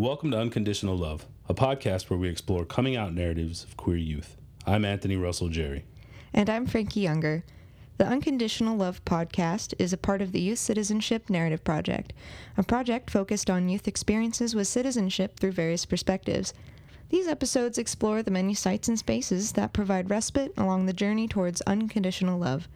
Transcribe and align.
Welcome 0.00 0.30
to 0.30 0.38
Unconditional 0.38 0.96
Love, 0.96 1.26
a 1.46 1.52
podcast 1.52 2.08
where 2.08 2.18
we 2.18 2.30
explore 2.30 2.64
coming 2.64 2.96
out 2.96 3.12
narratives 3.12 3.64
of 3.64 3.76
queer 3.76 3.98
youth. 3.98 4.38
I'm 4.66 4.86
Anthony 4.86 5.14
Russell 5.14 5.50
Jerry. 5.50 5.84
And 6.32 6.48
I'm 6.48 6.64
Frankie 6.64 7.00
Younger. 7.00 7.44
The 7.98 8.06
Unconditional 8.06 8.78
Love 8.78 9.04
podcast 9.04 9.74
is 9.78 9.92
a 9.92 9.98
part 9.98 10.22
of 10.22 10.32
the 10.32 10.40
Youth 10.40 10.58
Citizenship 10.58 11.28
Narrative 11.28 11.62
Project, 11.62 12.14
a 12.56 12.62
project 12.62 13.10
focused 13.10 13.50
on 13.50 13.68
youth 13.68 13.86
experiences 13.86 14.54
with 14.54 14.68
citizenship 14.68 15.38
through 15.38 15.52
various 15.52 15.84
perspectives. 15.84 16.54
These 17.10 17.28
episodes 17.28 17.76
explore 17.76 18.22
the 18.22 18.30
many 18.30 18.54
sites 18.54 18.88
and 18.88 18.98
spaces 18.98 19.52
that 19.52 19.74
provide 19.74 20.08
respite 20.08 20.54
along 20.56 20.86
the 20.86 20.94
journey 20.94 21.28
towards 21.28 21.60
unconditional 21.66 22.38
love. 22.38 22.68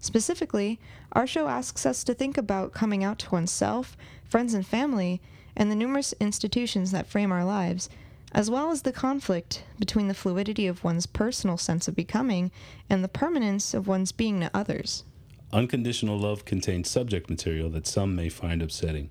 Specifically, 0.00 0.80
our 1.12 1.28
show 1.28 1.46
asks 1.46 1.86
us 1.86 2.02
to 2.02 2.12
think 2.12 2.36
about 2.36 2.72
coming 2.72 3.04
out 3.04 3.20
to 3.20 3.30
oneself, 3.30 3.96
friends 4.24 4.52
and 4.52 4.66
family, 4.66 5.22
and 5.56 5.70
the 5.70 5.76
numerous 5.76 6.14
institutions 6.20 6.90
that 6.90 7.06
frame 7.06 7.32
our 7.32 7.44
lives, 7.44 7.88
as 8.32 8.50
well 8.50 8.70
as 8.70 8.82
the 8.82 8.92
conflict 8.92 9.64
between 9.78 10.08
the 10.08 10.14
fluidity 10.14 10.66
of 10.66 10.82
one's 10.82 11.06
personal 11.06 11.56
sense 11.56 11.86
of 11.88 11.94
becoming 11.94 12.50
and 12.88 13.04
the 13.04 13.08
permanence 13.08 13.74
of 13.74 13.86
one's 13.86 14.12
being 14.12 14.40
to 14.40 14.50
others. 14.54 15.04
Unconditional 15.52 16.18
love 16.18 16.44
contains 16.44 16.88
subject 16.88 17.28
material 17.28 17.68
that 17.70 17.86
some 17.86 18.16
may 18.16 18.30
find 18.30 18.62
upsetting. 18.62 19.10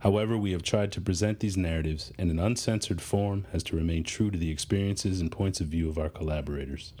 However, 0.00 0.36
we 0.36 0.52
have 0.52 0.62
tried 0.62 0.92
to 0.92 1.00
present 1.00 1.40
these 1.40 1.56
narratives 1.56 2.12
in 2.18 2.28
an 2.28 2.38
uncensored 2.38 3.00
form 3.00 3.46
as 3.52 3.62
to 3.64 3.76
remain 3.76 4.02
true 4.02 4.30
to 4.30 4.38
the 4.38 4.50
experiences 4.50 5.20
and 5.20 5.30
points 5.30 5.60
of 5.60 5.68
view 5.68 5.88
of 5.88 5.96
our 5.96 6.08
collaborators. 6.08 6.92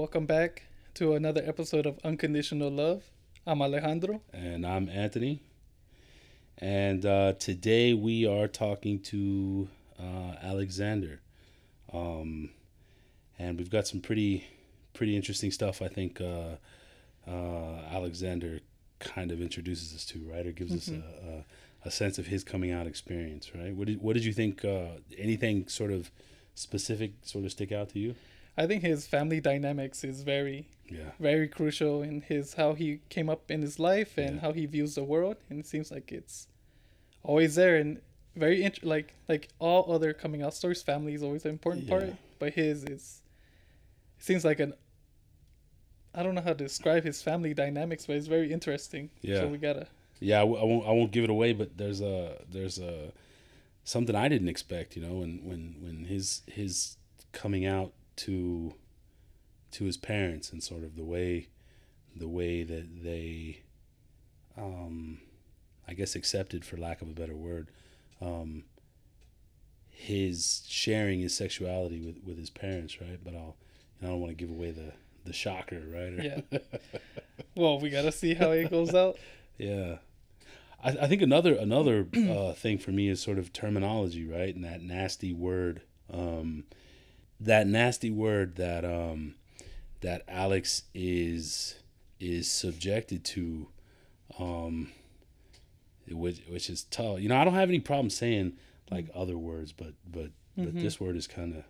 Welcome 0.00 0.24
back 0.24 0.62
to 0.94 1.12
another 1.12 1.42
episode 1.44 1.84
of 1.84 1.98
Unconditional 2.02 2.70
Love. 2.70 3.02
I'm 3.46 3.60
Alejandro. 3.60 4.22
And 4.32 4.64
I'm 4.66 4.88
Anthony. 4.88 5.42
And 6.56 7.04
uh, 7.04 7.34
today 7.34 7.92
we 7.92 8.26
are 8.26 8.48
talking 8.48 9.00
to 9.00 9.68
uh, 9.98 10.36
Alexander. 10.42 11.20
Um, 11.92 12.48
and 13.38 13.58
we've 13.58 13.68
got 13.68 13.86
some 13.86 14.00
pretty, 14.00 14.46
pretty 14.94 15.16
interesting 15.16 15.50
stuff. 15.50 15.82
I 15.82 15.88
think 15.88 16.18
uh, 16.18 16.56
uh 17.30 17.82
Alexander 17.92 18.60
kind 19.00 19.30
of 19.30 19.42
introduces 19.42 19.94
us 19.94 20.06
to, 20.06 20.18
right, 20.32 20.46
or 20.46 20.52
gives 20.52 20.72
mm-hmm. 20.72 20.98
us 20.98 21.04
a, 21.26 21.28
a, 21.28 21.88
a, 21.88 21.90
sense 21.90 22.18
of 22.18 22.26
his 22.26 22.42
coming 22.42 22.72
out 22.72 22.86
experience, 22.86 23.54
right? 23.54 23.76
What 23.76 23.86
did 23.86 24.00
What 24.00 24.14
did 24.14 24.24
you 24.24 24.32
think? 24.32 24.64
Uh, 24.64 24.92
anything 25.18 25.68
sort 25.68 25.90
of 25.90 26.10
specific 26.54 27.12
sort 27.22 27.44
of 27.44 27.50
stick 27.50 27.70
out 27.70 27.90
to 27.90 27.98
you? 27.98 28.14
I 28.60 28.66
think 28.66 28.82
his 28.82 29.06
family 29.06 29.40
dynamics 29.40 30.04
is 30.04 30.20
very 30.20 30.68
yeah. 30.90 31.12
very 31.18 31.48
crucial 31.48 32.02
in 32.02 32.20
his 32.20 32.54
how 32.54 32.74
he 32.74 33.00
came 33.08 33.30
up 33.30 33.50
in 33.50 33.62
his 33.62 33.78
life 33.78 34.18
and 34.18 34.34
yeah. 34.34 34.40
how 34.42 34.52
he 34.52 34.66
views 34.66 34.96
the 34.96 35.04
world 35.04 35.36
and 35.48 35.58
it 35.58 35.66
seems 35.66 35.90
like 35.90 36.12
it's 36.12 36.46
always 37.22 37.54
there 37.54 37.76
and 37.76 38.02
very 38.36 38.62
int- 38.62 38.84
like 38.84 39.14
like 39.30 39.48
all 39.60 39.90
other 39.90 40.12
coming 40.12 40.42
out 40.42 40.52
stories 40.52 40.82
family 40.82 41.14
is 41.14 41.22
always 41.22 41.46
an 41.46 41.52
important 41.52 41.84
yeah. 41.84 41.90
part 41.90 42.14
but 42.38 42.52
his 42.52 42.84
is 42.84 43.22
it 44.18 44.24
seems 44.24 44.44
like 44.44 44.60
an 44.60 44.74
I 46.14 46.22
don't 46.22 46.34
know 46.34 46.42
how 46.42 46.52
to 46.52 46.64
describe 46.64 47.04
his 47.04 47.22
family 47.22 47.54
dynamics 47.54 48.04
but 48.04 48.16
it's 48.16 48.26
very 48.26 48.52
interesting 48.52 49.08
yeah 49.22 49.40
so 49.40 49.46
we 49.48 49.56
gotta 49.56 49.86
yeah 50.18 50.36
I 50.36 50.44
w- 50.44 50.60
I 50.60 50.64
won't 50.64 50.86
I 50.86 50.90
won't 50.90 51.12
give 51.12 51.24
it 51.24 51.30
away 51.30 51.54
but 51.54 51.78
there's 51.78 52.02
a 52.02 52.36
there's 52.46 52.78
a 52.78 53.12
something 53.84 54.14
I 54.14 54.28
didn't 54.28 54.48
expect 54.48 54.96
you 54.96 55.02
know 55.02 55.14
when 55.14 55.40
when 55.44 55.76
when 55.80 56.04
his 56.04 56.42
his 56.46 56.98
coming 57.32 57.64
out 57.64 57.92
to 58.20 58.74
to 59.72 59.84
his 59.84 59.96
parents 59.96 60.52
and 60.52 60.62
sort 60.62 60.82
of 60.82 60.96
the 60.96 61.04
way 61.04 61.48
the 62.14 62.28
way 62.28 62.62
that 62.62 63.02
they 63.02 63.62
um, 64.58 65.20
I 65.88 65.94
guess 65.94 66.14
accepted 66.14 66.64
for 66.64 66.76
lack 66.76 67.00
of 67.02 67.08
a 67.08 67.12
better 67.12 67.36
word 67.36 67.70
um, 68.20 68.64
his 69.88 70.64
sharing 70.68 71.20
his 71.20 71.34
sexuality 71.34 72.00
with, 72.00 72.22
with 72.24 72.38
his 72.38 72.50
parents 72.50 73.00
right? 73.00 73.18
But 73.22 73.34
I'll 73.34 73.56
I 74.02 74.06
don't 74.06 74.20
want 74.20 74.30
to 74.30 74.34
give 74.34 74.50
away 74.50 74.70
the 74.70 74.92
the 75.24 75.32
shocker 75.32 75.82
right? 75.92 76.12
Yeah. 76.22 76.58
Well 77.56 77.80
we 77.80 77.90
gotta 77.90 78.12
see 78.12 78.34
how 78.34 78.52
it 78.52 78.70
goes 78.70 78.94
out. 78.94 79.18
Yeah. 79.58 79.96
I, 80.82 80.90
I 80.90 81.06
think 81.08 81.20
another 81.20 81.54
another 81.54 82.06
uh, 82.16 82.52
thing 82.52 82.78
for 82.78 82.90
me 82.92 83.08
is 83.08 83.20
sort 83.20 83.38
of 83.38 83.52
terminology 83.52 84.24
right? 84.26 84.54
And 84.54 84.64
that 84.64 84.82
nasty 84.82 85.32
word 85.32 85.82
um, 86.12 86.64
that 87.40 87.66
nasty 87.66 88.10
word 88.10 88.56
that 88.56 88.84
um 88.84 89.34
that 90.00 90.22
Alex 90.28 90.84
is 90.94 91.76
is 92.18 92.50
subjected 92.50 93.24
to 93.24 93.68
um 94.38 94.90
which 96.08 96.42
which 96.48 96.68
is 96.70 96.84
tough. 96.84 97.20
You 97.20 97.28
know, 97.28 97.36
I 97.36 97.44
don't 97.44 97.54
have 97.54 97.68
any 97.68 97.80
problem 97.80 98.10
saying 98.10 98.54
like 98.90 99.08
other 99.14 99.38
words, 99.38 99.72
but 99.72 99.94
but 100.10 100.26
mm-hmm. 100.26 100.64
but 100.64 100.74
this 100.74 101.00
word 101.00 101.16
is 101.16 101.26
kind 101.26 101.56
of 101.56 101.64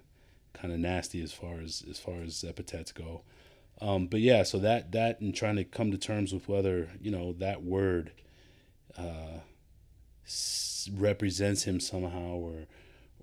kind 0.53 0.73
of 0.73 0.81
nasty 0.81 1.23
as 1.23 1.33
far 1.33 1.61
as 1.61 1.85
as 1.89 1.99
far 1.99 2.21
as 2.23 2.45
epithets 2.45 2.93
go. 2.93 3.23
Um, 3.81 4.07
but 4.07 4.21
yeah, 4.21 4.43
so 4.43 4.59
that 4.59 4.93
that 4.93 5.21
and 5.21 5.35
trying 5.35 5.57
to 5.57 5.65
come 5.65 5.91
to 5.91 5.99
terms 5.99 6.33
with 6.33 6.49
whether 6.49 6.91
you 7.01 7.11
know 7.11 7.33
that 7.35 7.63
word 7.63 8.13
uh, 8.99 9.41
s- 10.27 10.91
represents 10.95 11.65
him 11.65 11.81
somehow 11.81 12.35
or 12.35 12.67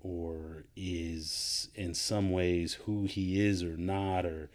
or 0.02 0.64
is 0.76 1.68
in 1.74 1.94
some 1.94 2.30
ways 2.30 2.74
who 2.84 3.04
he 3.04 3.40
is 3.44 3.62
or 3.62 3.76
not 3.76 4.24
or 4.24 4.50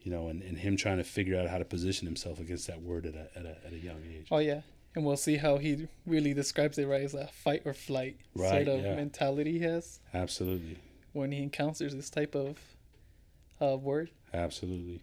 you 0.00 0.10
know 0.10 0.28
and, 0.28 0.42
and 0.42 0.58
him 0.58 0.76
trying 0.76 0.98
to 0.98 1.04
figure 1.04 1.38
out 1.38 1.48
how 1.48 1.58
to 1.58 1.64
position 1.64 2.06
himself 2.06 2.40
against 2.40 2.66
that 2.66 2.82
word 2.82 3.06
at 3.06 3.14
a, 3.14 3.28
at 3.38 3.44
a, 3.44 3.66
at 3.66 3.72
a 3.72 3.78
young 3.78 4.02
age. 4.12 4.28
Oh 4.30 4.38
yeah. 4.38 4.60
And 4.94 5.04
we'll 5.04 5.16
see 5.16 5.36
how 5.36 5.58
he 5.58 5.86
really 6.06 6.34
describes 6.34 6.78
it 6.78 6.86
right? 6.86 7.02
As 7.02 7.14
a 7.14 7.28
fight 7.28 7.62
or 7.64 7.74
flight 7.74 8.16
right, 8.34 8.66
sort 8.66 8.78
of 8.78 8.84
yeah. 8.84 8.96
mentality 8.96 9.52
he 9.52 9.60
has. 9.60 10.00
Absolutely. 10.12 10.78
When 11.12 11.30
he 11.30 11.42
encounters 11.42 11.94
this 11.94 12.10
type 12.10 12.34
of 12.34 12.58
uh, 13.60 13.76
word. 13.76 14.10
Absolutely. 14.32 15.02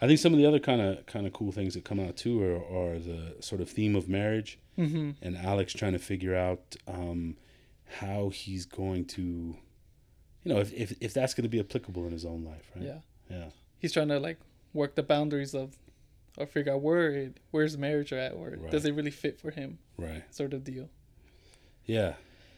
I 0.00 0.06
think 0.06 0.18
some 0.18 0.32
of 0.32 0.38
the 0.38 0.46
other 0.46 0.58
kind 0.58 0.80
of 0.80 1.06
kind 1.06 1.26
of 1.26 1.32
cool 1.32 1.52
things 1.52 1.74
that 1.74 1.84
come 1.84 2.00
out 2.00 2.16
too 2.16 2.42
are, 2.42 2.56
are 2.56 2.98
the 2.98 3.36
sort 3.40 3.60
of 3.60 3.68
theme 3.68 3.96
of 3.96 4.08
marriage 4.08 4.58
mm-hmm. 4.78 5.10
and 5.22 5.36
Alex 5.36 5.72
trying 5.72 5.92
to 5.92 5.98
figure 5.98 6.34
out 6.34 6.76
um, 6.86 7.36
how 7.86 8.30
he's 8.30 8.66
going 8.66 9.04
to, 9.06 9.56
you 10.42 10.52
know, 10.52 10.58
if 10.58 10.72
if, 10.72 10.94
if 11.00 11.14
that's 11.14 11.34
going 11.34 11.44
to 11.44 11.48
be 11.48 11.60
applicable 11.60 12.06
in 12.06 12.12
his 12.12 12.24
own 12.24 12.44
life, 12.44 12.70
right? 12.74 12.84
Yeah. 12.84 12.98
Yeah. 13.30 13.50
He's 13.78 13.92
trying 13.92 14.08
to 14.08 14.18
like 14.18 14.38
work 14.72 14.94
the 14.94 15.02
boundaries 15.02 15.54
of, 15.54 15.76
or 16.36 16.46
figure 16.46 16.72
out 16.72 16.82
where 16.82 17.10
it, 17.10 17.40
where's 17.50 17.78
marriage 17.78 18.12
at, 18.12 18.32
or 18.32 18.56
right. 18.58 18.70
does 18.70 18.84
it 18.84 18.94
really 18.94 19.10
fit 19.10 19.40
for 19.40 19.50
him? 19.50 19.78
Right. 19.96 20.22
Sort 20.34 20.52
of 20.52 20.64
deal. 20.64 20.88
Yeah, 21.86 22.14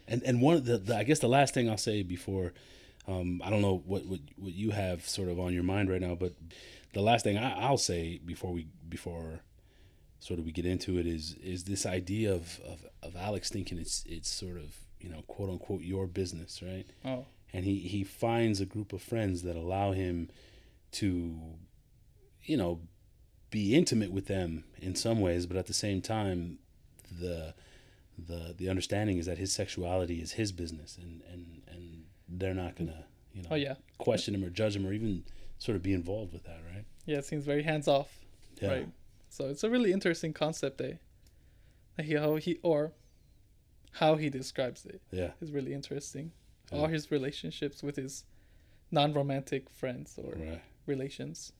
and 0.07 0.23
and 0.23 0.41
one 0.41 0.55
of 0.55 0.65
the, 0.65 0.79
the 0.79 0.97
I 0.97 1.03
guess 1.03 1.19
the 1.19 1.29
last 1.29 1.53
thing 1.53 1.69
I'll 1.69 1.77
say 1.77 2.03
before, 2.03 2.53
um, 3.09 3.43
I 3.45 3.51
don't 3.51 3.63
know 3.63 3.83
what, 3.84 4.07
what 4.07 4.21
what 4.37 4.53
you 4.53 4.71
have 4.71 5.09
sort 5.09 5.29
of 5.29 5.41
on 5.41 5.53
your 5.53 5.65
mind 5.65 5.91
right 5.91 6.01
now, 6.01 6.15
but 6.15 6.34
the 6.93 7.03
last 7.03 7.25
thing 7.25 7.37
I, 7.37 7.53
I'll 7.61 7.77
say 7.77 8.21
before 8.25 8.53
we 8.53 8.69
before 8.89 9.41
sort 10.21 10.39
of 10.39 10.47
we 10.47 10.53
get 10.53 10.65
into 10.65 10.99
it 10.99 11.07
is 11.07 11.34
is 11.43 11.65
this 11.65 11.84
idea 11.84 12.33
of, 12.33 12.61
of, 12.61 12.87
of 13.03 13.17
Alex 13.17 13.51
thinking 13.51 13.79
it's 13.79 14.05
it's 14.09 14.31
sort 14.31 14.57
of 14.57 14.77
you 15.01 15.09
know, 15.09 15.22
quote 15.27 15.51
unquote, 15.51 15.83
your 15.83 16.07
business, 16.07 16.63
right? 16.63 16.87
Oh. 17.04 17.27
And 17.53 17.65
he, 17.65 17.78
he 17.78 18.04
finds 18.04 18.60
a 18.60 18.66
group 18.66 18.93
of 18.93 19.03
friends 19.03 19.43
that 19.43 19.57
allow 19.57 19.93
him 19.93 20.31
to, 20.93 21.39
you 22.43 22.57
know, 22.57 22.81
be 23.51 23.75
intimate 23.75 24.13
with 24.13 24.27
them 24.27 24.65
in 24.78 24.95
some 24.95 25.21
ways, 25.21 25.47
but 25.47 25.57
at 25.57 25.66
the 25.66 25.75
same 25.75 26.01
time, 26.01 26.59
the 27.21 27.54
the 28.19 28.54
the 28.57 28.69
understanding 28.69 29.19
is 29.19 29.27
that 29.27 29.39
his 29.39 29.53
sexuality 29.53 30.21
is 30.21 30.33
his 30.33 30.53
business, 30.53 30.98
and 31.01 31.22
and 31.31 31.63
and 31.69 32.04
they're 32.28 32.54
not 32.54 32.77
gonna, 32.77 33.04
you 33.33 33.43
know, 33.43 33.48
oh 33.53 33.54
yeah, 33.54 33.75
question 33.98 34.34
him 34.34 34.45
or 34.45 34.51
judge 34.51 34.75
him 34.75 34.87
or 34.87 34.93
even 34.93 35.25
sort 35.59 35.77
of 35.77 35.83
be 35.83 35.93
involved 35.93 36.33
with 36.33 36.45
that, 36.45 36.60
right? 36.75 36.84
Yeah, 37.04 37.19
it 37.19 37.25
seems 37.25 37.45
very 37.45 37.63
hands 37.63 37.89
off, 37.89 38.19
yeah. 38.60 38.71
right? 38.71 38.89
So 39.28 39.48
it's 39.48 39.65
a 39.65 39.71
really 39.71 39.93
interesting 39.93 40.33
concept, 40.33 40.81
eh? 40.81 40.95
Like 41.98 42.13
how 42.13 42.37
he 42.37 42.59
or 42.63 42.93
how 44.01 44.16
he 44.16 44.28
describes 44.31 44.84
it 44.87 45.01
Yeah. 45.10 45.33
is 45.41 45.51
really 45.53 45.72
interesting. 45.72 46.33
Yeah. 46.71 46.78
All 46.78 46.87
his 46.87 47.10
relationships 47.10 47.83
with 47.83 47.97
his 47.97 48.25
non-romantic 48.91 49.71
friends 49.71 50.19
or 50.19 50.33
Right. 50.34 50.63
relations. 50.87 51.53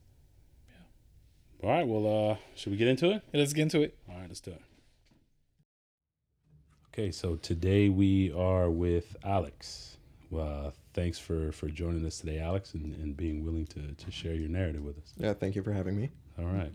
All 1.63 1.71
right. 1.71 1.87
Well, 1.89 2.07
uh, 2.33 2.37
should 2.55 2.73
we 2.73 2.77
get 2.77 2.89
into 2.89 3.11
it? 3.11 3.23
Yeah, 3.33 3.41
let's 3.41 3.53
get 3.55 3.63
into 3.63 3.81
it. 3.83 3.97
All 4.09 4.17
right, 4.17 4.29
let's 4.29 4.41
do 4.41 4.51
it. 4.53 4.63
Okay, 6.93 7.11
so 7.11 7.37
today 7.37 7.89
we 7.89 8.33
are 8.33 8.71
with 8.71 9.17
Alex. 9.25 9.97
Well, 10.31 10.75
thanks 10.93 11.19
for 11.19 11.53
for 11.53 11.69
joining 11.69 12.05
us 12.07 12.19
today, 12.19 12.39
Alex, 12.39 12.75
and, 12.75 12.95
and 12.97 13.17
being 13.17 13.45
willing 13.45 13.67
to 13.69 13.93
to 13.95 14.11
share 14.11 14.35
your 14.35 14.49
narrative 14.49 14.83
with 14.85 14.99
us. 14.99 15.13
Yeah, 15.17 15.35
thank 15.35 15.55
you 15.57 15.63
for 15.63 15.73
having 15.73 15.97
me. 15.97 16.11
All 16.39 16.47
right. 16.47 16.73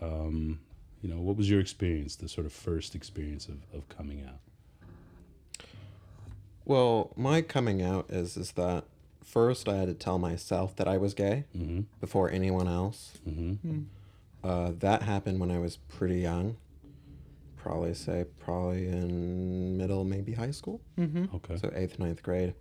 Um, 0.00 0.60
you 1.02 1.08
know, 1.08 1.20
what 1.20 1.36
was 1.36 1.48
your 1.48 1.60
experience, 1.60 2.16
the 2.16 2.28
sort 2.28 2.46
of 2.46 2.52
first 2.52 2.94
experience 2.94 3.48
of, 3.48 3.58
of 3.72 3.88
coming 3.88 4.22
out? 4.24 4.40
Well, 6.68 7.12
my 7.16 7.40
coming 7.42 7.80
out 7.82 8.06
is 8.10 8.36
is 8.36 8.52
that 8.52 8.84
first 9.24 9.68
I 9.68 9.76
had 9.76 9.88
to 9.88 9.94
tell 9.94 10.18
myself 10.18 10.76
that 10.76 10.86
I 10.86 10.98
was 10.98 11.14
gay 11.14 11.44
Mm-hmm. 11.56 11.80
before 12.00 12.30
anyone 12.30 12.68
else. 12.68 13.12
Mm-hmm. 13.28 13.80
Uh, 14.44 14.72
that 14.78 15.02
happened 15.02 15.40
when 15.40 15.50
I 15.50 15.58
was 15.58 15.76
pretty 15.76 16.20
young. 16.20 16.56
Probably 17.56 17.94
say 17.94 18.26
probably 18.38 18.86
in 18.86 19.76
middle, 19.78 20.04
maybe 20.04 20.34
high 20.34 20.50
school. 20.52 20.80
Mm-hmm. 20.98 21.34
Okay. 21.36 21.56
So 21.56 21.72
eighth, 21.74 21.98
ninth 21.98 22.22
grade. 22.22 22.54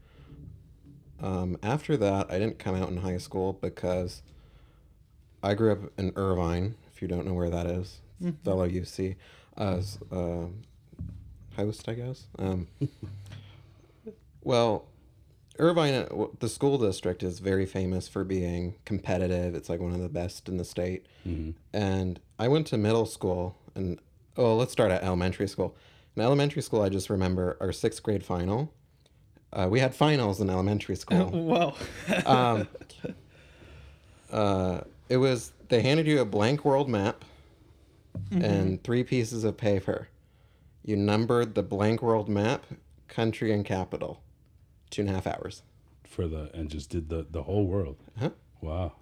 Um, 1.21 1.57
after 1.61 1.97
that, 1.97 2.31
I 2.31 2.39
didn't 2.39 2.59
come 2.59 2.75
out 2.75 2.89
in 2.89 2.97
high 2.97 3.17
school 3.17 3.53
because 3.53 4.21
I 5.43 5.53
grew 5.53 5.71
up 5.73 5.79
in 5.97 6.13
Irvine. 6.15 6.75
If 6.93 7.01
you 7.01 7.07
don't 7.09 7.25
know 7.27 7.33
where 7.33 7.49
that 7.49 7.65
is, 7.67 7.99
fellow 8.43 8.67
UC, 8.67 9.15
as 9.57 9.99
uh, 10.11 10.45
host, 11.55 11.87
I 11.89 11.93
guess. 11.93 12.25
Um, 12.39 12.67
well, 14.43 14.85
Irvine, 15.59 15.93
uh, 15.93 16.25
the 16.39 16.49
school 16.49 16.77
district 16.77 17.23
is 17.23 17.39
very 17.39 17.65
famous 17.65 18.07
for 18.07 18.23
being 18.23 18.75
competitive. 18.85 19.55
It's 19.55 19.69
like 19.69 19.79
one 19.79 19.93
of 19.93 19.99
the 19.99 20.09
best 20.09 20.47
in 20.47 20.57
the 20.57 20.65
state. 20.65 21.05
Mm-hmm. 21.27 21.51
And 21.73 22.19
I 22.37 22.47
went 22.47 22.67
to 22.67 22.77
middle 22.77 23.05
school, 23.05 23.57
and 23.75 23.99
oh, 24.35 24.55
let's 24.55 24.71
start 24.71 24.91
at 24.91 25.03
elementary 25.03 25.47
school. 25.47 25.75
In 26.15 26.21
elementary 26.21 26.61
school, 26.61 26.81
I 26.81 26.89
just 26.89 27.09
remember 27.09 27.57
our 27.59 27.71
sixth 27.71 28.03
grade 28.03 28.23
final. 28.23 28.73
Uh, 29.51 29.67
we 29.69 29.79
had 29.79 29.95
finals 29.95 30.41
in 30.41 30.49
elementary 30.49 30.95
school. 30.95 31.29
wow. 31.33 31.75
um, 32.25 32.67
uh, 34.31 34.81
it 35.09 35.17
was 35.17 35.53
they 35.69 35.81
handed 35.81 36.05
you 36.05 36.19
a 36.19 36.25
blank 36.25 36.65
world 36.65 36.89
map 36.89 37.23
and 38.31 38.83
three 38.83 39.03
pieces 39.03 39.43
of 39.43 39.57
paper. 39.57 40.09
You 40.83 40.95
numbered 40.95 41.55
the 41.55 41.63
blank 41.63 42.01
world 42.01 42.29
map, 42.29 42.65
country, 43.07 43.53
and 43.53 43.65
capital. 43.65 44.21
Two 44.89 45.01
and 45.01 45.09
a 45.09 45.13
half 45.13 45.27
hours 45.27 45.63
For 46.05 46.27
the 46.27 46.49
and 46.53 46.69
just 46.69 46.89
did 46.89 47.09
the 47.09 47.25
the 47.29 47.43
whole 47.43 47.65
world. 47.65 47.97
Huh? 48.19 48.31
Wow. 48.61 48.93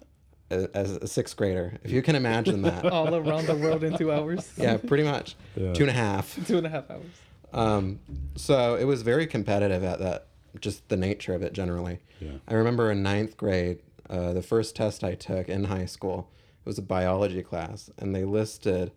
as, 0.50 0.66
as 0.74 0.92
a 0.98 1.08
sixth 1.08 1.36
grader. 1.38 1.78
If 1.84 1.92
you 1.92 2.02
can 2.02 2.16
imagine 2.16 2.62
that. 2.64 2.86
All 2.92 3.14
around 3.16 3.48
the 3.48 3.56
world 3.56 3.84
in 3.84 3.98
two 3.98 4.12
hours. 4.12 4.52
yeah, 4.58 4.78
pretty 4.78 5.04
much. 5.04 5.36
Yeah. 5.56 5.74
Two 5.74 5.84
and 5.84 5.90
a 5.92 5.94
half. 5.94 6.38
Two 6.48 6.58
and 6.58 6.68
a 6.68 6.70
half 6.70 6.90
hours. 6.90 7.06
Um, 7.54 8.00
so 8.36 8.76
it 8.76 8.84
was 8.84 9.02
very 9.02 9.28
competitive 9.28 9.84
at 9.84 10.00
that, 10.00 10.28
just 10.60 10.90
the 10.90 10.98
nature 10.98 11.34
of 11.34 11.42
it 11.42 11.54
generally. 11.54 12.00
Yeah. 12.20 12.32
I 12.48 12.54
remember 12.56 12.92
in 12.92 13.02
ninth 13.02 13.38
grade, 13.38 13.80
uh, 14.10 14.34
the 14.34 14.42
first 14.42 14.76
test 14.76 15.04
I 15.06 15.16
took 15.16 15.48
in 15.48 15.66
high 15.66 15.86
school, 15.86 16.30
it 16.66 16.68
was 16.68 16.78
a 16.78 16.82
biology 16.82 17.42
class, 17.44 17.90
and 17.98 18.14
they 18.14 18.26
listed 18.26 18.92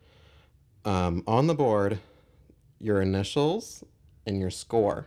um, 0.85 1.23
on 1.27 1.47
the 1.47 1.55
board 1.55 2.01
your 2.81 3.01
initials 3.01 3.85
and 4.27 4.41
your 4.41 4.51
score 4.51 5.07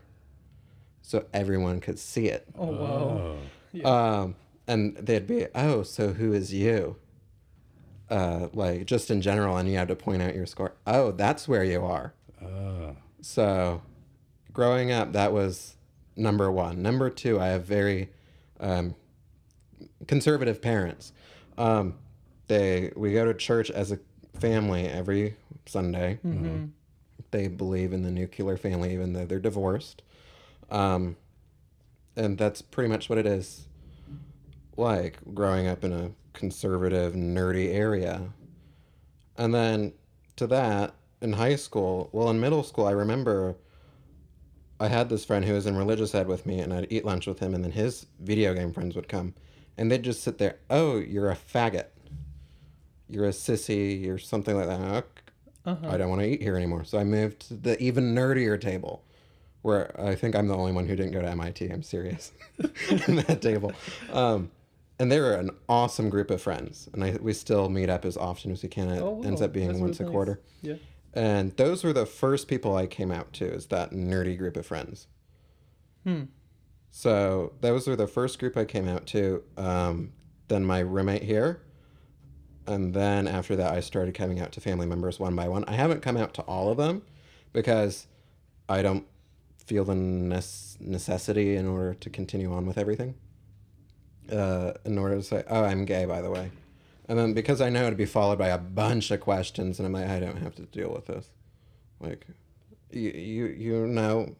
so 1.11 1.25
everyone 1.33 1.81
could 1.81 1.99
see 1.99 2.27
it. 2.27 2.47
Oh 2.57 2.67
wow. 2.67 2.77
Oh. 2.87 3.37
Yeah. 3.73 3.83
Um, 3.83 4.35
and 4.65 4.95
they'd 4.95 5.27
be, 5.27 5.45
oh, 5.53 5.83
so 5.83 6.13
who 6.13 6.31
is 6.31 6.53
you? 6.53 6.95
Uh, 8.09 8.47
like 8.53 8.85
just 8.85 9.11
in 9.11 9.21
general, 9.21 9.57
and 9.57 9.69
you 9.69 9.77
had 9.77 9.89
to 9.89 9.95
point 9.95 10.21
out 10.21 10.33
your 10.33 10.45
score. 10.45 10.71
Oh, 10.87 11.11
that's 11.11 11.49
where 11.49 11.65
you 11.65 11.83
are. 11.83 12.13
Ah. 12.41 12.93
So, 13.19 13.81
growing 14.53 14.93
up, 14.93 15.11
that 15.11 15.33
was 15.33 15.75
number 16.15 16.49
one. 16.49 16.81
Number 16.81 17.09
two, 17.09 17.41
I 17.41 17.47
have 17.47 17.65
very 17.65 18.09
um, 18.61 18.95
conservative 20.07 20.61
parents. 20.61 21.11
Um, 21.57 21.95
they 22.47 22.93
we 22.95 23.11
go 23.11 23.25
to 23.25 23.33
church 23.33 23.69
as 23.69 23.91
a 23.91 23.99
family 24.39 24.87
every 24.87 25.35
Sunday. 25.65 26.19
Mm-hmm. 26.25 26.67
They 27.31 27.49
believe 27.49 27.91
in 27.91 28.01
the 28.01 28.11
nuclear 28.11 28.55
family, 28.55 28.93
even 28.93 29.11
though 29.11 29.25
they're 29.25 29.39
divorced. 29.39 30.03
Um, 30.71 31.18
and 32.15 32.38
that's 32.38 32.62
pretty 32.62 32.89
much 32.89 33.09
what 33.09 33.18
it 33.18 33.25
is 33.25 33.68
like 34.77 35.18
growing 35.33 35.68
up 35.68 35.83
in 35.83 35.94
a 35.94 36.12
conservative, 36.33 37.13
nerdy 37.13 37.73
area. 37.73 38.29
And 39.38 39.53
then 39.53 39.94
to 40.38 40.47
that, 40.47 40.94
in 41.21 41.33
high 41.33 41.56
school, 41.56 42.09
well, 42.12 42.29
in 42.29 42.39
middle 42.39 42.63
school, 42.63 42.88
I 42.88 42.91
remember 42.91 43.56
I 44.79 44.88
had 44.88 45.09
this 45.09 45.23
friend 45.23 45.45
who 45.45 45.53
was 45.53 45.68
in 45.68 45.77
religious 45.77 46.15
ed 46.15 46.27
with 46.27 46.45
me, 46.45 46.59
and 46.59 46.74
I'd 46.74 46.88
eat 46.89 47.06
lunch 47.06 47.27
with 47.27 47.39
him, 47.39 47.53
and 47.53 47.63
then 47.63 47.71
his 47.71 48.07
video 48.19 48.53
game 48.56 48.74
friends 48.74 48.95
would 48.95 49.07
come, 49.07 49.35
and 49.77 49.91
they'd 49.91 50.01
just 50.01 50.24
sit 50.24 50.39
there, 50.39 50.57
oh, 50.71 50.97
you're 50.97 51.29
a 51.29 51.35
faggot. 51.35 51.85
You're 53.07 53.25
a 53.25 53.31
sissy, 53.31 54.01
you're 54.01 54.17
something 54.17 54.56
like 54.56 54.67
that. 54.67 55.06
Uh-huh. 55.65 55.88
I 55.88 55.97
don't 55.97 56.09
want 56.09 56.21
to 56.21 56.27
eat 56.27 56.41
here 56.41 56.56
anymore. 56.56 56.85
So 56.85 56.97
I 56.97 57.03
moved 57.03 57.47
to 57.50 57.53
the 57.53 57.79
even 57.79 58.15
nerdier 58.15 58.59
table, 58.59 59.03
where 59.61 59.99
I 60.01 60.15
think 60.15 60.35
I'm 60.35 60.47
the 60.47 60.55
only 60.55 60.71
one 60.71 60.87
who 60.87 60.95
didn't 60.95 61.11
go 61.11 61.21
to 61.21 61.27
MIT. 61.29 61.69
I'm 61.69 61.83
serious. 61.83 62.31
in 63.07 63.17
that 63.27 63.41
table, 63.41 63.71
um, 64.11 64.51
and 64.99 65.11
they 65.11 65.19
were 65.19 65.33
an 65.33 65.49
awesome 65.69 66.09
group 66.09 66.29
of 66.31 66.41
friends, 66.41 66.87
and 66.93 67.03
I, 67.03 67.17
we 67.21 67.33
still 67.33 67.69
meet 67.69 67.89
up 67.89 68.05
as 68.05 68.17
often 68.17 68.51
as 68.51 68.61
we 68.63 68.69
can. 68.69 68.89
It 68.89 69.01
Oh, 69.01 69.11
wow. 69.11 69.23
ends 69.27 69.41
up 69.41 69.51
being 69.53 69.67
That's 69.69 69.79
once 69.79 69.99
really 69.99 70.07
a 70.07 70.09
nice. 70.09 70.13
quarter. 70.13 70.41
Yeah. 70.61 70.75
And 71.13 71.51
those 71.57 71.83
were 71.83 71.91
the 71.93 72.05
first 72.05 72.47
people 72.47 72.75
I 72.75 72.85
came 72.87 73.11
out 73.11 73.33
to, 73.33 73.45
is 73.45 73.65
that 73.67 73.91
nerdy 73.91 74.37
group 74.37 74.55
of 74.57 74.65
friends. 74.65 75.07
Hmm. 76.05 76.23
So 76.91 77.53
those 77.61 77.87
were 77.87 77.95
the 77.95 78.07
first 78.07 78.39
group 78.39 78.57
I 78.57 78.65
came 78.65 78.87
out 78.87 79.05
to. 79.07 79.43
Um, 79.57 80.13
then 80.47 80.65
my 80.65 80.79
roommate 80.79 81.23
here. 81.23 81.61
And 82.67 82.93
then 82.93 83.27
after 83.27 83.55
that, 83.55 83.73
I 83.73 83.79
started 83.79 84.13
coming 84.13 84.39
out 84.39 84.51
to 84.53 84.61
family 84.61 84.85
members 84.85 85.19
one 85.19 85.35
by 85.35 85.47
one. 85.47 85.63
I 85.67 85.73
haven't 85.73 86.01
come 86.01 86.15
out 86.17 86.33
to 86.35 86.41
all 86.43 86.69
of 86.69 86.77
them 86.77 87.01
because 87.53 88.07
I 88.69 88.81
don't 88.81 89.05
feel 89.65 89.85
the 89.85 89.93
nece- 89.93 90.79
necessity 90.79 91.55
in 91.55 91.67
order 91.67 91.93
to 91.93 92.09
continue 92.09 92.53
on 92.53 92.65
with 92.65 92.77
everything. 92.77 93.15
Uh, 94.31 94.74
in 94.86 94.97
order 94.97 95.15
to 95.15 95.24
say, 95.24 95.43
oh, 95.50 95.63
I'm 95.63 95.86
gay, 95.86 96.05
by 96.05 96.21
the 96.21 96.29
way. 96.29 96.51
And 97.07 97.19
then 97.19 97.33
because 97.33 97.59
I 97.59 97.69
know 97.69 97.86
it'd 97.88 97.97
be 97.97 98.05
followed 98.05 98.38
by 98.38 98.50
a 98.50 98.57
bunch 98.57 99.12
of 99.12 99.19
questions, 99.19 99.79
and 99.79 99.86
I'm 99.86 99.91
like, 99.93 100.07
I 100.07 100.19
don't 100.19 100.38
have 100.38 100.55
to 100.55 100.62
deal 100.63 100.93
with 100.93 101.07
this. 101.07 101.29
Like, 102.00 102.25
you 102.91 103.12
you 103.12 103.45
you 103.47 103.88
know, 103.88 104.36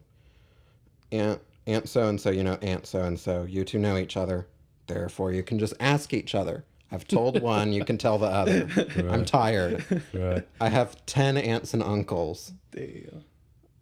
aunt 1.12 1.42
aunt 1.68 1.90
so 1.90 2.08
and 2.08 2.20
so, 2.22 2.30
you 2.30 2.44
know 2.44 2.58
aunt 2.62 2.88
so 2.88 3.04
and 3.04 3.20
so. 3.20 3.44
You 3.44 3.66
two 3.66 3.80
know 3.80 3.98
each 3.98 4.16
other, 4.16 4.48
therefore 4.88 5.34
you 5.34 5.44
can 5.44 5.60
just 5.60 5.74
ask 5.80 6.14
each 6.14 6.34
other. 6.34 6.64
I've 6.92 7.08
told 7.08 7.42
one, 7.54 7.74
you 7.74 7.84
can 7.84 7.98
tell 7.98 8.18
the 8.18 8.28
other. 8.28 8.70
I'm 9.10 9.26
tired. 9.26 9.84
Right. 10.14 10.48
I 10.62 10.70
have 10.70 11.06
ten 11.06 11.38
aunts 11.38 11.74
and 11.74 11.84
uncles. 11.84 12.54
Damn. 12.72 13.26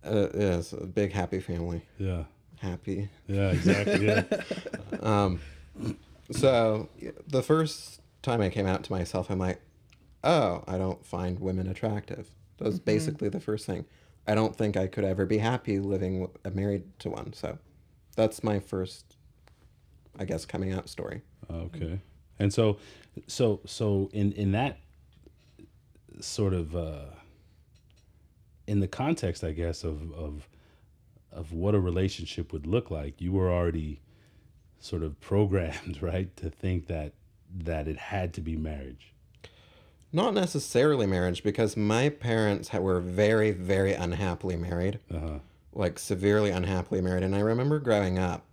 Uh, 0.05 0.27
it 0.33 0.35
is 0.35 0.73
a 0.73 0.85
big 0.85 1.11
happy 1.11 1.39
family. 1.39 1.81
Yeah. 1.97 2.23
Happy. 2.57 3.09
Yeah. 3.27 3.51
Exactly. 3.51 4.05
Yeah. 4.05 4.23
Um, 5.01 5.39
so 6.31 6.89
the 7.25 7.41
first 7.41 8.01
time 8.21 8.41
I 8.41 8.49
came 8.49 8.67
out 8.67 8.83
to 8.83 8.91
myself, 8.91 9.31
I'm 9.31 9.39
like, 9.39 9.61
oh, 10.25 10.63
I 10.67 10.77
don't 10.77 11.05
find 11.05 11.39
women 11.39 11.67
attractive. 11.67 12.29
That 12.57 12.65
was 12.65 12.79
basically 12.79 13.29
the 13.29 13.39
first 13.39 13.65
thing. 13.65 13.85
I 14.27 14.35
don't 14.35 14.55
think 14.55 14.75
I 14.75 14.87
could 14.87 15.05
ever 15.05 15.25
be 15.25 15.37
happy 15.37 15.79
living 15.79 16.27
uh, 16.43 16.49
married 16.49 16.83
to 16.99 17.09
one. 17.09 17.31
So 17.33 17.57
that's 18.15 18.43
my 18.43 18.59
first, 18.59 19.15
I 20.19 20.25
guess, 20.25 20.45
coming 20.45 20.73
out 20.73 20.89
story. 20.89 21.21
Okay. 21.49 21.99
And 22.37 22.53
so, 22.53 22.77
so, 23.27 23.61
so 23.65 24.09
in 24.11 24.33
in 24.33 24.51
that 24.51 24.79
sort 26.19 26.53
of 26.53 26.75
uh, 26.75 27.05
in 28.69 28.79
the 28.81 28.87
context, 28.87 29.43
I 29.43 29.51
guess 29.51 29.83
of 29.83 30.13
of 30.13 30.47
of 31.31 31.51
what 31.53 31.75
a 31.75 31.79
relationship 31.79 32.53
would 32.53 32.65
look 32.67 32.89
like, 32.91 33.19
you 33.21 33.31
were 33.31 33.51
already 33.51 34.01
sort 34.79 35.03
of 35.03 35.19
programmed, 35.19 36.01
right, 36.11 36.35
to 36.37 36.49
think 36.49 36.87
that 36.87 37.13
that 37.51 37.87
it 37.87 37.97
had 37.97 38.33
to 38.35 38.41
be 38.41 38.55
marriage. 38.55 39.13
Not 40.11 40.33
necessarily 40.33 41.05
marriage, 41.07 41.43
because 41.43 41.75
my 41.77 42.09
parents 42.09 42.71
were 42.73 42.99
very, 42.99 43.51
very 43.51 43.93
unhappily 43.93 44.55
married. 44.55 44.99
Uh 45.13 45.19
huh. 45.19 45.39
like 45.73 45.99
severely 45.99 46.49
unhappily 46.51 47.01
married. 47.01 47.23
And 47.23 47.35
I 47.35 47.41
remember 47.41 47.79
growing 47.79 48.17
up 48.17 48.43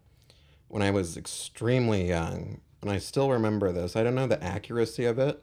when 0.68 0.82
I 0.82 0.90
was 0.90 1.16
extremely 1.16 2.08
young, 2.08 2.60
and 2.82 2.90
I 2.90 2.98
still 2.98 3.30
remember 3.30 3.72
this. 3.72 3.96
I 3.96 4.02
don't 4.02 4.14
know 4.14 4.26
the 4.26 4.42
accuracy 4.42 5.04
of 5.06 5.18
it, 5.18 5.42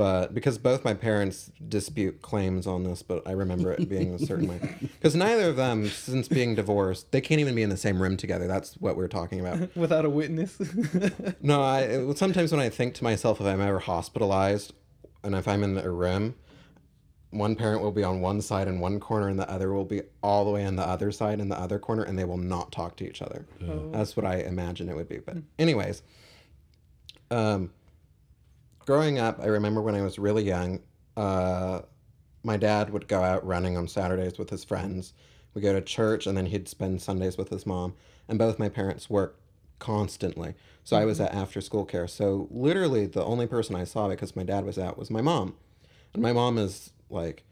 but 0.00 0.32
because 0.32 0.56
both 0.56 0.82
my 0.82 0.94
parents 0.94 1.52
dispute 1.68 2.22
claims 2.22 2.66
on 2.66 2.84
this, 2.84 3.02
but 3.02 3.22
I 3.28 3.32
remember 3.32 3.70
it 3.70 3.86
being 3.86 4.14
a 4.14 4.18
certain 4.18 4.48
way. 4.48 4.58
Because 4.80 5.14
neither 5.14 5.50
of 5.50 5.56
them, 5.56 5.88
since 5.88 6.26
being 6.26 6.54
divorced, 6.54 7.12
they 7.12 7.20
can't 7.20 7.38
even 7.38 7.54
be 7.54 7.62
in 7.62 7.68
the 7.68 7.76
same 7.76 8.00
room 8.00 8.16
together. 8.16 8.46
That's 8.46 8.74
what 8.78 8.96
we're 8.96 9.08
talking 9.08 9.40
about. 9.40 9.76
Without 9.76 10.06
a 10.06 10.10
witness. 10.10 10.58
No, 11.42 11.60
I 11.62 12.14
sometimes 12.14 12.50
when 12.50 12.62
I 12.62 12.70
think 12.70 12.94
to 12.94 13.04
myself 13.04 13.42
if 13.42 13.46
I'm 13.46 13.60
ever 13.60 13.78
hospitalized, 13.78 14.72
and 15.22 15.34
if 15.34 15.46
I'm 15.46 15.62
in 15.62 15.76
a 15.76 15.90
room, 15.90 16.34
one 17.28 17.54
parent 17.54 17.82
will 17.82 17.92
be 17.92 18.02
on 18.02 18.22
one 18.22 18.40
side 18.40 18.68
in 18.68 18.80
one 18.80 19.00
corner, 19.00 19.28
and 19.28 19.38
the 19.38 19.50
other 19.50 19.70
will 19.70 19.84
be 19.84 20.00
all 20.22 20.46
the 20.46 20.50
way 20.50 20.64
on 20.64 20.76
the 20.76 20.86
other 20.86 21.12
side 21.12 21.40
in 21.40 21.50
the 21.50 21.58
other 21.58 21.78
corner, 21.78 22.04
and 22.04 22.18
they 22.18 22.24
will 22.24 22.38
not 22.38 22.72
talk 22.72 22.96
to 22.96 23.06
each 23.06 23.20
other. 23.20 23.44
Oh. 23.68 23.90
That's 23.92 24.16
what 24.16 24.24
I 24.24 24.36
imagine 24.36 24.88
it 24.88 24.96
would 24.96 25.10
be. 25.10 25.18
But 25.18 25.36
anyways, 25.58 26.02
um, 27.30 27.70
growing 28.90 29.20
up, 29.20 29.38
I 29.40 29.46
remember 29.46 29.80
when 29.80 29.94
I 29.94 30.02
was 30.02 30.18
really 30.18 30.42
young, 30.42 30.80
uh, 31.16 31.82
my 32.42 32.56
dad 32.56 32.90
would 32.90 33.06
go 33.06 33.22
out 33.22 33.46
running 33.46 33.76
on 33.76 33.86
Saturdays 33.86 34.36
with 34.36 34.50
his 34.50 34.64
friends. 34.64 35.12
We'd 35.54 35.62
go 35.62 35.72
to 35.72 35.80
church, 35.80 36.26
and 36.26 36.36
then 36.36 36.46
he'd 36.46 36.66
spend 36.66 37.00
Sundays 37.00 37.38
with 37.38 37.50
his 37.50 37.64
mom. 37.64 37.94
And 38.28 38.36
both 38.36 38.58
my 38.58 38.68
parents 38.68 39.08
worked 39.08 39.38
constantly, 39.78 40.54
so 40.82 40.96
I 40.96 41.04
was 41.04 41.20
at 41.20 41.32
after 41.32 41.60
school 41.60 41.84
care. 41.84 42.08
So 42.08 42.48
literally, 42.50 43.06
the 43.06 43.24
only 43.24 43.46
person 43.46 43.76
I 43.76 43.84
saw 43.84 44.08
because 44.08 44.34
my 44.34 44.42
dad 44.42 44.64
was 44.64 44.76
out 44.76 44.98
was 44.98 45.08
my 45.08 45.22
mom, 45.22 45.54
and 46.12 46.20
my 46.20 46.32
mom 46.32 46.58
is 46.58 46.90
like 47.08 47.44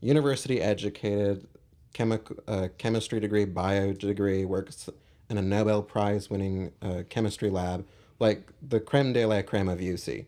university 0.00 0.60
educated, 0.60 1.46
chemic- 1.94 2.36
uh, 2.48 2.66
chemistry 2.78 3.20
degree, 3.20 3.44
bio 3.44 3.92
degree, 3.92 4.44
works 4.44 4.90
in 5.28 5.38
a 5.38 5.42
Nobel 5.42 5.84
Prize 5.84 6.28
winning 6.28 6.72
uh, 6.82 7.04
chemistry 7.08 7.48
lab, 7.48 7.86
like 8.20 8.48
the 8.62 8.78
creme 8.78 9.12
de 9.12 9.24
la 9.26 9.42
creme 9.42 9.68
of 9.68 9.80
UC. 9.80 10.26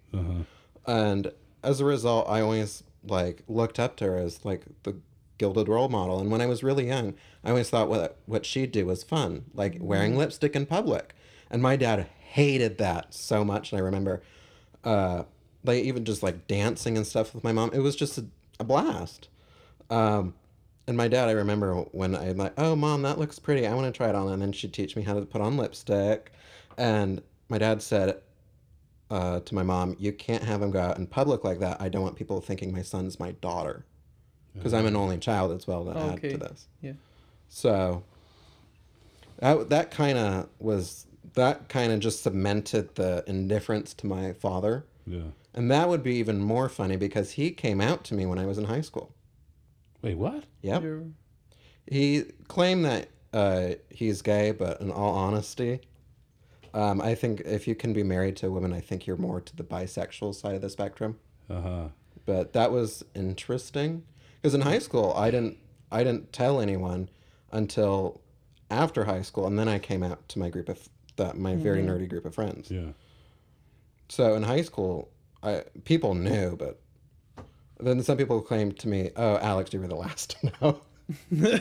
And 0.86 1.30
as 1.62 1.80
a 1.80 1.84
result, 1.84 2.28
I 2.28 2.40
always 2.40 2.82
like 3.06 3.44
looked 3.46 3.78
up 3.78 3.96
to 3.96 4.06
her 4.06 4.16
as 4.16 4.44
like 4.44 4.64
the 4.82 4.96
gilded 5.38 5.68
role 5.68 5.88
model. 5.88 6.18
And 6.18 6.30
when 6.30 6.40
I 6.40 6.46
was 6.46 6.62
really 6.62 6.88
young, 6.88 7.14
I 7.44 7.50
always 7.50 7.70
thought 7.70 7.88
what 7.88 8.16
what 8.26 8.44
she'd 8.44 8.72
do 8.72 8.86
was 8.86 9.04
fun, 9.04 9.44
like 9.54 9.76
wearing 9.80 10.16
lipstick 10.16 10.56
in 10.56 10.66
public. 10.66 11.14
And 11.50 11.62
my 11.62 11.76
dad 11.76 12.08
hated 12.18 12.78
that 12.78 13.12
so 13.14 13.44
much. 13.44 13.72
And 13.72 13.80
I 13.80 13.84
remember, 13.84 14.22
uh, 14.84 15.24
like 15.64 15.84
even 15.84 16.04
just 16.04 16.22
like 16.22 16.46
dancing 16.48 16.96
and 16.96 17.06
stuff 17.06 17.34
with 17.34 17.44
my 17.44 17.52
mom. 17.52 17.70
It 17.72 17.80
was 17.80 17.94
just 17.94 18.18
a, 18.18 18.24
a 18.58 18.64
blast. 18.64 19.28
Um, 19.90 20.34
and 20.86 20.96
my 20.96 21.08
dad, 21.08 21.28
I 21.28 21.32
remember 21.32 21.74
when 21.92 22.16
I'm 22.16 22.38
like, 22.38 22.54
"Oh, 22.58 22.74
mom, 22.74 23.02
that 23.02 23.18
looks 23.18 23.38
pretty. 23.38 23.66
I 23.66 23.74
want 23.74 23.92
to 23.92 23.96
try 23.96 24.08
it 24.08 24.14
on," 24.14 24.32
and 24.32 24.42
then 24.42 24.52
she'd 24.52 24.72
teach 24.72 24.96
me 24.96 25.02
how 25.02 25.14
to 25.14 25.26
put 25.26 25.40
on 25.40 25.56
lipstick. 25.56 26.32
And 26.76 27.22
my 27.52 27.58
dad 27.58 27.82
said 27.82 28.20
uh, 29.10 29.40
to 29.40 29.54
my 29.54 29.62
mom, 29.62 29.94
"You 29.98 30.12
can't 30.12 30.42
have 30.42 30.62
him 30.62 30.70
go 30.70 30.80
out 30.80 30.96
in 30.98 31.06
public 31.06 31.44
like 31.44 31.60
that. 31.60 31.80
I 31.80 31.88
don't 31.90 32.02
want 32.02 32.16
people 32.16 32.40
thinking 32.40 32.72
my 32.72 32.82
son's 32.82 33.20
my 33.20 33.32
daughter, 33.32 33.84
because 34.54 34.72
I'm 34.72 34.86
an 34.86 34.96
only 34.96 35.18
child 35.18 35.52
as 35.52 35.66
well 35.66 35.84
to 35.84 35.90
add 35.90 36.14
Okay. 36.14 36.30
to 36.32 36.38
this." 36.38 36.66
yeah. 36.80 36.94
So 37.48 38.02
that 39.38 39.68
that 39.68 39.90
kind 39.90 40.16
of 40.18 40.48
was 40.58 41.06
that 41.34 41.68
kind 41.68 41.92
of 41.92 42.00
just 42.00 42.22
cemented 42.22 42.94
the 42.94 43.22
indifference 43.26 43.92
to 43.94 44.06
my 44.06 44.32
father. 44.32 44.84
Yeah. 45.06 45.20
And 45.54 45.70
that 45.70 45.88
would 45.90 46.02
be 46.02 46.14
even 46.16 46.40
more 46.40 46.68
funny 46.70 46.96
because 46.96 47.32
he 47.32 47.50
came 47.50 47.80
out 47.82 48.04
to 48.04 48.14
me 48.14 48.24
when 48.24 48.38
I 48.38 48.46
was 48.46 48.56
in 48.56 48.64
high 48.64 48.80
school. 48.80 49.14
Wait, 50.00 50.16
what? 50.16 50.44
Yep. 50.62 50.82
You're, 50.82 51.04
He 51.86 52.22
claimed 52.48 52.84
that 52.86 53.08
uh, 53.34 53.74
he's 53.90 54.22
gay, 54.22 54.52
but 54.52 54.80
in 54.80 54.90
all 54.90 55.14
honesty, 55.14 55.80
um, 56.74 57.00
I 57.00 57.14
think 57.14 57.40
if 57.40 57.68
you 57.68 57.74
can 57.74 57.92
be 57.92 58.02
married 58.02 58.36
to 58.36 58.46
a 58.46 58.50
woman, 58.50 58.72
I 58.72 58.80
think 58.80 59.06
you're 59.06 59.16
more 59.16 59.40
to 59.40 59.56
the 59.56 59.64
bisexual 59.64 60.34
side 60.34 60.54
of 60.54 60.62
the 60.62 60.70
spectrum. 60.70 61.18
Uh 61.50 61.60
huh. 61.60 61.88
But 62.24 62.52
that 62.52 62.72
was 62.72 63.04
interesting 63.14 64.04
because 64.40 64.54
in 64.54 64.60
high 64.62 64.78
school, 64.78 65.12
I 65.16 65.30
didn't 65.30 65.58
I 65.90 66.04
didn't 66.04 66.32
tell 66.32 66.60
anyone 66.60 67.08
until 67.50 68.20
after 68.70 69.04
high 69.04 69.22
school, 69.22 69.46
and 69.46 69.58
then 69.58 69.68
I 69.68 69.78
came 69.78 70.02
out 70.02 70.28
to 70.30 70.38
my 70.38 70.48
group 70.48 70.68
of 70.68 70.88
that 71.16 71.36
my 71.36 71.56
very 71.56 71.82
nerdy 71.82 72.08
group 72.08 72.24
of 72.24 72.34
friends. 72.34 72.70
Yeah. 72.70 72.92
So 74.08 74.34
in 74.34 74.42
high 74.42 74.62
school, 74.62 75.10
I 75.42 75.64
people 75.84 76.14
knew, 76.14 76.56
but 76.56 76.80
then 77.80 78.02
some 78.02 78.16
people 78.16 78.40
claimed 78.40 78.78
to 78.80 78.88
me, 78.88 79.10
"Oh, 79.16 79.36
Alex, 79.38 79.72
you 79.72 79.80
were 79.80 79.88
the 79.88 79.94
last 79.96 80.36
to 80.40 80.52
know." 80.60 80.80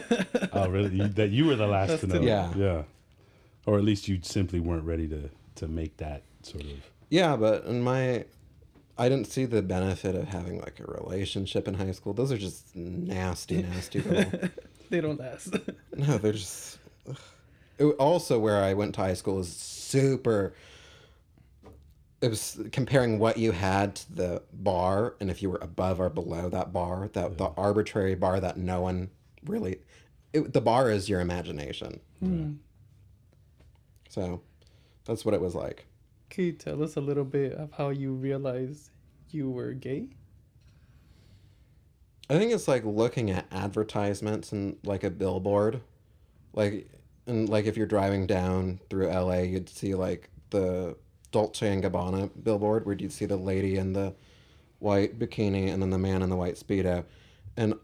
Oh, 0.53 0.69
really? 0.69 0.95
You, 0.95 1.07
that 1.09 1.31
you 1.31 1.45
were 1.45 1.55
the 1.55 1.67
last 1.67 1.99
to 2.01 2.07
know. 2.07 2.21
Yeah. 2.21 2.53
Yeah. 2.55 2.83
Or 3.65 3.77
at 3.77 3.83
least 3.83 4.07
you 4.07 4.19
simply 4.21 4.59
weren't 4.59 4.85
ready 4.85 5.07
to 5.09 5.29
to 5.55 5.67
make 5.67 5.97
that 5.97 6.23
sort 6.43 6.63
of. 6.63 6.91
Yeah, 7.09 7.35
but 7.35 7.65
in 7.65 7.81
my, 7.81 8.25
I 8.97 9.09
didn't 9.09 9.27
see 9.27 9.45
the 9.45 9.61
benefit 9.61 10.15
of 10.15 10.29
having 10.29 10.59
like 10.59 10.79
a 10.79 10.85
relationship 10.85 11.67
in 11.67 11.73
high 11.73 11.91
school. 11.91 12.13
Those 12.13 12.31
are 12.31 12.37
just 12.37 12.75
nasty, 12.75 13.61
nasty 13.61 14.01
people. 14.01 14.49
they 14.89 15.01
don't 15.01 15.19
last. 15.19 15.55
no, 15.95 16.17
they're 16.17 16.33
just. 16.33 16.79
ugh. 17.09 17.17
It, 17.77 17.85
also, 17.85 18.37
where 18.37 18.63
I 18.63 18.73
went 18.73 18.95
to 18.95 19.01
high 19.01 19.15
school 19.15 19.39
is 19.39 19.53
super. 19.53 20.53
It 22.21 22.29
was 22.29 22.61
comparing 22.71 23.17
what 23.17 23.37
you 23.37 23.51
had 23.51 23.95
to 23.95 24.13
the 24.13 24.43
bar, 24.53 25.15
and 25.19 25.31
if 25.31 25.41
you 25.41 25.49
were 25.49 25.59
above 25.61 25.99
or 25.99 26.09
below 26.09 26.49
that 26.49 26.71
bar, 26.71 27.09
that 27.13 27.39
the 27.39 27.47
arbitrary 27.57 28.13
bar 28.15 28.39
that 28.39 28.57
no 28.57 28.81
one 28.81 29.09
really. 29.45 29.79
It, 30.31 30.53
the 30.53 30.61
bar 30.61 30.89
is 30.89 31.09
your 31.09 31.19
imagination. 31.19 31.99
Mm. 32.23 32.57
So, 34.11 34.41
that's 35.05 35.23
what 35.23 35.33
it 35.33 35.39
was 35.39 35.55
like. 35.55 35.85
Can 36.29 36.43
you 36.43 36.51
tell 36.51 36.83
us 36.83 36.97
a 36.97 37.01
little 37.01 37.23
bit 37.23 37.53
of 37.53 37.71
how 37.71 37.91
you 37.91 38.11
realized 38.11 38.89
you 39.29 39.49
were 39.49 39.71
gay? 39.71 40.09
I 42.29 42.37
think 42.37 42.51
it's 42.51 42.67
like 42.67 42.83
looking 42.83 43.31
at 43.31 43.45
advertisements 43.53 44.51
and 44.51 44.75
like 44.83 45.05
a 45.05 45.09
billboard, 45.09 45.79
like 46.53 46.89
and 47.25 47.47
like 47.47 47.65
if 47.67 47.77
you're 47.77 47.87
driving 47.87 48.27
down 48.27 48.81
through 48.89 49.07
LA, 49.07 49.39
you'd 49.39 49.69
see 49.69 49.95
like 49.95 50.29
the 50.49 50.97
Dolce 51.31 51.71
and 51.71 51.81
Gabbana 51.81 52.29
billboard 52.43 52.85
where 52.85 52.95
you'd 52.95 53.13
see 53.13 53.25
the 53.25 53.37
lady 53.37 53.77
in 53.77 53.93
the 53.93 54.13
white 54.79 55.19
bikini 55.19 55.71
and 55.71 55.81
then 55.81 55.89
the 55.89 55.97
man 55.97 56.21
in 56.21 56.29
the 56.29 56.35
white 56.35 56.55
speedo, 56.55 57.05
and 57.55 57.75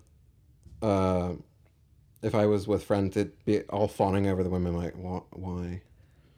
uh, 0.81 1.33
if 2.21 2.35
I 2.35 2.45
was 2.47 2.67
with 2.67 2.83
friends, 2.83 3.15
it'd 3.15 3.45
be 3.45 3.61
all 3.63 3.87
fawning 3.87 4.27
over 4.27 4.43
the 4.43 4.49
women 4.49 4.75
like 4.75 4.97
"Wha- 4.97 5.23
why, 5.31 5.81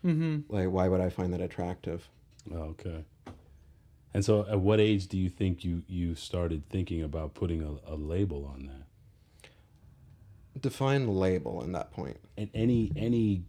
Mm-hmm. 0.06 0.54
like 0.54 0.70
why 0.70 0.88
would 0.88 1.02
I 1.02 1.10
find 1.10 1.34
that 1.34 1.42
attractive? 1.42 2.08
Oh, 2.54 2.74
okay. 2.76 3.04
And 4.14 4.26
so, 4.26 4.46
at 4.50 4.60
what 4.60 4.80
age 4.80 5.08
do 5.08 5.18
you 5.18 5.30
think 5.30 5.64
you 5.64 5.84
you 5.88 6.16
started 6.16 6.68
thinking 6.70 7.04
about 7.04 7.34
putting 7.34 7.62
a, 7.62 7.94
a 7.94 7.96
label 7.96 8.46
on 8.46 8.68
that? 8.68 10.62
Define 10.62 11.08
label 11.08 11.62
in 11.64 11.74
that 11.74 11.92
point. 11.92 12.18
And 12.38 12.50
any 12.54 12.92
any, 12.96 13.44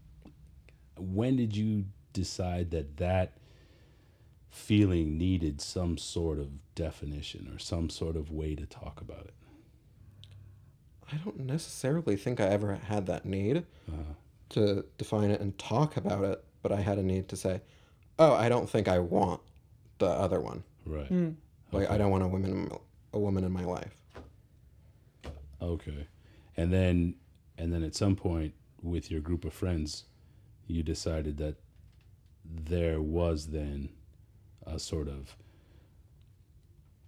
when 0.98 1.36
did 1.36 1.56
you 1.56 1.86
decide 2.12 2.70
that 2.72 2.96
that 2.98 3.32
feeling 4.50 5.16
needed 5.16 5.60
some 5.60 5.96
sort 5.96 6.38
of 6.38 6.48
definition 6.74 7.50
or 7.54 7.58
some 7.58 7.88
sort 7.88 8.16
of 8.16 8.30
way 8.30 8.54
to 8.54 8.66
talk 8.66 9.00
about 9.00 9.26
it? 9.26 9.34
I 11.12 11.16
don't 11.24 11.40
necessarily 11.40 12.16
think 12.16 12.38
I 12.40 12.46
ever 12.46 12.74
had 12.74 13.06
that 13.06 13.24
need 13.24 13.64
Uh, 13.88 14.14
to 14.50 14.84
define 14.98 15.30
it 15.30 15.40
and 15.40 15.56
talk 15.58 15.96
about 15.96 16.24
it, 16.24 16.44
but 16.62 16.72
I 16.72 16.80
had 16.80 16.98
a 16.98 17.02
need 17.02 17.28
to 17.28 17.36
say, 17.36 17.60
"Oh, 18.18 18.32
I 18.34 18.48
don't 18.48 18.68
think 18.68 18.88
I 18.88 18.98
want 18.98 19.40
the 19.98 20.06
other 20.08 20.40
one. 20.40 20.62
right. 20.86 21.10
Mm. 21.10 21.36
Like 21.72 21.90
I 21.90 21.98
don't 21.98 22.10
want 22.10 22.24
a 22.24 22.28
woman, 22.28 22.50
in 22.50 22.68
my- 22.68 22.78
a 23.12 23.18
woman 23.18 23.44
in 23.44 23.52
my 23.52 23.64
life." 23.64 23.96
Okay. 25.62 26.06
And 26.56 26.72
then 26.72 27.14
and 27.58 27.72
then 27.72 27.82
at 27.82 27.94
some 27.94 28.16
point 28.16 28.54
with 28.82 29.10
your 29.10 29.20
group 29.20 29.44
of 29.44 29.52
friends, 29.52 30.04
you 30.66 30.82
decided 30.82 31.36
that 31.38 31.56
there 32.44 33.00
was 33.02 33.48
then 33.48 33.90
a 34.66 34.78
sort 34.78 35.08
of 35.08 35.36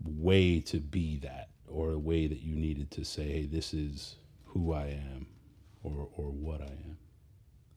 way 0.04 0.60
to 0.60 0.78
be 0.80 1.16
that 1.18 1.48
or 1.66 1.92
a 1.92 1.98
way 1.98 2.26
that 2.26 2.40
you 2.42 2.54
needed 2.54 2.90
to 2.90 3.04
say, 3.04 3.28
hey, 3.32 3.46
this 3.46 3.72
is 3.72 4.16
who 4.46 4.72
I 4.72 4.86
am 4.88 5.26
or 5.82 6.08
or 6.16 6.30
what 6.30 6.60
I 6.60 6.66
am. 6.66 6.98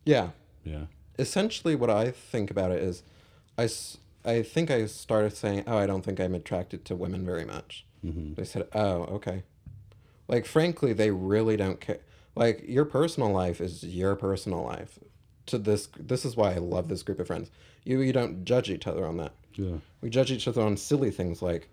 Yeah. 0.06 0.30
Yeah. 0.64 0.86
Essentially, 1.20 1.76
what 1.76 1.90
I 1.90 2.12
think 2.12 2.50
about 2.52 2.72
it 2.72 2.82
is, 2.82 3.04
I, 3.58 3.70
I 4.26 4.42
think 4.42 4.70
I 4.72 4.86
started 4.86 5.36
saying, 5.36 5.64
"Oh, 5.68 5.78
I 5.78 5.86
don't 5.86 6.04
think 6.04 6.20
I'm 6.20 6.36
attracted 6.36 6.86
to 6.86 6.96
women 6.96 7.26
very 7.26 7.46
much." 7.46 7.86
hmm 8.02 8.34
They 8.34 8.44
said, 8.46 8.68
"Oh, 8.74 9.04
okay." 9.18 9.44
Like 10.28 10.46
frankly, 10.46 10.94
they 10.94 11.12
really 11.12 11.56
don't 11.58 11.80
care. 11.80 12.00
Like 12.36 12.64
your 12.68 12.86
personal 12.86 13.30
life 13.32 13.62
is 13.62 13.84
your 13.84 14.16
personal 14.16 14.64
life. 14.64 15.00
To 15.48 15.58
this, 15.60 15.88
this 16.00 16.26
is 16.26 16.36
why 16.36 16.54
I 16.54 16.58
love 16.58 16.88
this 16.88 17.04
group 17.04 17.20
of 17.20 17.28
friends. 17.28 17.52
You 17.84 18.02
you 18.02 18.12
don't 18.14 18.44
judge 18.46 18.70
each 18.70 18.88
other 18.88 19.06
on 19.06 19.18
that. 19.18 19.34
Yeah. 19.54 19.78
We 20.02 20.10
judge 20.10 20.32
each 20.32 20.48
other 20.48 20.62
on 20.64 20.76
silly 20.76 21.12
things 21.12 21.42
like 21.42 21.70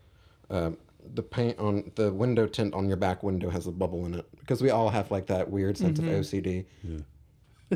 um, 0.51 0.77
the 1.15 1.23
paint 1.23 1.59
on 1.59 1.91
the 1.97 2.13
window 2.13 2.47
tint 2.47 2.75
on 2.75 2.87
your 2.87 2.99
back 2.99 3.23
window 3.23 3.49
has 3.51 3.67
a 3.67 3.73
bubble 3.73 4.05
in 4.07 4.15
it 4.15 4.27
because 4.39 4.63
we 4.63 4.71
all 4.71 4.91
have 4.91 5.11
like 5.11 5.27
that 5.27 5.51
weird 5.51 5.79
sense 5.79 5.99
of 5.99 6.05
OCD. 6.05 6.67
Yeah. 6.85 6.99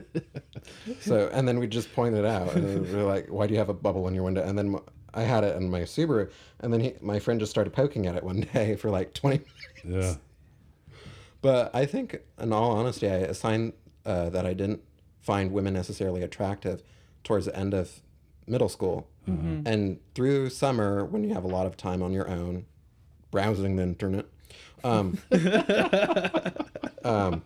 So 1.00 1.30
and 1.32 1.46
then 1.46 1.58
we 1.58 1.66
just 1.66 1.94
point 1.94 2.14
it 2.14 2.24
out 2.24 2.54
and 2.54 2.92
we're 2.92 3.04
like, 3.04 3.28
"Why 3.28 3.46
do 3.46 3.52
you 3.52 3.58
have 3.58 3.68
a 3.68 3.74
bubble 3.74 4.08
in 4.08 4.14
your 4.14 4.24
window?" 4.24 4.42
And 4.42 4.58
then 4.58 4.78
I 5.14 5.22
had 5.22 5.44
it 5.44 5.56
in 5.56 5.70
my 5.70 5.80
Subaru, 5.80 6.30
and 6.60 6.72
then 6.72 6.80
he, 6.80 6.94
my 7.00 7.18
friend 7.18 7.38
just 7.40 7.50
started 7.50 7.72
poking 7.72 8.06
at 8.06 8.16
it 8.16 8.24
one 8.24 8.40
day 8.52 8.76
for 8.76 8.90
like 8.90 9.14
twenty. 9.14 9.44
minutes 9.84 9.84
Yeah. 9.84 10.14
But 11.40 11.74
I 11.74 11.86
think, 11.86 12.20
in 12.40 12.52
all 12.52 12.72
honesty, 12.72 13.08
I 13.08 13.16
assigned 13.16 13.74
uh, 14.04 14.30
that 14.30 14.44
I 14.46 14.54
didn't 14.54 14.82
find 15.20 15.52
women 15.52 15.74
necessarily 15.74 16.22
attractive 16.22 16.82
towards 17.24 17.46
the 17.46 17.56
end 17.56 17.72
of 17.74 18.00
middle 18.46 18.68
school, 18.68 19.08
and 19.66 19.98
through 20.14 20.50
summer 20.50 21.04
when 21.04 21.24
you 21.24 21.34
have 21.34 21.44
a 21.44 21.48
lot 21.48 21.66
of 21.66 21.76
time 21.76 22.02
on 22.02 22.12
your 22.12 22.28
own, 22.28 22.66
browsing 23.30 23.76
the 23.76 23.82
internet. 23.82 24.26
Um, 24.84 25.18
um, 27.04 27.42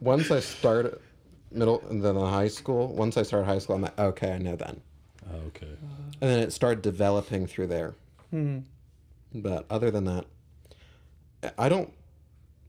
once 0.00 0.30
I 0.30 0.40
started 0.40 0.98
middle 1.50 1.82
and 1.88 2.02
then 2.02 2.16
high 2.16 2.48
school, 2.48 2.88
once 2.94 3.16
I 3.16 3.22
started 3.22 3.46
high 3.46 3.58
school, 3.58 3.76
I'm 3.76 3.82
like, 3.82 3.98
okay, 3.98 4.32
I 4.32 4.38
know 4.38 4.56
then. 4.56 4.80
Oh, 5.32 5.36
okay. 5.48 5.66
And 6.20 6.30
then 6.30 6.38
it 6.40 6.52
started 6.52 6.82
developing 6.82 7.46
through 7.46 7.68
there. 7.68 7.94
Hmm. 8.30 8.60
But 9.34 9.64
other 9.70 9.90
than 9.90 10.04
that, 10.04 10.24
I 11.58 11.68
don't. 11.68 11.92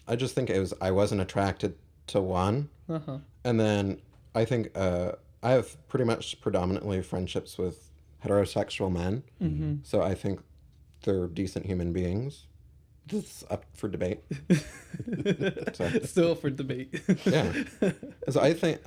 I 0.08 0.16
just 0.16 0.36
think 0.36 0.50
it 0.50 0.60
was 0.60 0.74
I 0.82 0.92
wasn't 0.92 1.22
attracted 1.22 1.76
to 2.08 2.20
one, 2.22 2.70
Uh-huh. 2.90 3.18
and 3.44 3.60
then 3.60 4.02
I 4.36 4.46
think 4.46 4.72
uh, 4.76 5.14
I 5.44 5.52
have 5.52 5.88
pretty 5.88 6.06
much 6.06 6.40
predominantly 6.42 7.02
friendships 7.02 7.58
with 7.58 7.90
heterosexual 8.26 8.92
men. 8.92 9.24
Mm-hmm. 9.42 9.76
So 9.84 10.02
I 10.02 10.14
think 10.16 10.42
they're 11.04 11.28
decent 11.28 11.66
human 11.66 11.92
beings. 11.94 12.46
This 13.08 13.24
is 13.26 13.44
up 13.50 13.66
for 13.74 13.88
debate. 13.90 14.22
so, 15.74 15.90
Still 16.04 16.36
for 16.36 16.50
debate. 16.50 17.02
yeah. 17.26 17.52
So 18.30 18.40
I 18.42 18.54
think, 18.54 18.80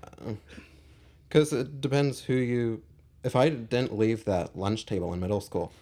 because 1.28 1.52
it 1.52 1.80
depends 1.80 2.21
who 2.23 2.35
you. 2.35 2.83
If 3.23 3.37
I 3.37 3.49
didn't 3.49 3.97
leave 3.97 4.25
that 4.26 4.56
lunch 4.56 4.87
table 4.87 5.12
in 5.14 5.21
middle 5.21 5.40
school, 5.40 5.73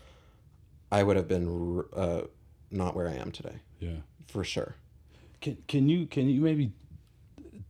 I 0.91 1.03
would 1.03 1.17
have 1.17 1.29
been 1.29 1.85
uh, 1.95 2.23
not 2.71 2.95
where 2.97 3.09
I 3.09 3.15
am 3.15 3.33
today, 3.33 3.57
Yeah. 3.81 3.97
for 4.29 4.45
sure. 4.45 4.77
Can 5.41 5.57
can 5.69 5.89
you 5.89 6.07
can 6.07 6.29
you 6.29 6.41
maybe 6.41 6.73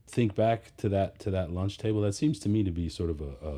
think 0.07 0.35
back 0.35 0.77
to 0.79 0.89
that 0.91 1.19
to 1.21 1.31
that 1.31 1.51
lunch 1.53 1.79
table? 1.79 2.03
That 2.03 2.15
seems 2.15 2.39
to 2.41 2.49
me 2.51 2.63
to 2.65 2.71
be 2.71 2.89
sort 2.91 3.09
of 3.11 3.21
a, 3.21 3.33
a, 3.43 3.55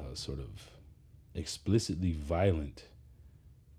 a, 0.00 0.10
a 0.12 0.16
sort 0.16 0.38
of 0.38 0.70
explicitly 1.34 2.12
violent 2.12 2.84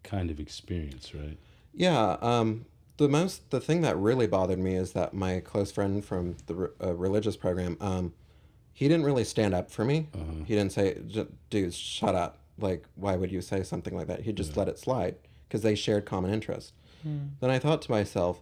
kind 0.03 0.29
of 0.29 0.39
experience, 0.39 1.13
right? 1.15 1.38
Yeah. 1.77 2.17
Um, 2.22 2.65
the 2.98 3.07
most, 3.07 3.51
the 3.51 3.62
thing 3.62 3.81
that 3.81 3.96
really 3.98 4.25
bothered 4.27 4.57
me 4.60 4.75
is 4.75 4.93
that 4.93 5.13
my 5.13 5.39
close 5.39 5.72
friend 5.72 6.03
from 6.03 6.36
the 6.48 6.55
re- 6.55 6.69
uh, 6.84 6.96
religious 6.96 7.38
program, 7.38 7.77
um, 7.79 8.13
he 8.74 8.88
didn't 8.88 9.05
really 9.05 9.24
stand 9.24 9.53
up 9.53 9.72
for 9.72 9.86
me. 9.86 10.10
He 10.46 10.55
didn't 10.55 10.72
say, 10.74 10.98
"Dude, 11.50 11.74
shut 11.74 12.15
up." 12.15 12.39
Like, 12.60 12.86
why 12.96 13.15
would 13.15 13.31
you 13.31 13.41
say 13.41 13.62
something 13.63 13.96
like 13.96 14.07
that? 14.07 14.22
He 14.22 14.34
just 14.34 14.57
let 14.57 14.67
it 14.67 14.79
slide 14.79 15.15
because 15.48 15.62
they 15.62 15.75
shared 15.75 16.05
common 16.05 16.34
interest. 16.34 16.74
Then 17.39 17.50
I 17.50 17.60
thought 17.60 17.81
to 17.84 17.91
myself, 17.91 18.41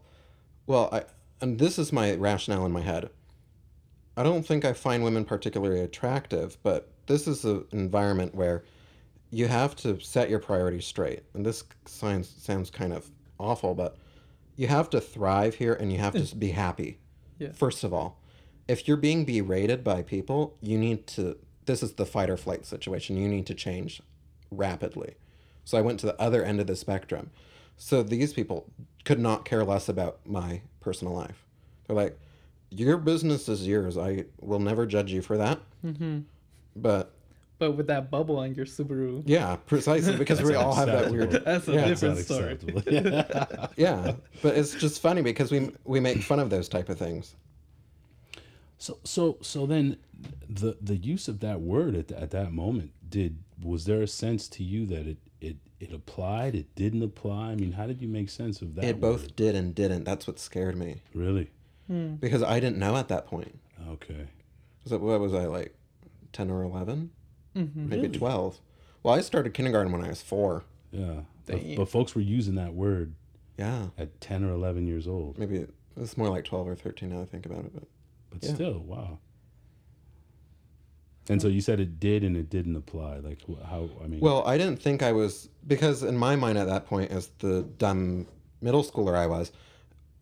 well, 0.66 0.90
I, 0.92 1.04
and 1.42 1.60
this 1.60 1.78
is 1.78 1.92
my 1.94 2.16
rationale 2.16 2.66
in 2.66 2.72
my 2.72 2.82
head. 2.82 3.10
I 4.18 4.24
don't 4.24 4.46
think 4.46 4.64
I 4.66 4.74
find 4.74 5.04
women 5.04 5.26
particularly 5.26 5.82
attractive, 5.82 6.58
but 6.64 6.90
this 7.08 7.28
is 7.28 7.44
an 7.44 7.66
environment 7.72 8.34
where 8.34 8.64
you 9.30 9.48
have 9.48 9.76
to 9.78 10.00
set 10.00 10.30
your 10.30 10.40
priorities 10.40 10.86
straight. 10.86 11.24
And 11.34 11.46
this 11.46 11.64
sounds 11.86 12.34
sounds 12.38 12.70
kind 12.70 12.94
of 12.94 13.12
awful, 13.40 13.74
but 13.74 13.98
you 14.56 14.68
have 14.68 14.90
to 14.92 15.02
thrive 15.02 15.56
here 15.56 15.74
and 15.74 15.92
you 15.92 16.00
have 16.00 16.14
to 16.14 16.36
be 16.38 16.52
happy. 16.52 17.00
Yeah. 17.38 17.52
First 17.52 17.84
of 17.84 17.94
all, 17.94 18.20
if 18.68 18.88
you're 18.88 18.98
being 18.98 19.26
berated 19.26 19.84
by 19.84 20.02
people, 20.02 20.58
you 20.62 20.78
need 20.78 21.08
to. 21.08 21.38
This 21.66 21.82
is 21.82 21.94
the 21.94 22.06
fight 22.06 22.30
or 22.30 22.38
flight 22.38 22.66
situation. 22.66 23.18
You 23.18 23.28
need 23.28 23.48
to 23.48 23.56
change 23.56 24.02
rapidly. 24.52 25.16
So 25.64 25.78
I 25.78 25.82
went 25.82 26.00
to 26.02 26.06
the 26.06 26.20
other 26.22 26.44
end 26.44 26.60
of 26.60 26.68
the 26.68 26.76
spectrum. 26.76 27.32
So 27.78 28.04
these 28.04 28.34
people 28.34 28.70
could 29.04 29.20
not 29.20 29.46
care 29.46 29.64
less 29.64 29.90
about 29.90 30.20
my 30.26 30.62
personal 30.80 31.14
life. 31.14 31.44
They're 31.88 31.96
like, 31.96 32.20
your 32.70 32.98
business 32.98 33.50
is 33.50 33.68
yours. 33.68 33.98
I 33.98 34.26
will 34.40 34.60
never 34.60 34.86
judge 34.86 35.12
you 35.12 35.22
for 35.22 35.38
that. 35.38 35.60
Mm-hmm. 35.84 36.20
But 36.76 37.14
But 37.58 37.72
with 37.72 37.88
that 37.88 38.12
bubble 38.12 38.38
on 38.40 38.54
your 38.54 38.66
Subaru, 38.66 39.24
yeah, 39.26 39.56
precisely 39.56 40.18
because 40.24 40.42
we 40.42 40.56
all 40.56 40.74
have 40.76 40.88
that 40.88 41.10
weird. 41.12 41.32
that's 41.32 41.68
a 41.70 41.74
Yeah. 41.74 41.88
different 41.88 42.16
That's 42.16 42.26
story. 42.26 42.58
Yeah. 42.88 43.68
Yeah, 43.78 44.14
but 44.42 44.58
it's 44.58 44.74
just 44.76 45.02
funny 45.02 45.22
because 45.22 45.52
we 45.52 45.72
we 45.86 46.00
make 46.00 46.22
fun 46.22 46.40
of 46.40 46.50
those 46.50 46.68
type 46.68 46.90
of 46.90 46.98
things. 47.00 47.36
So 48.78 48.98
so 49.04 49.38
so 49.42 49.66
then 49.66 49.98
the 50.50 50.78
the 50.82 50.98
use 50.98 51.28
of 51.28 51.40
that 51.40 51.62
word 51.62 51.96
at, 51.96 52.12
at 52.12 52.32
that 52.32 52.52
moment 52.52 52.92
did 53.10 53.38
was 53.64 53.86
there 53.86 54.02
a 54.02 54.08
sense 54.08 54.48
to 54.50 54.64
you 54.64 54.86
that 54.88 55.08
it 55.08 55.18
it 55.40 55.56
it 55.80 55.94
applied 55.94 56.56
it 56.56 56.74
didn't 56.76 57.04
apply 57.04 57.52
I 57.52 57.56
mean 57.56 57.72
how 57.72 57.88
did 57.88 58.02
you 58.02 58.08
make 58.10 58.30
sense 58.30 58.62
of 58.62 58.76
that 58.76 58.84
It 58.84 59.00
both 59.00 59.22
word? 59.24 59.36
did 59.38 59.56
and 59.56 59.74
didn't. 59.74 60.04
That's 60.04 60.28
what 60.28 60.40
scared 60.40 60.76
me 60.78 60.98
really 61.14 61.50
hmm. 61.88 62.16
because 62.16 62.44
I 62.44 62.60
didn't 62.60 62.78
know 62.78 62.98
at 62.98 63.08
that 63.08 63.28
point. 63.28 63.58
okay 63.92 64.28
So 64.86 64.98
what 64.98 65.20
was 65.22 65.34
I 65.34 65.46
like, 65.46 65.74
ten 66.34 66.52
or 66.52 66.64
11 66.64 67.12
Mm-hmm. 67.56 67.90
maybe 67.90 68.10
twelve? 68.10 68.60
Well, 69.04 69.14
I 69.14 69.22
started 69.22 69.54
kindergarten 69.54 69.92
when 69.92 70.04
I 70.04 70.10
was 70.10 70.22
four. 70.22 70.64
yeah 70.92 71.22
but, 71.46 71.60
but 71.78 71.90
folks 71.90 72.16
were 72.16 72.22
using 72.22 72.56
that 72.56 72.74
word 72.74 73.14
Yeah, 73.58 73.88
at 74.00 74.20
10 74.20 74.44
or 74.44 74.50
11 74.52 74.88
years 74.88 75.08
old 75.08 75.38
maybe 75.38 75.66
it's 75.96 76.18
more 76.18 76.30
like 76.30 76.44
twelve 76.44 76.68
or 76.68 76.76
thirteen 76.76 77.10
now. 77.10 77.22
I 77.22 77.26
think 77.26 77.46
about 77.46 77.66
it, 77.66 77.72
but 77.74 77.84
but 78.32 78.44
Yeah. 78.44 78.54
still 78.56 78.80
wow 78.80 79.20
and 81.30 81.42
so 81.42 81.48
you 81.48 81.62
said 81.62 81.80
it 81.80 82.00
did 82.00 82.24
and 82.24 82.36
it 82.38 82.50
didn't 82.50 82.76
apply 82.76 83.18
like 83.20 83.40
how 83.66 83.90
I 84.04 84.08
mean 84.08 84.20
Well, 84.20 84.46
I 84.46 84.58
didn't 84.58 84.82
think 84.82 85.02
I 85.02 85.12
was 85.12 85.50
because 85.66 86.04
in 86.04 86.18
my 86.18 86.36
mind 86.36 86.58
at 86.58 86.68
that 86.68 86.86
point, 86.86 87.10
as 87.12 87.32
the 87.40 87.64
dumb 87.80 88.28
middle 88.62 88.84
schooler 88.84 89.16
I 89.16 89.26
was, 89.28 89.52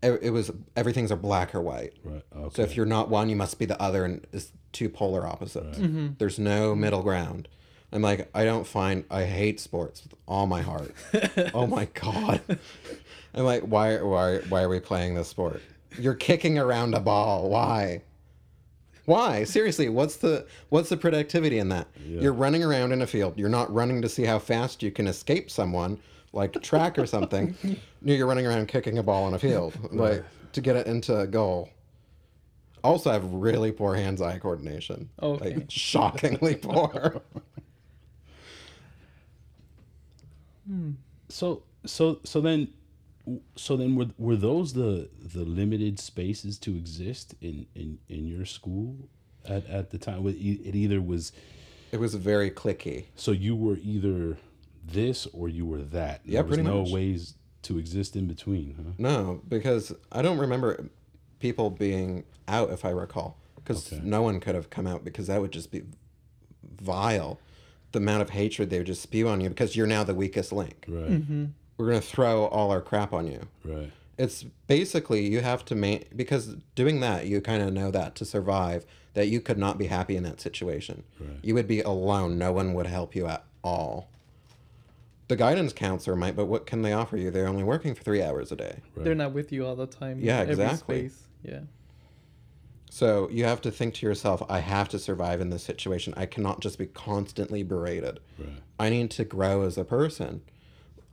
it, 0.04 0.20
it 0.24 0.30
was 0.30 0.52
everything's 0.76 1.12
a 1.12 1.16
black 1.16 1.56
or 1.56 1.62
white. 1.62 1.94
right 2.04 2.24
okay 2.36 2.56
So 2.56 2.62
if 2.62 2.76
you're 2.76 2.86
not 2.86 3.10
one, 3.10 3.30
you 3.30 3.36
must 3.36 3.58
be 3.58 3.66
the 3.66 3.82
other, 3.82 4.06
and 4.06 4.26
it's 4.32 4.52
two 4.72 4.89
polar 4.89 5.26
opposites. 5.26 5.78
Mm-hmm. 5.80 6.10
There's 6.18 6.38
no 6.38 6.76
middle 6.76 7.02
ground. 7.02 7.48
I'm 7.92 8.02
like, 8.02 8.30
I 8.34 8.44
don't 8.44 8.66
find 8.66 9.06
I 9.12 9.24
hate 9.26 9.60
sports 9.60 10.04
with 10.04 10.13
all 10.28 10.48
my 10.48 10.62
heart. 10.62 10.94
oh 11.54 11.68
my 11.68 11.86
god. 11.94 12.42
I'm 13.36 13.44
like, 13.46 13.63
why 13.63 13.98
why 13.98 14.38
why 14.50 14.63
are 14.63 14.70
we 14.70 14.80
playing 14.80 15.16
this 15.16 15.28
sport? 15.28 15.62
You're 16.00 16.16
kicking 16.16 16.58
around 16.58 16.96
a 16.96 17.00
ball. 17.00 17.50
Why? 17.50 18.02
Why? 19.06 19.44
Seriously, 19.44 19.89
what's 19.89 20.16
the 20.18 20.48
what's 20.70 20.89
the 20.89 20.98
productivity 20.98 21.60
in 21.60 21.70
that? 21.70 21.88
You're 22.04 22.34
running 22.34 22.63
around 22.63 22.94
in 22.94 23.02
a 23.02 23.08
field. 23.08 23.38
You're 23.38 23.50
not 23.50 23.72
running 23.72 24.02
to 24.02 24.10
see 24.10 24.24
how 24.24 24.39
fast 24.39 24.82
you 24.82 24.92
can 24.92 25.08
escape 25.08 25.52
someone, 25.52 26.00
like 26.34 26.62
track 26.62 26.98
or 27.00 27.06
something. 27.06 27.56
No, 27.63 27.76
You're 28.13 28.28
running 28.28 28.46
around 28.46 28.67
kicking 28.67 28.98
a 28.98 29.04
ball 29.04 29.24
on 29.24 29.34
a 29.34 29.39
field, 29.39 29.74
like 29.93 30.24
to 30.54 30.62
get 30.62 30.76
it 30.76 30.88
into 30.88 31.17
a 31.17 31.28
goal. 31.28 31.69
Also, 32.84 33.10
I 33.10 33.13
have 33.13 33.32
really 33.32 33.72
poor 33.72 33.96
hands-eye 33.96 34.39
coordination. 34.39 35.10
Okay. 35.22 35.56
Like 35.56 35.65
shockingly 35.72 36.56
poor. 36.62 37.22
Hmm. 40.67 40.91
so 41.30 41.63
so 41.86 42.19
so 42.24 42.39
then 42.41 42.69
so 43.56 43.76
then 43.78 43.96
were 43.96 44.08
were 44.17 44.36
those 44.36 44.74
the 44.74 45.10
the 45.22 45.43
limited 45.43 46.00
spaces 46.00 46.58
to 46.60 46.76
exist 46.76 47.36
in 47.41 47.65
in 47.76 48.00
in 48.08 48.28
your 48.28 48.46
school 48.46 49.10
at 49.46 49.65
at 49.67 49.89
the 49.91 49.98
time 49.98 50.26
it 50.28 50.36
it 50.36 50.76
either 50.76 51.02
was 51.02 51.32
It 51.91 52.00
was 52.00 52.15
very 52.15 52.50
cliquey. 52.50 53.06
so 53.15 53.32
you 53.32 53.56
were 53.58 53.78
either 53.84 54.38
this 54.86 55.28
or 55.34 55.48
you 55.50 55.65
were 55.65 55.82
that 55.82 56.22
Yeah, 56.26 56.39
there 56.41 56.43
was 56.43 56.56
pretty 56.58 56.69
no 56.69 56.82
much. 56.84 56.91
ways 56.91 57.36
to 57.63 57.78
exist 57.78 58.15
in 58.15 58.26
between 58.28 58.76
huh 58.76 58.91
No, 58.98 59.41
because 59.48 59.93
I 60.12 60.22
don't 60.22 60.38
remember 60.38 60.86
people 61.39 61.69
being 61.69 62.24
out, 62.48 62.72
if 62.72 62.84
I 62.86 62.89
recall, 62.89 63.38
because 63.56 63.91
Okay. 63.93 64.02
no 64.04 64.22
one 64.22 64.39
could 64.39 64.56
have 64.56 64.69
come 64.69 64.86
out 64.88 65.04
because 65.04 65.28
that 65.28 65.39
would 65.41 65.52
just 65.52 65.72
be 65.72 65.84
vile. 66.82 67.39
The 67.91 68.00
amount 68.00 68.22
of 68.24 68.32
hatred 68.32 68.69
they 68.69 68.80
would 68.80 68.88
just 68.88 69.02
spew 69.02 69.28
on 69.28 69.39
you 69.39 69.50
because 69.50 69.76
you're 69.76 69.88
now 69.88 70.04
the 70.04 70.15
weakest 70.15 70.52
link. 70.52 70.86
right 70.88 71.10
mm-hmm. 71.12 71.46
We're 71.78 71.88
gonna 71.88 72.02
throw 72.02 72.46
all 72.46 72.72
our 72.72 72.82
crap 72.82 73.13
on 73.13 73.28
you. 73.28 73.48
right 73.63 73.91
It's 74.17 74.43
basically 74.67 75.28
you 75.28 75.41
have 75.41 75.63
to 75.65 75.76
make 75.76 76.15
because 76.15 76.56
doing 76.76 77.00
that 77.02 77.28
you 77.28 77.39
kind 77.41 77.62
of 77.63 77.72
know 77.74 77.91
that 77.91 78.15
to 78.15 78.26
survive 78.26 78.86
that 79.13 79.28
you 79.28 79.39
could 79.41 79.60
not 79.60 79.78
be 79.78 79.86
happy 79.88 80.15
in 80.15 80.24
that 80.24 80.41
situation. 80.41 81.04
Right. 81.19 81.38
You 81.43 81.54
would 81.54 81.67
be 81.67 81.82
alone. 81.82 82.39
No 82.39 82.52
one 82.52 82.74
would 82.74 82.88
help 82.88 83.15
you 83.15 83.28
at 83.28 83.46
all. 83.63 84.10
The 85.34 85.38
guidance 85.38 85.74
counselor 85.74 86.15
might, 86.15 86.36
but 86.36 86.46
what 86.46 86.67
can 86.67 86.84
they 86.84 86.93
offer 86.93 87.17
you? 87.17 87.32
They're 87.32 87.48
only 87.48 87.63
working 87.63 87.96
for 87.96 88.04
three 88.04 88.22
hours 88.22 88.52
a 88.52 88.56
day. 88.56 88.82
right 88.93 89.04
They're 89.04 89.15
not 89.15 89.34
with 89.34 89.52
you 89.52 89.65
all 89.65 89.76
the 89.76 89.88
time. 89.88 90.19
Yeah, 90.19 90.41
exactly. 90.41 91.10
space. 91.10 91.24
Yeah. 91.41 91.62
So 92.91 93.28
you 93.32 93.46
have 93.46 93.60
to 93.62 93.72
think 93.72 93.96
to 93.96 94.06
yourself, 94.06 94.43
I 94.48 94.60
have 94.60 94.89
to 94.89 95.00
survive 95.00 95.41
in 95.41 95.50
this 95.50 95.63
situation. 95.63 96.13
I 96.15 96.28
cannot 96.28 96.60
just 96.60 96.78
be 96.78 96.86
constantly 96.86 97.63
berated. 97.63 98.19
right 98.38 98.48
I 98.80 98.89
need 98.91 99.10
to 99.10 99.26
grow 99.26 99.63
as 99.63 99.76
a 99.76 99.84
person. 99.84 100.41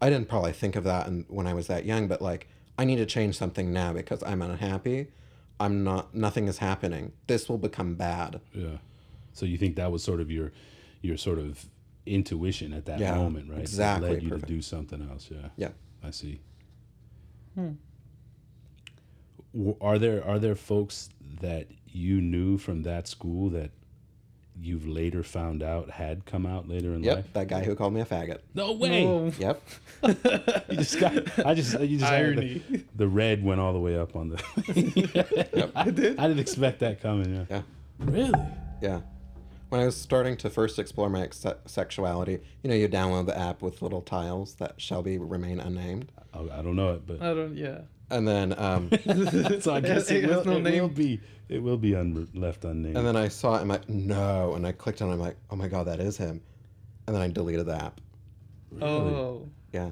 I 0.02 0.10
didn't 0.10 0.28
probably 0.28 0.52
think 0.52 0.76
of 0.76 0.84
that 0.84 1.06
in, 1.06 1.24
when 1.28 1.46
I 1.46 1.54
was 1.54 1.68
that 1.68 1.86
young, 1.86 2.06
but 2.06 2.20
like, 2.20 2.46
I 2.78 2.84
need 2.84 2.96
to 2.96 3.06
change 3.06 3.38
something 3.38 3.72
now 3.72 3.94
because 3.94 4.22
I'm 4.24 4.42
unhappy. 4.42 5.08
I'm 5.58 5.82
not, 5.82 6.14
nothing 6.14 6.46
is 6.46 6.58
happening. 6.58 7.12
This 7.26 7.48
will 7.48 7.58
become 7.58 7.94
bad. 7.94 8.42
yeah 8.52 8.76
so 9.32 9.46
you 9.46 9.56
think 9.56 9.76
that 9.76 9.90
was 9.92 10.02
sort 10.02 10.20
of 10.20 10.30
your 10.30 10.52
your 11.02 11.16
sort 11.16 11.38
of 11.38 11.64
intuition 12.06 12.72
at 12.72 12.86
that 12.86 12.98
Yeah, 12.98 13.14
moment, 13.16 13.48
right? 13.48 13.56
That 13.56 13.62
exactly, 13.62 14.10
led 14.10 14.22
you 14.22 14.28
perfect. 14.30 14.48
to 14.48 14.54
do 14.54 14.62
something 14.62 15.08
else. 15.10 15.28
Yeah. 15.30 15.48
Yeah. 15.56 15.68
I 16.02 16.10
see. 16.10 16.40
Hmm. 17.54 17.72
Are 19.80 19.98
there 19.98 20.24
are 20.24 20.38
there 20.38 20.54
folks 20.54 21.08
that 21.40 21.66
you 21.88 22.20
knew 22.20 22.56
from 22.56 22.84
that 22.84 23.08
school 23.08 23.50
that 23.50 23.72
you've 24.62 24.86
later 24.86 25.22
found 25.22 25.62
out 25.62 25.90
had 25.90 26.24
come 26.26 26.44
out 26.46 26.68
later 26.68 26.92
in 26.94 27.02
Yep, 27.02 27.16
life? 27.16 27.32
that 27.32 27.48
guy 27.48 27.64
who 27.64 27.74
called 27.74 27.92
me 27.94 28.00
a 28.00 28.04
faggot. 28.04 28.38
No 28.54 28.72
way. 28.72 29.04
No. 29.04 29.32
Yep. 29.38 29.62
You 30.70 30.76
just 30.76 31.00
got. 31.00 31.14
I 31.46 31.54
just. 31.54 31.78
You 31.80 31.98
just 31.98 32.10
had 32.10 32.20
Irony. 32.22 32.62
The, 32.70 32.84
the 32.96 33.08
red 33.08 33.42
went 33.44 33.60
all 33.60 33.72
the 33.72 33.80
way 33.80 33.98
up 33.98 34.14
on 34.14 34.28
the. 34.30 35.72
I, 35.74 35.90
did? 35.90 36.18
I 36.18 36.28
didn't 36.28 36.38
expect 36.40 36.78
that 36.80 37.00
coming. 37.02 37.34
Yeah. 37.34 37.44
Yeah. 37.50 37.62
Really? 37.98 38.32
Yeah. 38.80 39.00
When 39.70 39.80
I 39.80 39.86
was 39.86 39.96
starting 39.96 40.36
to 40.38 40.50
first 40.50 40.78
explore 40.78 41.08
my 41.08 41.22
ex- 41.22 41.46
sexuality, 41.66 42.40
you 42.62 42.68
know, 42.68 42.74
you 42.76 42.88
download 42.88 43.26
the 43.26 43.38
app 43.38 43.62
with 43.62 43.82
little 43.82 44.02
tiles 44.02 44.54
that 44.54 44.80
shall 44.80 45.02
be 45.02 45.16
remain 45.16 45.60
unnamed. 45.60 46.10
Oh, 46.34 46.48
I 46.52 46.60
don't 46.60 46.76
know 46.76 46.92
it, 46.94 47.06
but 47.06 47.22
I 47.22 47.32
don't. 47.34 47.56
Yeah. 47.56 47.82
And 48.10 48.26
then 48.26 48.52
um 48.58 48.90
so 49.60 49.72
I 49.74 49.80
guess 49.80 50.10
It 50.10 50.24
it, 50.24 50.28
will, 50.28 50.44
no 50.44 50.52
it 50.58 50.62
will 50.64 50.88
name. 50.88 50.88
be. 50.94 51.20
It 51.48 51.62
will 51.62 51.76
be 51.78 51.94
un- 51.96 52.28
left 52.34 52.64
unnamed. 52.64 52.96
and 52.96 53.06
then 53.06 53.16
I 53.16 53.28
saw 53.28 53.56
it, 53.56 53.60
I'm 53.60 53.68
like, 53.68 53.88
no. 53.88 54.54
And 54.54 54.66
I 54.66 54.72
clicked 54.72 55.02
on 55.02 55.08
it, 55.10 55.12
I'm 55.14 55.20
like, 55.20 55.36
oh 55.50 55.56
my 55.56 55.68
God, 55.68 55.86
that 55.86 56.00
is 56.00 56.16
him. 56.16 56.40
And 57.06 57.14
then 57.14 57.22
I 57.22 57.28
deleted 57.28 57.66
the 57.66 57.74
app. 57.76 58.00
Really? 58.72 58.88
Oh. 58.88 59.48
Yeah. 59.72 59.90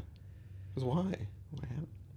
Because 0.75 0.85
why? 0.85 1.15
Why 1.53 1.69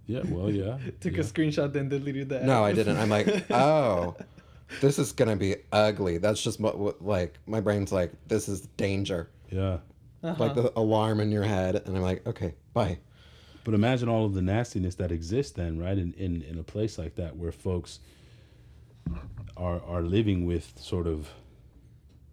Yeah. 0.06 0.22
Well, 0.28 0.50
yeah. 0.50 0.78
Took 1.00 1.14
yeah. 1.14 1.20
a 1.20 1.24
screenshot, 1.24 1.72
then 1.72 1.88
deleted 1.88 2.28
that. 2.30 2.44
No, 2.44 2.64
I 2.64 2.72
didn't. 2.72 2.96
I'm 2.98 3.08
like, 3.08 3.28
oh, 3.50 4.16
this 4.80 4.98
is 4.98 5.12
going 5.12 5.30
to 5.30 5.36
be 5.36 5.56
ugly. 5.72 6.18
That's 6.18 6.42
just 6.42 6.60
what, 6.60 6.78
what, 6.78 7.04
like, 7.04 7.38
my 7.46 7.60
brain's 7.60 7.92
like, 7.92 8.12
this 8.26 8.48
is 8.48 8.62
danger. 8.76 9.28
Yeah. 9.50 9.78
Uh-huh. 10.22 10.36
Like 10.38 10.54
the 10.54 10.72
alarm 10.78 11.20
in 11.20 11.30
your 11.30 11.42
head. 11.42 11.76
And 11.76 11.96
I'm 11.96 12.02
like, 12.02 12.26
okay, 12.26 12.54
bye. 12.72 12.98
But 13.64 13.74
imagine 13.74 14.08
all 14.08 14.24
of 14.24 14.34
the 14.34 14.42
nastiness 14.42 14.96
that 14.96 15.12
exists 15.12 15.52
then, 15.52 15.78
right? 15.78 15.96
In, 15.96 16.12
in 16.14 16.42
in 16.42 16.58
a 16.58 16.64
place 16.64 16.98
like 16.98 17.14
that 17.16 17.36
where 17.36 17.52
folks 17.52 18.00
are 19.56 19.80
are 19.82 20.02
living 20.02 20.46
with 20.46 20.72
sort 20.76 21.06
of 21.06 21.28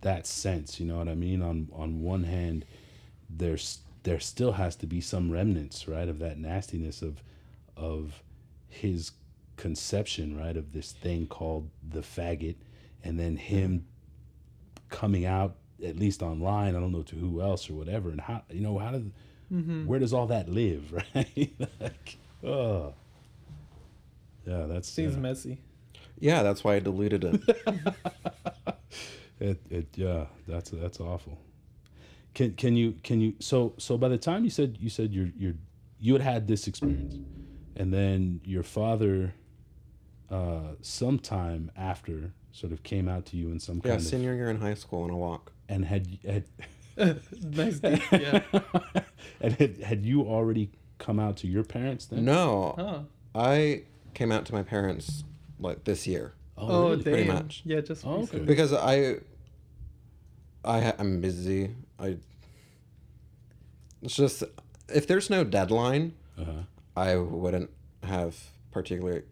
that 0.01 0.25
sense, 0.25 0.79
you 0.79 0.87
know 0.87 0.97
what 0.97 1.07
I 1.07 1.15
mean? 1.15 1.41
On 1.41 1.69
on 1.73 2.01
one 2.01 2.23
hand, 2.23 2.65
there's 3.29 3.79
there 4.03 4.19
still 4.19 4.53
has 4.53 4.75
to 4.77 4.87
be 4.87 5.01
some 5.01 5.31
remnants, 5.31 5.87
right, 5.87 6.07
of 6.07 6.19
that 6.19 6.39
nastiness 6.39 7.01
of 7.01 7.21
of 7.77 8.23
his 8.67 9.11
conception, 9.59 10.37
right, 10.37 10.55
of 10.55 10.71
this 10.71 10.93
thing 10.93 11.27
called 11.27 11.69
the 11.87 11.99
faggot, 11.99 12.55
and 13.03 13.19
then 13.19 13.35
him 13.35 13.85
coming 14.89 15.25
out 15.25 15.55
at 15.85 15.97
least 15.97 16.21
online. 16.21 16.75
I 16.75 16.79
don't 16.79 16.91
know 16.93 17.03
to 17.03 17.15
who 17.15 17.41
else 17.41 17.69
or 17.69 17.73
whatever, 17.73 18.09
and 18.09 18.21
how 18.21 18.43
you 18.49 18.61
know 18.61 18.77
how 18.79 18.91
did 18.91 19.11
mm-hmm. 19.51 19.85
where 19.85 19.99
does 19.99 20.13
all 20.13 20.27
that 20.27 20.47
live, 20.47 20.91
right? 21.15 21.53
like, 21.79 22.17
oh, 22.43 22.93
yeah, 24.47 24.65
that's 24.65 24.89
Seems 24.89 25.15
yeah. 25.15 25.19
messy. 25.19 25.61
Yeah, 26.19 26.41
that's 26.43 26.63
why 26.63 26.75
I 26.75 26.79
deleted 26.79 27.23
it. 27.23 27.41
It, 29.39 29.59
it 29.69 29.87
yeah, 29.95 30.25
that's 30.47 30.69
that's 30.69 30.99
awful. 30.99 31.39
Can 32.33 32.53
can 32.55 32.75
you 32.75 32.95
can 33.03 33.21
you 33.21 33.35
so 33.39 33.73
so 33.77 33.97
by 33.97 34.09
the 34.09 34.17
time 34.17 34.43
you 34.43 34.49
said 34.49 34.77
you 34.79 34.89
said 34.89 35.13
you're 35.13 35.29
you're 35.37 35.53
you 35.99 36.13
had 36.13 36.21
had 36.21 36.47
this 36.47 36.67
experience, 36.67 37.17
and 37.75 37.93
then 37.93 38.41
your 38.43 38.63
father, 38.63 39.33
uh, 40.31 40.75
sometime 40.81 41.71
after 41.75 42.33
sort 42.51 42.71
of 42.73 42.83
came 42.83 43.07
out 43.07 43.25
to 43.27 43.37
you 43.37 43.51
in 43.51 43.59
some 43.59 43.81
yeah, 43.83 43.91
kind 43.91 44.03
senior 44.03 44.33
year 44.35 44.49
in 44.49 44.59
high 44.59 44.73
school 44.73 45.03
on 45.03 45.09
a 45.09 45.17
walk. 45.17 45.51
and 45.67 45.85
had 45.85 46.07
had 46.25 46.43
nice. 47.41 47.79
deep, 47.79 48.01
Yeah. 48.11 48.41
and 49.41 49.53
had, 49.53 49.77
had 49.81 50.05
you 50.05 50.23
already 50.23 50.71
come 50.97 51.19
out 51.19 51.37
to 51.37 51.47
your 51.47 51.63
parents 51.63 52.05
then? 52.07 52.25
No, 52.25 52.73
Huh. 52.77 52.99
I 53.33 53.83
came 54.13 54.31
out 54.31 54.45
to 54.47 54.53
my 54.53 54.63
parents 54.63 55.23
like 55.59 55.83
this 55.85 56.05
year 56.07 56.33
Oh, 56.57 56.89
really? 56.89 57.03
damn. 57.03 57.13
Pretty 57.13 57.27
much. 57.31 57.61
Yeah, 57.65 57.79
just 57.81 58.05
Oh, 58.05 58.23
okay. 58.23 58.39
because 58.39 58.73
I, 58.73 59.17
I 60.65 60.93
I'm 60.99 61.21
busy. 61.21 61.71
I. 61.99 62.17
It's 64.01 64.15
just 64.15 64.43
if 64.93 65.07
there's 65.07 65.29
no 65.29 65.43
deadline, 65.43 66.13
Uh-huh. 66.37 66.63
I 66.97 67.15
wouldn't 67.15 67.69
have 68.03 68.35
particularly. 68.71 69.23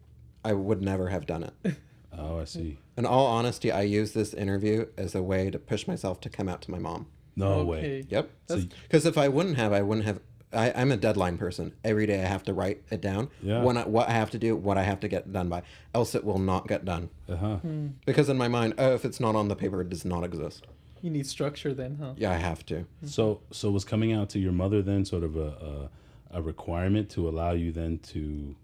I 0.44 0.52
would 0.52 0.82
never 0.82 1.08
have 1.08 1.26
done 1.26 1.44
it. 1.44 1.76
Oh, 2.20 2.40
I 2.40 2.46
see. 2.46 2.78
In 2.96 3.06
all 3.06 3.26
honesty, 3.26 3.70
I 3.70 3.82
use 3.82 4.10
this 4.12 4.34
interview 4.34 4.86
as 4.96 5.14
a 5.14 5.22
way 5.22 5.50
to 5.50 5.58
push 5.58 5.86
myself 5.86 6.20
to 6.22 6.28
come 6.28 6.48
out 6.48 6.60
to 6.62 6.70
my 6.72 6.78
mom. 6.80 7.06
No 7.36 7.62
way. 7.64 8.04
Yep. 8.08 8.30
Because 8.48 9.06
if 9.06 9.16
I 9.16 9.28
wouldn't 9.28 9.56
have, 9.56 9.72
I 9.72 9.82
wouldn't 9.82 10.04
have. 10.04 10.18
I, 10.52 10.72
I'm 10.74 10.90
a 10.90 10.96
deadline 10.96 11.38
person. 11.38 11.74
Every 11.84 12.06
day 12.06 12.20
I 12.20 12.26
have 12.26 12.42
to 12.44 12.54
write 12.54 12.82
it 12.90 13.00
down. 13.00 13.28
Yeah. 13.40 13.62
When 13.62 13.76
I, 13.76 13.84
what 13.86 14.08
I 14.08 14.12
have 14.12 14.30
to 14.30 14.38
do, 14.38 14.56
what 14.56 14.76
I 14.76 14.82
have 14.82 14.98
to 15.00 15.08
get 15.08 15.32
done 15.32 15.48
by. 15.48 15.62
Else 15.94 16.16
it 16.16 16.24
will 16.24 16.40
not 16.40 16.66
get 16.66 16.84
done. 16.84 17.10
uh 17.28 17.36
huh. 17.36 17.56
Hmm. 17.58 17.88
Because 18.04 18.28
in 18.28 18.36
my 18.36 18.48
mind, 18.48 18.74
oh, 18.78 18.94
if 18.94 19.04
it's 19.04 19.20
not 19.20 19.36
on 19.36 19.46
the 19.46 19.54
paper, 19.54 19.80
it 19.82 19.88
does 19.90 20.04
not 20.04 20.24
exist. 20.24 20.66
You 21.02 21.10
need 21.10 21.26
structure 21.28 21.72
then, 21.72 21.98
huh? 22.00 22.14
Yeah, 22.16 22.32
I 22.32 22.36
have 22.38 22.66
to. 22.66 22.86
So 23.04 23.42
so 23.52 23.70
was 23.70 23.84
coming 23.84 24.12
out 24.12 24.28
to 24.30 24.40
your 24.40 24.52
mother 24.52 24.82
then 24.82 25.04
sort 25.04 25.22
of 25.22 25.36
a 25.36 25.88
a, 26.32 26.38
a 26.38 26.42
requirement 26.42 27.10
to 27.10 27.28
allow 27.28 27.52
you 27.52 27.70
then 27.70 27.98
to 28.14 28.56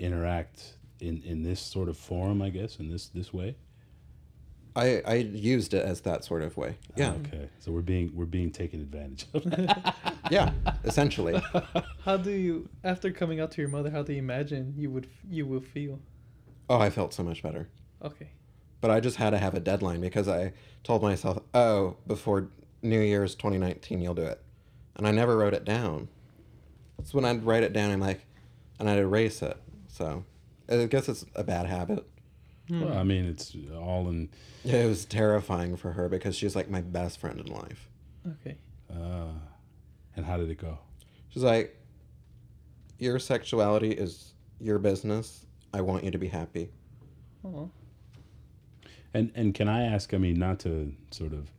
interact 0.00 0.76
in 1.02 1.22
in 1.22 1.42
this 1.42 1.60
sort 1.60 1.88
of 1.88 1.96
forum, 1.96 2.40
I 2.40 2.50
guess, 2.50 2.78
in 2.78 2.90
this 2.90 3.08
this 3.08 3.32
way. 3.32 3.56
I, 4.74 5.02
I 5.06 5.14
used 5.16 5.74
it 5.74 5.84
as 5.84 6.00
that 6.02 6.24
sort 6.24 6.42
of 6.42 6.56
way. 6.56 6.78
Ah, 6.92 6.94
yeah. 6.96 7.12
Okay. 7.26 7.48
So 7.58 7.72
we're 7.72 7.82
being 7.82 8.10
we're 8.14 8.24
being 8.24 8.50
taken 8.50 8.80
advantage 8.80 9.26
of. 9.34 9.44
Yeah. 10.30 10.52
Essentially. 10.84 11.42
How 12.04 12.16
do 12.16 12.30
you, 12.30 12.68
after 12.84 13.10
coming 13.10 13.40
out 13.40 13.50
to 13.50 13.60
your 13.60 13.68
mother, 13.68 13.90
how 13.90 14.02
do 14.02 14.14
you 14.14 14.18
imagine 14.18 14.72
you 14.78 14.90
would 14.90 15.06
you 15.28 15.44
will 15.44 15.60
feel? 15.60 16.00
Oh, 16.70 16.78
I 16.78 16.88
felt 16.88 17.12
so 17.12 17.22
much 17.22 17.42
better. 17.42 17.68
Okay. 18.02 18.30
But 18.80 18.90
I 18.90 19.00
just 19.00 19.16
had 19.16 19.30
to 19.30 19.38
have 19.38 19.54
a 19.54 19.60
deadline 19.60 20.00
because 20.00 20.28
I 20.28 20.54
told 20.84 21.02
myself, 21.02 21.38
oh, 21.52 21.96
before 22.06 22.48
New 22.80 23.00
Year's 23.00 23.34
2019, 23.34 24.00
you'll 24.00 24.14
do 24.14 24.22
it. 24.22 24.40
And 24.96 25.06
I 25.06 25.10
never 25.10 25.36
wrote 25.36 25.52
it 25.52 25.66
down. 25.66 26.08
So 27.04 27.18
when 27.18 27.26
I'd 27.26 27.44
write 27.44 27.62
it 27.62 27.74
down, 27.74 27.90
I'm 27.90 28.00
like, 28.00 28.24
and 28.80 28.88
I'd 28.88 28.98
erase 28.98 29.42
it. 29.42 29.58
So 29.88 30.24
I 30.72 30.86
guess 30.86 31.08
it's 31.08 31.24
a 31.34 31.44
bad 31.44 31.66
habit. 31.66 32.06
well, 32.70 32.96
I 32.96 33.02
mean, 33.02 33.26
it's 33.26 33.54
all 33.74 34.08
in. 34.08 34.30
Yeah, 34.64 34.84
it 34.84 34.86
was 34.88 35.04
terrifying 35.04 35.76
for 35.76 35.92
her 35.92 36.08
because 36.08 36.36
she's 36.36 36.54
like 36.56 36.70
my 36.70 36.80
best 36.80 37.18
friend 37.18 37.38
in 37.40 37.46
life. 37.46 37.88
Okay. 38.40 38.56
Uh, 38.90 39.32
and 40.16 40.24
how 40.24 40.36
did 40.36 40.48
it 40.50 40.58
go? 40.58 40.78
She's 41.30 41.42
like, 41.42 41.76
your 42.98 43.18
sexuality 43.18 43.90
is 43.90 44.32
your 44.60 44.78
business. 44.78 45.44
I 45.74 45.80
want 45.80 46.04
you 46.04 46.10
to 46.12 46.18
be 46.18 46.28
happy. 46.28 46.70
Oh. 47.44 47.70
And 49.14 49.32
and 49.34 49.52
can 49.54 49.68
I 49.68 49.82
ask? 49.82 50.14
I 50.14 50.18
mean, 50.18 50.38
not 50.38 50.60
to 50.60 50.94
sort 51.10 51.32
of, 51.32 51.50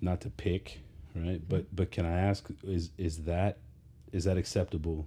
not 0.00 0.20
to 0.22 0.30
pick, 0.30 0.80
right? 1.14 1.40
But 1.48 1.74
but 1.74 1.90
can 1.90 2.04
I 2.04 2.18
ask? 2.18 2.48
Is 2.64 2.90
is 2.98 3.18
that 3.24 3.58
is 4.12 4.24
that 4.24 4.36
acceptable 4.36 5.06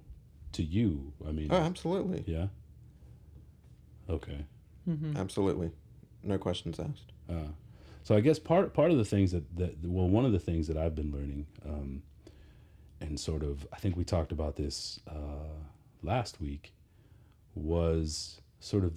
to 0.53 0.63
you? 0.63 1.13
I 1.27 1.31
mean, 1.31 1.49
Oh, 1.51 1.57
absolutely. 1.57 2.23
yeah. 2.25 2.47
Okay. 4.09 4.45
Mm-hmm. 4.89 5.17
Absolutely. 5.17 5.71
No 6.23 6.37
questions 6.37 6.79
asked. 6.79 7.11
Uh, 7.29 7.51
so 8.03 8.15
I 8.15 8.21
guess 8.21 8.39
part 8.39 8.73
part 8.73 8.91
of 8.91 8.97
the 8.97 9.05
things 9.05 9.31
that, 9.31 9.55
that 9.57 9.75
well 9.83 10.07
one 10.07 10.25
of 10.25 10.31
the 10.31 10.39
things 10.39 10.67
that 10.67 10.77
I've 10.77 10.95
been 10.95 11.11
learning 11.11 11.45
um, 11.65 12.01
and 13.01 13.19
sort 13.19 13.43
of 13.43 13.67
I 13.71 13.77
think 13.77 13.95
we 13.95 14.03
talked 14.03 14.31
about 14.31 14.55
this 14.55 14.99
uh, 15.07 15.59
last 16.01 16.41
week 16.41 16.73
was 17.55 18.41
sort 18.59 18.83
of 18.83 18.93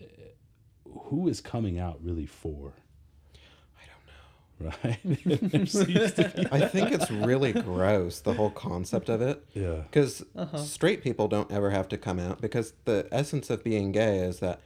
uh, 0.00 0.04
who 1.04 1.28
is 1.28 1.40
coming 1.40 1.78
out 1.78 1.98
really 2.02 2.26
for 2.26 2.72
I 2.72 2.72
don't 2.72 2.72
know. 2.72 2.85
Right 4.60 4.98
There 5.24 5.66
seems 5.66 6.12
to 6.14 6.32
be- 6.34 6.46
I 6.50 6.66
think 6.66 6.92
it's 6.92 7.10
really 7.10 7.52
gross, 7.52 8.20
the 8.20 8.34
whole 8.34 8.50
concept 8.50 9.08
of 9.08 9.20
it. 9.20 9.44
yeah 9.54 9.82
Because 9.90 10.24
Uh-huh. 10.34 10.58
straight 10.58 11.02
people 11.02 11.28
don't 11.28 11.50
ever 11.52 11.70
have 11.70 11.88
to 11.88 11.98
come 11.98 12.18
out 12.18 12.40
because 12.40 12.72
the 12.84 13.06
essence 13.12 13.50
of 13.50 13.62
being 13.64 13.92
gay 13.92 14.18
is 14.20 14.40
that, 14.40 14.60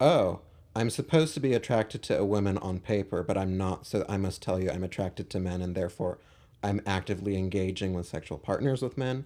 oh, 0.00 0.40
I'm 0.74 0.90
supposed 0.90 1.34
to 1.34 1.40
be 1.40 1.52
attracted 1.54 2.02
to 2.04 2.18
a 2.18 2.24
woman 2.24 2.56
on 2.58 2.78
paper, 2.80 3.22
but 3.22 3.36
I'm 3.36 3.56
not, 3.58 3.86
so 3.86 4.04
I 4.08 4.16
must 4.16 4.40
tell 4.42 4.58
you 4.62 4.70
I'm 4.70 4.84
attracted 4.84 5.28
to 5.30 5.40
men 5.40 5.60
and 5.60 5.74
therefore 5.74 6.18
I'm 6.62 6.80
actively 6.86 7.36
engaging 7.36 7.92
with 7.94 8.06
sexual 8.06 8.38
partners 8.38 8.80
with 8.80 8.96
men. 8.96 9.24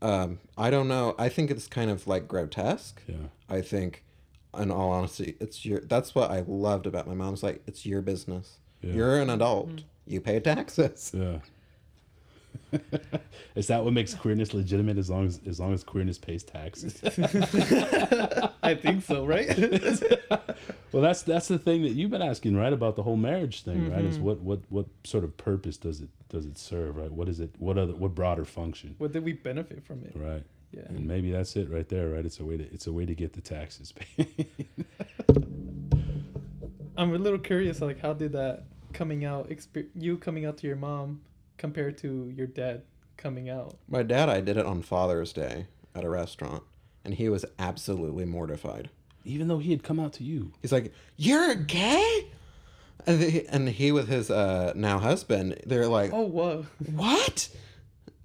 Um, 0.00 0.40
I 0.58 0.70
don't 0.70 0.88
know. 0.88 1.14
I 1.18 1.28
think 1.28 1.50
it's 1.50 1.68
kind 1.68 1.90
of 1.90 2.06
like 2.06 2.26
grotesque. 2.26 3.00
yeah 3.06 3.28
I 3.48 3.60
think, 3.60 4.02
in 4.58 4.70
all 4.70 4.90
honesty, 4.90 5.36
it's 5.40 5.64
your. 5.64 5.80
That's 5.80 6.14
what 6.14 6.30
I 6.30 6.42
loved 6.46 6.86
about 6.86 7.06
my 7.06 7.14
mom's 7.14 7.42
like. 7.42 7.62
It's 7.66 7.86
your 7.86 8.02
business. 8.02 8.58
Yeah. 8.82 8.94
You're 8.94 9.20
an 9.20 9.30
adult. 9.30 9.68
Mm. 9.68 9.84
You 10.06 10.20
pay 10.20 10.40
taxes. 10.40 11.12
yeah 11.14 11.38
is 13.54 13.66
that 13.66 13.82
what 13.84 13.92
makes 13.92 14.14
queerness 14.14 14.52
legitimate 14.52 14.98
as 14.98 15.08
long 15.08 15.26
as 15.26 15.40
as 15.46 15.60
long 15.60 15.72
as 15.72 15.82
queerness 15.82 16.18
pays 16.18 16.42
taxes 16.42 17.00
I 17.02 18.48
I 18.62 18.74
think 18.74 19.02
so, 19.02 19.26
right? 19.26 19.48
well, 20.92 21.02
that's 21.02 21.22
that's 21.22 21.48
the 21.48 21.58
thing 21.58 21.82
that 21.82 21.90
you've 21.90 22.10
been 22.10 22.22
asking, 22.22 22.56
right, 22.56 22.72
about 22.72 22.96
the 22.96 23.02
whole 23.02 23.16
marriage 23.16 23.64
thing, 23.64 23.90
right? 23.90 24.04
Is 24.04 24.16
mm-hmm. 24.16 24.24
what 24.24 24.40
what 24.40 24.60
what 24.68 24.86
sort 25.04 25.24
of 25.24 25.36
purpose 25.36 25.76
does 25.76 26.00
it 26.00 26.08
does 26.28 26.46
it 26.46 26.56
serve, 26.56 26.96
right? 26.96 27.10
What 27.10 27.28
is 27.28 27.40
it? 27.40 27.50
What 27.58 27.76
other 27.76 27.94
what 27.94 28.14
broader 28.14 28.44
function, 28.44 28.94
what 28.98 29.12
did 29.12 29.24
we 29.24 29.32
benefit 29.32 29.84
from 29.84 30.04
it? 30.04 30.12
right? 30.14 30.44
Yeah. 30.70 30.82
And 30.88 31.06
maybe 31.06 31.30
that's 31.30 31.54
it 31.56 31.70
right 31.70 31.88
there, 31.88 32.10
right? 32.10 32.24
It's 32.24 32.40
a 32.40 32.44
way 32.44 32.56
to 32.56 32.64
it's 32.72 32.86
a 32.86 32.92
way 32.92 33.04
to 33.04 33.14
get 33.14 33.32
the 33.32 33.40
taxes 33.40 33.92
paid. 33.92 34.46
I'm 36.96 37.14
a 37.14 37.18
little 37.18 37.38
curious, 37.38 37.80
like, 37.80 38.00
how 38.00 38.12
did 38.12 38.32
that 38.32 38.64
coming 38.92 39.24
out, 39.24 39.48
exper- 39.50 39.88
you 39.94 40.16
coming 40.16 40.44
out 40.44 40.56
to 40.58 40.66
your 40.66 40.76
mom, 40.76 41.22
compared 41.58 41.98
to 41.98 42.32
your 42.34 42.46
dad 42.46 42.82
coming 43.16 43.48
out? 43.48 43.76
My 43.88 44.02
dad, 44.02 44.28
I 44.28 44.40
did 44.40 44.56
it 44.56 44.66
on 44.66 44.82
Father's 44.82 45.32
Day 45.32 45.66
at 45.94 46.04
a 46.04 46.08
restaurant, 46.08 46.62
and 47.04 47.14
he 47.14 47.28
was 47.28 47.44
absolutely 47.58 48.24
mortified. 48.24 48.90
Even 49.24 49.48
though 49.48 49.58
he 49.58 49.70
had 49.70 49.82
come 49.82 50.00
out 50.00 50.12
to 50.14 50.24
you, 50.24 50.52
He's 50.62 50.72
like, 50.72 50.92
"You're 51.16 51.54
gay," 51.54 52.26
and 53.06 53.22
he, 53.22 53.46
and 53.46 53.68
he 53.68 53.92
with 53.92 54.08
his 54.08 54.30
uh, 54.30 54.72
now 54.74 54.98
husband, 54.98 55.60
they're 55.64 55.86
like, 55.86 56.12
Oh, 56.12 56.22
whoa. 56.26 56.66
"What?" 56.90 57.48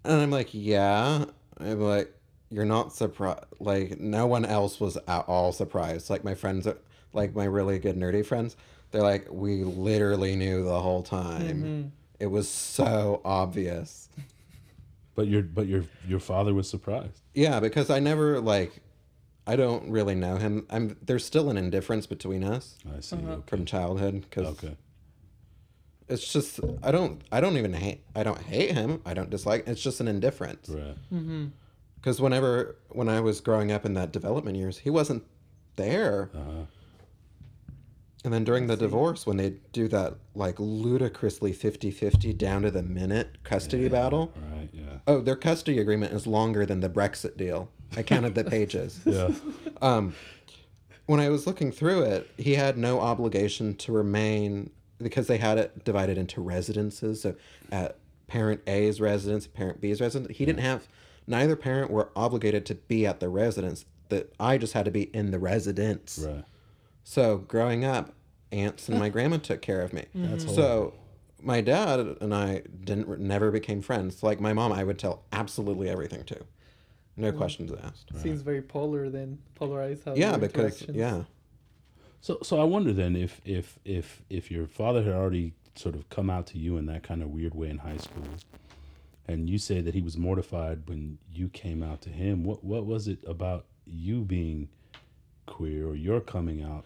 And 0.04 0.22
I'm 0.22 0.32
like, 0.32 0.50
"Yeah." 0.54 1.26
I'm 1.60 1.80
like, 1.80 2.12
"You're 2.50 2.66
not 2.66 2.94
surprised." 2.94 3.44
Like, 3.60 4.00
no 4.00 4.26
one 4.26 4.46
else 4.46 4.80
was 4.80 4.98
at 4.98 5.26
all 5.28 5.52
surprised. 5.52 6.10
Like 6.10 6.24
my 6.24 6.34
friends, 6.34 6.68
like 7.14 7.36
my 7.36 7.46
really 7.46 7.78
good 7.78 7.96
nerdy 7.96 8.26
friends, 8.26 8.56
they're 8.92 9.02
like, 9.02 9.28
"We 9.30 9.64
literally 9.64 10.36
knew 10.36 10.64
the 10.64 10.80
whole 10.82 11.04
time. 11.04 11.92
It 12.20 12.28
was 12.28 12.50
so 12.50 13.22
obvious." 13.24 14.10
but 15.18 15.28
your 15.28 15.42
but 15.42 15.66
your 15.68 15.84
your 16.08 16.20
father 16.20 16.54
was 16.54 16.70
surprised. 16.70 17.22
Yeah, 17.34 17.60
because 17.60 17.90
I 17.90 18.00
never 18.00 18.40
like 18.40 18.82
I 19.48 19.56
don't 19.56 19.90
really 19.90 20.16
know 20.16 20.38
him. 20.38 20.66
I'm 20.70 20.96
there's 21.02 21.26
still 21.26 21.50
an 21.50 21.58
indifference 21.58 22.06
between 22.06 22.44
us 22.44 22.78
I 22.96 23.00
see. 23.02 23.18
Uh-huh. 23.18 23.32
Okay. 23.32 23.44
from 23.48 23.66
childhood 23.66 24.26
cuz 24.30 24.46
okay. 24.46 24.78
it's 26.08 26.32
just 26.32 26.60
I 26.84 26.92
don't 26.92 27.22
I 27.32 27.42
don't 27.42 27.58
even 27.58 27.74
hate 27.74 28.04
I 28.16 28.22
don't 28.24 28.42
hate 28.42 28.72
him. 28.74 29.02
I 29.06 29.16
don't 29.16 29.32
dislike. 29.32 29.68
It's 29.68 29.82
just 29.82 30.00
an 30.00 30.08
indifference. 30.08 30.70
Right. 30.70 31.50
Cuz 32.04 32.22
whenever 32.22 32.76
when 32.90 33.10
I 33.10 33.20
was 33.20 33.42
growing 33.42 33.72
up 33.72 33.86
in 33.86 33.96
that 33.96 34.12
development 34.12 34.56
years, 34.56 34.78
he 34.78 34.92
wasn't 34.92 35.24
there. 35.78 36.30
Uh-huh. 36.36 36.66
And 38.24 38.34
then 38.34 38.44
during 38.44 38.68
the 38.68 38.76
divorce 38.76 39.26
when 39.26 39.38
they 39.38 39.54
do 39.72 39.88
that 39.90 40.16
like 40.36 40.56
ludicrously 40.60 41.54
50-50 41.54 42.38
down 42.38 42.64
to 42.64 42.72
the 42.72 42.84
minute 42.84 43.38
custody 43.44 43.88
battle. 43.88 44.34
Right. 44.52 44.70
Yeah. 44.74 44.98
Oh, 45.06 45.22
their 45.22 45.36
custody 45.36 45.80
agreement 45.80 46.14
is 46.14 46.26
longer 46.26 46.66
than 46.66 46.80
the 46.80 46.90
Brexit 46.90 47.38
deal. 47.38 47.70
I 47.96 48.04
counted 48.04 48.36
the 48.36 48.44
pages. 48.50 49.00
Yeah. 49.06 49.30
Um, 49.82 50.16
when 51.06 51.20
I 51.20 51.30
was 51.30 51.48
looking 51.48 51.72
through 51.72 52.02
it, 52.02 52.30
he 52.38 52.56
had 52.56 52.78
no 52.78 53.00
obligation 53.00 53.76
to 53.78 53.92
remain 53.92 54.72
because 54.98 55.28
they 55.28 55.38
had 55.38 55.58
it 55.58 55.86
divided 55.86 56.18
into 56.18 56.42
residences. 56.42 57.22
So 57.22 57.36
at 57.72 57.98
parent 58.28 58.62
A's 58.68 59.00
residence, 59.00 59.48
parent 59.48 59.80
B's 59.80 60.02
residence, 60.02 60.36
he 60.38 60.46
didn't 60.46 60.62
have 60.62 60.88
neither 61.28 61.56
parent 61.56 61.92
were 61.92 62.10
obligated 62.16 62.66
to 62.66 62.76
be 62.76 63.06
at 63.06 63.20
the 63.20 63.30
residence. 63.30 63.86
That 64.10 64.34
I 64.40 64.58
just 64.58 64.74
had 64.74 64.86
to 64.86 64.92
be 64.92 65.04
in 65.04 65.32
the 65.32 65.40
residence. 65.40 66.20
Right. 66.26 66.44
So 67.10 67.38
growing 67.38 67.86
up, 67.86 68.12
aunts 68.52 68.90
and 68.90 69.00
my 69.00 69.08
grandma 69.08 69.38
took 69.38 69.62
care 69.62 69.80
of 69.80 69.94
me. 69.94 70.08
That's 70.14 70.44
so 70.54 70.94
my 71.42 71.62
dad 71.62 72.00
and 72.20 72.36
I 72.36 72.64
didn't 72.84 73.22
never 73.22 73.50
became 73.50 73.82
friends. 73.82 74.24
Like 74.24 74.42
my 74.42 74.52
mom, 74.52 74.74
I 74.74 74.84
would 74.84 75.00
tell 75.00 75.24
absolutely 75.32 75.88
everything 75.88 76.26
to, 76.26 76.42
no 77.16 77.32
mm. 77.32 77.38
questions 77.38 77.72
asked. 77.82 78.12
Seems 78.22 78.42
very 78.42 78.62
polar 78.62 79.10
then, 79.10 79.38
polarized. 79.56 80.04
How 80.04 80.16
Yeah, 80.16 80.32
your 80.32 80.40
because 80.40 80.86
yeah. 80.90 81.24
So 82.20 82.40
so 82.44 82.60
I 82.60 82.66
wonder 82.66 82.92
then 82.92 83.16
if 83.16 83.40
if 83.46 83.80
if 83.86 84.22
if 84.30 84.52
your 84.52 84.68
father 84.68 85.02
had 85.02 85.14
already 85.14 85.54
sort 85.76 85.96
of 85.96 86.10
come 86.10 86.30
out 86.30 86.46
to 86.48 86.58
you 86.58 86.76
in 86.76 86.88
that 86.88 87.04
kind 87.04 87.24
of 87.24 87.30
weird 87.30 87.56
way 87.56 87.70
in 87.70 87.78
high 87.78 87.98
school, 87.98 88.28
and 89.30 89.50
you 89.50 89.58
say 89.60 89.80
that 89.80 89.94
he 89.94 90.02
was 90.02 90.18
mortified 90.18 90.90
when 90.90 91.20
you 91.32 91.48
came 91.48 91.82
out 91.82 92.02
to 92.02 92.10
him. 92.10 92.44
What 92.44 92.66
what 92.66 92.86
was 92.86 93.08
it 93.08 93.20
about 93.26 93.66
you 93.86 94.26
being 94.26 94.68
queer 95.46 95.88
or 95.88 95.96
your 95.96 96.20
coming 96.20 96.62
out 96.62 96.84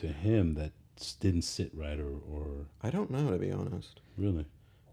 to 0.00 0.08
him 0.08 0.54
that 0.54 0.72
didn't 1.20 1.42
sit 1.42 1.70
right 1.74 1.98
or 1.98 2.10
or 2.30 2.66
I 2.82 2.90
don't 2.90 3.10
know 3.10 3.30
to 3.30 3.38
be 3.38 3.52
honest. 3.52 4.00
really? 4.16 4.46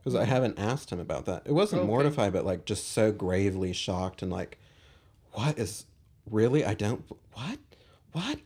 Because 0.04 0.16
I 0.20 0.26
haven't 0.26 0.60
asked 0.60 0.92
him 0.92 1.00
about 1.00 1.26
that. 1.26 1.42
It 1.46 1.52
wasn't 1.54 1.82
Okay. 1.82 1.88
mortified, 1.88 2.32
but 2.34 2.46
like 2.46 2.66
just 2.66 2.92
so 2.92 3.12
gravely 3.12 3.74
shocked 3.74 4.22
and 4.22 4.32
like, 4.32 4.60
what 5.32 5.58
is 5.58 5.86
really? 6.30 6.64
I 6.64 6.76
don't. 6.76 7.04
What? 7.34 7.58
What? 8.12 8.40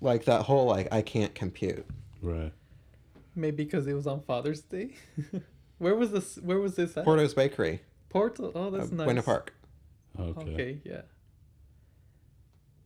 Like 0.00 0.24
that 0.24 0.42
whole 0.42 0.66
like 0.66 0.88
I 0.92 1.02
can't 1.02 1.34
compute. 1.34 1.86
Right. 2.22 2.52
Maybe 3.36 3.64
because 3.64 3.86
it 3.86 3.92
was 3.92 4.06
on 4.06 4.22
Father's 4.22 4.62
Day. 4.62 4.94
where 5.78 5.94
was 5.94 6.10
this? 6.10 6.36
Where 6.36 6.58
was 6.58 6.74
this 6.76 6.96
at? 6.96 7.04
Porto's 7.04 7.34
Bakery, 7.34 7.82
Porto. 8.08 8.50
Oh, 8.54 8.68
uh, 8.68 8.70
that's 8.70 8.90
nice. 8.90 9.04
Buena 9.04 9.22
Park. 9.22 9.52
Okay. 10.18 10.40
Okay. 10.52 10.78
yeah. 10.84 11.02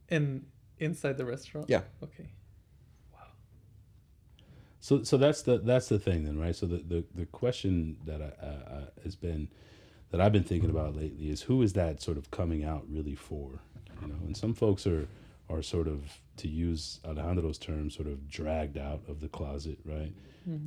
And 0.09 0.45
inside 0.79 1.17
the 1.17 1.25
restaurant. 1.25 1.71
Yeah. 1.71 1.83
Okay. 2.03 2.29
So 4.83 5.05
so 5.05 5.16
that's 5.16 5.42
the 5.42 5.59
that's 5.59 5.88
the 5.88 6.01
thing 6.01 6.25
then, 6.25 6.40
right? 6.40 6.57
So 6.57 6.66
the 6.66 6.79
the, 6.79 7.05
the 7.14 7.27
question 7.27 7.99
that 8.05 8.21
I, 8.21 9.03
has 9.05 9.14
been 9.14 9.49
that 10.11 10.21
I've 10.21 10.33
been 10.33 10.42
thinking 10.42 10.71
about 10.71 10.97
lately 10.97 11.31
is 11.31 11.42
who 11.42 11.62
is 11.62 11.73
that 11.75 12.03
sort 12.03 12.18
of 12.18 12.33
coming 12.33 12.64
out 12.64 12.85
really 12.90 13.14
for? 13.14 13.61
You 14.03 14.09
know, 14.09 14.16
and 14.27 14.37
some 14.37 14.55
folks 14.55 14.85
are 14.88 15.07
are 15.49 15.62
sort 15.62 15.87
of 15.87 16.21
to 16.38 16.49
use 16.49 16.99
Alejandro's 17.05 17.59
term, 17.59 17.90
sort 17.90 18.09
of 18.09 18.29
dragged 18.29 18.77
out 18.77 19.03
of 19.09 19.21
the 19.21 19.29
closet, 19.29 19.79
right? 19.85 20.12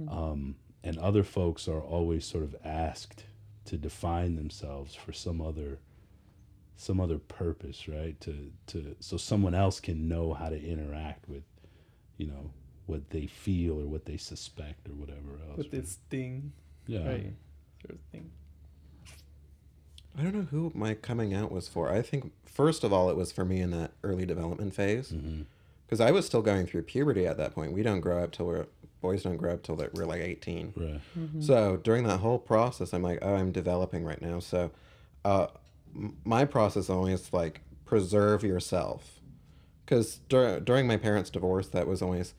Um, 0.10 0.56
and 0.82 0.98
other 0.98 1.24
folks 1.24 1.68
are 1.68 1.82
always 1.82 2.24
sort 2.26 2.46
of 2.46 2.56
asked 2.64 3.26
to 3.66 3.78
define 3.78 4.36
themselves 4.38 4.96
for 4.96 5.12
some 5.12 5.42
other 5.42 5.80
some 6.78 7.02
other 7.02 7.18
purpose, 7.18 7.90
right? 7.90 8.18
To 8.22 8.52
to 8.68 8.96
so 9.02 9.18
someone 9.18 9.54
else 9.56 9.82
can 9.82 10.08
know 10.08 10.34
how 10.34 10.48
to 10.48 10.56
interact 10.64 11.28
with, 11.28 11.44
you 12.18 12.28
know, 12.28 12.52
what 12.86 13.10
they 13.10 13.26
feel 13.28 13.80
or 13.80 13.86
what 13.86 14.06
they 14.06 14.18
suspect 14.18 14.88
or 14.88 14.94
whatever 14.94 15.40
else. 15.48 15.58
With 15.58 15.66
right? 15.68 15.72
this 15.72 15.98
thing, 16.10 16.52
yeah. 16.88 17.08
right? 17.08 17.34
Sort 17.82 17.92
of 17.92 18.00
thing. 18.12 18.32
I 20.18 20.22
don't 20.24 20.34
know 20.36 20.48
who 20.50 20.72
my 20.74 20.94
coming 20.94 21.34
out 21.34 21.52
was 21.52 21.68
for. 21.68 21.92
I 21.92 22.02
think 22.02 22.32
first 22.46 22.84
of 22.84 22.94
all, 22.94 23.10
it 23.10 23.18
was 23.18 23.32
for 23.32 23.44
me 23.44 23.60
in 23.60 23.72
that 23.72 23.92
early 24.04 24.26
development 24.26 24.74
phase, 24.74 25.12
Mm-hmm. 25.12 25.42
because 25.86 26.00
I 26.00 26.12
was 26.12 26.26
still 26.26 26.42
going 26.42 26.66
through 26.68 26.84
puberty 26.84 27.28
at 27.28 27.38
that 27.38 27.54
point. 27.54 27.74
We 27.74 27.84
don't 27.84 28.00
grow 28.00 28.24
up 28.24 28.32
till 28.32 28.46
we're 28.46 28.68
boys 29.02 29.22
don't 29.24 29.38
grow 29.38 29.54
up 29.54 29.62
till 29.64 29.76
we're 29.94 30.06
like 30.06 30.22
eighteen. 30.22 30.74
Right. 30.76 31.02
So 31.44 31.78
during 31.78 32.06
that 32.06 32.20
whole 32.22 32.40
process, 32.40 32.94
I'm 32.94 33.04
like, 33.04 33.20
oh, 33.22 33.36
I'm 33.36 33.52
developing 33.52 34.04
right 34.06 34.22
now. 34.22 34.40
So, 34.40 34.72
uh, 35.26 35.48
m- 35.94 36.16
my 36.24 36.46
process 36.46 36.90
always 36.90 37.34
like 37.34 37.62
preserve 37.86 38.44
yourself, 38.44 39.20
because 39.86 40.20
dur- 40.30 40.60
during 40.62 40.88
my 40.88 40.98
parents' 40.98 41.30
divorce, 41.30 41.68
that 41.68 41.88
was 41.88 42.02
always 42.02 42.34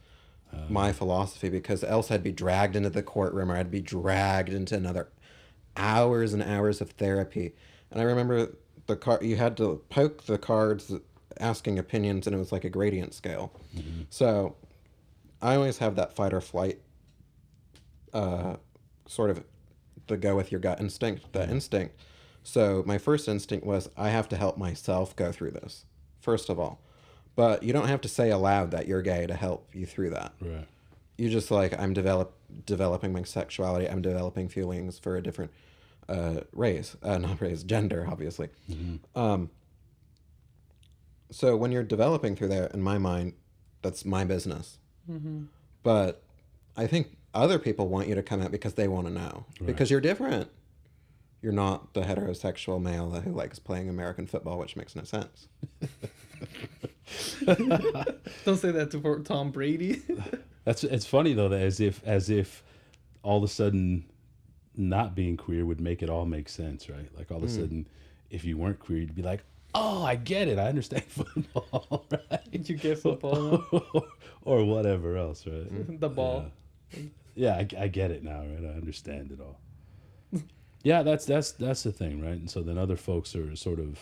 my 0.68 0.92
philosophy. 0.92 1.48
Because 1.48 1.84
else, 1.84 2.10
I'd 2.10 2.22
be 2.22 2.32
dragged 2.32 2.76
into 2.76 2.90
the 2.90 3.02
courtroom, 3.02 3.50
or 3.50 3.56
I'd 3.56 3.70
be 3.70 3.80
dragged 3.80 4.50
into 4.50 4.74
another 4.74 5.08
hours 5.76 6.32
and 6.32 6.42
hours 6.42 6.80
of 6.80 6.90
therapy. 6.92 7.52
And 7.90 8.00
I 8.00 8.04
remember 8.04 8.56
the 8.86 8.96
card 8.96 9.22
you 9.22 9.36
had 9.36 9.56
to 9.58 9.82
poke 9.88 10.24
the 10.24 10.38
cards, 10.38 10.92
asking 11.38 11.78
opinions, 11.78 12.26
and 12.26 12.34
it 12.34 12.38
was 12.38 12.52
like 12.52 12.64
a 12.64 12.70
gradient 12.70 13.14
scale. 13.14 13.52
So, 14.10 14.56
I 15.42 15.54
always 15.54 15.78
have 15.78 15.96
that 15.96 16.14
fight 16.14 16.32
or 16.32 16.40
flight 16.40 16.80
uh, 18.12 18.56
sort 19.06 19.30
of 19.30 19.44
the 20.06 20.16
go 20.16 20.36
with 20.36 20.50
your 20.50 20.60
gut 20.60 20.80
instinct, 20.80 21.32
the 21.32 21.48
instinct. 21.48 21.96
So 22.42 22.82
my 22.86 22.96
first 22.98 23.28
instinct 23.28 23.66
was 23.66 23.90
I 23.96 24.10
have 24.10 24.28
to 24.30 24.36
help 24.36 24.56
myself 24.56 25.14
go 25.16 25.32
through 25.32 25.50
this, 25.50 25.84
first 26.20 26.48
of 26.48 26.58
all. 26.58 26.80
But 27.36 27.62
you 27.62 27.72
don't 27.72 27.88
have 27.88 28.00
to 28.00 28.08
say 28.08 28.30
aloud 28.30 28.70
that 28.72 28.88
you're 28.88 29.02
gay 29.02 29.26
to 29.26 29.34
help 29.34 29.68
you 29.74 29.86
through 29.86 30.10
that. 30.10 30.32
Right. 30.40 30.66
You 31.18 31.30
just 31.30 31.50
like 31.50 31.78
I'm 31.78 31.92
develop 31.92 32.34
developing 32.64 33.12
my 33.12 33.22
sexuality. 33.22 33.88
I'm 33.88 34.02
developing 34.02 34.48
feelings 34.48 34.98
for 34.98 35.16
a 35.16 35.22
different 35.22 35.52
uh, 36.08 36.40
race, 36.52 36.96
uh, 37.02 37.18
not 37.18 37.40
race, 37.40 37.62
gender, 37.62 38.06
obviously. 38.10 38.48
Um, 39.14 39.50
so 41.30 41.56
when 41.56 41.72
you're 41.72 41.82
developing 41.82 42.36
through 42.36 42.48
that, 42.48 42.72
in 42.72 42.80
my 42.80 42.98
mind, 42.98 43.34
that's 43.82 44.04
my 44.04 44.24
business. 44.24 44.78
Mm-hmm. 45.10 45.44
But 45.82 46.22
I 46.76 46.86
think 46.86 47.16
other 47.34 47.58
people 47.58 47.88
want 47.88 48.08
you 48.08 48.14
to 48.14 48.22
come 48.22 48.40
out 48.40 48.50
because 48.50 48.74
they 48.74 48.88
want 48.88 49.06
to 49.06 49.12
know 49.12 49.44
because 49.64 49.90
you're 49.90 50.00
different. 50.00 50.50
You're 51.42 51.52
not 51.52 51.92
the 51.92 52.00
heterosexual 52.00 52.80
male 52.80 53.10
who 53.10 53.30
likes 53.30 53.58
playing 53.58 53.88
American 53.88 54.26
football, 54.26 54.58
which 54.58 54.74
makes 54.74 54.96
no 54.96 55.04
sense. 55.04 55.48
Don't 57.46 58.56
say 58.56 58.70
that 58.72 58.90
to 58.90 59.22
Tom 59.24 59.50
Brady. 59.50 60.02
That's 60.64 60.82
it's 60.82 61.06
funny 61.06 61.32
though 61.32 61.48
that 61.48 61.60
as 61.60 61.80
if 61.80 62.02
as 62.04 62.28
if 62.28 62.64
all 63.22 63.38
of 63.38 63.44
a 63.44 63.48
sudden 63.48 64.04
not 64.76 65.14
being 65.14 65.36
queer 65.36 65.64
would 65.64 65.80
make 65.80 66.02
it 66.02 66.10
all 66.10 66.26
make 66.26 66.48
sense, 66.48 66.88
right? 66.88 67.08
Like 67.16 67.30
all 67.30 67.38
of 67.38 67.44
a 67.44 67.46
hmm. 67.46 67.60
sudden 67.60 67.88
if 68.30 68.44
you 68.44 68.58
weren't 68.58 68.80
queer 68.80 68.98
you'd 68.98 69.14
be 69.14 69.22
like, 69.22 69.44
oh, 69.76 70.02
I 70.02 70.16
get 70.16 70.48
it. 70.48 70.58
I 70.58 70.68
understand 70.68 71.04
football, 71.08 72.06
right? 72.10 72.40
You 72.50 72.76
get 72.76 72.98
football, 72.98 73.64
or 74.42 74.64
whatever 74.64 75.16
else, 75.16 75.46
right? 75.46 76.00
the 76.00 76.08
ball. 76.08 76.46
Yeah, 77.34 77.54
I, 77.54 77.68
I 77.78 77.88
get 77.88 78.10
it 78.10 78.24
now, 78.24 78.40
right? 78.40 78.64
I 78.64 78.76
understand 78.76 79.30
it 79.30 79.40
all. 79.40 79.60
yeah, 80.82 81.02
that's 81.02 81.26
that's 81.26 81.52
that's 81.52 81.82
the 81.82 81.92
thing, 81.92 82.22
right? 82.22 82.32
And 82.32 82.50
so 82.50 82.62
then 82.62 82.78
other 82.78 82.96
folks 82.96 83.36
are 83.36 83.54
sort 83.54 83.78
of 83.78 83.98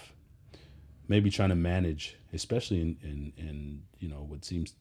maybe 1.09 1.31
trying 1.31 1.51
to 1.51 1.55
manage, 1.55 2.17
especially 2.33 2.81
in 2.81 2.97
in, 3.03 3.33
in 3.37 3.83
you 4.01 4.09
know 4.09 4.25
what 4.29 4.45
seems 4.45 4.75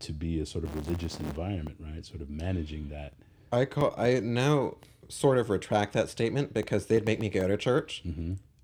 to 0.00 0.12
be 0.12 0.40
a 0.40 0.46
sort 0.46 0.64
of 0.64 0.74
religious 0.74 1.18
environment, 1.20 1.76
right? 1.78 2.04
Sort 2.06 2.20
of 2.22 2.30
managing 2.30 2.88
that. 2.88 3.12
I 3.52 3.64
call 3.64 3.94
I 3.98 4.20
now 4.20 4.76
sort 5.08 5.38
of 5.38 5.50
retract 5.50 5.92
that 5.92 6.08
statement 6.08 6.54
because 6.54 6.86
they'd 6.86 7.04
make 7.04 7.18
me 7.20 7.28
go 7.28 7.48
to 7.48 7.56
church 7.56 8.02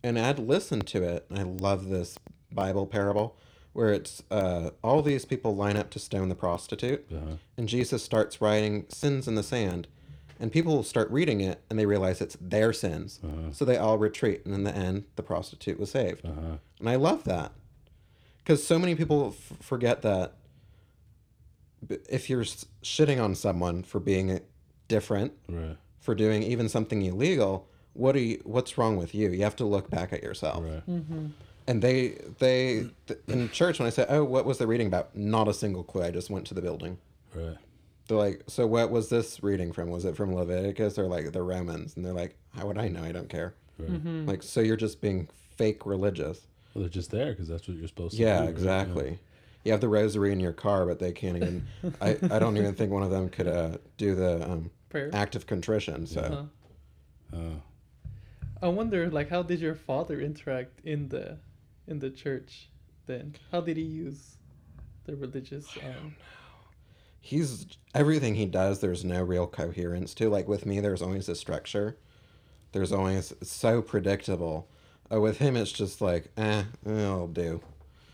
and 0.04 0.18
I'd 0.18 0.38
listen 0.38 0.80
to 0.82 1.02
it. 1.02 1.26
I 1.34 1.42
love 1.42 1.88
this 1.88 2.16
Bible 2.52 2.86
parable 2.86 3.36
where 3.72 3.92
it's 3.92 4.22
uh, 4.30 4.70
all 4.82 5.02
these 5.02 5.24
people 5.26 5.54
line 5.54 5.76
up 5.76 5.90
to 5.90 5.98
stone 5.98 6.28
the 6.30 6.34
prostitute, 6.36 7.04
Uh-huh. 7.12 7.34
and 7.58 7.68
Jesus 7.68 8.02
starts 8.02 8.40
writing 8.40 8.86
sins 8.88 9.28
in 9.28 9.34
the 9.34 9.42
sand, 9.42 9.86
and 10.40 10.52
people 10.52 10.82
start 10.82 11.10
reading 11.10 11.40
it 11.40 11.62
and 11.70 11.78
they 11.78 11.86
realize 11.86 12.20
it's 12.20 12.36
their 12.40 12.72
sins, 12.72 13.20
so 13.52 13.64
they 13.64 13.76
all 13.76 13.98
retreat, 13.98 14.44
and 14.44 14.54
in 14.54 14.64
the 14.64 14.74
end, 14.74 15.04
the 15.16 15.22
prostitute 15.22 15.78
was 15.78 15.90
saved. 15.90 16.24
Uh-huh. 16.26 16.56
And 16.80 16.88
I 16.88 16.96
love 16.96 17.24
that 17.24 17.52
because 18.38 18.66
so 18.66 18.78
many 18.78 18.94
people 18.94 19.34
f- 19.36 19.56
forget 19.60 20.02
that 20.02 20.34
if 22.08 22.28
you're 22.30 22.44
shitting 22.82 23.22
on 23.22 23.34
someone 23.34 23.82
for 23.82 24.00
being 24.00 24.40
different, 24.88 25.32
Right. 25.48 25.76
for 26.00 26.14
doing 26.14 26.42
even 26.42 26.68
something 26.68 27.02
illegal, 27.02 27.68
what 27.92 28.16
are 28.16 28.20
you, 28.20 28.40
what's 28.44 28.76
wrong 28.78 28.96
with 28.96 29.14
you? 29.14 29.30
You 29.30 29.42
have 29.44 29.56
to 29.56 29.64
look 29.64 29.90
back 29.90 30.12
at 30.12 30.22
yourself. 30.22 30.64
Right. 30.64 30.86
Mm-hmm. 30.88 31.26
And 31.68 31.82
they 31.82 32.18
they 32.38 32.86
th- 33.08 33.18
in 33.26 33.48
church 33.50 33.80
when 33.80 33.88
I 33.88 33.90
say, 33.90 34.06
"Oh, 34.08 34.22
what 34.22 34.44
was 34.44 34.58
the 34.58 34.68
reading 34.68 34.86
about?" 34.86 35.16
Not 35.16 35.48
a 35.48 35.52
single 35.54 35.82
clue. 35.82 36.04
I 36.04 36.12
just 36.12 36.30
went 36.30 36.46
to 36.46 36.54
the 36.54 36.62
building. 36.62 36.98
Right. 37.34 37.56
They're 38.08 38.16
like, 38.18 38.42
"So 38.46 38.66
what 38.66 38.90
was 38.90 39.08
this 39.08 39.42
reading 39.42 39.72
from? 39.72 39.90
Was 39.90 40.04
it 40.04 40.16
from 40.16 40.34
Leviticus 40.34 40.98
or 40.98 41.06
like 41.06 41.32
the 41.32 41.42
Romans?" 41.42 41.96
And 41.96 42.04
they're 42.04 42.12
like, 42.12 42.36
"How 42.56 42.66
would 42.66 42.78
I 42.78 42.88
know? 42.88 43.02
I 43.02 43.12
don't 43.12 43.28
care." 43.28 43.54
Right. 43.78 43.90
Mm-hmm. 43.90 44.26
Like, 44.26 44.42
so 44.42 44.60
you're 44.60 44.76
just 44.76 45.00
being 45.00 45.28
fake 45.56 45.84
religious. 45.86 46.46
Well, 46.74 46.82
they're 46.82 46.88
just 46.90 47.10
there 47.10 47.30
because 47.32 47.48
that's 47.48 47.66
what 47.68 47.76
you're 47.76 47.88
supposed 47.88 48.16
to 48.16 48.22
Yeah, 48.22 48.38
do. 48.38 48.42
right? 48.44 48.50
exactly. 48.50 49.18
You 49.64 49.72
have 49.72 49.80
the 49.80 49.88
rosary 49.88 50.30
in 50.32 50.38
your 50.40 50.52
car, 50.52 50.86
but 50.86 50.98
they 50.98 51.12
can't 51.12 51.36
even. 51.36 51.66
I, 52.00 52.16
I 52.30 52.38
don't 52.38 52.56
even 52.56 52.74
think 52.74 52.92
one 52.92 53.02
of 53.02 53.10
them 53.10 53.28
could 53.28 53.48
uh, 53.48 53.78
do 53.96 54.14
the 54.14 54.48
um, 54.50 54.70
Prayer. 54.90 55.10
act 55.12 55.34
of 55.36 55.46
contrition. 55.46 56.06
So 56.06 56.20
Uh-huh. 56.20 57.36
Uh, 57.36 57.60
I 58.62 58.68
wonder, 58.68 59.10
like, 59.10 59.28
how 59.28 59.42
did 59.42 59.60
your 59.60 59.74
father 59.74 60.20
interact 60.20 60.80
in 60.84 61.08
the 61.08 61.38
in 61.88 61.98
the 61.98 62.10
church? 62.10 62.68
Then, 63.06 63.34
how 63.52 63.60
did 63.60 63.76
he 63.76 63.82
use 63.82 64.36
the 65.04 65.14
religious? 65.16 65.66
Um, 65.84 66.14
he's 67.26 67.66
everything 67.94 68.34
he 68.36 68.46
does 68.46 68.80
there's 68.80 69.04
no 69.04 69.22
real 69.22 69.46
coherence 69.46 70.14
to 70.14 70.28
like 70.28 70.46
with 70.46 70.64
me 70.64 70.80
there's 70.80 71.02
always 71.02 71.28
a 71.28 71.34
structure 71.34 71.96
there's 72.72 72.92
always 72.92 73.32
so 73.42 73.82
predictable 73.82 74.68
uh, 75.12 75.20
with 75.20 75.38
him 75.38 75.56
it's 75.56 75.72
just 75.72 76.00
like 76.00 76.30
eh 76.36 76.62
it'll 76.84 77.26
do 77.28 77.60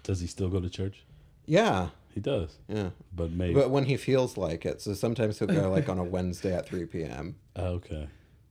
does 0.02 0.20
he 0.20 0.26
still 0.26 0.48
go 0.48 0.60
to 0.60 0.68
church? 0.68 1.04
yeah 1.46 1.88
He 2.14 2.20
does, 2.20 2.56
yeah 2.68 2.90
but 3.14 3.30
maybe. 3.32 3.54
but 3.54 3.70
when 3.70 3.84
he 3.84 3.96
feels 3.96 4.36
like 4.36 4.64
it 4.64 4.80
so 4.80 4.94
sometimes 4.94 5.38
he'll 5.38 5.48
go 5.48 5.70
like 5.70 5.88
on 5.88 5.98
a 5.98 6.04
wednesday 6.16 6.54
at 6.54 6.66
3 6.66 6.86
p.m 6.86 7.36
Oh, 7.56 7.66
okay. 7.80 8.08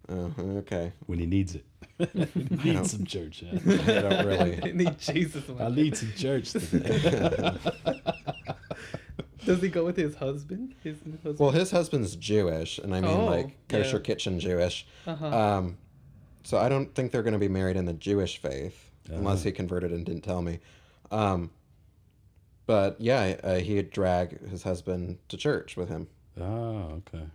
oh 0.10 0.32
okay 0.62 0.92
When 1.08 1.18
he 1.20 1.26
needs 1.26 1.56
it. 1.56 1.66
he 1.98 2.06
don't- 2.26 2.66
needs 2.66 2.92
some 2.92 3.06
church. 3.06 3.44
Yeah. 3.44 3.60
i 3.98 4.02
don't 4.02 4.26
really 4.28 4.60
I 4.64 4.72
need 4.74 5.00
Jesus. 5.00 5.48
in 5.50 5.62
I 5.62 5.70
need 5.70 5.98
some 5.98 6.12
church 6.16 6.52
today. 6.52 7.58
Does 9.46 9.62
he 9.62 9.70
go 9.70 9.84
with 9.86 9.98
his 9.98 10.16
husband? 10.16 10.76
His 10.84 10.98
husband. 11.00 11.40
well 11.40 11.52
his 11.52 11.72
husband's 11.72 12.16
jewish 12.16 12.78
and 12.78 12.94
i 12.96 13.02
mean 13.02 13.10
Oh, 13.12 13.26
like 13.26 13.68
kosher 13.68 13.98
yeah. 13.98 14.04
kitchen 14.04 14.40
jewish 14.40 14.86
uh-huh. 15.08 15.26
Um, 15.28 15.78
so 16.44 16.58
I 16.58 16.70
don't 16.70 16.94
think 16.96 17.12
they're 17.12 17.22
going 17.24 17.34
to 17.34 17.40
be 17.40 17.48
married 17.48 17.76
in 17.78 17.86
the 17.86 17.94
Jewish 17.94 18.38
faith, 18.42 18.90
unless 19.10 19.42
Ah. 19.42 19.44
he 19.46 19.52
converted 19.52 19.92
and 19.92 20.04
didn't 20.04 20.24
tell 20.24 20.42
me. 20.42 20.58
Um, 21.12 21.52
but 22.66 23.00
yeah, 23.00 23.36
uh, 23.44 23.56
he'd 23.58 23.92
drag 23.92 24.48
his 24.50 24.64
husband 24.64 25.20
to 25.30 25.38
church 25.38 25.78
with 25.78 25.88
him, 25.90 26.08
oh, 26.40 27.00
okay. 27.08 27.26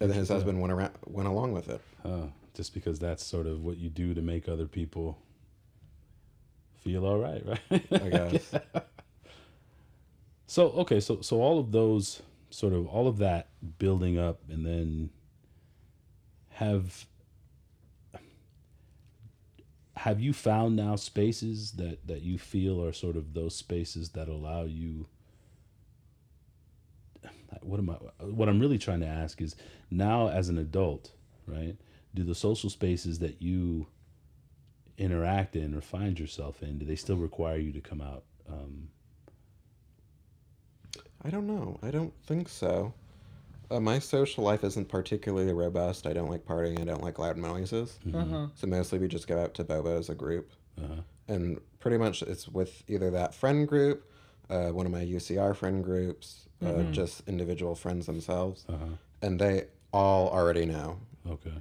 and 0.00 0.10
then 0.10 0.14
his 0.18 0.30
husband 0.30 0.58
went 0.62 0.72
around, 0.72 0.92
went 1.04 1.28
along 1.28 1.52
with 1.52 1.68
it. 1.68 1.82
Oh, 2.02 2.32
just 2.54 2.72
because 2.72 2.98
that's 2.98 3.22
sort 3.22 3.46
of 3.46 3.62
what 3.62 3.76
you 3.76 3.90
do 3.90 4.14
to 4.14 4.22
make 4.22 4.48
other 4.48 4.66
people 4.66 5.18
feel 6.82 7.04
all 7.04 7.18
right, 7.18 7.44
right? 7.46 7.82
I 7.92 8.08
guess. 8.08 8.54
So 10.48 10.70
okay, 10.70 10.98
so 10.98 11.20
so 11.20 11.42
all 11.42 11.58
of 11.58 11.72
those 11.72 12.22
sort 12.48 12.72
of 12.72 12.86
all 12.86 13.06
of 13.06 13.18
that 13.18 13.48
building 13.78 14.18
up, 14.18 14.40
and 14.48 14.64
then 14.64 15.10
have 16.52 17.06
have 19.94 20.20
you 20.20 20.32
found 20.32 20.74
now 20.74 20.96
spaces 20.96 21.72
that 21.72 22.06
that 22.06 22.22
you 22.22 22.38
feel 22.38 22.82
are 22.82 22.94
sort 22.94 23.16
of 23.16 23.34
those 23.34 23.54
spaces 23.54 24.08
that 24.10 24.26
allow 24.26 24.64
you 24.64 25.06
what 27.60 27.78
am 27.78 27.90
I 27.90 28.24
what 28.24 28.48
I'm 28.48 28.58
really 28.58 28.78
trying 28.78 29.00
to 29.00 29.06
ask 29.06 29.42
is 29.42 29.54
now 29.90 30.28
as 30.28 30.48
an 30.48 30.56
adult, 30.56 31.12
right? 31.46 31.76
Do 32.14 32.24
the 32.24 32.34
social 32.34 32.70
spaces 32.70 33.18
that 33.18 33.42
you 33.42 33.88
interact 34.96 35.56
in 35.56 35.74
or 35.74 35.82
find 35.82 36.18
yourself 36.18 36.62
in, 36.62 36.78
do 36.78 36.86
they 36.86 36.96
still 36.96 37.18
require 37.18 37.58
you 37.58 37.70
to 37.72 37.82
come 37.82 38.00
out? 38.00 38.24
Um, 38.50 38.88
I 41.24 41.30
don't 41.30 41.46
know. 41.46 41.78
I 41.82 41.90
don't 41.90 42.12
think 42.26 42.48
so. 42.48 42.92
Uh, 43.70 43.80
my 43.80 43.98
social 43.98 44.44
life 44.44 44.64
isn't 44.64 44.88
particularly 44.88 45.52
robust. 45.52 46.06
I 46.06 46.12
don't 46.12 46.30
like 46.30 46.46
partying. 46.46 46.80
I 46.80 46.84
don't 46.84 47.02
like 47.02 47.18
loud 47.18 47.36
noises. 47.36 47.98
uh-huh. 48.14 48.46
So 48.54 48.66
mostly 48.66 48.98
we 48.98 49.08
just 49.08 49.26
go 49.28 49.42
out 49.42 49.52
to 49.54 49.64
boba 49.64 49.98
as 49.98 50.08
a 50.08 50.14
group. 50.14 50.50
uh-huh. 50.82 51.02
and 51.26 51.60
pretty 51.80 51.98
much 51.98 52.22
it's 52.22 52.48
with 52.48 52.82
either 52.88 53.10
that 53.10 53.34
friend 53.34 53.66
group, 53.68 54.10
uh, 54.48 54.68
one 54.68 54.86
of 54.86 54.92
my 54.92 55.04
UCR 55.04 55.54
friend 55.54 55.84
groups, 55.84 56.46
uh, 56.64 56.82
just 56.92 57.22
individual 57.28 57.74
friends 57.74 58.06
themselves, 58.06 58.64
Uh-huh. 58.68 58.86
and 59.22 59.38
they 59.40 59.66
all 59.92 60.28
already 60.30 60.64
know. 60.66 60.98
Okay. 61.28 61.52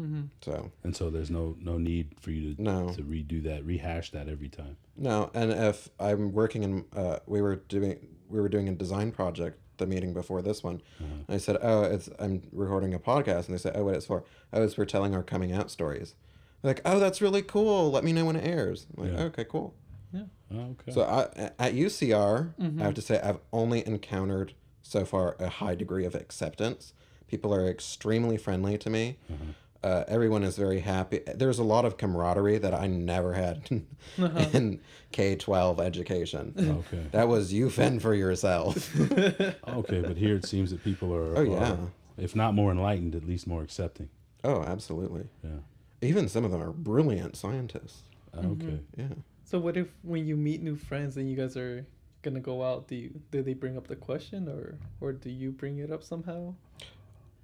Mm-hmm. 0.00 0.22
So 0.42 0.70
And 0.84 0.94
so 0.94 1.10
there's 1.10 1.30
no 1.30 1.56
no 1.60 1.78
need 1.78 2.14
for 2.20 2.30
you 2.30 2.54
to 2.54 2.62
No. 2.62 2.88
to 2.90 3.02
redo 3.02 3.42
that, 3.44 3.64
rehash 3.64 4.10
that 4.12 4.28
every 4.28 4.48
time. 4.48 4.76
no, 4.96 5.30
and 5.34 5.50
if 5.52 5.88
I'm 5.98 6.32
working 6.32 6.62
in, 6.62 6.84
uh, 6.94 7.18
we 7.26 7.40
were 7.40 7.56
doing 7.56 7.98
we 8.28 8.40
were 8.40 8.48
doing 8.48 8.68
a 8.68 8.72
design 8.72 9.12
project. 9.12 9.58
The 9.78 9.86
meeting 9.86 10.14
before 10.14 10.40
this 10.40 10.62
one, 10.64 10.80
Uh-huh. 11.00 11.34
I 11.34 11.36
said, 11.36 11.58
"Oh, 11.60 11.82
it's 11.82 12.08
I'm 12.18 12.42
recording 12.52 12.94
a 12.94 12.98
podcast," 12.98 13.46
and 13.46 13.54
they 13.54 13.58
said, 13.58 13.74
"Oh, 13.76 13.84
what 13.84 13.94
it's 13.94 14.06
for?" 14.06 14.24
Oh, 14.52 14.62
it's 14.62 14.72
for 14.74 14.86
telling 14.86 15.14
our 15.14 15.22
coming 15.22 15.52
out 15.52 15.70
stories. 15.70 16.14
They're 16.62 16.70
like, 16.70 16.80
"Oh, 16.86 16.98
that's 16.98 17.20
really 17.20 17.42
cool. 17.42 17.90
Let 17.90 18.02
me 18.02 18.12
know 18.14 18.24
when 18.24 18.36
it 18.36 18.46
airs." 18.46 18.86
I'm 18.96 19.04
like, 19.04 19.12
Yeah. 19.12 19.24
"Okay, 19.24 19.44
cool." 19.44 19.74
Oh, 20.14 20.60
okay. 20.72 20.92
So 20.92 21.02
I, 21.02 21.50
at 21.58 21.74
UCR, 21.74 22.54
Mhm. 22.58 22.80
I 22.80 22.84
have 22.84 22.94
to 22.94 23.02
say 23.02 23.20
I've 23.20 23.40
only 23.52 23.86
encountered 23.86 24.54
so 24.82 25.04
far 25.04 25.36
a 25.40 25.48
high 25.48 25.74
degree 25.74 26.06
of 26.06 26.14
acceptance. 26.14 26.94
People 27.26 27.52
are 27.52 27.68
extremely 27.68 28.36
friendly 28.36 28.78
to 28.78 28.88
me. 28.88 29.18
Uh-huh. 29.28 29.52
Uh, 29.86 30.04
everyone 30.08 30.42
is 30.42 30.56
very 30.56 30.80
happy. 30.80 31.20
There's 31.32 31.60
a 31.60 31.62
lot 31.62 31.84
of 31.84 31.96
camaraderie 31.96 32.58
that 32.58 32.74
I 32.74 32.86
never 32.88 33.32
had 33.34 33.56
Uh-huh. 34.18 34.46
in 34.52 34.80
K 35.12 35.36
twelve 35.36 35.78
education. 35.80 36.54
okay. 36.58 37.04
That 37.12 37.28
was 37.28 37.52
you 37.52 37.70
fend 37.70 38.02
for 38.02 38.12
yourself. 38.14 38.74
Okay, 39.78 40.00
but 40.00 40.16
here 40.16 40.34
it 40.34 40.44
seems 40.44 40.70
that 40.72 40.82
people 40.82 41.14
are, 41.14 41.36
Oh, 41.38 41.42
are, 41.42 41.46
yeah. 41.46 41.76
if 42.16 42.34
not 42.34 42.54
more 42.54 42.72
enlightened, 42.72 43.14
at 43.14 43.24
least 43.24 43.46
more 43.46 43.62
accepting. 43.62 44.08
oh, 44.42 44.62
absolutely. 44.64 45.28
Yeah. 45.44 45.60
Even 46.02 46.28
some 46.28 46.44
of 46.44 46.50
them 46.50 46.62
are 46.62 46.72
brilliant 46.72 47.36
scientists. 47.36 48.02
Okay. 48.36 48.80
Yeah. 48.96 49.14
So 49.44 49.58
what 49.60 49.76
if 49.76 49.86
when 50.02 50.26
you 50.26 50.36
meet 50.36 50.62
new 50.62 50.74
friends 50.76 51.16
and 51.16 51.30
you 51.30 51.36
guys 51.36 51.56
are 51.56 51.86
gonna 52.22 52.40
go 52.40 52.64
out, 52.64 52.88
do 52.88 52.96
you 52.96 53.10
do 53.30 53.40
they 53.42 53.54
bring 53.54 53.76
up 53.76 53.86
the 53.86 53.96
question 53.96 54.48
or 54.48 54.78
or 55.00 55.12
do 55.12 55.30
you 55.30 55.52
bring 55.52 55.78
it 55.78 55.92
up 55.92 56.02
somehow? 56.02 56.54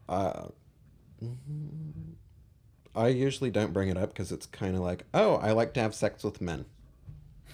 Uh, 0.08 0.48
I 2.94 3.08
usually 3.08 3.50
don't 3.50 3.72
bring 3.72 3.88
it 3.88 3.96
up 3.96 4.10
because 4.10 4.32
it's 4.32 4.46
kind 4.46 4.76
of 4.76 4.82
like, 4.82 5.04
oh, 5.14 5.36
I 5.36 5.52
like 5.52 5.74
to 5.74 5.80
have 5.80 5.94
sex 5.94 6.22
with 6.22 6.40
men. 6.40 6.66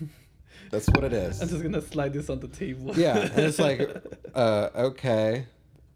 That's 0.71 0.89
what 0.89 1.05
it 1.05 1.13
is. 1.13 1.41
I'm 1.41 1.49
just 1.49 1.63
gonna 1.63 1.81
slide 1.81 2.13
this 2.13 2.29
on 2.29 2.41
the 2.41 2.49
table. 2.49 2.93
Yeah, 2.97 3.19
and 3.19 3.39
it's 3.39 3.59
like, 3.69 3.89
uh, 4.35 4.71
okay, 4.75 5.47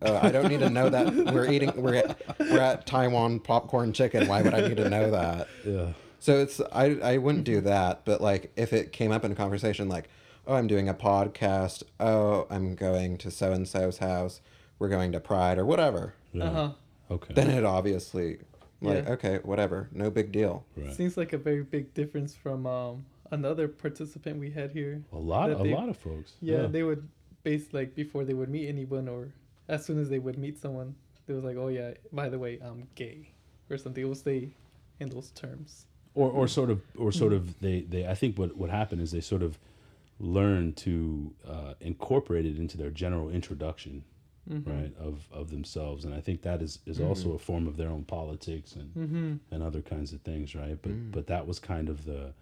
uh, 0.00 0.20
I 0.22 0.30
don't 0.30 0.48
need 0.48 0.60
to 0.60 0.70
know 0.70 0.88
that 0.88 1.14
we're 1.14 1.50
eating. 1.50 1.72
We're 1.76 1.96
at, 1.96 2.38
we're 2.38 2.60
at 2.60 2.86
Taiwan 2.86 3.40
popcorn 3.40 3.92
chicken. 3.92 4.28
Why 4.28 4.42
would 4.42 4.54
I 4.54 4.68
need 4.68 4.76
to 4.78 4.88
know 4.88 5.10
that? 5.10 5.48
Yeah. 5.64 5.92
So 6.18 6.38
it's 6.38 6.60
I 6.72 6.98
I 7.02 7.18
wouldn't 7.18 7.44
do 7.44 7.60
that. 7.62 8.04
But 8.04 8.20
like 8.20 8.52
if 8.56 8.72
it 8.72 8.92
came 8.92 9.12
up 9.12 9.24
in 9.24 9.32
a 9.32 9.34
conversation, 9.34 9.88
like, 9.88 10.08
oh, 10.46 10.54
I'm 10.54 10.66
doing 10.66 10.88
a 10.88 10.94
podcast. 10.94 11.82
Oh, 12.00 12.46
I'm 12.50 12.74
going 12.74 13.18
to 13.18 13.30
so 13.30 13.52
and 13.52 13.66
so's 13.66 13.98
house. 13.98 14.40
We're 14.78 14.88
going 14.88 15.12
to 15.12 15.20
Pride 15.20 15.58
or 15.58 15.64
whatever. 15.66 16.14
Yeah. 16.32 16.44
Uh 16.44 16.52
huh. 16.52 16.70
Okay. 17.10 17.34
Then 17.34 17.50
it 17.50 17.64
obviously 17.64 18.38
Like, 18.82 19.04
Yeah. 19.04 19.12
okay, 19.12 19.38
whatever, 19.44 19.88
no 19.92 20.10
big 20.10 20.32
deal. 20.32 20.64
Right. 20.76 20.92
Seems 20.92 21.16
like 21.16 21.32
a 21.32 21.38
very 21.38 21.62
big 21.62 21.94
difference 21.94 22.34
from 22.34 22.66
um 22.66 23.04
another 23.30 23.66
participant 23.68 24.38
we 24.38 24.50
had 24.50 24.70
here. 24.72 25.02
A 25.12 25.16
lot, 25.18 25.48
that 25.48 25.60
a 25.60 25.62
they- 25.62 25.74
lot 25.74 25.88
of 25.88 25.96
folks. 25.96 26.32
Yeah, 26.40 26.66
they 26.66 26.82
would 26.82 27.08
base 27.44 27.72
like 27.72 27.94
before 27.94 28.24
they 28.24 28.34
would 28.34 28.48
meet 28.50 28.68
anyone 28.68 29.08
or 29.08 29.32
as 29.68 29.84
soon 29.84 29.98
as 29.98 30.08
they 30.08 30.18
would 30.18 30.36
meet 30.38 30.58
someone, 30.58 30.94
they 31.26 31.34
was 31.34 31.44
like, 31.44 31.56
"Oh 31.56 31.68
yeah, 31.68 31.92
by 32.12 32.28
the 32.28 32.38
way, 32.38 32.58
I'm 32.60 32.88
gay," 32.96 33.30
or 33.70 33.78
something. 33.78 34.02
It 34.02 34.06
will 34.06 34.14
stay 34.16 34.50
in 35.00 35.08
those 35.08 35.30
terms. 35.30 35.86
or 36.14 36.28
or 36.30 36.46
sort 36.48 36.68
of 36.70 36.80
or 36.98 37.10
sort 37.12 37.32
of 37.32 37.58
they 37.60 37.80
they 37.82 38.06
I 38.06 38.14
think 38.14 38.36
what 38.38 38.56
what 38.56 38.68
happened 38.70 39.00
is 39.00 39.12
they 39.12 39.20
sort 39.22 39.42
of 39.42 39.58
learn 40.20 40.72
to 40.74 41.32
uh, 41.48 41.74
incorporate 41.80 42.44
it 42.46 42.56
into 42.58 42.76
their 42.76 42.90
general 42.90 43.30
introduction 43.30 44.04
Mm-hmm. 44.50 44.70
right 44.70 44.92
of 44.98 45.28
of 45.32 45.50
themselves 45.50 46.04
and 46.04 46.12
I 46.12 46.20
think 46.20 46.42
that 46.42 46.62
is 46.62 46.80
is 46.84 46.98
also 46.98 47.32
a 47.32 47.38
form 47.38 47.68
of 47.68 47.76
their 47.76 47.88
own 47.88 48.02
politics 48.04 48.74
and 48.74 48.92
Mm-hmm. 48.96 49.34
and 49.54 49.62
other 49.62 49.80
kinds 49.82 50.12
of 50.12 50.20
things 50.22 50.54
right 50.56 50.76
but 50.82 50.92
but 51.12 51.26
that 51.28 51.46
was 51.46 51.58
kind 51.60 51.88
of 51.88 52.04
the 52.04 52.32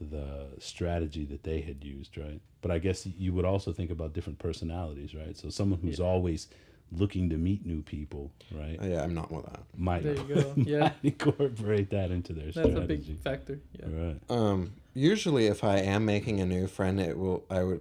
the 0.00 0.46
strategy 0.58 1.24
that 1.26 1.42
they 1.42 1.60
had 1.60 1.84
used 1.84 2.16
right 2.18 2.40
but 2.62 2.70
I 2.70 2.78
guess 2.78 3.06
you 3.06 3.32
would 3.32 3.44
also 3.44 3.72
think 3.72 3.90
about 3.90 4.12
different 4.12 4.38
personalities 4.38 5.14
right 5.14 5.36
so 5.36 5.48
someone 5.50 5.78
who's 5.80 6.00
always 6.00 6.48
looking 6.92 7.30
to 7.30 7.36
meet 7.36 7.64
new 7.64 7.82
people 7.82 8.30
right 8.52 8.78
Uh, 8.80 8.86
yeah, 8.86 9.02
I'm 9.02 9.14
not 9.14 9.30
with 9.30 9.44
that. 9.46 9.60
might, 9.76 10.02
There 10.02 10.16
you 10.16 10.34
go. 10.34 10.52
Yeah. 10.56 10.80
might 10.80 10.92
incorporate 11.04 11.88
that 11.90 12.10
into 12.10 12.32
their 12.32 12.46
That's 12.52 12.58
strategy 12.58 13.12
a 13.12 13.14
big 13.14 13.18
factor. 13.20 13.60
Yeah. 13.78 13.86
right 14.04 14.20
Um, 14.28 14.72
usually, 14.94 15.46
if 15.46 15.62
I 15.64 15.78
am 15.78 16.04
making 16.04 16.40
a 16.40 16.46
new 16.46 16.66
friend, 16.66 17.00
it 17.00 17.16
will 17.16 17.44
I 17.48 17.62
would 17.62 17.80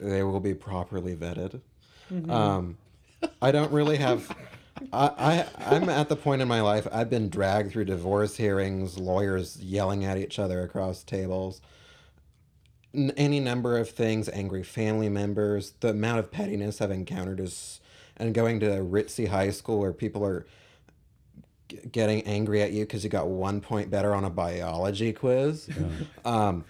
they 0.00 0.22
will 0.22 0.40
be 0.40 0.54
properly 0.54 1.14
vetted. 1.16 1.60
Um, 2.30 2.78
I 3.40 3.50
don't 3.50 3.72
really 3.72 3.96
have. 3.96 4.34
I, 4.92 5.46
I 5.58 5.74
I'm 5.74 5.88
at 5.88 6.08
the 6.08 6.16
point 6.16 6.42
in 6.42 6.48
my 6.48 6.60
life 6.60 6.86
I've 6.92 7.08
been 7.10 7.28
dragged 7.28 7.72
through 7.72 7.86
divorce 7.86 8.36
hearings, 8.36 8.98
lawyers 8.98 9.56
yelling 9.62 10.04
at 10.04 10.18
each 10.18 10.38
other 10.38 10.62
across 10.62 11.02
tables, 11.02 11.60
n- 12.94 13.12
any 13.16 13.40
number 13.40 13.78
of 13.78 13.88
things, 13.90 14.28
angry 14.28 14.62
family 14.62 15.08
members. 15.08 15.72
The 15.80 15.88
amount 15.90 16.18
of 16.18 16.30
pettiness 16.30 16.80
I've 16.80 16.90
encountered 16.90 17.40
is, 17.40 17.80
and 18.16 18.34
going 18.34 18.60
to 18.60 18.66
a 18.80 18.84
ritzy 18.84 19.28
high 19.28 19.50
school 19.50 19.78
where 19.78 19.92
people 19.94 20.24
are 20.24 20.46
g- 21.68 21.78
getting 21.90 22.22
angry 22.22 22.60
at 22.62 22.72
you 22.72 22.84
because 22.84 23.02
you 23.02 23.08
got 23.10 23.28
one 23.28 23.60
point 23.62 23.90
better 23.90 24.14
on 24.14 24.24
a 24.24 24.30
biology 24.30 25.12
quiz. 25.12 25.68
Um, 26.24 26.64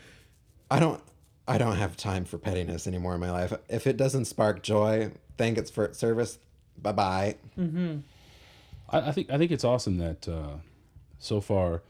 I 0.71 0.79
don't. 0.79 1.03
I 1.49 1.59
don't 1.59 1.77
have 1.77 1.97
time 1.97 2.25
for 2.25 2.39
pettiness 2.39 2.89
anymore 2.89 3.15
in 3.15 3.21
my 3.21 3.31
life. 3.31 3.53
If 3.69 3.87
it 3.87 3.97
doesn't 3.97 4.25
spark 4.25 4.65
joy, 4.65 5.13
thank 5.37 5.59
it's 5.59 5.71
for 5.71 5.85
its 5.85 5.99
service. 5.99 6.39
Bye 6.81 6.93
bye. 6.93 7.37
I, 8.91 9.09
I 9.09 9.13
think 9.13 9.31
I 9.31 9.39
think 9.39 9.51
it's 9.51 9.65
awesome 9.65 9.99
that 9.99 10.29
uh, 10.29 10.57
so 11.19 11.41
far 11.41 11.83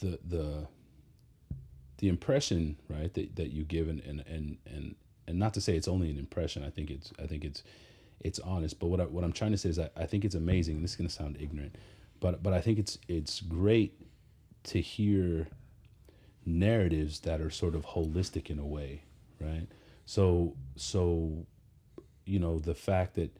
the 0.00 0.18
the 0.26 0.66
the 1.98 2.08
impression 2.08 2.76
right 2.88 3.12
that, 3.14 3.36
that 3.36 3.50
you 3.52 3.64
give 3.64 3.88
and, 3.88 4.00
and 4.00 4.24
and 4.26 4.58
and 4.66 4.94
and 5.26 5.38
not 5.38 5.54
to 5.54 5.60
say 5.60 5.76
it's 5.76 5.88
only 5.88 6.10
an 6.10 6.18
impression 6.18 6.62
I 6.64 6.70
think 6.70 6.90
it's 6.90 7.12
I 7.22 7.26
think 7.26 7.44
it's 7.44 7.62
it's 8.20 8.38
honest 8.40 8.78
but 8.78 8.86
what 8.86 9.00
I, 9.00 9.04
what 9.04 9.24
I'm 9.24 9.32
trying 9.32 9.52
to 9.52 9.58
say 9.58 9.68
is 9.70 9.78
I, 9.78 9.90
I 9.96 10.06
think 10.06 10.24
it's 10.24 10.34
amazing 10.34 10.82
this 10.82 10.92
is 10.92 11.08
to 11.08 11.08
sound 11.08 11.36
ignorant 11.40 11.76
but 12.20 12.42
but 12.42 12.52
I 12.52 12.60
think 12.60 12.78
it's 12.78 12.98
it's 13.08 13.40
great 13.40 13.94
to 14.64 14.80
hear 14.80 15.48
narratives 16.44 17.20
that 17.20 17.40
are 17.40 17.50
sort 17.50 17.74
of 17.74 17.84
holistic 17.86 18.50
in 18.50 18.58
a 18.58 18.66
way 18.66 19.02
right 19.40 19.66
so 20.06 20.54
so 20.76 21.46
you 22.28 22.38
know 22.38 22.58
the 22.58 22.74
fact 22.74 23.14
that 23.14 23.30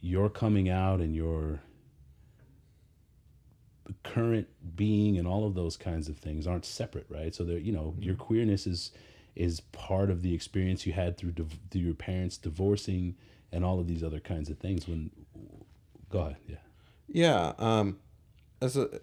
your 0.00 0.28
coming 0.28 0.68
out 0.68 1.00
and 1.00 1.14
your 1.14 1.60
current 4.04 4.48
being 4.76 5.18
and 5.18 5.26
all 5.26 5.46
of 5.46 5.54
those 5.54 5.76
kinds 5.76 6.08
of 6.08 6.16
things 6.18 6.46
aren't 6.46 6.64
separate 6.64 7.06
right 7.08 7.34
so 7.34 7.44
there 7.44 7.58
you 7.58 7.72
know 7.72 7.94
your 7.98 8.14
queerness 8.14 8.66
is 8.66 8.90
is 9.34 9.60
part 9.60 10.10
of 10.10 10.22
the 10.22 10.34
experience 10.34 10.86
you 10.86 10.92
had 10.92 11.16
through 11.16 11.32
div- 11.32 11.58
through 11.70 11.80
your 11.80 11.94
parents 11.94 12.36
divorcing 12.36 13.16
and 13.50 13.64
all 13.64 13.80
of 13.80 13.86
these 13.86 14.02
other 14.02 14.20
kinds 14.20 14.48
of 14.48 14.58
things 14.58 14.86
when 14.86 15.10
go 16.10 16.20
ahead 16.20 16.36
yeah 16.46 16.56
Yeah. 17.08 17.52
Um, 17.58 17.98
as 18.62 18.76
a, 18.76 19.00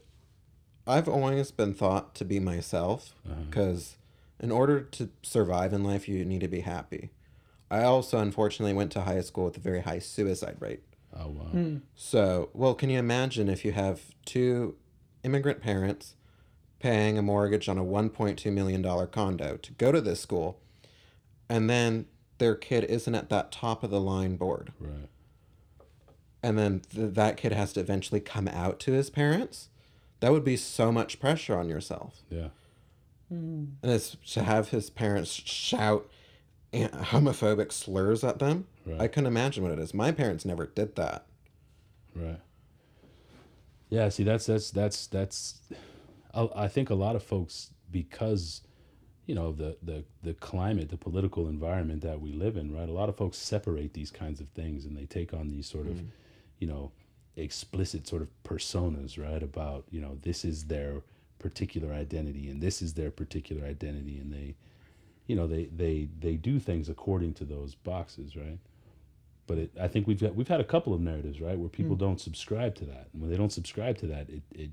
I've 0.87 1.07
always 1.09 1.51
been 1.51 1.73
thought 1.73 2.15
to 2.15 2.25
be 2.25 2.39
myself 2.39 3.13
because 3.49 3.97
in 4.39 4.51
order 4.51 4.81
to 4.81 5.09
survive 5.21 5.73
in 5.73 5.83
life, 5.83 6.07
you 6.07 6.23
need 6.25 6.39
to 6.41 6.47
be 6.47 6.61
happy. 6.61 7.11
I 7.71 7.83
also 7.83 8.17
unfortunately 8.17 8.73
went 8.73 8.91
to 8.93 9.01
high 9.01 9.21
school 9.21 9.45
with 9.45 9.57
a 9.57 9.59
very 9.59 9.81
high 9.81 9.99
suicide 9.99 10.57
rate. 10.59 10.81
oh 11.15 11.27
wow 11.27 11.43
hmm. 11.45 11.77
So, 11.95 12.49
well, 12.53 12.73
can 12.73 12.89
you 12.89 12.99
imagine 12.99 13.49
if 13.49 13.63
you 13.63 13.71
have 13.73 14.01
two 14.25 14.75
immigrant 15.23 15.61
parents 15.61 16.15
paying 16.79 17.17
a 17.17 17.21
mortgage 17.21 17.67
on 17.67 17.77
a 17.77 17.83
$1.2 17.83 18.51
million 18.53 19.07
condo 19.07 19.57
to 19.57 19.71
go 19.73 19.91
to 19.91 19.99
this 20.01 20.21
school, 20.21 20.59
and 21.49 21.69
then 21.69 22.05
their 22.37 22.55
kid 22.55 22.85
isn't 22.85 23.13
at 23.15 23.29
that 23.29 23.51
top 23.51 23.83
of 23.83 23.89
the 23.89 23.99
line 23.99 24.35
board, 24.37 24.71
right 24.79 25.09
and 26.41 26.57
then 26.57 26.81
th- 26.93 27.13
that 27.13 27.35
kid 27.37 27.51
has 27.51 27.73
to 27.73 27.79
eventually 27.81 28.21
come 28.21 28.47
out 28.47 28.79
to 28.79 28.93
his 28.93 29.09
parents? 29.09 29.69
That 30.21 30.31
would 30.31 30.43
be 30.43 30.55
so 30.57 30.91
much 30.91 31.19
pressure 31.19 31.57
on 31.57 31.69
yourself. 31.69 32.21
yeah 32.29 32.49
hmm. 33.29 33.65
And 33.83 33.91
it's 33.91 34.15
to 34.33 34.43
have 34.43 34.69
his 34.69 34.89
parents 34.89 35.31
shout 35.31 36.03
an- 36.03 36.09
homophobic 36.73 37.71
slurs 37.71 38.23
at 38.23 38.39
them. 38.39 38.67
Right. 38.85 39.01
I 39.01 39.07
couldn't 39.07 39.27
imagine 39.27 39.63
what 39.63 39.71
it 39.71 39.79
is. 39.79 39.93
My 39.93 40.11
parents 40.11 40.45
never 40.45 40.65
did 40.67 40.95
that. 40.95 41.25
Right. 42.15 42.39
Yeah. 43.89 44.09
See, 44.09 44.23
that's 44.23 44.45
that's 44.45 44.71
that's 44.71 45.07
that's. 45.07 45.59
I, 46.33 46.49
I 46.55 46.67
think 46.67 46.89
a 46.89 46.95
lot 46.95 47.15
of 47.15 47.23
folks, 47.23 47.71
because 47.91 48.61
you 49.25 49.35
know 49.35 49.51
the 49.51 49.77
the 49.81 50.03
the 50.23 50.33
climate, 50.33 50.89
the 50.89 50.97
political 50.97 51.47
environment 51.47 52.01
that 52.01 52.19
we 52.19 52.31
live 52.31 52.57
in, 52.57 52.75
right? 52.75 52.89
A 52.89 52.93
lot 52.93 53.09
of 53.09 53.15
folks 53.15 53.37
separate 53.37 53.93
these 53.93 54.11
kinds 54.11 54.39
of 54.39 54.49
things, 54.49 54.85
and 54.85 54.97
they 54.97 55.05
take 55.05 55.33
on 55.33 55.49
these 55.49 55.67
sort 55.67 55.87
of, 55.87 55.97
mm. 55.97 56.07
you 56.59 56.67
know, 56.67 56.91
explicit 57.35 58.07
sort 58.07 58.21
of 58.21 58.29
personas, 58.43 59.17
right? 59.17 59.41
About 59.41 59.85
you 59.89 60.01
know 60.01 60.17
this 60.21 60.45
is 60.45 60.65
their 60.65 61.03
particular 61.39 61.93
identity, 61.93 62.49
and 62.49 62.61
this 62.61 62.81
is 62.81 62.93
their 62.93 63.11
particular 63.11 63.65
identity, 63.65 64.17
and 64.19 64.33
they, 64.33 64.55
you 65.29 65.35
know, 65.37 65.47
they 65.47 65.65
they 65.65 66.09
they 66.19 66.35
do 66.35 66.59
things 66.59 66.89
according 66.89 67.35
to 67.35 67.45
those 67.45 67.75
boxes, 67.75 68.35
right? 68.35 68.59
but 69.49 69.57
it, 69.57 69.71
I 69.81 69.87
think 69.87 70.05
we've 70.05 70.21
got, 70.21 70.35
we've 70.35 70.47
had 70.47 70.61
a 70.61 70.63
couple 70.63 70.93
of 70.93 71.01
narratives 71.01 71.41
right 71.41 71.57
where 71.57 71.69
people 71.69 71.95
hmm. 71.95 72.01
don't 72.01 72.21
subscribe 72.21 72.75
to 72.75 72.85
that, 72.85 73.07
and 73.11 73.19
when 73.19 73.31
they 73.31 73.35
don't 73.35 73.51
subscribe 73.51 73.97
to 73.97 74.05
that, 74.05 74.29
it 74.29 74.43
it 74.53 74.69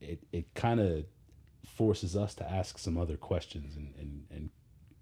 it, 0.00 0.18
it 0.32 0.54
kind 0.54 0.80
of 0.80 1.04
forces 1.66 2.16
us 2.16 2.34
to 2.36 2.50
ask 2.50 2.78
some 2.78 2.96
other 2.96 3.18
questions, 3.18 3.76
and, 3.76 3.92
and 3.98 4.24
and 4.30 4.50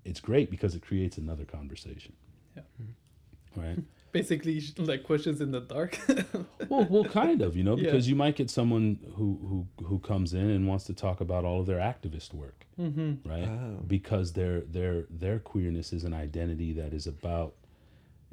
it's 0.04 0.18
great 0.18 0.50
because 0.50 0.74
it 0.74 0.82
creates 0.82 1.18
another 1.18 1.44
conversation. 1.44 2.14
Yeah. 2.56 2.62
Mm-hmm. 2.82 3.60
Right. 3.60 3.78
Basically, 4.20 4.60
like 4.78 5.02
questions 5.04 5.40
in 5.40 5.50
the 5.52 5.60
dark. 5.60 5.98
well, 6.68 6.86
well, 6.90 7.04
kind 7.04 7.40
of, 7.42 7.56
you 7.56 7.64
know, 7.64 7.76
Yeah. 7.78 7.84
because 7.84 8.08
you 8.08 8.16
might 8.16 8.36
get 8.36 8.50
someone 8.50 8.98
who 9.16 9.28
who 9.78 9.84
who 9.86 9.98
comes 10.00 10.34
in 10.34 10.48
and 10.50 10.66
wants 10.66 10.84
to 10.84 10.94
talk 10.94 11.20
about 11.20 11.44
all 11.44 11.60
of 11.60 11.66
their 11.66 11.78
activist 11.92 12.32
work, 12.34 12.66
mm-hmm. 12.80 13.28
right? 13.28 13.48
Oh. 13.48 13.82
Because 13.86 14.32
their 14.32 14.60
their 14.76 15.06
their 15.10 15.38
queerness 15.38 15.92
is 15.92 16.04
an 16.04 16.14
identity 16.14 16.72
that 16.74 16.92
is 16.92 17.06
about 17.06 17.54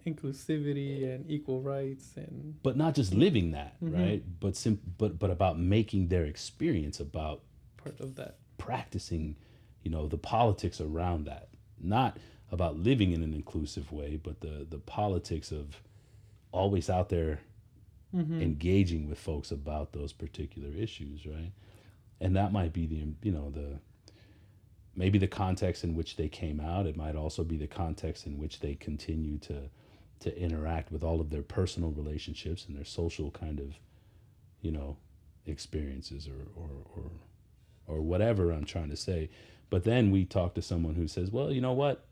Inclusivity 0.05 1.03
and 1.15 1.25
equal 1.29 1.61
rights 1.61 2.13
and 2.15 2.61
but 2.61 2.77
not 2.77 2.93
just 2.93 3.11
living 3.13 3.51
that, 3.51 3.73
Mhm. 3.81 3.93
right? 3.93 4.23
But 4.39 4.55
sim- 4.55 4.79
but 4.99 5.17
but 5.17 5.31
about 5.31 5.57
making 5.59 6.09
their 6.09 6.25
experience 6.25 6.99
about 6.99 7.41
part 7.77 7.99
of 7.99 8.13
that. 8.15 8.37
practicing, 8.59 9.35
you 9.83 9.89
know, 9.89 10.07
the 10.07 10.17
politics 10.17 10.79
around 10.79 11.25
that. 11.25 11.49
Not 11.81 12.17
about 12.51 12.77
living 12.77 13.11
in 13.11 13.23
an 13.23 13.33
inclusive 13.33 13.91
way, 13.91 14.19
but 14.21 14.41
the 14.41 14.65
the 14.69 14.79
politics 14.79 15.51
of 15.51 15.81
always 16.51 16.89
out 16.89 17.09
there 17.09 17.41
Mm-hmm. 18.15 18.41
engaging 18.41 19.09
with 19.09 19.19
folks 19.19 19.51
about 19.51 19.91
those 19.91 20.13
particular 20.13 20.69
issues, 20.69 21.25
right? 21.25 21.51
And 22.21 22.35
that 22.37 22.53
might 22.53 22.71
be 22.71 22.85
the 22.85 23.07
you 23.23 23.31
know 23.31 23.49
the 23.49 23.79
maybe 24.95 25.17
the 25.17 25.27
context 25.27 25.83
in 25.83 25.95
which 25.95 26.15
they 26.15 26.29
came 26.29 26.59
out. 26.59 26.85
It 26.85 26.95
might 26.95 27.15
also 27.15 27.43
be 27.43 27.57
the 27.57 27.67
context 27.67 28.25
in 28.25 28.37
which 28.37 28.59
they 28.59 28.75
continue 28.75 29.37
to 29.39 29.69
to 30.21 30.39
interact 30.39 30.91
with 30.91 31.03
all 31.03 31.19
of 31.19 31.29
their 31.29 31.43
personal 31.43 31.91
relationships 31.91 32.65
and 32.67 32.75
their 32.77 32.85
social 32.85 33.31
kind 33.31 33.59
of 33.59 33.75
you 34.61 34.71
know 34.71 34.97
experiences 35.45 36.27
or 36.27 36.47
or 36.55 36.69
or, 36.95 37.11
or 37.87 38.01
whatever 38.01 38.51
I'm 38.51 38.65
trying 38.65 38.89
to 38.89 38.97
say. 38.97 39.29
But 39.69 39.83
then 39.83 40.11
we 40.11 40.25
talk 40.25 40.53
to 40.55 40.61
someone 40.61 40.95
who 40.95 41.07
says, 41.07 41.31
"Well, 41.31 41.51
you 41.51 41.61
know 41.61 41.73
what? 41.73 42.05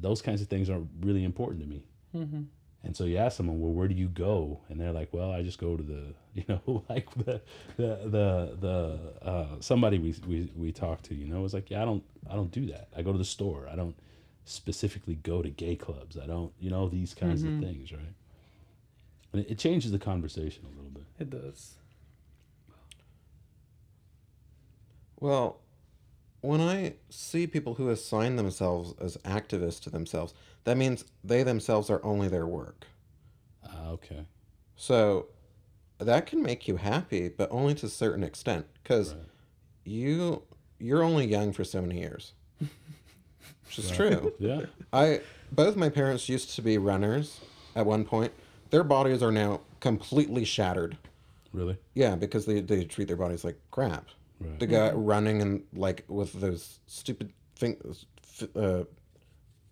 Those 0.00 0.22
kinds 0.22 0.40
of 0.42 0.48
things 0.48 0.68
aren't 0.70 0.88
really 1.00 1.24
important 1.24 1.60
to 1.62 1.66
me." 1.68 1.84
Mm-hmm. 2.14 2.42
And 2.84 2.96
so 2.96 3.02
you 3.04 3.16
ask 3.16 3.36
someone, 3.36 3.58
well, 3.60 3.72
where 3.72 3.88
do 3.88 3.96
you 3.96 4.06
go? 4.06 4.60
And 4.68 4.80
they're 4.80 4.92
like, 4.92 5.08
well, 5.12 5.32
I 5.32 5.42
just 5.42 5.58
go 5.58 5.76
to 5.76 5.82
the, 5.82 6.14
you 6.34 6.44
know, 6.48 6.84
like 6.88 7.10
the, 7.16 7.40
the, 7.76 7.98
the, 8.04 8.56
the 8.60 9.26
uh, 9.28 9.46
somebody 9.58 9.98
we, 9.98 10.14
we, 10.28 10.52
we 10.54 10.70
talked 10.70 11.06
to, 11.06 11.14
you 11.16 11.26
know, 11.26 11.40
was 11.40 11.52
like, 11.52 11.68
yeah, 11.68 11.82
I 11.82 11.84
don't, 11.84 12.04
I 12.30 12.34
don't 12.36 12.52
do 12.52 12.64
that. 12.66 12.86
I 12.96 13.02
go 13.02 13.10
to 13.10 13.18
the 13.18 13.24
store. 13.24 13.68
I 13.68 13.74
don't 13.74 13.96
specifically 14.44 15.16
go 15.16 15.42
to 15.42 15.50
gay 15.50 15.74
clubs. 15.74 16.16
I 16.16 16.26
don't, 16.26 16.52
you 16.60 16.70
know, 16.70 16.88
these 16.88 17.12
kinds 17.12 17.42
Mhm. 17.42 17.58
of 17.58 17.64
things, 17.64 17.90
right? 17.92 18.14
And 19.32 19.42
it, 19.44 19.50
it 19.50 19.58
changes 19.58 19.90
the 19.90 19.98
conversation 19.98 20.62
a 20.64 20.68
little 20.76 20.90
bit. 20.92 21.06
It 21.18 21.30
does. 21.30 21.74
Well, 25.18 25.58
when 26.40 26.60
I 26.60 26.94
see 27.10 27.46
people 27.46 27.74
who 27.74 27.88
assign 27.90 28.36
themselves 28.36 28.94
as 29.00 29.16
activists 29.18 29.80
to 29.82 29.90
themselves, 29.90 30.34
that 30.64 30.76
means 30.76 31.04
they 31.24 31.42
themselves 31.42 31.90
are 31.90 32.04
only 32.04 32.28
their 32.28 32.46
work. 32.46 32.86
Ah, 33.66 33.88
okay. 33.90 34.26
So 34.76 35.26
that 35.98 36.26
can 36.26 36.42
make 36.42 36.68
you 36.68 36.76
happy, 36.76 37.28
but 37.28 37.48
only 37.50 37.74
to 37.76 37.86
a 37.86 37.88
certain 37.90 38.22
extent, 38.24 38.66
because 38.82 39.14
Right. 39.14 39.22
you 39.84 40.42
you're 40.78 41.02
only 41.02 41.26
young 41.26 41.52
for 41.54 41.64
so 41.64 41.80
many 41.80 41.98
years, 42.00 42.32
which 42.60 43.78
is 43.78 43.90
true. 43.90 44.34
Yeah. 44.38 44.62
I 44.92 45.20
both 45.50 45.74
my 45.76 45.88
parents 45.88 46.28
used 46.28 46.54
to 46.56 46.62
be 46.62 46.76
runners 46.78 47.40
at 47.74 47.86
one 47.86 48.04
point. 48.04 48.32
Their 48.70 48.84
bodies 48.84 49.22
are 49.22 49.32
now 49.32 49.60
completely 49.80 50.44
shattered. 50.44 50.96
Really? 51.52 51.78
Yeah, 51.94 52.16
because 52.16 52.44
they, 52.44 52.60
they 52.60 52.84
treat 52.84 53.08
their 53.08 53.16
bodies 53.16 53.44
like 53.44 53.56
crap. 53.70 54.06
Right. 54.40 54.58
The 54.58 54.66
guy 54.66 54.90
running 54.92 55.40
and 55.42 55.62
like 55.72 56.04
with 56.08 56.32
those 56.34 56.78
stupid 56.86 57.32
things, 57.56 58.04
uh, 58.54 58.84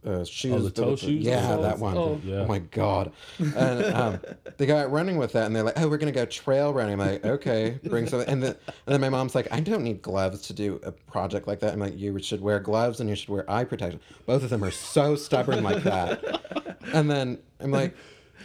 uh, 0.07 0.25
shoes. 0.25 0.53
Oh, 0.55 0.59
the 0.59 0.65
that 0.65 0.75
toe 0.75 0.91
look- 0.91 0.99
shoes? 0.99 1.25
Yeah, 1.25 1.57
that 1.57 1.79
one. 1.79 1.97
oh. 1.97 2.21
Yeah. 2.25 2.41
Oh 2.41 2.47
my 2.47 2.59
god! 2.59 3.13
And 3.39 3.85
um, 3.95 4.21
the 4.59 4.67
guy 4.67 4.85
running 4.85 5.17
with 5.17 5.33
that, 5.33 5.47
and 5.47 5.57
they're 5.57 5.63
like, 5.63 5.79
"Oh, 5.81 5.89
we're 5.89 5.97
gonna 5.99 6.13
go 6.13 6.25
trail 6.27 6.73
running." 6.73 6.95
I'm 6.95 6.99
like, 6.99 7.25
"Okay, 7.25 7.79
bring 7.85 8.07
something." 8.07 8.29
And 8.29 8.43
then 8.43 8.55
and 8.87 8.93
then 8.93 9.01
my 9.01 9.09
mom's 9.09 9.35
like, 9.35 9.49
"I 9.51 9.61
don't 9.61 9.83
need 9.83 10.03
gloves 10.03 10.43
to 10.49 10.53
do 10.53 10.81
a 10.83 10.93
project 10.93 11.47
like 11.47 11.61
that." 11.61 11.73
I'm 11.73 11.81
like, 11.81 11.99
"You 11.99 12.19
should 12.21 12.41
wear 12.41 12.61
gloves 12.61 13.01
and 13.01 13.09
you 13.09 13.17
should 13.17 13.29
wear 13.31 13.51
eye 13.51 13.65
protection." 13.65 14.01
Both 14.27 14.43
of 14.45 14.51
them 14.51 14.63
are 14.65 14.71
so 14.71 15.15
stubborn 15.17 15.63
like 15.63 15.83
that. 15.85 16.71
And 16.93 17.11
then 17.11 17.39
I'm 17.61 17.71
like, 17.71 17.95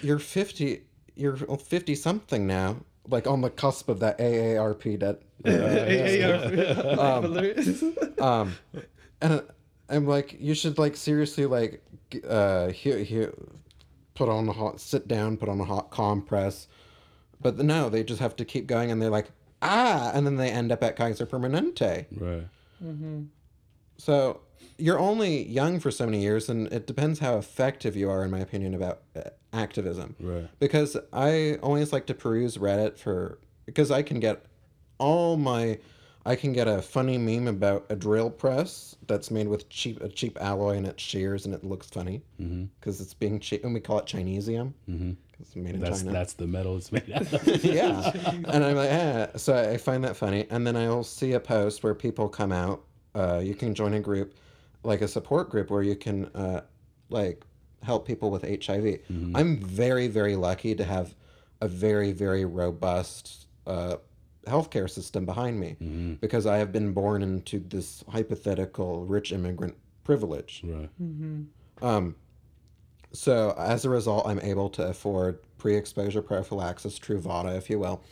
"You're 0.01 0.19
50. 0.19 0.81
You're 1.15 1.35
50 1.35 1.95
something 1.95 2.47
now." 2.47 2.77
Like 3.09 3.27
on 3.27 3.41
the 3.41 3.49
cusp 3.49 3.89
of 3.89 3.99
that 4.01 4.19
AARP 4.19 4.99
that 4.99 5.21
AARP. 5.43 7.07
um 8.21 8.55
and 9.21 9.41
i'm 9.89 10.05
like 10.05 10.35
you 10.39 10.53
should 10.53 10.77
like 10.77 10.95
seriously 10.95 11.45
like 11.45 11.81
uh 12.27 12.67
here 12.67 12.99
here 12.99 13.33
put 14.15 14.29
on 14.29 14.47
a 14.49 14.51
hot 14.51 14.79
sit 14.79 15.07
down 15.07 15.37
put 15.37 15.49
on 15.49 15.59
a 15.59 15.65
hot 15.65 15.89
compress 15.91 16.67
but 17.41 17.57
no 17.57 17.89
they 17.89 18.03
just 18.03 18.19
have 18.19 18.35
to 18.35 18.45
keep 18.45 18.67
going 18.67 18.91
and 18.91 19.01
they're 19.01 19.09
like 19.09 19.31
ah 19.61 20.11
and 20.13 20.25
then 20.25 20.35
they 20.35 20.49
end 20.49 20.71
up 20.71 20.83
at 20.83 20.95
kaiser 20.95 21.25
permanente. 21.25 22.05
Right. 22.11 22.47
so 23.97 24.41
you're 24.77 24.99
only 24.99 25.45
young 25.47 25.79
for 25.79 25.91
so 25.91 26.05
many 26.05 26.21
years 26.21 26.49
and 26.49 26.67
it 26.71 26.87
depends 26.87 27.19
how 27.19 27.37
effective 27.37 27.95
you 27.95 28.09
are 28.09 28.23
in 28.23 28.31
my 28.31 28.39
opinion 28.39 28.73
about 28.73 29.01
uh, 29.15 29.21
activism 29.53 30.15
Right. 30.19 30.47
because 30.59 30.95
I 31.11 31.57
always 31.61 31.91
like 31.91 32.05
to 32.07 32.13
peruse 32.13 32.57
Reddit 32.57 32.97
for 32.97 33.39
because 33.65 33.91
I 33.91 34.01
can 34.03 34.19
get 34.19 34.45
all 34.97 35.37
my 35.37 35.79
I 36.25 36.35
can 36.35 36.53
get 36.53 36.67
a 36.67 36.81
funny 36.81 37.17
meme 37.17 37.47
about 37.47 37.85
a 37.89 37.95
drill 37.95 38.29
press 38.29 38.95
that's 39.07 39.31
made 39.31 39.47
with 39.47 39.69
cheap 39.69 40.01
a 40.01 40.09
cheap 40.09 40.37
alloy 40.41 40.75
and 40.77 40.85
it 40.85 40.99
shears 40.99 41.45
and 41.45 41.55
it 41.55 41.63
looks 41.63 41.87
funny 41.87 42.21
because 42.37 43.01
it's 43.01 43.13
being 43.13 43.39
cheap 43.39 43.63
and 43.63 43.73
we 43.73 43.79
call 43.79 43.99
it 43.99 44.05
Chinesium 44.05 44.73
because 44.85 45.15
it's 45.39 45.55
made 45.55 45.75
in 45.75 45.81
That's 45.81 46.01
China. 46.01 46.11
that's 46.13 46.33
the 46.33 46.45
metal 46.47 46.77
it's 46.77 46.91
made 46.91 47.09
out 47.11 47.31
of. 47.33 47.47
yeah, 47.63 48.11
and 48.49 48.63
I'm 48.63 48.75
like, 48.75 48.89
eh. 48.91 49.27
so 49.37 49.57
I 49.57 49.77
find 49.77 50.03
that 50.03 50.17
funny, 50.17 50.45
and 50.49 50.67
then 50.67 50.75
I'll 50.75 51.03
see 51.05 51.31
a 51.33 51.39
post 51.39 51.81
where 51.83 51.95
people 51.95 52.27
come 52.27 52.51
out. 52.51 52.83
Uh, 53.15 53.39
you 53.41 53.55
can 53.55 53.73
join 53.73 53.93
a 53.93 54.01
group, 54.01 54.35
like 54.83 55.01
a 55.01 55.07
support 55.07 55.49
group, 55.49 55.69
where 55.69 55.83
you 55.83 55.95
can 55.95 56.25
uh, 56.27 56.61
like 57.09 57.43
help 57.83 58.05
people 58.05 58.29
with 58.31 58.43
HIV. 58.43 58.99
I'm 59.35 59.57
very 59.57 60.07
very 60.07 60.35
lucky 60.35 60.75
to 60.75 60.83
have 60.83 61.15
a 61.61 61.67
very 61.67 62.11
very 62.11 62.45
robust 62.45 63.47
uh, 63.67 63.97
healthcare 64.47 64.89
system 64.89 65.25
behind 65.25 65.59
me 65.59 66.17
because 66.21 66.45
I 66.45 66.57
have 66.57 66.71
been 66.71 66.93
born 66.93 67.21
into 67.21 67.59
this 67.59 68.03
hypothetical 68.09 69.05
rich 69.05 69.31
immigrant 69.31 69.75
privilege. 70.03 70.63
Right. 70.65 70.89
Um, 71.81 72.15
so 73.11 73.55
as 73.57 73.85
a 73.85 73.89
result, 73.89 74.27
I'm 74.27 74.39
able 74.39 74.69
to 74.71 74.87
afford 74.87 75.39
pre-exposure 75.57 76.21
prophylaxis, 76.21 76.97
Truvada, 76.99 77.57
if 77.57 77.69
you 77.69 77.79
will, 77.79 78.03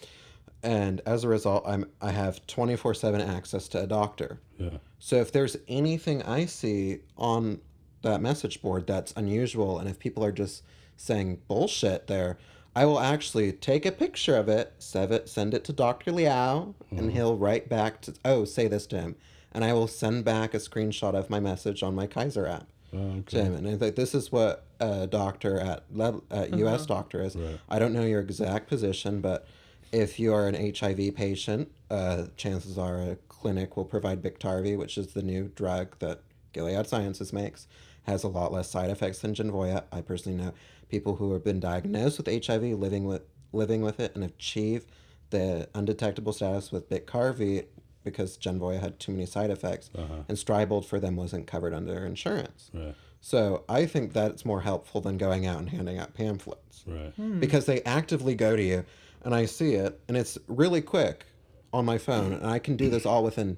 and 0.63 1.01
as 1.05 1.23
a 1.23 1.27
result, 1.27 1.63
I'm 1.65 1.85
I 2.01 2.11
have 2.11 2.45
24/7 2.47 3.21
access 3.21 3.67
to 3.69 3.81
a 3.83 3.87
doctor. 3.87 4.39
Yeah. 4.57 4.77
So 4.99 5.17
if 5.17 5.31
there's 5.31 5.57
anything 5.67 6.23
I 6.23 6.45
see 6.45 6.99
on 7.17 7.61
that 8.01 8.21
message 8.21 8.61
board 8.61 8.87
that's 8.87 9.13
unusual, 9.15 9.79
and 9.79 9.89
if 9.89 9.99
people 9.99 10.23
are 10.23 10.31
just 10.31 10.63
saying 10.95 11.41
bullshit 11.47 12.07
there, 12.07 12.37
I 12.75 12.85
will 12.85 12.99
actually 12.99 13.51
take 13.53 13.85
a 13.85 13.91
picture 13.91 14.35
of 14.35 14.47
it, 14.49 14.73
send 14.77 15.11
it, 15.11 15.29
send 15.29 15.53
it 15.53 15.63
to 15.65 15.73
Dr. 15.73 16.11
Liao, 16.11 16.75
and 16.91 16.99
mm-hmm. 16.99 17.09
he'll 17.09 17.37
write 17.37 17.69
back 17.69 18.01
to, 18.01 18.13
oh, 18.23 18.45
say 18.45 18.67
this 18.67 18.85
to 18.87 18.99
him. 18.99 19.15
And 19.51 19.63
I 19.63 19.73
will 19.73 19.87
send 19.87 20.25
back 20.25 20.53
a 20.53 20.57
screenshot 20.57 21.15
of 21.15 21.29
my 21.29 21.39
message 21.39 21.81
on 21.81 21.95
my 21.95 22.05
Kaiser 22.05 22.45
app 22.45 22.67
Oh, 22.93 22.97
to 22.97 23.37
okay. 23.37 23.43
him. 23.43 23.55
And 23.55 23.67
I 23.67 23.75
think 23.75 23.95
this 23.95 24.15
is 24.15 24.31
what 24.31 24.65
a 24.79 25.07
doctor 25.07 25.59
at, 25.59 25.83
at 25.99 26.01
uh-huh. 26.01 26.47
U.S. 26.51 26.85
doctor 26.85 27.21
is. 27.21 27.35
Right. 27.35 27.59
I 27.69 27.79
don't 27.79 27.93
know 27.93 28.03
your 28.03 28.21
exact 28.21 28.67
position, 28.67 29.19
but 29.19 29.45
if 29.91 30.19
you 30.19 30.33
are 30.33 30.47
an 30.47 30.55
HIV 30.75 31.15
patient, 31.15 31.71
uh, 31.89 32.25
chances 32.35 32.77
are 32.77 32.99
a 33.01 33.15
clinic 33.29 33.77
will 33.77 33.85
provide 33.85 34.21
Biktarvy, 34.21 34.77
which 34.77 34.97
is 34.97 35.07
the 35.07 35.21
new 35.21 35.49
drug 35.55 35.97
that 35.99 36.21
Gilead 36.53 36.87
Sciences 36.87 37.31
makes. 37.33 37.67
Has 38.03 38.23
a 38.23 38.27
lot 38.29 38.51
less 38.53 38.69
side 38.69 38.89
effects 38.89 39.19
than 39.19 39.33
Genvoya. 39.35 39.83
I 39.91 40.01
personally 40.01 40.37
know 40.41 40.53
people 40.89 41.15
who 41.17 41.33
have 41.33 41.43
been 41.43 41.59
diagnosed 41.59 42.17
with 42.17 42.45
HIV, 42.45 42.63
living 42.79 43.05
with 43.05 43.21
living 43.53 43.81
with 43.81 43.99
it, 43.99 44.13
and 44.15 44.23
achieve 44.23 44.85
the 45.29 45.67
undetectable 45.75 46.31
status 46.33 46.71
with 46.71 46.89
Biktarvy 46.89 47.65
because 48.03 48.37
Genvoya 48.37 48.79
had 48.79 48.97
too 48.99 49.11
many 49.11 49.25
side 49.25 49.49
effects, 49.49 49.89
and 49.93 50.37
Stribild 50.37 50.85
for 50.85 50.99
them 50.99 51.17
wasn't 51.17 51.45
covered 51.47 51.73
under 51.73 52.05
insurance. 52.05 52.71
Right. 52.73 52.95
So 53.19 53.63
I 53.67 53.85
think 53.85 54.13
that's 54.13 54.45
more 54.45 54.61
helpful 54.61 55.01
than 55.01 55.17
going 55.17 55.45
out 55.45 55.59
and 55.59 55.69
handing 55.69 55.97
out 55.97 56.13
pamphlets 56.13 56.85
Right. 56.87 57.39
because 57.41 57.65
they 57.65 57.81
actively 57.83 58.35
go 58.35 58.55
to 58.55 58.63
you, 58.63 58.85
and 59.27 59.35
I 59.35 59.45
see 59.45 59.73
it, 59.73 59.99
and 60.07 60.15
it's 60.15 60.37
really 60.47 60.81
quick 60.81 61.25
on 61.73 61.83
my 61.83 61.97
phone, 61.97 62.31
and 62.31 62.47
I 62.47 62.59
can 62.59 62.77
do 62.77 62.89
this 62.89 63.05
all 63.05 63.25
within 63.25 63.57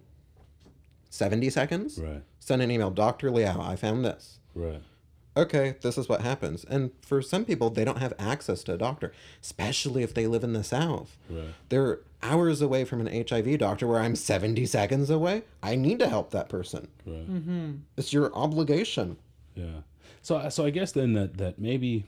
seventy 1.11 1.51
seconds. 1.51 1.99
Right. 1.99 2.23
Send 2.39 2.63
an 2.63 2.71
email, 2.71 2.89
Doctor 2.89 3.29
Liao, 3.29 3.61
I 3.61 3.75
found 3.75 4.03
this. 4.03 4.39
Right. 4.55 4.81
Okay, 5.37 5.75
this 5.83 5.95
is 5.95 6.09
what 6.09 6.21
happens. 6.21 6.63
And 6.63 6.89
for 7.03 7.21
some 7.21 7.45
people, 7.45 7.69
they 7.69 7.85
don't 7.85 7.99
have 7.99 8.13
access 8.17 8.63
to 8.63 8.73
a 8.73 8.77
doctor, 8.79 9.13
especially 9.43 10.01
if 10.01 10.15
they 10.15 10.25
live 10.25 10.43
in 10.43 10.53
the 10.53 10.63
South. 10.63 11.15
Right. 11.29 11.53
They're 11.69 11.99
hours 12.23 12.63
away 12.63 12.83
from 12.83 13.05
an 13.05 13.27
HIV 13.29 13.59
doctor 13.59 13.85
where 13.85 13.99
I'm 13.99 14.15
70 14.15 14.65
seconds 14.65 15.11
away. 15.11 15.43
I 15.61 15.75
need 15.75 15.99
to 15.99 16.09
help 16.09 16.31
that 16.31 16.49
person. 16.49 16.87
Right. 17.05 17.29
Mm-hmm. 17.29 17.71
It's 17.95 18.11
your 18.11 18.33
obligation. 18.33 19.17
Yeah. 19.53 19.81
So 20.23 20.49
so 20.49 20.65
I 20.65 20.71
guess 20.71 20.93
then 20.93 21.13
that 21.13 21.37
that 21.37 21.59
maybe 21.59 22.05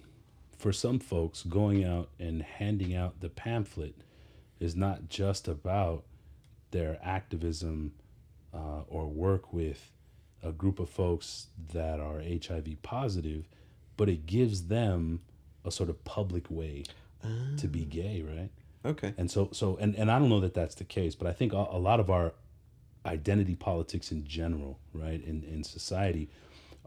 for 0.61 0.71
some 0.71 0.99
folks 0.99 1.41
going 1.41 1.83
out 1.83 2.09
and 2.19 2.43
handing 2.43 2.95
out 2.95 3.19
the 3.19 3.29
pamphlet 3.29 3.95
is 4.59 4.75
not 4.75 5.09
just 5.09 5.47
about 5.47 6.03
their 6.69 6.99
activism 7.01 7.93
uh, 8.53 8.81
or 8.87 9.07
work 9.07 9.51
with 9.51 9.91
a 10.43 10.51
group 10.51 10.79
of 10.79 10.87
folks 10.87 11.47
that 11.73 11.99
are 11.99 12.21
HIV 12.21 12.83
positive, 12.83 13.47
but 13.97 14.07
it 14.07 14.27
gives 14.27 14.67
them 14.67 15.21
a 15.65 15.71
sort 15.71 15.89
of 15.89 16.03
public 16.03 16.45
way 16.51 16.83
to 17.57 17.67
be 17.67 17.83
gay, 17.83 18.21
right? 18.21 18.49
Okay. 18.85 19.13
And 19.17 19.29
so, 19.29 19.49
so, 19.51 19.77
and, 19.77 19.95
and 19.95 20.11
I 20.11 20.19
don't 20.19 20.29
know 20.29 20.39
that 20.41 20.53
that's 20.53 20.75
the 20.75 20.83
case, 20.83 21.15
but 21.15 21.27
I 21.27 21.33
think 21.33 21.53
a, 21.53 21.67
a 21.71 21.79
lot 21.79 21.99
of 21.99 22.11
our 22.11 22.33
identity 23.03 23.55
politics 23.55 24.11
in 24.11 24.25
general, 24.25 24.79
right, 24.93 25.23
in, 25.23 25.43
in 25.43 25.63
society, 25.63 26.29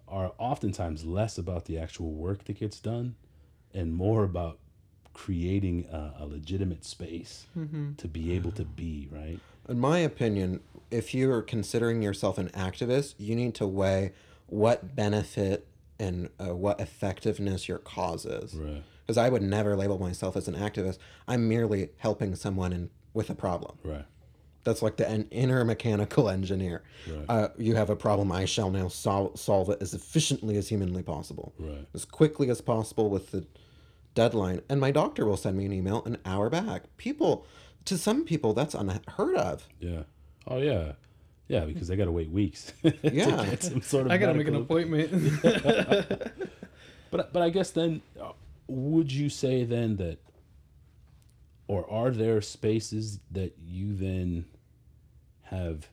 are 0.06 0.32
oftentimes 0.38 1.04
less 1.04 1.38
about 1.38 1.64
the 1.64 1.76
actual 1.78 2.12
work 2.12 2.44
that 2.44 2.58
gets 2.58 2.78
done 2.78 3.16
and 3.74 3.92
more 3.92 4.24
about 4.24 4.58
creating 5.12 5.86
a, 5.92 6.14
a 6.20 6.26
legitimate 6.26 6.84
space 6.84 7.46
to 7.98 8.08
be 8.08 8.32
able 8.32 8.50
to 8.52 8.64
be, 8.64 9.08
right? 9.10 9.38
In 9.68 9.78
my 9.78 9.98
opinion, 9.98 10.60
if 10.90 11.14
you're 11.14 11.42
considering 11.42 12.02
yourself 12.02 12.36
an 12.38 12.48
activist, 12.50 13.14
you 13.18 13.34
need 13.36 13.54
to 13.56 13.66
weigh 13.66 14.12
what 14.46 14.94
benefit 14.96 15.66
and 15.98 16.28
uh, 16.40 16.54
what 16.54 16.80
effectiveness 16.80 17.68
your 17.68 17.78
cause 17.78 18.26
is. 18.26 18.54
Right. 18.54 18.82
Because 19.06 19.16
I 19.18 19.28
would 19.28 19.42
never 19.42 19.76
label 19.76 19.98
myself 19.98 20.36
as 20.36 20.48
an 20.48 20.54
activist. 20.54 20.98
I'm 21.28 21.48
merely 21.48 21.90
helping 21.98 22.34
someone 22.34 22.72
in, 22.72 22.90
with 23.12 23.30
a 23.30 23.34
problem. 23.34 23.78
Right. 23.84 24.04
That's 24.64 24.82
like 24.82 24.96
the 24.96 25.08
an 25.08 25.28
inner 25.30 25.64
mechanical 25.64 26.28
engineer. 26.28 26.82
Right. 27.08 27.24
Uh, 27.28 27.48
you 27.56 27.74
have 27.76 27.90
a 27.90 27.96
problem. 27.96 28.32
I 28.32 28.46
shall 28.46 28.70
now 28.70 28.88
sol- 28.88 29.36
solve 29.36 29.68
it 29.70 29.78
as 29.80 29.94
efficiently 29.94 30.56
as 30.56 30.68
humanly 30.68 31.02
possible, 31.02 31.54
Right. 31.58 31.86
as 31.94 32.04
quickly 32.04 32.50
as 32.50 32.60
possible 32.60 33.08
with 33.10 33.30
the 33.30 33.46
deadline. 34.14 34.62
And 34.68 34.80
my 34.80 34.90
doctor 34.90 35.26
will 35.26 35.36
send 35.36 35.56
me 35.56 35.66
an 35.66 35.72
email 35.72 36.02
an 36.04 36.18
hour 36.24 36.48
back. 36.50 36.84
People, 36.96 37.46
to 37.86 37.98
some 37.98 38.24
people, 38.24 38.52
that's 38.54 38.74
unheard 38.74 39.36
of. 39.36 39.68
Yeah. 39.80 40.02
Oh 40.46 40.58
yeah. 40.58 40.92
Yeah, 41.48 41.66
because 41.66 41.88
they 41.88 41.96
got 41.96 42.06
to 42.06 42.12
wait 42.12 42.30
weeks. 42.30 42.72
Yeah. 43.02 43.36
to 43.36 43.50
get 43.50 43.62
some 43.62 43.82
sort 43.82 44.06
of 44.06 44.12
I 44.12 44.16
gotta 44.18 44.34
make 44.34 44.48
an 44.48 44.54
medical- 44.54 44.76
appointment. 44.78 46.32
But 47.10 47.32
but 47.32 47.42
I 47.42 47.50
guess 47.50 47.70
then, 47.70 48.02
uh, 48.20 48.32
would 48.66 49.12
you 49.12 49.28
say 49.28 49.62
then 49.64 49.96
that, 49.98 50.18
or 51.68 51.88
are 51.88 52.10
there 52.10 52.40
spaces 52.40 53.20
that 53.30 53.54
you 53.64 53.94
then 53.94 54.46
have 55.42 55.88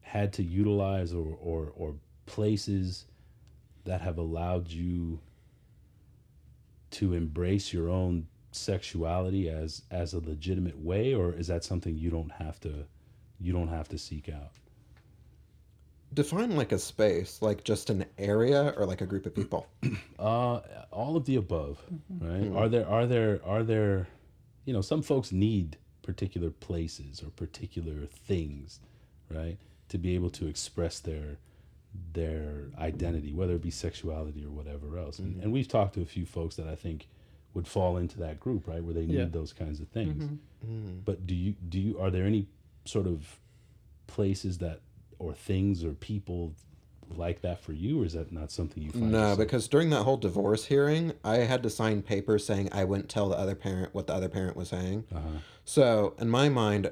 had 0.00 0.32
to 0.34 0.44
utilize 0.44 1.12
or 1.12 1.36
or 1.40 1.72
or 1.74 1.96
places 2.26 3.06
that 3.84 4.00
have 4.00 4.16
allowed 4.16 4.68
you 4.68 5.18
to 6.94 7.14
embrace 7.14 7.72
your 7.72 7.88
own 7.88 8.26
sexuality 8.52 9.48
as 9.48 9.82
as 9.90 10.14
a 10.14 10.20
legitimate 10.20 10.78
way 10.78 11.12
or 11.12 11.32
is 11.32 11.48
that 11.48 11.64
something 11.64 11.96
you 11.96 12.08
don't 12.10 12.30
have 12.32 12.60
to 12.60 12.86
you 13.40 13.52
don't 13.52 13.68
have 13.68 13.88
to 13.88 13.98
seek 13.98 14.28
out? 14.28 14.52
Define 16.12 16.54
like 16.54 16.70
a 16.70 16.78
space, 16.78 17.42
like 17.42 17.64
just 17.64 17.90
an 17.90 18.04
area 18.18 18.72
or 18.76 18.86
like 18.86 19.00
a 19.00 19.06
group 19.06 19.26
of 19.26 19.34
people. 19.34 19.66
uh 20.18 20.60
all 20.90 21.16
of 21.16 21.24
the 21.24 21.36
above 21.36 21.82
right? 22.20 22.50
Are 22.54 22.68
there 22.68 22.88
are 22.88 23.06
there 23.06 23.40
are 23.44 23.62
there 23.62 24.06
you 24.64 24.72
know 24.72 24.80
some 24.80 25.02
folks 25.02 25.32
need 25.32 25.76
particular 26.02 26.50
places 26.50 27.22
or 27.22 27.30
particular 27.30 28.06
things 28.06 28.80
right 29.30 29.56
to 29.88 29.98
be 29.98 30.14
able 30.14 30.30
to 30.30 30.46
express 30.46 31.00
their 31.00 31.38
their 32.12 32.66
identity 32.78 33.32
whether 33.32 33.54
it 33.54 33.62
be 33.62 33.70
sexuality 33.70 34.44
or 34.44 34.50
whatever 34.50 34.98
else 34.98 35.18
and, 35.18 35.40
and 35.42 35.52
we've 35.52 35.68
talked 35.68 35.94
to 35.94 36.02
a 36.02 36.04
few 36.06 36.24
folks 36.26 36.56
that 36.56 36.66
i 36.68 36.74
think 36.74 37.06
would 37.54 37.66
fall 37.68 37.96
into 37.96 38.18
that 38.18 38.38
group 38.40 38.66
right 38.66 38.82
where 38.82 38.94
they 38.94 39.06
need 39.06 39.18
Yeah. 39.18 39.24
those 39.26 39.52
kinds 39.52 39.80
of 39.80 39.88
things 39.88 40.24
Mm. 40.66 41.04
but 41.04 41.26
do 41.26 41.34
you 41.34 41.54
do 41.68 41.78
you 41.78 41.98
are 42.00 42.10
there 42.10 42.24
any 42.24 42.46
sort 42.86 43.06
of 43.06 43.38
places 44.06 44.58
that 44.58 44.80
or 45.18 45.34
things 45.34 45.84
or 45.84 45.90
people 45.92 46.54
like 47.16 47.42
that 47.42 47.60
for 47.60 47.72
you 47.74 48.00
or 48.02 48.06
is 48.06 48.14
that 48.14 48.32
not 48.32 48.50
something 48.50 48.82
you 48.82 48.90
find 48.90 49.12
No, 49.12 49.18
yourself- 49.20 49.38
because 49.38 49.68
during 49.68 49.90
that 49.90 50.02
whole 50.04 50.16
divorce 50.16 50.64
hearing, 50.64 51.12
I 51.22 51.38
had 51.38 51.62
to 51.64 51.70
sign 51.70 52.00
papers 52.00 52.46
saying 52.46 52.70
I 52.72 52.84
wouldn't 52.84 53.10
tell 53.10 53.28
the 53.28 53.36
other 53.36 53.54
parent 53.54 53.94
what 53.94 54.06
the 54.06 54.14
other 54.14 54.28
parent 54.30 54.56
was 54.56 54.68
saying. 54.68 55.04
uh-huh. 55.14 55.28
So 55.66 56.14
in 56.18 56.30
my 56.30 56.48
mind, 56.48 56.90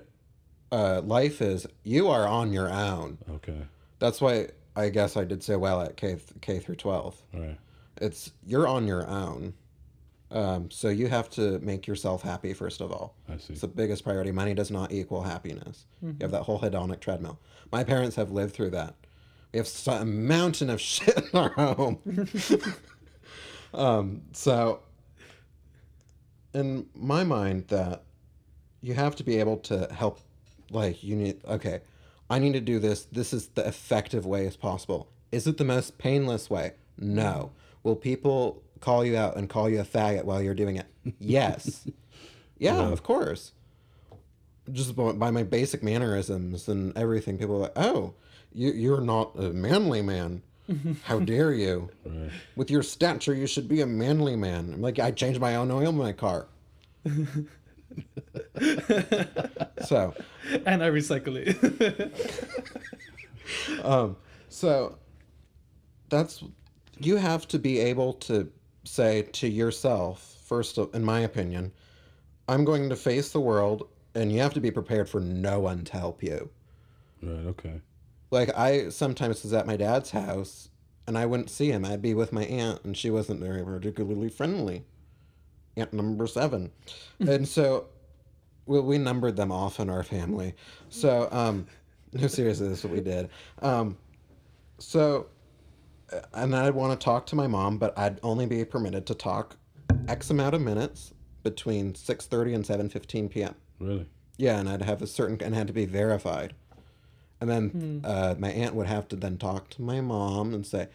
uh, 0.71 1.01
life 1.03 1.41
is 1.41 1.67
you 1.83 2.09
are 2.09 2.27
on 2.29 2.53
your 2.53 2.69
own. 2.71 3.19
okay 3.31 3.63
That's 4.01 4.21
why 4.21 4.49
I 4.75 4.89
guess 4.89 5.17
I 5.17 5.25
did 5.25 5.43
so 5.43 5.59
well 5.59 5.81
at 5.83 5.97
K 5.97 6.17
K 6.41 6.59
through 6.59 6.77
twelve. 6.77 7.21
all 7.35 7.41
right 7.41 7.59
It's 8.01 8.33
you're 8.47 8.67
on 8.67 8.87
your 8.87 9.07
own. 9.07 9.55
Um, 10.31 10.71
so 10.71 10.89
you 10.89 11.09
have 11.09 11.29
to 11.31 11.59
make 11.59 11.87
yourself 11.87 12.23
happy 12.23 12.55
first 12.55 12.81
of 12.81 12.91
all. 12.91 13.15
i 13.29 13.37
see 13.37 13.53
It's 13.53 13.61
the 13.61 13.69
biggest 13.69 14.03
priority. 14.03 14.33
Money 14.33 14.55
does 14.55 14.71
not 14.71 14.91
equal 14.91 15.23
happiness. 15.23 15.85
You 16.01 16.17
have 16.23 16.31
that 16.31 16.45
whole 16.45 16.59
hedonic 16.59 17.01
treadmill. 17.01 17.39
My 17.71 17.85
parents 17.85 18.17
have 18.17 18.31
lived 18.31 18.55
through 18.55 18.71
that. 18.71 18.95
We 19.53 19.59
have 19.59 19.69
a 19.89 20.05
mountain 20.07 20.71
of 20.71 20.81
shit 20.91 21.15
in 21.17 21.39
our 21.39 21.51
home. 21.51 21.99
um, 23.75 24.23
so, 24.33 24.81
in 26.55 26.87
my 26.95 27.25
mind, 27.25 27.69
that 27.69 28.05
you 28.81 28.95
have 28.95 29.15
to 29.17 29.25
be 29.25 29.39
able 29.39 29.59
to 29.59 29.87
help. 29.93 30.21
Like 30.71 31.05
you 31.05 31.17
need. 31.17 31.45
Okay, 31.45 31.81
I 32.33 32.39
need 32.39 32.55
to 32.55 32.61
do 32.61 32.79
this. 32.79 33.05
This 33.13 33.33
is 33.33 33.49
the 33.49 33.67
effective 33.69 34.25
way 34.25 34.47
as 34.47 34.57
possible. 34.57 35.09
Is 35.31 35.47
it 35.47 35.59
the 35.59 35.65
most 35.65 35.99
painless 35.99 36.49
way? 36.49 36.73
No. 36.99 37.53
Will 37.83 37.97
people 37.97 38.63
call 38.81 39.05
you 39.05 39.17
out 39.17 39.37
and 39.37 39.49
call 39.51 39.69
you 39.69 39.81
a 39.81 39.85
faggot 39.85 40.25
while 40.25 40.41
you're 40.43 40.55
doing 40.55 40.77
it? 40.77 40.87
Yes. 41.19 41.87
Yeah, 42.59 42.77
Yeah. 42.77 42.89
of 42.93 43.03
course. 43.03 43.53
Just 44.71 44.95
by 44.95 45.31
my 45.33 45.43
basic 45.43 45.83
mannerisms 45.83 46.69
and 46.69 46.97
everything, 46.97 47.37
people 47.37 47.57
are 47.57 47.63
like, 47.67 47.73
"Oh, 47.77 48.15
you 48.53 48.71
you're 48.71 49.01
not 49.01 49.37
a 49.37 49.51
manly 49.53 50.01
man. 50.03 50.43
How 51.03 51.19
dare 51.33 51.53
you? 51.53 51.91
right 52.07 52.31
With 52.55 52.71
your 52.71 52.85
stature, 52.85 53.35
you 53.35 53.49
should 53.49 53.67
be 53.69 53.81
a 53.81 53.87
manly 53.87 54.37
man." 54.37 54.75
I'm 54.75 54.81
like, 54.81 55.01
I 55.01 55.11
changed 55.11 55.41
my 55.41 55.57
own 55.57 55.73
oil 55.73 55.89
in 55.89 55.97
my 55.97 56.13
car. 56.13 56.47
so, 59.85 60.15
and 60.67 60.83
I 60.83 60.91
recycle 60.91 61.37
it. 61.37 62.13
um, 63.85 64.17
so 64.49 64.99
that's 66.09 66.43
you 66.99 67.17
have 67.17 67.49
to 67.49 67.59
be 67.59 67.79
able 67.81 68.13
to 68.15 68.51
say 68.85 69.23
to 69.33 69.49
yourself 69.49 70.37
first, 70.45 70.79
in 70.79 71.05
my 71.05 71.21
opinion, 71.21 71.73
I'm 72.49 72.65
going 72.65 72.89
to 72.91 72.97
face 72.97 73.31
the 73.31 73.41
world, 73.41 73.89
and 74.15 74.31
you 74.31 74.41
have 74.41 74.55
to 74.55 74.61
be 74.61 74.71
prepared 74.71 75.09
for 75.09 75.21
no 75.21 75.61
one 75.61 75.85
to 75.85 75.93
help 75.93 76.23
you. 76.23 76.51
right 77.23 77.47
okay 77.47 77.81
Like 78.31 78.57
I 78.57 78.91
sometimes 78.91 79.43
was 79.43 79.53
at 79.53 79.67
my 79.67 79.77
dad's 79.77 80.11
house 80.11 80.69
and 81.07 81.19
I 81.19 81.27
wouldn't 81.27 81.51
see 81.51 81.71
him. 81.71 81.85
I'd 81.85 82.03
be 82.03 82.15
with 82.15 82.33
my 82.33 82.45
aunt 82.45 82.85
and 82.85 82.97
she 82.97 83.11
wasn't 83.11 83.41
very 83.41 83.65
particularly 83.65 84.29
friendly. 84.29 84.85
Aunt 85.77 85.93
number 85.93 86.27
seven. 86.27 86.71
and 87.21 87.47
so 87.49 87.87
we, 88.67 88.81
we 88.81 88.99
numbered 88.99 89.37
them 89.37 89.51
off 89.53 89.81
in 89.81 89.89
our 89.91 90.03
family. 90.03 90.55
So 90.89 91.29
um 91.33 91.67
no 92.13 92.27
seriously 92.27 92.69
this 92.69 92.79
is 92.79 92.85
what 92.85 92.93
we 92.93 93.01
did. 93.01 93.29
Um 93.61 93.97
so 94.79 95.27
uh, 96.13 96.21
and 96.35 96.55
I'd 96.55 96.75
want 96.75 96.99
to 96.99 97.03
talk 97.03 97.27
to 97.27 97.37
my 97.37 97.47
mom, 97.47 97.79
but 97.79 97.97
I'd 97.99 98.19
only 98.23 98.47
be 98.47 98.65
permitted 98.65 99.07
to 99.07 99.15
talk 99.15 99.57
X 100.09 100.31
amount 100.31 100.55
of 100.55 100.61
minutes 100.61 101.15
between 101.43 101.95
six 101.95 102.27
thirty 102.27 102.55
and 102.55 102.65
seven 102.67 102.89
fifteen 102.89 103.29
PM. 103.29 103.55
really 103.79 104.07
Yeah, 104.37 104.59
and 104.59 104.69
I'd 104.69 104.83
have 104.83 105.01
a 105.03 105.07
certain 105.07 105.41
and 105.43 105.55
had 105.55 105.67
to 105.69 105.73
be 105.73 105.87
verified. 105.87 106.55
And 107.41 107.51
then 107.51 108.03
uh, 108.05 108.37
my 108.39 108.51
aunt 108.53 108.75
would 108.77 108.87
have 108.87 109.09
to 109.09 109.17
then 109.17 109.37
talk 109.37 109.69
to 109.71 109.83
my 109.83 110.01
mom 110.01 110.55
and 110.55 110.65
say, 110.65 110.87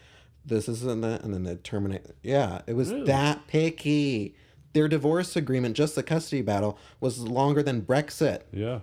"This 0.46 0.66
isn't 0.66 1.02
that," 1.02 1.22
and 1.22 1.34
then 1.34 1.42
they'd 1.42 1.62
terminate. 1.62 2.06
Yeah, 2.22 2.62
it 2.66 2.72
was 2.74 2.90
Really? 2.90 3.04
that 3.04 3.46
picky. 3.48 4.34
Their 4.74 4.88
divorce 4.88 5.34
agreement, 5.36 5.76
just 5.76 5.94
the 5.94 6.02
custody 6.02 6.42
battle, 6.42 6.78
was 7.00 7.18
longer 7.20 7.62
than 7.62 7.82
Brexit. 7.82 8.42
yeah 8.52 8.80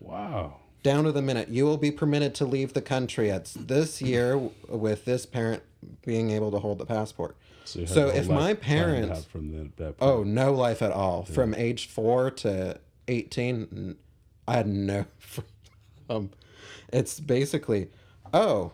wow 0.00 0.56
Down 0.82 1.04
to 1.04 1.12
the 1.12 1.22
minute, 1.22 1.48
you 1.48 1.64
will 1.64 1.76
be 1.76 1.90
permitted 1.90 2.34
to 2.36 2.44
leave 2.44 2.72
the 2.72 2.82
country 2.82 3.30
at 3.30 3.44
this 3.56 4.02
year 4.02 4.36
with 4.68 5.04
this 5.04 5.26
parent 5.26 5.62
being 6.04 6.30
able 6.30 6.50
to 6.50 6.58
hold 6.58 6.78
the 6.78 6.86
passport. 6.86 7.36
so, 7.64 7.78
you 7.80 7.86
So 7.86 8.06
your 8.06 8.14
if 8.16 8.28
life 8.28 8.38
my 8.40 8.54
parents- 8.54 9.24
from 9.24 9.52
the, 9.52 9.70
that 9.82 9.94
Oh, 10.00 10.22
no 10.24 10.52
life 10.52 10.82
at 10.82 10.90
all. 10.92 11.24
From 11.24 11.54
age 11.54 11.86
four 11.88 12.30
to 12.32 12.78
18, 13.08 13.96
I 14.48 14.54
had 14.54 14.66
no 14.66 15.04
freedom. 15.18 16.30
It's 16.92 17.20
basically, 17.20 17.88
oh, 18.34 18.72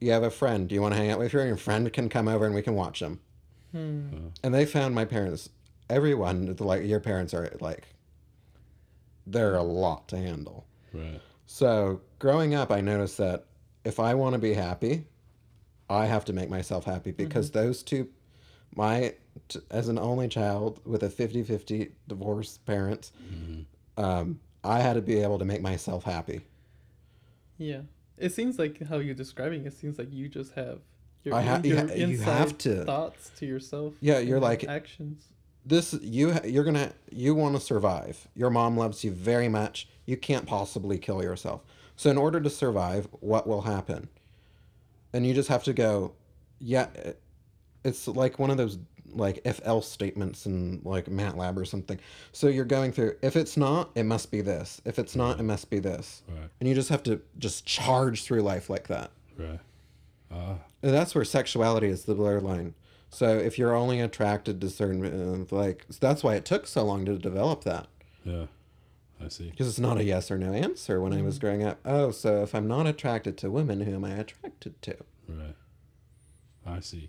you 0.00 0.12
have 0.12 0.22
a 0.22 0.30
friend. 0.30 0.68
Do 0.68 0.74
you 0.74 0.82
want 0.82 0.94
to 0.94 1.00
hang 1.00 1.10
out 1.10 1.18
with 1.18 1.32
your 1.32 1.46
Your 1.46 1.56
friend 1.56 1.90
can 1.92 2.08
come 2.08 2.28
over 2.28 2.44
and 2.46 2.54
we 2.54 2.62
can 2.62 2.74
watch 2.74 3.00
them. 3.00 3.20
Hmm. 3.72 4.08
Uh-huh. 4.12 4.20
And 4.42 4.54
they 4.54 4.64
found 4.66 4.94
my 4.94 5.04
parents, 5.04 5.48
everyone, 5.90 6.54
like 6.60 6.84
your 6.84 7.00
parents 7.00 7.34
are 7.34 7.50
like, 7.60 7.84
they're 9.26 9.56
a 9.56 9.62
lot 9.62 10.08
to 10.08 10.16
handle. 10.16 10.66
right 10.92 11.20
So 11.46 12.00
growing 12.18 12.54
up, 12.54 12.70
I 12.70 12.80
noticed 12.80 13.18
that 13.18 13.44
if 13.84 14.00
I 14.00 14.14
want 14.14 14.34
to 14.34 14.38
be 14.38 14.54
happy, 14.54 15.04
I 15.90 16.06
have 16.06 16.24
to 16.26 16.32
make 16.32 16.50
myself 16.50 16.84
happy 16.84 17.10
because 17.12 17.50
those 17.50 17.82
two, 17.82 18.08
my, 18.74 19.14
t- 19.48 19.60
as 19.70 19.88
an 19.88 19.98
only 19.98 20.28
child 20.28 20.80
with 20.84 21.02
a 21.02 21.08
50 21.10 21.42
50 21.42 21.92
divorced 22.06 22.64
parents, 22.66 23.12
um, 23.96 24.40
I 24.64 24.80
had 24.80 24.94
to 24.94 25.00
be 25.02 25.18
able 25.22 25.38
to 25.38 25.44
make 25.44 25.62
myself 25.62 26.04
happy. 26.04 26.42
yeah, 27.56 27.80
it 28.18 28.32
seems 28.32 28.58
like 28.58 28.82
how 28.88 28.98
you're 28.98 29.14
describing. 29.14 29.64
It 29.64 29.72
seems 29.72 29.98
like 29.98 30.12
you 30.12 30.28
just 30.28 30.52
have 30.54 30.80
your, 31.24 31.34
I 31.34 31.42
ha- 31.42 31.60
you 31.62 31.74
your 31.74 31.86
ha- 31.86 31.94
you 31.94 32.18
have 32.18 32.58
to- 32.58 32.84
thoughts 32.84 33.30
to 33.36 33.46
yourself. 33.46 33.94
Yeah, 34.00 34.18
you're 34.18 34.40
like- 34.40 34.64
actions. 34.64 35.24
This 35.68 35.92
you 36.00 36.34
you're 36.44 36.64
gonna 36.64 36.92
you 37.10 37.34
want 37.34 37.54
to 37.54 37.60
survive. 37.60 38.26
Your 38.34 38.48
mom 38.48 38.76
loves 38.78 39.04
you 39.04 39.10
very 39.10 39.48
much. 39.48 39.86
You 40.06 40.16
can't 40.16 40.46
possibly 40.46 40.98
kill 40.98 41.22
yourself. 41.22 41.60
So 41.96 42.10
in 42.10 42.16
order 42.16 42.40
to 42.40 42.48
survive, 42.48 43.06
what 43.20 43.46
will 43.46 43.62
happen? 43.62 44.08
And 45.12 45.26
you 45.26 45.34
just 45.34 45.48
have 45.50 45.64
to 45.64 45.74
go. 45.74 46.14
Yeah, 46.58 46.86
it's 47.84 48.08
like 48.08 48.38
one 48.38 48.50
of 48.50 48.56
those 48.56 48.78
like 49.12 49.40
if 49.44 49.60
else 49.64 49.88
statements 49.90 50.46
in 50.46 50.80
like 50.84 51.06
MATLAB 51.06 51.56
or 51.56 51.64
something. 51.64 51.98
So 52.32 52.48
you're 52.48 52.64
going 52.64 52.92
through. 52.92 53.16
If 53.20 53.36
it's 53.36 53.56
not, 53.56 53.90
it 53.94 54.04
must 54.04 54.30
be 54.30 54.40
this. 54.40 54.80
If 54.84 54.98
it's 54.98 55.16
not, 55.16 55.38
it 55.38 55.44
must 55.44 55.68
be 55.68 55.78
this. 55.78 56.22
right 56.28 56.48
And 56.60 56.68
you 56.68 56.74
just 56.74 56.88
have 56.88 57.02
to 57.04 57.20
just 57.38 57.66
charge 57.66 58.24
through 58.24 58.40
life 58.40 58.70
like 58.70 58.88
that. 58.88 59.10
right 59.36 59.60
ah 60.30 60.56
And 60.82 60.94
that's 60.94 61.14
where 61.14 61.24
sexuality 61.24 61.88
is 61.88 62.04
the 62.04 62.14
blur 62.14 62.40
line. 62.40 62.74
So 63.10 63.36
if 63.38 63.58
you're 63.58 63.74
only 63.74 64.00
attracted 64.00 64.60
to 64.60 64.68
certain, 64.70 65.04
uh, 65.50 65.54
like, 65.54 65.86
that's 66.00 66.22
why 66.22 66.34
it 66.34 66.44
took 66.44 66.66
so 66.66 66.84
long 66.84 67.04
to 67.06 67.18
develop 67.18 67.64
that. 67.64 67.86
yeah 68.24 68.46
i 69.24 69.28
see 69.28 69.50
Because 69.50 69.66
it's 69.68 69.78
not 69.78 69.98
a 69.98 70.04
yes 70.04 70.30
or 70.30 70.38
no 70.38 70.52
answer 70.52 71.00
when 71.00 71.12
I 71.12 71.22
was 71.22 71.38
growing 71.38 71.64
up. 71.64 71.78
Oh, 71.84 72.10
so 72.10 72.42
if 72.42 72.54
I'm 72.54 72.68
not 72.68 72.86
attracted 72.86 73.36
to 73.38 73.50
women, 73.50 73.80
who 73.80 73.94
am 73.94 74.04
I 74.04 74.10
attracted 74.10 74.80
to? 74.82 74.96
Right. 75.28 75.56
I 76.66 76.80
see. 76.80 77.08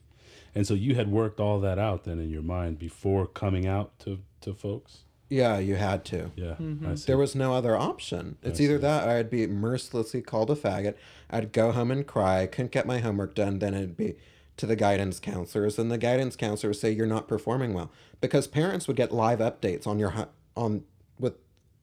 And 0.56 0.66
so 0.66 0.74
you 0.74 0.96
had 0.96 1.12
worked 1.12 1.40
all 1.40 1.60
that 1.60 1.78
out 1.78 2.06
then 2.06 2.20
in 2.20 2.30
your 2.32 2.42
mind 2.42 2.80
before 2.80 3.28
coming 3.28 3.68
out 3.68 4.00
to, 4.00 4.20
to 4.42 4.54
folks? 4.54 5.00
Yeah, 5.30 5.60
you 5.60 5.76
had 5.76 6.04
to. 6.06 6.32
Yeah, 6.36 6.56
I 6.88 6.96
see. 6.96 7.06
There 7.06 7.18
was 7.18 7.36
no 7.36 7.54
other 7.54 7.78
option. 7.78 8.38
It's 8.42 8.60
either 8.60 8.80
that 8.80 9.08
or 9.08 9.12
I'd 9.12 9.30
be 9.30 9.46
mercilessly 9.46 10.24
called 10.24 10.50
a 10.50 10.56
faggot. 10.56 10.96
I'd 11.30 11.52
go 11.52 11.72
home 11.72 11.92
and 11.92 12.08
cry, 12.08 12.48
couldn't 12.48 12.72
get 12.72 12.88
my 12.88 12.98
homework 12.98 13.36
done, 13.36 13.60
then 13.60 13.76
it'd 13.76 13.96
be 13.96 14.16
to 14.60 14.66
the 14.66 14.76
guidance 14.76 15.22
counselors, 15.22 15.80
and 15.80 15.90
the 15.90 15.98
guidance 15.98 16.36
counselors 16.36 16.82
say 16.82 16.92
you're 16.92 17.08
not 17.08 17.30
performing 17.30 17.74
well 17.74 17.90
because 18.20 18.46
parents 18.46 18.88
would 18.88 18.98
get 18.98 19.12
live 19.14 19.40
updates 19.40 19.88
on 19.88 20.00
your 20.00 20.28
on 20.58 20.84
with 21.18 21.36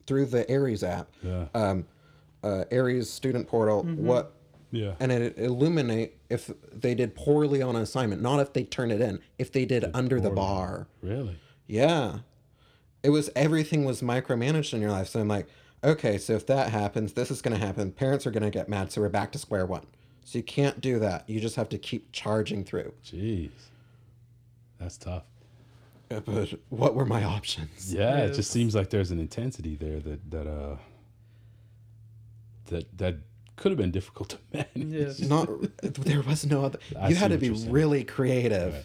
through 0.07 0.27
the 0.27 0.49
Aeries 0.51 0.85
app, 0.85 1.09
yeah. 1.23 1.47
um, 1.55 1.87
uh, 2.45 2.65
Aeries 2.71 3.09
student 3.09 3.49
portal. 3.49 3.83
What 3.83 4.35
Yeah. 4.71 4.93
and 5.01 5.11
it 5.11 5.39
illuminate 5.39 6.19
if 6.29 6.51
they 6.71 6.95
did 6.95 7.15
poorly 7.15 7.63
on 7.63 7.77
an 7.77 7.83
assignment, 7.83 8.21
not 8.21 8.41
if 8.41 8.53
they 8.53 8.65
turn 8.65 8.91
it 8.91 9.01
in, 9.01 9.21
if 9.39 9.51
they 9.51 9.65
did 9.65 9.87
under 9.95 10.21
the 10.21 10.31
bar. 10.31 10.87
Really? 11.03 11.39
Yeah. 11.67 12.19
It 13.03 13.11
was 13.11 13.31
everything 13.35 13.87
was 13.87 14.03
micromanaged 14.03 14.75
in 14.75 14.83
your 14.83 14.91
life. 14.91 15.09
So 15.09 15.21
I'm 15.21 15.29
like, 15.29 15.47
okay, 15.83 16.19
so 16.19 16.35
if 16.35 16.47
that 16.47 16.71
happens, 16.71 17.15
this 17.15 17.31
is 17.31 17.41
going 17.41 17.59
to 17.59 17.65
happen. 17.65 17.93
Parents 17.93 18.27
are 18.27 18.31
going 18.31 18.43
to 18.43 18.51
get 18.51 18.69
mad. 18.69 18.93
So 18.93 19.01
we're 19.01 19.09
back 19.09 19.33
to 19.33 19.39
square 19.39 19.65
one. 19.65 19.87
So 20.27 20.39
you 20.39 20.43
can't 20.43 20.81
do 20.81 20.99
that. 20.99 21.31
You 21.31 21.39
just 21.39 21.55
have 21.55 21.69
to 21.69 21.79
keep 21.79 22.11
charging 22.11 22.65
through. 22.65 22.93
Jeez. 23.05 23.51
That's 24.81 24.97
tough. 24.97 25.23
Uh, 26.11 26.19
But 26.19 26.53
what 26.69 26.97
were 26.97 27.05
my 27.07 27.23
options? 27.23 27.95
Yeah, 27.95 28.25
it 28.25 28.35
just 28.35 28.51
seems 28.51 28.75
like 28.75 28.91
there's 28.91 29.13
an 29.13 29.21
intensity 29.21 29.77
there 29.77 30.01
that 30.01 30.31
that 30.33 30.47
uh 30.49 30.77
that 32.67 32.99
that 32.99 33.15
could 33.55 33.71
have 33.71 33.79
been 33.79 33.93
difficult 33.93 34.31
to 34.31 34.39
manage. 34.75 34.93
Yes. 34.93 35.21
Not 35.21 35.49
there 35.83 36.23
was 36.23 36.45
no 36.45 36.65
other. 36.65 36.81
I 37.01 37.09
you 37.11 37.15
had 37.15 37.31
to 37.31 37.39
be 37.39 37.51
really 37.51 38.03
creative. 38.03 38.75
Right. 38.75 38.85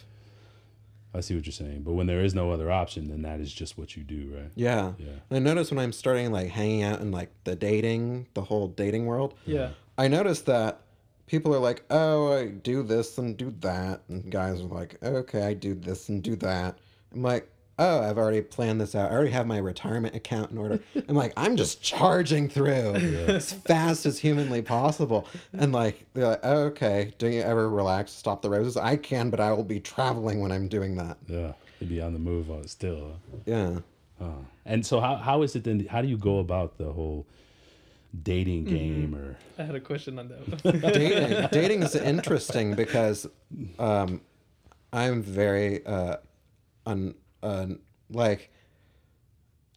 I 1.14 1.20
see 1.22 1.34
what 1.34 1.44
you're 1.44 1.52
saying, 1.52 1.82
but 1.82 1.92
when 1.94 2.06
there 2.06 2.22
is 2.24 2.34
no 2.36 2.52
other 2.52 2.70
option, 2.70 3.08
then 3.08 3.22
that 3.22 3.40
is 3.40 3.52
just 3.52 3.76
what 3.76 3.96
you 3.96 4.04
do, 4.04 4.32
right? 4.34 4.50
Yeah. 4.54 4.92
Yeah. 4.96 5.08
And 5.28 5.36
I 5.36 5.38
noticed 5.40 5.72
when 5.72 5.80
I'm 5.80 5.92
starting 5.92 6.30
like 6.30 6.48
hanging 6.50 6.84
out 6.84 7.00
in 7.00 7.10
like 7.10 7.30
the 7.42 7.56
dating, 7.56 8.28
the 8.34 8.42
whole 8.42 8.68
dating 8.68 9.06
world, 9.06 9.34
Yeah. 9.44 9.70
I 9.98 10.06
noticed 10.08 10.46
that 10.46 10.80
people 11.26 11.54
are 11.54 11.58
like, 11.58 11.84
"Oh, 11.90 12.32
I 12.32 12.46
do 12.46 12.82
this 12.82 13.18
and 13.18 13.36
do 13.36 13.54
that," 13.60 14.02
and 14.08 14.30
guys 14.30 14.60
are 14.60 14.64
like, 14.64 15.02
"Okay, 15.02 15.42
I 15.42 15.54
do 15.54 15.74
this 15.74 16.08
and 16.08 16.22
do 16.22 16.36
that." 16.36 16.78
I'm 17.14 17.22
like, 17.22 17.48
"Oh, 17.78 18.00
I've 18.00 18.18
already 18.18 18.42
planned 18.42 18.80
this 18.80 18.94
out. 18.94 19.10
I 19.10 19.14
already 19.14 19.30
have 19.30 19.46
my 19.46 19.58
retirement 19.58 20.14
account 20.14 20.50
in 20.50 20.58
order." 20.58 20.80
I'm 21.08 21.14
like, 21.14 21.32
"I'm 21.36 21.56
just 21.56 21.82
charging 21.82 22.48
through 22.48 22.94
as 23.26 23.52
fast 23.52 24.06
as 24.06 24.18
humanly 24.18 24.62
possible." 24.62 25.26
And 25.52 25.72
like, 25.72 26.04
they're 26.14 26.28
like, 26.28 26.40
oh, 26.42 26.62
"Okay, 26.64 27.14
do 27.18 27.28
you 27.28 27.40
ever 27.40 27.68
relax, 27.68 28.12
stop 28.12 28.42
the 28.42 28.50
roses?" 28.50 28.76
I 28.76 28.96
can, 28.96 29.30
but 29.30 29.40
I 29.40 29.52
will 29.52 29.64
be 29.64 29.80
traveling 29.80 30.40
when 30.40 30.52
I'm 30.52 30.68
doing 30.68 30.96
that. 30.96 31.18
Yeah, 31.26 31.52
you'd 31.80 31.88
be 31.88 32.00
on 32.00 32.12
the 32.12 32.18
move 32.18 32.50
on 32.50 32.66
still. 32.66 33.18
Yeah. 33.46 33.78
Uh, 34.20 34.42
and 34.64 34.86
so, 34.86 35.00
how 35.00 35.16
how 35.16 35.42
is 35.42 35.56
it 35.56 35.64
then? 35.64 35.86
How 35.86 36.02
do 36.02 36.08
you 36.08 36.16
go 36.16 36.38
about 36.38 36.78
the 36.78 36.92
whole 36.92 37.26
dating 38.22 38.64
game 38.64 39.14
or? 39.14 39.36
I 39.58 39.62
had 39.62 39.74
a 39.74 39.80
question 39.80 40.18
on 40.18 40.28
that. 40.28 40.62
dating 40.92 41.48
dating 41.50 41.82
is 41.82 41.94
interesting 41.94 42.74
because 42.74 43.26
um 43.78 44.20
i'm 44.92 45.22
very 45.22 45.84
uh 45.86 46.16
un, 46.86 47.14
un 47.42 47.78
like 48.10 48.50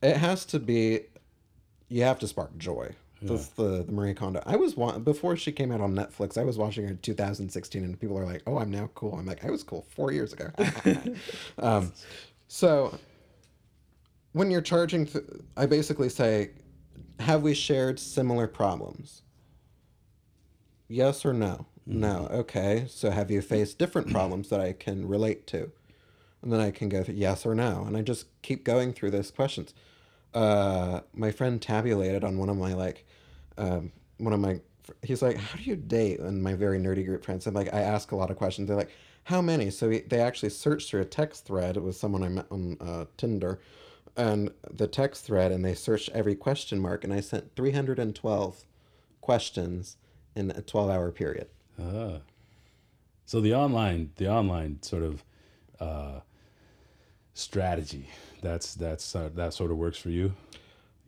it 0.02 0.18
has 0.18 0.46
to 0.46 0.60
be 0.60 1.02
you 1.88 2.04
have 2.04 2.20
to 2.20 2.28
spark 2.28 2.58
joy. 2.58 2.94
That's 3.22 3.48
the, 3.50 3.84
the 3.84 3.92
marie 3.92 4.14
kondo. 4.14 4.44
I 4.46 4.56
was 4.56 4.76
wa- 4.76 5.00
before 5.00 5.36
she 5.38 5.52
came 5.52 5.72
out 5.72 5.82
on 5.82 5.96
netflix 5.96 6.38
i 6.38 6.44
was 6.44 6.58
watching 6.58 6.84
her 6.84 6.92
in 6.92 6.98
2016 6.98 7.84
and 7.84 8.00
people 8.00 8.18
are 8.20 8.26
like 8.26 8.44
oh 8.46 8.58
i'm 8.58 8.70
now 8.70 8.90
cool. 8.96 9.16
I'm 9.18 9.26
like 9.26 9.46
i 9.46 9.50
was 9.50 9.64
cool 9.64 9.86
four 9.90 10.12
years 10.12 10.34
ago. 10.34 10.52
Um 11.60 11.94
so 12.48 13.00
when 14.34 14.52
you're 14.52 14.62
charging 14.62 15.06
th- 15.06 15.24
i 15.56 15.66
basically 15.66 16.10
say 16.10 16.52
have 17.20 17.42
we 17.42 17.54
shared 17.54 18.00
similar 18.00 18.48
problems 18.48 19.22
Yes 20.88 21.26
or 21.26 21.34
no? 21.34 21.66
No. 21.86 22.28
Okay. 22.32 22.86
So 22.88 23.12
have 23.12 23.32
you 23.32 23.42
faced 23.42 23.78
different 23.78 24.12
problems 24.12 24.50
that 24.50 24.60
I 24.60 24.74
can 24.74 25.08
relate 25.08 25.48
to? 25.48 25.72
And 26.42 26.52
then 26.52 26.60
I 26.60 26.72
can 26.72 26.90
go 26.90 27.04
through 27.04 27.16
yes 27.16 27.46
or 27.46 27.56
no. 27.56 27.84
And 27.86 27.98
I 27.98 28.02
just 28.02 28.28
keep 28.42 28.64
going 28.64 28.94
through 28.94 29.12
those 29.12 29.32
questions. 29.32 29.74
Uh, 30.34 31.02
my 31.14 31.32
friend 31.32 31.62
tabulated 31.62 32.24
on 32.24 32.38
one 32.38 32.50
of 32.50 32.58
my 32.58 32.74
like, 32.74 33.06
um, 33.58 33.92
one 34.18 34.34
of 34.34 34.40
my, 34.40 34.60
he's 35.02 35.22
like, 35.22 35.38
how 35.38 35.58
do 35.58 35.64
you 35.64 35.76
date? 35.76 36.20
And 36.20 36.44
my 36.44 36.54
very 36.54 36.78
nerdy 36.78 37.06
group 37.06 37.24
friends, 37.24 37.48
I'm 37.48 37.54
like, 37.54 37.74
I 37.74 37.80
ask 37.80 38.12
a 38.12 38.16
lot 38.16 38.30
of 38.30 38.38
questions. 38.38 38.68
They're 38.68 38.78
like, 38.78 38.92
how 39.24 39.42
many? 39.42 39.72
So 39.72 39.90
he, 39.90 40.00
they 40.02 40.20
actually 40.20 40.50
searched 40.50 40.90
through 40.90 41.02
a 41.02 41.06
text 41.06 41.46
thread 41.46 41.78
It 41.78 41.84
was 41.84 42.00
someone 42.00 42.22
I 42.24 42.30
met 42.30 42.46
on 42.52 42.78
uh, 42.80 43.06
Tinder 43.18 43.60
and 44.18 44.52
the 44.72 44.88
text 44.88 45.26
thread 45.26 45.52
and 45.52 45.64
they 45.64 45.74
searched 45.74 46.10
every 46.14 46.36
question 46.36 46.80
mark 46.80 47.04
and 47.04 47.14
I 47.14 47.20
sent 47.20 47.56
312 47.56 48.66
questions 49.22 49.98
in 50.36 50.52
a 50.52 50.62
12 50.62 50.90
hour 50.90 51.12
period. 51.12 51.48
Ah. 51.82 52.20
So 53.26 53.42
the 53.42 53.54
online, 53.54 54.12
the 54.18 54.30
online 54.30 54.82
sort 54.82 55.04
of 55.04 55.24
uh, 55.80 56.20
strategy. 57.34 58.10
That's 58.42 58.76
that's 58.76 59.16
uh, 59.16 59.30
that 59.36 59.54
sort 59.54 59.72
of 59.72 59.78
works 59.78 59.98
for 59.98 60.10
you. 60.10 60.34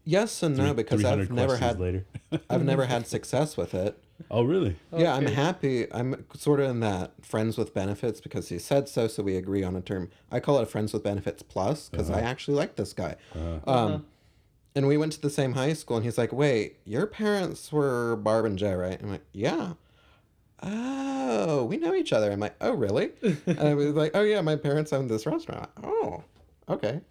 Yes 0.03 0.41
and 0.41 0.57
no, 0.57 0.73
because 0.73 1.03
I've 1.03 1.29
never 1.31 1.57
had 1.57 1.79
later. 1.79 2.05
I've 2.49 2.63
never 2.63 2.85
had 2.93 3.07
success 3.07 3.57
with 3.57 3.73
it. 3.73 4.01
Oh, 4.31 4.43
really? 4.43 4.75
Yeah, 4.95 5.15
I'm 5.15 5.25
happy. 5.25 5.91
I'm 5.91 6.25
sort 6.33 6.59
of 6.59 6.69
in 6.69 6.79
that 6.81 7.13
friends 7.23 7.57
with 7.57 7.73
benefits 7.73 8.21
because 8.21 8.49
he 8.49 8.59
said 8.59 8.89
so, 8.89 9.07
so 9.07 9.23
we 9.23 9.35
agree 9.35 9.63
on 9.63 9.75
a 9.75 9.81
term. 9.81 10.09
I 10.31 10.39
call 10.39 10.59
it 10.59 10.63
a 10.63 10.65
friends 10.65 10.93
with 10.93 11.03
benefits 11.03 11.43
plus 11.43 11.89
because 11.89 12.09
I 12.09 12.19
uh-huh. 12.19 12.27
actually 12.27 12.55
like 12.55 12.75
this 12.75 12.93
guy. 12.93 13.15
Uh-huh. 13.35 13.45
Um, 13.45 13.61
uh-huh. 13.65 13.99
and 14.75 14.87
we 14.87 14.97
went 14.97 15.13
to 15.13 15.21
the 15.21 15.29
same 15.29 15.53
high 15.53 15.73
school, 15.73 15.97
and 15.97 16.05
he's 16.05 16.17
like, 16.17 16.31
"Wait, 16.31 16.77
your 16.85 17.07
parents 17.07 17.71
were 17.71 18.15
Barb 18.15 18.45
and 18.45 18.57
Joe, 18.57 18.75
right?" 18.75 18.99
I'm 19.01 19.11
like, 19.11 19.25
"Yeah." 19.33 19.73
Oh, 20.63 21.65
we 21.65 21.77
know 21.77 21.93
each 21.93 22.11
other. 22.13 22.31
I'm 22.31 22.39
like, 22.39 22.55
"Oh, 22.61 22.73
really?" 22.73 23.11
and 23.45 23.59
I 23.59 23.73
was 23.73 23.93
like, 23.93 24.11
"Oh 24.13 24.23
yeah, 24.23 24.41
my 24.41 24.55
parents 24.55 24.91
owned 24.93 25.09
this 25.09 25.25
restaurant." 25.25 25.69
Oh, 25.83 26.23
okay. 26.69 27.01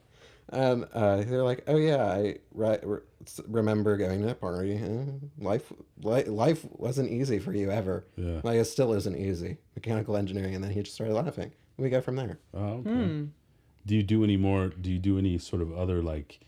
And 0.51 0.87
uh, 0.95 1.17
they're 1.25 1.43
like, 1.43 1.65
"Oh 1.67 1.77
yeah, 1.77 2.05
I 2.05 2.37
right, 2.53 2.81
re- 2.87 3.01
remember 3.49 3.97
going 3.97 4.21
to 4.21 4.27
that 4.27 4.41
party. 4.41 4.81
Uh, 4.81 5.45
Life, 5.45 5.73
li- 6.03 6.25
life 6.25 6.65
wasn't 6.71 7.11
easy 7.11 7.41
for 7.41 7.53
you 7.53 7.71
ever. 7.71 8.07
Yeah. 8.17 8.41
Like 8.45 8.57
it 8.57 8.67
still 8.67 8.93
isn't 8.93 9.17
easy. 9.17 9.59
Mechanical 9.75 10.17
engineering." 10.17 10.55
And 10.55 10.63
then 10.63 10.71
he 10.71 10.83
just 10.83 10.95
started 10.95 11.15
laughing. 11.15 11.53
We 11.79 11.91
go 11.91 12.01
from 12.01 12.17
there. 12.17 12.39
Oh, 12.55 12.85
okay. 12.87 13.27
Do 13.87 13.95
you 13.95 14.03
do 14.03 14.23
any 14.25 14.37
more? 14.37 14.69
Do 14.69 14.91
you 14.91 14.99
do 14.99 15.19
any 15.19 15.37
sort 15.39 15.63
of 15.63 15.77
other 15.77 16.01
like? 16.03 16.41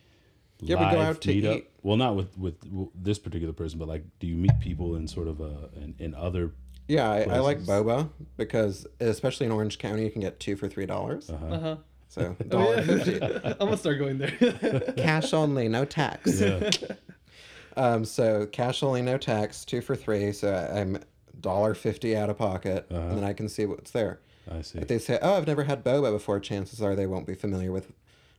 You 0.61 0.77
ever 0.77 0.91
go 0.91 0.97
live 0.99 1.17
out 1.17 1.21
to 1.23 1.29
meetup? 1.29 1.57
eat? 1.57 1.71
Well, 1.83 1.97
not 1.97 2.15
with 2.17 2.37
with 2.39 2.57
this 2.95 3.19
particular 3.19 3.53
person, 3.53 3.79
but 3.79 3.89
like, 3.89 4.05
do 4.21 4.27
you 4.27 4.37
meet 4.37 4.59
people 4.61 4.95
in 4.97 5.07
sort 5.09 5.29
of 5.29 5.41
uh 5.41 5.69
in, 5.77 5.95
in 5.99 6.15
other? 6.15 6.53
Yeah, 6.89 7.11
I, 7.11 7.23
I 7.25 7.39
like 7.41 7.61
boba 7.61 8.09
because 8.37 8.87
especially 9.01 9.47
in 9.47 9.53
Orange 9.53 9.79
County, 9.79 10.05
you 10.05 10.11
can 10.11 10.21
get 10.23 10.41
two 10.41 10.57
for 10.57 10.69
three 10.69 10.87
dollars. 10.87 11.29
Uh-huh. 11.31 11.47
Uh 11.47 11.61
huh. 11.61 11.77
So 12.09 12.35
Oh, 12.41 12.45
dollar 12.45 12.75
yeah. 12.77 12.83
fifty, 12.83 13.23
I'm 13.23 13.57
gonna 13.59 13.77
start 13.77 13.99
going 13.99 14.19
there. 14.19 14.31
cash 14.97 15.33
only, 15.33 15.69
no 15.69 15.85
tax. 15.85 16.41
Yeah. 16.41 16.71
Um, 17.77 18.05
so 18.05 18.47
cash 18.47 18.83
only, 18.83 19.03
no 19.03 19.19
tax, 19.19 19.65
two 19.65 19.81
for 19.81 19.95
three. 19.95 20.33
So 20.33 20.53
I- 20.53 20.81
I'm 20.81 20.99
dollar 21.41 21.75
fifty 21.75 22.17
out 22.17 22.31
of 22.31 22.39
pocket, 22.39 22.87
Uh-huh. 22.91 23.01
and 23.01 23.19
then 23.19 23.25
I 23.25 23.33
can 23.33 23.49
see 23.49 23.67
what's 23.67 23.91
there. 23.93 24.21
I 24.51 24.63
see. 24.63 24.79
If 24.79 24.89
they 24.89 24.99
say, 24.99 25.19
"Oh, 25.23 25.35
I've 25.35 25.47
never 25.47 25.65
had 25.65 25.85
boba 25.85 26.11
before," 26.11 26.41
chances 26.41 26.81
are 26.83 26.97
they 26.97 27.07
won't 27.07 27.27
be 27.27 27.35
familiar 27.35 27.71
with 27.71 27.93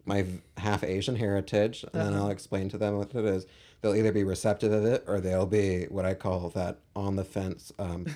my 0.05 0.25
half 0.57 0.83
Asian 0.83 1.15
heritage, 1.15 1.83
and 1.93 2.01
then 2.01 2.13
I'll 2.15 2.31
explain 2.31 2.67
to 2.69 2.77
them 2.79 2.97
what 2.97 3.13
it 3.13 3.23
is. 3.25 3.45
They'll 3.81 3.95
either 3.95 4.11
be 4.11 4.23
receptive 4.23 4.71
of 4.73 4.83
it, 4.85 5.03
or 5.07 5.21
they'll 5.21 5.45
be 5.45 5.85
what 5.85 6.05
I 6.05 6.15
call 6.15 6.49
that 6.49 6.79
on 6.95 7.15
the 7.15 7.23
fence. 7.23 7.71
Um, 7.79 8.07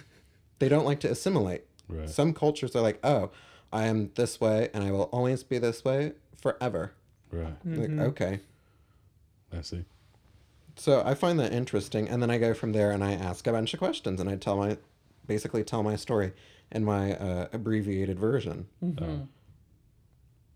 they 0.59 0.67
don't 0.69 0.85
like 0.85 0.99
to 1.01 1.11
assimilate. 1.11 1.65
Right. 1.87 2.09
Some 2.09 2.33
cultures 2.33 2.75
are 2.75 2.81
like, 2.81 2.99
"Oh, 3.03 3.29
I 3.73 3.85
am 3.87 4.11
this 4.15 4.39
way, 4.39 4.69
and 4.73 4.83
I 4.83 4.91
will 4.91 5.09
always 5.11 5.43
be 5.43 5.57
this 5.57 5.83
way 5.83 6.13
forever." 6.41 6.93
Right. 7.31 7.55
Like, 7.65 7.89
okay. 8.09 8.39
I 9.51 9.61
see. 9.61 9.83
So 10.75 11.03
I 11.05 11.13
find 11.13 11.39
that 11.39 11.51
interesting, 11.51 12.07
and 12.07 12.21
then 12.21 12.29
I 12.29 12.37
go 12.37 12.53
from 12.53 12.71
there 12.71 12.91
and 12.91 13.03
I 13.03 13.13
ask 13.13 13.45
a 13.47 13.51
bunch 13.51 13.73
of 13.73 13.79
questions, 13.79 14.19
and 14.19 14.29
I 14.29 14.35
tell 14.35 14.57
my, 14.57 14.77
basically 15.27 15.63
tell 15.63 15.83
my 15.83 15.95
story 15.95 16.33
in 16.71 16.83
my 16.83 17.15
uh, 17.15 17.47
abbreviated 17.53 18.19
version. 18.19 18.67
Oh. 19.01 19.27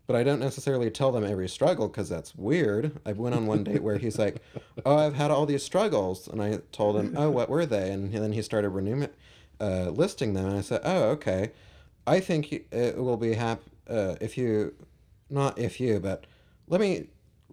But 0.06 0.16
I 0.16 0.22
don't 0.22 0.40
necessarily 0.40 0.90
tell 0.90 1.12
them 1.12 1.24
every 1.24 1.48
struggle 1.48 1.86
because 1.86 2.08
that's 2.08 2.34
weird. 2.34 2.98
I 3.04 3.12
went 3.12 3.34
on 3.34 3.46
one 3.46 3.62
date 3.62 3.82
where 3.82 3.98
he's 3.98 4.18
like, 4.18 4.42
"Oh, 4.86 4.96
I've 4.96 5.14
had 5.14 5.30
all 5.30 5.44
these 5.46 5.62
struggles," 5.62 6.26
and 6.28 6.42
I 6.42 6.60
told 6.72 6.96
him, 6.96 7.14
"Oh, 7.16 7.30
what 7.30 7.50
were 7.50 7.66
they?" 7.66 7.92
And 7.92 8.12
then 8.12 8.32
he 8.32 8.40
started 8.42 8.72
renumer- 8.72 9.10
uh, 9.60 9.90
listing 9.90 10.32
them, 10.32 10.46
and 10.46 10.56
I 10.56 10.62
said, 10.62 10.80
"Oh, 10.82 11.10
okay. 11.10 11.52
I 12.08 12.20
think 12.20 12.52
it 12.52 12.96
will 12.96 13.16
be 13.16 13.34
hap 13.34 13.60
uh, 13.88 14.16
if 14.20 14.36
you, 14.36 14.74
not 15.30 15.58
if 15.58 15.80
you, 15.80 16.00
but 16.00 16.26
let 16.66 16.80
me 16.80 17.08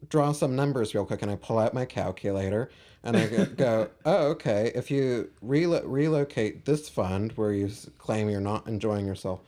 draw 0.10 0.32
some 0.32 0.56
numbers 0.56 0.94
real 0.96 1.06
quick." 1.06 1.22
And 1.22 1.32
I 1.32 1.36
pull 1.36 1.60
out 1.60 1.74
my 1.74 1.86
calculator, 1.86 2.70
and 3.04 3.16
I 3.18 3.46
go, 3.46 3.90
"Oh, 4.06 4.28
okay. 4.30 4.72
If 4.76 4.90
you 4.90 5.30
relo- 5.44 5.84
relocate 5.86 6.66
this 6.66 6.90
fund 6.90 7.34
where 7.34 7.52
you 7.52 7.70
claim 7.98 8.30
you're 8.30 8.42
not 8.42 8.68
enjoying 8.68 9.06
yourself." 9.06 9.42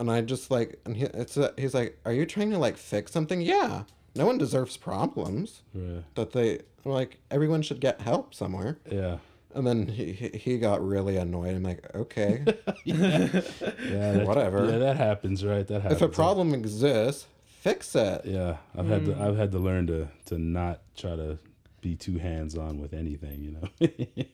and 0.00 0.10
I 0.10 0.20
just 0.22 0.50
like, 0.50 0.80
and 0.84 0.96
he, 0.96 1.04
it's 1.04 1.36
a, 1.36 1.52
he's 1.56 1.74
like, 1.74 1.98
"Are 2.04 2.12
you 2.12 2.26
trying 2.26 2.50
to 2.50 2.58
like 2.58 2.76
fix 2.76 3.12
something?" 3.12 3.40
Yeah. 3.40 3.84
No 4.16 4.26
one 4.26 4.38
deserves 4.38 4.76
problems. 4.76 5.62
Right. 5.74 6.04
That 6.14 6.32
they 6.32 6.60
like 6.84 7.18
everyone 7.30 7.62
should 7.62 7.80
get 7.80 8.00
help 8.00 8.34
somewhere. 8.34 8.78
Yeah. 8.90 9.18
And 9.54 9.66
then 9.66 9.86
he 9.86 10.12
he 10.12 10.28
he 10.36 10.58
got 10.58 10.84
really 10.86 11.16
annoyed. 11.16 11.54
I'm 11.54 11.62
like, 11.62 11.88
okay, 11.94 12.44
Yeah. 12.84 12.96
that- 12.98 14.24
Whatever. 14.26 14.64
Yeah, 14.70 14.78
that 14.78 14.96
happens, 14.96 15.44
right? 15.44 15.66
That 15.66 15.82
happens. 15.82 16.02
if 16.02 16.08
a 16.08 16.12
problem 16.12 16.54
exists, 16.54 17.26
fix 17.60 17.94
it. 17.94 18.22
Yeah, 18.24 18.56
I've 18.76 18.88
had 18.88 19.04
to 19.06 19.14
hmm. 19.14 19.22
I've 19.22 19.36
had 19.36 19.52
to 19.52 19.58
learn 19.58 19.86
to 19.88 20.08
to 20.26 20.38
not 20.38 20.80
try 20.96 21.16
to 21.16 21.38
be 21.80 21.94
too 21.96 22.18
hands 22.18 22.56
on 22.56 22.80
with 22.80 22.92
anything, 22.94 23.42
you 23.42 23.50
know. 23.52 23.68
in, 23.80 24.26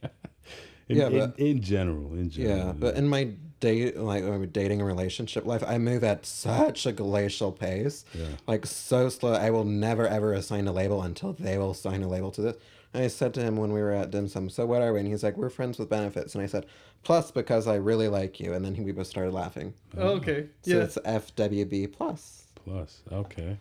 Yeah, 0.89 1.07
in, 1.09 1.19
but- 1.19 1.39
in 1.39 1.61
general, 1.63 2.15
in 2.15 2.31
general. 2.31 2.57
Yeah, 2.59 2.73
but 2.73 2.95
in 2.97 3.07
my 3.09 3.31
date, 3.61 3.97
like 3.99 4.25
my 4.25 4.47
dating 4.47 4.81
and 4.81 4.87
relationship 4.89 5.45
life, 5.45 5.63
I 5.67 5.77
move 5.79 6.03
at 6.03 6.25
such 6.25 6.87
a 6.87 6.93
glacial 6.93 7.53
pace, 7.53 8.05
Yeah. 8.15 8.25
like 8.47 8.65
so 8.67 9.09
slow. 9.11 9.35
I 9.35 9.51
will 9.51 9.65
never 9.65 10.07
ever 10.09 10.33
assign 10.33 10.67
a 10.67 10.73
label 10.73 11.03
until 11.03 11.33
they 11.35 11.59
will 11.59 11.73
assign 11.73 12.03
a 12.03 12.09
label 12.09 12.31
to 12.33 12.41
this. 12.43 12.57
And 12.93 13.05
I 13.05 13.09
said 13.09 13.35
to 13.35 13.41
him 13.41 13.57
when 13.57 13.73
we 13.73 13.81
were 13.81 13.93
at 13.93 14.11
dim 14.11 14.27
sum, 14.27 14.49
"So 14.51 14.67
what 14.67 14.83
are 14.83 14.93
we?" 14.93 15.01
And 15.01 15.09
he's 15.09 15.23
like, 15.23 15.37
"We're 15.37 15.49
friends 15.51 15.79
with 15.79 15.89
benefits." 15.89 16.35
And 16.35 16.43
I 16.43 16.47
said, 16.47 16.67
"Plus 17.05 17.31
because 17.31 17.67
I 17.69 17.77
really 17.77 18.09
like 18.09 18.41
you." 18.41 18.53
And 18.53 18.65
then 18.65 18.75
he, 18.75 18.83
we 18.83 18.93
both 18.93 19.07
started 19.07 19.33
laughing. 19.33 19.75
Oh, 19.97 20.15
okay. 20.17 20.49
So 20.63 20.77
yeah. 20.77 20.83
it's 20.85 20.99
FWB 20.99 21.93
plus. 21.93 22.47
plus, 22.55 23.03
okay. 23.13 23.59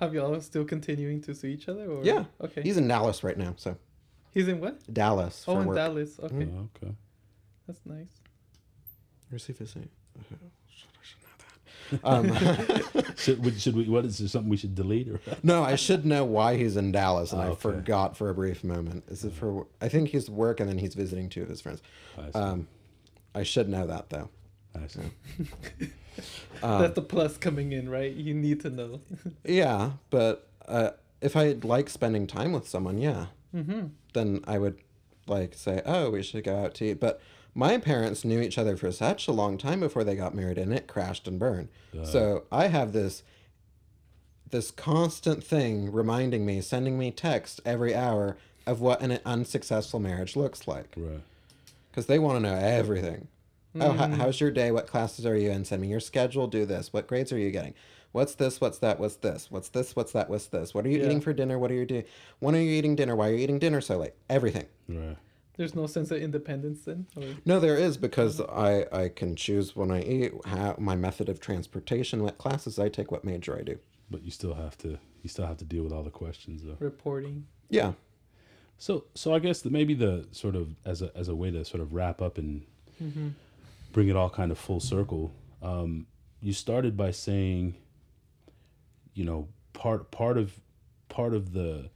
Have 0.00 0.14
y'all 0.14 0.40
still 0.40 0.64
continuing 0.64 1.20
to 1.22 1.34
see 1.34 1.52
each 1.52 1.68
other? 1.68 1.90
Or? 1.90 2.04
Yeah. 2.04 2.24
Okay. 2.42 2.62
He's 2.62 2.76
in 2.76 2.88
Dallas 2.88 3.24
right 3.24 3.38
now, 3.38 3.54
so 3.56 3.76
He's 4.32 4.48
in 4.48 4.60
what? 4.60 4.80
Dallas 4.92 5.44
Oh, 5.46 5.60
in 5.60 5.66
work. 5.66 5.76
Dallas. 5.76 6.18
Okay. 6.18 6.34
Mm-hmm. 6.34 6.58
Oh, 6.58 6.68
okay. 6.76 6.94
That's 7.66 7.80
nice. 7.84 8.20
Where's 9.28 9.46
he 9.46 9.52
visiting? 9.52 9.88
Um, 12.04 12.34
Should, 13.16 13.44
we- 13.44 13.52
should 13.58 13.76
we? 13.76 13.88
What 13.88 14.04
is 14.04 14.18
there 14.18 14.28
something 14.28 14.48
we 14.48 14.56
should 14.56 14.74
delete 14.74 15.08
or? 15.08 15.20
no, 15.42 15.62
I 15.62 15.76
should 15.76 16.04
know 16.06 16.24
why 16.24 16.56
he's 16.56 16.76
in 16.76 16.92
Dallas, 16.92 17.32
and 17.32 17.40
I 17.40 17.46
Okay. 17.48 17.60
forgot 17.60 18.16
for 18.16 18.30
a 18.30 18.34
brief 18.34 18.64
moment. 18.64 19.04
Is 19.08 19.24
it 19.24 19.32
for? 19.32 19.66
I 19.80 19.88
think 19.88 20.08
he's 20.08 20.28
work, 20.30 20.60
and 20.60 20.68
then 20.68 20.78
he's 20.78 20.94
visiting 20.94 21.28
two 21.28 21.42
of 21.42 21.48
his 21.48 21.60
friends. 21.60 21.82
I. 22.18 22.38
Um, 22.38 22.68
I 23.34 23.42
should 23.44 23.68
know 23.68 23.86
that 23.86 24.10
though. 24.10 24.28
I 24.74 24.86
see. 24.88 25.00
Um, 26.62 26.80
That's 26.82 26.94
the 26.94 27.02
plus 27.02 27.36
coming 27.36 27.72
in, 27.72 27.88
right? 27.88 28.12
You 28.12 28.34
need 28.34 28.60
to 28.60 28.70
know. 28.70 29.00
Yeah, 29.44 29.92
but 30.10 30.48
uh, 30.66 30.90
if 31.20 31.36
I 31.36 31.52
like 31.62 31.88
spending 31.88 32.26
time 32.26 32.52
with 32.52 32.68
someone, 32.68 32.98
yeah, 32.98 33.26
mm-hmm. 33.54 33.86
then 34.14 34.40
I 34.46 34.58
would 34.58 34.78
like 35.26 35.54
say, 35.54 35.80
oh, 35.86 36.10
we 36.10 36.22
should 36.22 36.44
go 36.44 36.56
out 36.64 36.74
to 36.76 36.84
eat. 36.90 37.00
But 37.00 37.20
my 37.54 37.78
parents 37.78 38.24
knew 38.24 38.40
each 38.40 38.58
other 38.58 38.76
for 38.76 38.90
such 38.92 39.28
a 39.28 39.32
long 39.32 39.58
time 39.58 39.80
before 39.80 40.04
they 40.04 40.14
got 40.16 40.34
married, 40.34 40.58
and 40.58 40.72
it 40.72 40.86
crashed 40.86 41.26
and 41.28 41.38
burned. 41.38 41.68
so 42.04 42.44
I 42.50 42.68
have 42.68 42.92
this 42.92 43.22
this 44.50 44.70
constant 44.70 45.42
thing 45.42 45.90
reminding 45.90 46.44
me, 46.44 46.60
sending 46.60 46.98
me 46.98 47.10
text 47.10 47.58
every 47.64 47.94
hour 47.94 48.36
of 48.66 48.82
what 48.82 49.00
an 49.00 49.18
unsuccessful 49.24 49.98
marriage 49.98 50.36
looks 50.36 50.68
like, 50.68 50.92
Right. 50.94 51.22
because 51.90 52.04
they 52.04 52.18
want 52.18 52.36
to 52.36 52.40
know 52.50 52.54
everything. 52.58 53.28
Oh, 53.80 53.92
how, 53.92 54.06
mm. 54.08 54.14
how's 54.16 54.38
your 54.42 54.50
day? 54.50 54.70
What 54.70 54.86
classes 54.86 55.24
are 55.24 55.34
you 55.34 55.50
in? 55.50 55.64
Send 55.64 55.80
me 55.80 55.88
your 55.88 56.00
schedule. 56.00 56.46
Do 56.46 56.66
this. 56.66 56.92
What 56.92 57.06
grades 57.06 57.32
are 57.32 57.38
you 57.38 57.50
getting? 57.50 57.72
What's 58.12 58.34
this? 58.34 58.60
What's 58.60 58.76
that? 58.80 59.00
What's 59.00 59.16
this? 59.16 59.50
What's 59.50 59.70
this? 59.70 59.96
What's 59.96 60.12
that? 60.12 60.28
What's 60.28 60.46
this? 60.48 60.74
What 60.74 60.84
are 60.84 60.90
you 60.90 60.98
Yeah. 60.98 61.06
eating 61.06 61.22
for 61.22 61.32
dinner? 61.32 61.58
What 61.58 61.70
are 61.70 61.74
you 61.74 61.86
doing? 61.86 62.04
When 62.38 62.54
are 62.54 62.60
you 62.60 62.70
eating 62.72 62.94
dinner? 62.94 63.16
Why 63.16 63.28
are 63.30 63.32
you 63.32 63.38
eating 63.38 63.58
dinner 63.58 63.80
so 63.80 63.96
late? 63.96 64.12
Everything. 64.28 64.66
Right. 64.86 65.16
There's 65.56 65.74
no 65.74 65.86
sense 65.86 66.10
of 66.10 66.18
independence 66.18 66.82
then? 66.84 67.06
Or... 67.16 67.24
No, 67.44 67.60
there 67.60 67.76
is 67.76 67.96
because 67.96 68.40
I 68.40 68.86
I 68.92 69.08
can 69.08 69.36
choose 69.36 69.76
when 69.76 69.90
I 69.90 70.02
eat, 70.02 70.32
how 70.46 70.74
my 70.78 70.96
method 70.96 71.28
of 71.28 71.40
transportation, 71.40 72.22
what 72.22 72.38
classes 72.38 72.78
I 72.78 72.88
take, 72.88 73.10
what 73.12 73.24
major 73.24 73.56
I 73.58 73.62
do. 73.62 73.78
But 74.10 74.24
you 74.24 74.30
still 74.30 74.54
have 74.54 74.76
to. 74.78 74.98
You 75.22 75.28
still 75.28 75.46
have 75.46 75.58
to 75.58 75.64
deal 75.64 75.84
with 75.84 75.92
all 75.92 76.02
the 76.02 76.10
questions 76.10 76.62
though. 76.64 76.76
Reporting. 76.80 77.46
Yeah. 77.70 77.92
So, 78.78 79.04
so 79.14 79.32
I 79.34 79.38
guess 79.38 79.60
that 79.62 79.70
maybe 79.70 79.94
the 79.94 80.26
sort 80.32 80.56
of 80.56 80.74
as 80.84 81.02
a 81.02 81.16
as 81.16 81.28
a 81.28 81.34
way 81.34 81.50
to 81.50 81.64
sort 81.64 81.80
of 81.82 81.92
wrap 81.94 82.20
up 82.22 82.38
and 82.38 82.62
Mm-hmm. 83.02 83.28
bring 83.92 84.08
it 84.08 84.14
all 84.14 84.30
kind 84.30 84.52
of 84.52 84.58
full 84.58 84.78
circle. 84.78 85.32
Um, 85.60 86.06
you 86.40 86.52
started 86.52 86.96
by 86.96 87.10
saying, 87.10 87.74
you 89.14 89.24
know, 89.24 89.48
part 89.72 90.10
part 90.12 90.38
of 90.38 90.60
part 91.08 91.34
of 91.34 91.52
the 91.52 91.90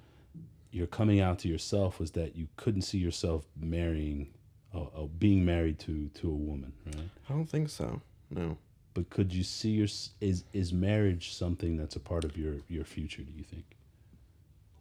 your 0.76 0.86
coming 0.86 1.20
out 1.20 1.38
to 1.40 1.48
yourself 1.48 1.98
was 1.98 2.10
that 2.12 2.36
you 2.36 2.46
couldn't 2.56 2.82
see 2.82 2.98
yourself 2.98 3.44
marrying, 3.58 4.28
uh, 4.74 4.82
uh, 4.82 5.06
being 5.18 5.44
married 5.44 5.78
to 5.80 6.08
to 6.20 6.28
a 6.28 6.38
woman, 6.50 6.72
right? 6.86 7.08
I 7.28 7.32
don't 7.32 7.50
think 7.54 7.68
so. 7.70 8.00
No. 8.30 8.56
But 8.94 9.10
could 9.10 9.32
you 9.32 9.44
see 9.44 9.70
your 9.80 9.88
is 10.20 10.44
is 10.52 10.72
marriage 10.72 11.32
something 11.34 11.76
that's 11.76 11.96
a 11.96 12.00
part 12.00 12.24
of 12.24 12.36
your 12.36 12.54
your 12.68 12.84
future? 12.84 13.22
Do 13.22 13.32
you 13.36 13.44
think? 13.44 13.64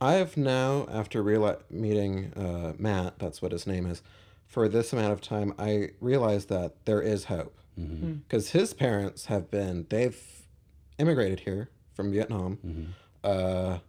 I 0.02 0.14
have 0.14 0.36
now, 0.36 0.88
after 0.92 1.24
reali- 1.24 1.62
meeting 1.70 2.34
uh, 2.36 2.74
Matt, 2.78 3.18
that's 3.18 3.42
what 3.42 3.52
his 3.54 3.66
name 3.66 3.86
is, 3.86 4.02
for 4.46 4.68
this 4.68 4.92
amount 4.94 5.14
of 5.14 5.22
time, 5.22 5.54
I 5.58 5.92
realized 6.02 6.50
that 6.50 6.74
there 6.86 7.02
is 7.02 7.26
hope. 7.26 7.58
Because 7.78 8.52
his 8.52 8.74
parents 8.74 9.26
have 9.26 9.50
been, 9.52 9.86
they've 9.90 10.22
immigrated 10.98 11.42
here 11.42 11.70
from 11.94 12.12
Vietnam. 12.12 12.94
Uh, 13.24 13.80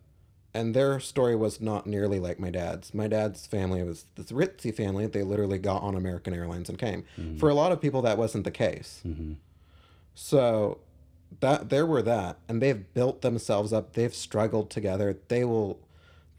and 0.56 0.72
their 0.72 0.98
story 0.98 1.36
was 1.36 1.60
not 1.60 1.86
nearly 1.86 2.18
like 2.18 2.40
my 2.40 2.50
dad's. 2.50 2.94
My 2.94 3.08
dad's 3.08 3.46
family 3.46 3.82
was 3.82 4.06
this 4.14 4.32
ritzy 4.32 4.74
family. 4.74 5.06
They 5.06 5.22
literally 5.22 5.58
got 5.58 5.82
on 5.82 5.94
American 5.94 6.32
Airlines 6.32 6.70
and 6.70 6.78
came. 6.78 7.04
Mm-hmm. 7.20 7.36
For 7.36 7.50
a 7.50 7.54
lot 7.54 7.72
of 7.72 7.80
people, 7.80 8.00
that 8.02 8.16
wasn't 8.16 8.44
the 8.44 8.50
case. 8.50 9.02
Mm-hmm. 9.06 9.34
So 10.14 10.78
that 11.40 11.68
there 11.68 11.84
were 11.84 12.00
that, 12.00 12.38
and 12.48 12.62
they've 12.62 12.94
built 12.94 13.20
themselves 13.20 13.70
up. 13.74 13.92
They've 13.92 14.14
struggled 14.14 14.70
together. 14.70 15.18
They 15.28 15.44
will. 15.44 15.78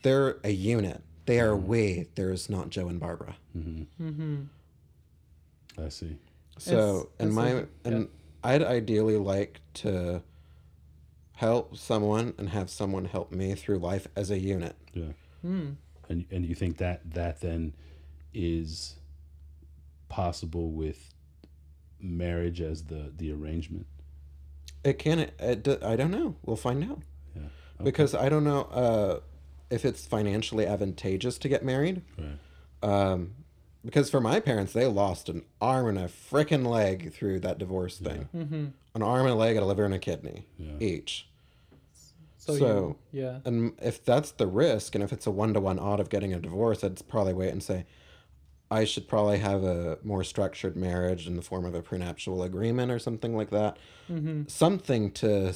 They're 0.01 0.37
a 0.43 0.51
unit. 0.51 1.03
They 1.27 1.39
are 1.39 1.51
mm-hmm. 1.51 1.67
we. 1.67 2.07
There 2.15 2.31
is 2.31 2.49
not 2.49 2.71
Joe 2.71 2.87
and 2.87 2.99
Barbara. 2.99 3.35
Mm-hmm. 3.55 4.43
I 5.79 5.89
see. 5.89 6.17
So, 6.57 7.09
and 7.19 7.27
it's 7.27 7.35
my 7.35 7.53
like- 7.53 7.69
and 7.85 8.09
I'd 8.43 8.63
ideally 8.63 9.17
like 9.17 9.61
to 9.75 10.23
help 11.37 11.77
someone 11.77 12.33
and 12.37 12.49
have 12.49 12.69
someone 12.69 13.05
help 13.05 13.31
me 13.31 13.53
through 13.53 13.77
life 13.77 14.07
as 14.15 14.31
a 14.31 14.39
unit. 14.39 14.75
Yeah. 14.93 15.13
Mm. 15.45 15.75
And 16.09 16.25
and 16.31 16.45
you 16.45 16.55
think 16.55 16.77
that 16.77 17.13
that 17.13 17.41
then 17.41 17.73
is 18.33 18.95
possible 20.09 20.71
with 20.71 21.13
marriage 21.99 22.61
as 22.61 22.83
the 22.85 23.11
the 23.15 23.31
arrangement? 23.31 23.85
It 24.83 24.99
can. 24.99 25.19
It, 25.19 25.67
it, 25.67 25.83
I 25.83 25.95
don't 25.95 26.11
know. 26.11 26.35
We'll 26.43 26.55
find 26.55 26.83
out 26.83 27.01
Yeah. 27.35 27.47
because 27.83 28.15
I 28.15 28.29
don't 28.29 28.43
know 28.43 28.61
uh, 28.63 29.19
if 29.69 29.85
it's 29.85 30.05
financially 30.05 30.65
advantageous 30.65 31.37
to 31.39 31.49
get 31.49 31.63
married. 31.63 32.01
Right. 32.17 32.39
Um, 32.89 33.33
because 33.87 34.09
for 34.09 34.21
my 34.21 34.39
parents, 34.39 34.73
they 34.73 34.85
lost 34.85 35.29
an 35.29 35.43
arm 35.61 35.87
and 35.87 35.97
a 35.97 36.07
frickin' 36.07 36.65
leg 36.67 37.13
through 37.13 37.39
that 37.39 37.57
divorce 37.57 37.97
thing. 37.97 38.27
Mm-hmm. 38.35 38.65
An 38.95 39.01
arm 39.03 39.21
and 39.21 39.29
a 39.31 39.35
leg, 39.35 39.55
and 39.55 39.63
a 39.63 39.67
liver 39.67 39.85
and 39.85 39.93
a 39.93 39.99
kidney 39.99 40.45
Yeah. 40.57 40.73
each. 40.79 41.27
So, 42.37 42.55
So- 42.57 42.97
you, 43.11 43.23
yeah. 43.23 43.39
And 43.45 43.73
if 43.81 44.03
that's 44.03 44.31
the 44.31 44.47
risk, 44.47 44.93
and 44.95 45.03
if 45.03 45.11
it's 45.11 45.25
a 45.25 45.31
one 45.31 45.53
to 45.53 45.59
one 45.59 45.79
odd 45.79 45.99
of 45.99 46.09
getting 46.09 46.33
a 46.33 46.39
divorce, 46.39 46.83
I'd 46.83 47.05
probably 47.07 47.33
wait 47.33 47.49
and 47.51 47.63
say, 47.63 47.85
I 48.69 48.83
should 48.83 49.07
probably 49.07 49.37
have 49.39 49.63
a 49.63 49.97
more 50.03 50.23
structured 50.25 50.75
marriage 50.75 51.25
in 51.25 51.35
the 51.37 51.41
form 51.41 51.63
of 51.65 51.73
a 51.73 51.81
prenuptial 51.81 52.43
agreement 52.43 52.91
or 52.91 52.99
something 52.99 53.35
like 53.35 53.49
that. 53.51 53.77
Mm-hmm. 54.11 54.43
Something 54.47 55.11
to 55.11 55.53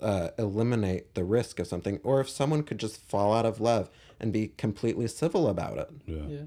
uh, 0.00 0.28
eliminate 0.38 1.14
the 1.14 1.24
risk 1.24 1.58
of 1.60 1.66
something. 1.66 2.00
Or 2.02 2.20
if 2.22 2.28
someone 2.30 2.62
could 2.62 2.78
just 2.78 3.02
fall 3.06 3.34
out 3.34 3.44
of 3.44 3.60
love 3.60 3.90
and 4.18 4.32
be 4.32 4.48
completely 4.48 5.08
civil 5.08 5.46
about 5.48 5.76
it. 5.78 5.90
Yeah. 6.06 6.26
Yeah. 6.28 6.42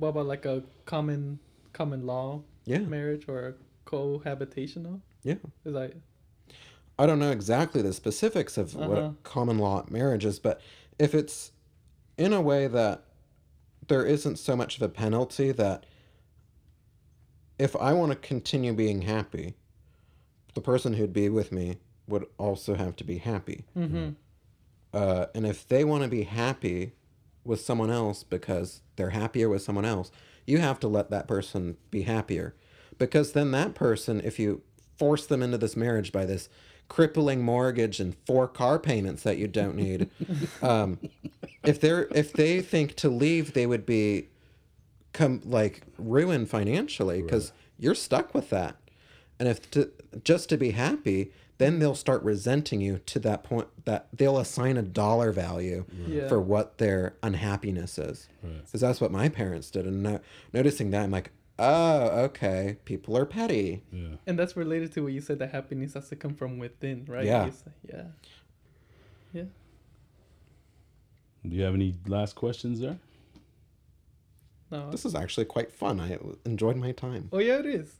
What 0.00 0.08
about 0.08 0.26
like 0.26 0.46
a 0.46 0.62
common 0.86 1.38
common 1.72 2.06
law 2.06 2.42
Yeah. 2.64 2.78
marriage 2.78 3.26
or 3.28 3.56
cohabitational? 3.86 5.00
Yeah. 5.22 5.36
Is 5.64 5.74
that 5.74 5.94
I 6.98 7.06
don't 7.06 7.18
know 7.18 7.30
exactly 7.30 7.80
the 7.82 7.92
specifics 7.92 8.58
of 8.58 8.74
what 8.74 8.98
Uh-huh. 8.98 9.08
a 9.10 9.14
common 9.22 9.58
law 9.58 9.84
marriage 9.90 10.24
is, 10.24 10.38
but 10.38 10.60
if 10.98 11.14
it's 11.14 11.52
in 12.18 12.32
a 12.32 12.40
way 12.42 12.66
that 12.66 13.04
there 13.88 14.04
isn't 14.04 14.36
so 14.38 14.54
much 14.56 14.76
of 14.76 14.82
a 14.82 14.88
penalty 14.88 15.50
that 15.52 15.86
if 17.58 17.74
I 17.76 17.92
want 17.92 18.12
to 18.12 18.16
continue 18.16 18.72
being 18.74 19.02
happy, 19.02 19.54
the 20.54 20.60
person 20.60 20.94
who'd 20.94 21.12
be 21.12 21.28
with 21.28 21.52
me 21.52 21.78
would 22.06 22.26
also 22.38 22.74
have 22.74 22.96
to 22.96 23.04
be 23.04 23.18
happy. 23.18 23.64
mm-hmm. 23.76 24.10
Uh, 24.92 25.26
and 25.36 25.46
if 25.46 25.68
they 25.68 25.84
want 25.84 26.02
to 26.02 26.08
be 26.08 26.24
happy 26.24 26.92
with 27.44 27.60
someone 27.60 27.90
else 27.90 28.22
because 28.22 28.82
they're 28.96 29.10
happier 29.10 29.48
with 29.48 29.62
someone 29.62 29.84
else, 29.84 30.10
you 30.46 30.58
have 30.58 30.80
to 30.80 30.88
let 30.88 31.10
that 31.10 31.28
person 31.28 31.76
be 31.90 32.02
happier. 32.02 32.54
Because 32.98 33.32
then 33.32 33.50
that 33.52 33.74
person, 33.74 34.20
if 34.22 34.38
you 34.38 34.62
force 34.98 35.26
them 35.26 35.42
into 35.42 35.56
this 35.58 35.76
marriage 35.76 36.12
by 36.12 36.24
this 36.24 36.48
crippling 36.88 37.42
mortgage 37.42 38.00
and 38.00 38.16
four 38.26 38.46
car 38.48 38.78
payments 38.78 39.22
that 39.22 39.38
you 39.38 39.46
don't 39.46 39.76
need, 39.76 40.10
um, 40.62 40.98
if 41.64 41.80
they're 41.80 42.08
if 42.14 42.32
they 42.32 42.60
think 42.60 42.94
to 42.96 43.08
leave, 43.08 43.54
they 43.54 43.66
would 43.66 43.86
be 43.86 44.28
come 45.12 45.40
like 45.44 45.82
ruined 45.98 46.50
financially 46.50 47.22
because 47.22 47.52
you're 47.78 47.94
stuck 47.94 48.34
with 48.34 48.50
that. 48.50 48.76
And 49.38 49.48
if 49.48 49.70
to, 49.70 49.90
just 50.22 50.50
to 50.50 50.58
be 50.58 50.72
happy, 50.72 51.32
then 51.60 51.78
they'll 51.78 51.94
start 51.94 52.22
resenting 52.24 52.80
you 52.80 52.98
to 53.06 53.18
that 53.20 53.44
point 53.44 53.68
that 53.84 54.08
they'll 54.12 54.38
assign 54.38 54.76
a 54.76 54.82
dollar 54.82 55.30
value 55.30 55.84
Yeah. 56.08 56.26
for 56.28 56.40
what 56.40 56.78
their 56.78 57.14
unhappiness 57.22 57.98
is. 57.98 58.28
Right. 58.42 58.64
Because 58.64 58.80
that's 58.80 59.00
what 59.00 59.12
my 59.12 59.28
parents 59.28 59.70
did. 59.70 59.86
And 59.86 60.02
no, 60.02 60.20
noticing 60.52 60.90
that, 60.90 61.02
I'm 61.04 61.10
like, 61.10 61.30
oh, 61.58 62.22
okay, 62.24 62.78
people 62.84 63.16
are 63.16 63.26
petty. 63.26 63.82
Yeah. 63.92 64.16
And 64.26 64.38
that's 64.38 64.56
related 64.56 64.92
to 64.94 65.02
what 65.02 65.12
you 65.12 65.20
said 65.20 65.38
that 65.38 65.50
happiness 65.52 65.94
has 65.94 66.08
to 66.08 66.16
come 66.16 66.34
from 66.34 66.58
within, 66.58 67.04
right? 67.06 67.24
Yeah. 67.26 67.46
You 67.46 67.52
say- 67.52 67.70
yeah. 67.88 68.02
Yeah. 69.32 69.44
Do 71.48 71.56
you 71.56 71.62
have 71.62 71.74
any 71.74 71.94
last 72.06 72.34
questions 72.34 72.80
there? 72.80 72.98
No. 74.70 74.90
This 74.90 75.04
is 75.04 75.14
actually 75.14 75.46
quite 75.46 75.72
fun. 75.72 76.00
I 76.00 76.18
enjoyed 76.44 76.76
my 76.76 76.92
time. 76.92 77.28
Oh 77.32 77.38
yeah, 77.38 77.58
it 77.58 77.66
is. 77.66 77.94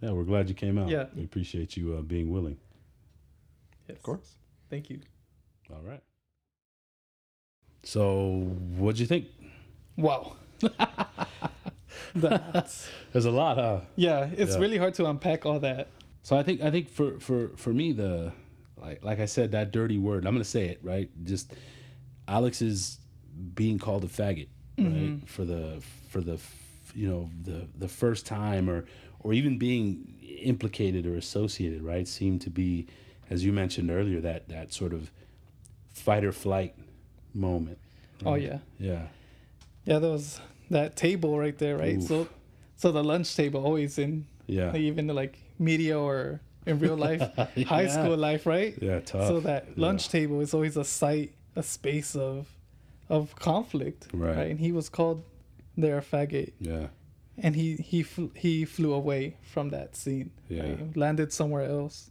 Yeah, 0.00 0.12
we're 0.12 0.24
glad 0.24 0.48
you 0.48 0.54
came 0.54 0.78
out. 0.78 0.88
Yeah. 0.88 1.06
We 1.16 1.24
appreciate 1.24 1.76
you 1.76 1.94
uh, 1.94 2.02
being 2.02 2.30
willing. 2.30 2.56
Yes. 3.88 3.96
Of 3.96 4.02
course. 4.02 4.34
Thank 4.70 4.90
you. 4.90 5.00
All 5.70 5.82
right. 5.82 6.02
So, 7.84 8.40
what'd 8.76 8.98
you 8.98 9.06
think? 9.06 9.26
Wow. 9.96 10.36
That's 12.14 12.88
There's 13.12 13.24
a 13.24 13.30
lot, 13.30 13.56
huh? 13.56 13.80
yeah. 13.96 14.28
It's 14.36 14.54
Yeah. 14.54 14.58
really 14.60 14.78
hard 14.78 14.94
to 14.94 15.06
unpack 15.06 15.46
all 15.46 15.60
that. 15.60 15.88
So 16.22 16.36
I 16.36 16.42
think 16.42 16.62
I 16.62 16.70
think 16.70 16.88
for 16.90 17.18
for 17.20 17.48
for 17.56 17.72
me 17.72 17.92
the 17.92 18.32
like 18.76 19.02
like 19.04 19.20
I 19.20 19.26
said 19.26 19.52
that 19.52 19.72
dirty 19.72 19.98
word 19.98 20.26
I'm 20.26 20.34
gonna 20.34 20.44
say 20.44 20.66
it 20.66 20.78
right 20.82 21.08
just 21.24 21.52
Alex 22.26 22.60
is 22.60 22.98
being 23.54 23.78
called 23.78 24.04
a 24.04 24.08
faggot 24.08 24.48
right 24.76 24.86
mm-hmm. 24.86 25.24
for 25.26 25.44
the 25.44 25.80
for 26.10 26.20
the 26.20 26.38
you 26.94 27.08
know 27.08 27.30
the 27.42 27.66
the 27.78 27.88
first 27.88 28.26
time 28.26 28.68
or 28.68 28.84
or 29.20 29.32
even 29.32 29.58
being 29.58 30.14
implicated 30.42 31.06
or 31.06 31.16
associated 31.16 31.82
right 31.82 32.06
seemed 32.06 32.42
to 32.42 32.50
be 32.50 32.86
as 33.30 33.44
you 33.44 33.52
mentioned 33.52 33.90
earlier 33.90 34.20
that 34.20 34.48
that 34.48 34.72
sort 34.72 34.92
of 34.92 35.10
fight 35.92 36.24
or 36.24 36.32
flight 36.32 36.74
moment 37.34 37.78
Oh 38.24 38.34
yeah. 38.34 38.58
yeah 38.78 39.06
Yeah, 39.84 39.98
there 40.00 40.10
was 40.10 40.40
that 40.70 40.96
table 40.96 41.38
right 41.38 41.56
there, 41.56 41.78
right? 41.78 41.96
Oof. 41.96 42.02
So, 42.08 42.28
so 42.76 42.92
the 42.92 43.02
lunch 43.04 43.34
table 43.36 43.64
always 43.64 43.98
in 43.98 44.26
yeah 44.46 44.72
like, 44.72 44.80
even 44.80 45.06
like 45.08 45.38
media 45.58 45.98
or 45.98 46.40
in 46.66 46.78
real 46.80 46.96
life, 47.08 47.22
high 47.66 47.86
school 47.88 48.16
life, 48.16 48.44
right? 48.46 48.74
yeah 48.80 49.00
tough 49.00 49.28
So 49.28 49.40
that 49.40 49.64
Yeah. 49.68 49.74
lunch 49.86 50.08
table 50.08 50.40
is 50.40 50.52
always 50.54 50.76
a 50.76 50.84
site, 50.84 51.32
a 51.56 51.62
space 51.62 52.14
of, 52.16 52.48
of 53.08 53.34
conflict, 53.36 54.08
Right. 54.12 54.48
And 54.50 54.58
he 54.60 54.72
was 54.72 54.88
called 54.88 55.22
there 55.76 55.96
a 55.98 56.02
faggot, 56.02 56.52
yeah 56.60 56.88
and 57.40 57.54
he 57.54 57.76
he 57.76 58.02
fl- 58.02 58.34
he 58.34 58.64
flew 58.64 58.92
away 58.92 59.36
from 59.52 59.70
that 59.70 59.94
scene, 59.96 60.30
Yeah. 60.48 60.62
right? 60.62 60.96
landed 60.96 61.32
somewhere 61.32 61.62
else. 61.78 62.10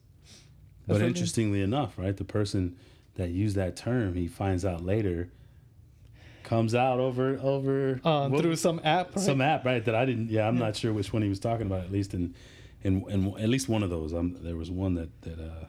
But 0.88 1.00
That's 1.00 1.08
interestingly 1.08 1.62
enough, 1.62 1.98
right, 1.98 2.16
the 2.16 2.24
person 2.24 2.78
that 3.16 3.30
used 3.30 3.56
that 3.58 3.76
term, 3.76 4.14
he 4.14 4.28
finds 4.28 4.64
out 4.64 4.86
later, 4.86 5.30
comes 6.44 6.74
out 6.74 7.00
over 7.02 7.38
over 7.42 8.00
uh, 8.06 8.30
what- 8.30 8.42
through 8.42 8.56
some 8.56 8.80
app, 8.86 9.16
right? 9.16 9.20
some 9.26 9.42
app, 9.42 9.66
right? 9.66 9.84
That 9.84 9.96
I 9.96 10.06
didn't. 10.06 10.30
Yeah, 10.30 10.48
I'm 10.48 10.58
not 10.58 10.76
sure 10.78 10.94
which 10.94 11.12
one 11.12 11.22
he 11.22 11.28
was 11.30 11.40
talking 11.40 11.68
about. 11.68 11.82
At 11.84 11.92
least 11.92 12.14
in, 12.14 12.34
in, 12.84 13.04
in 13.10 13.38
at 13.38 13.50
least 13.50 13.68
one 13.68 13.84
of 13.84 13.90
those. 13.90 14.14
Um, 14.14 14.38
there 14.42 14.56
was 14.56 14.72
one 14.72 14.94
that 14.96 15.22
that 15.24 15.40
uh, 15.40 15.66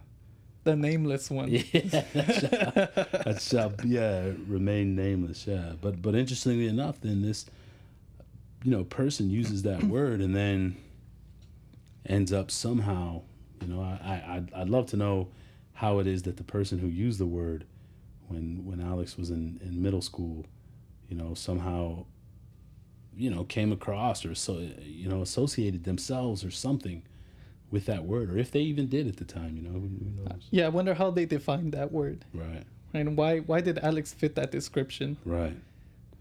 the 0.63 0.77
nameless 0.77 1.31
one. 1.31 1.49
yeah, 1.51 1.63
that 1.73 3.39
shall 3.41 3.73
yeah 3.85 4.31
remain 4.47 4.95
nameless. 4.95 5.47
Yeah, 5.49 5.73
but 5.81 6.01
but 6.01 6.15
interestingly 6.15 6.69
enough, 6.69 7.01
then 7.01 7.23
this, 7.23 7.47
you 8.63 8.71
know, 8.71 8.85
person 8.85 9.31
uses 9.31 9.63
that 9.63 9.83
word 9.83 10.21
and 10.21 10.37
then 10.37 10.77
ends 12.07 12.33
up 12.33 12.51
somehow. 12.53 13.23
You 13.63 13.69
know, 13.69 13.83
I, 13.83 13.99
I 14.13 14.37
I'd, 14.37 14.53
I'd 14.55 14.69
love 14.69 14.87
to 14.87 14.97
know 14.97 15.29
how 15.75 15.99
it 16.01 16.07
is 16.07 16.23
that 16.23 16.37
the 16.37 16.45
person 16.45 16.79
who 16.79 16.89
used 16.89 17.19
the 17.21 17.27
word 17.27 17.65
when 18.29 18.65
when 18.65 18.81
Alex 18.81 19.17
was 19.17 19.31
in 19.31 19.61
in 19.65 19.81
middle 19.83 20.03
school, 20.03 20.47
you 21.09 21.17
know, 21.17 21.35
somehow. 21.35 22.05
You 23.17 23.31
know, 23.31 23.43
came 23.43 23.73
across 23.73 24.25
or 24.25 24.37
so 24.37 24.65
you 24.81 25.09
know 25.09 25.23
associated 25.23 25.83
themselves 25.83 26.45
or 26.45 26.53
something 26.53 27.03
with 27.69 27.85
that 27.87 28.05
word, 28.05 28.31
or 28.31 28.39
if 28.39 28.53
they 28.53 28.61
even 28.61 28.87
did 28.87 29.09
at 29.09 29.17
the 29.17 29.25
time. 29.25 29.57
You 29.57 29.63
know, 29.63 29.73
who, 29.73 29.89
who? 29.89 30.29
Yeah, 30.53 30.67
I 30.67 30.69
wonder 30.69 30.95
how 30.95 31.11
they 31.11 31.25
defined 31.25 31.73
that 31.73 31.91
word, 31.91 32.25
Right, 32.33 32.63
and 32.95 33.17
why 33.17 33.41
why 33.41 33.61
did 33.61 33.79
Alex 33.81 34.13
fit 34.15 34.37
that 34.37 34.53
description? 34.53 35.17
right. 35.25 35.57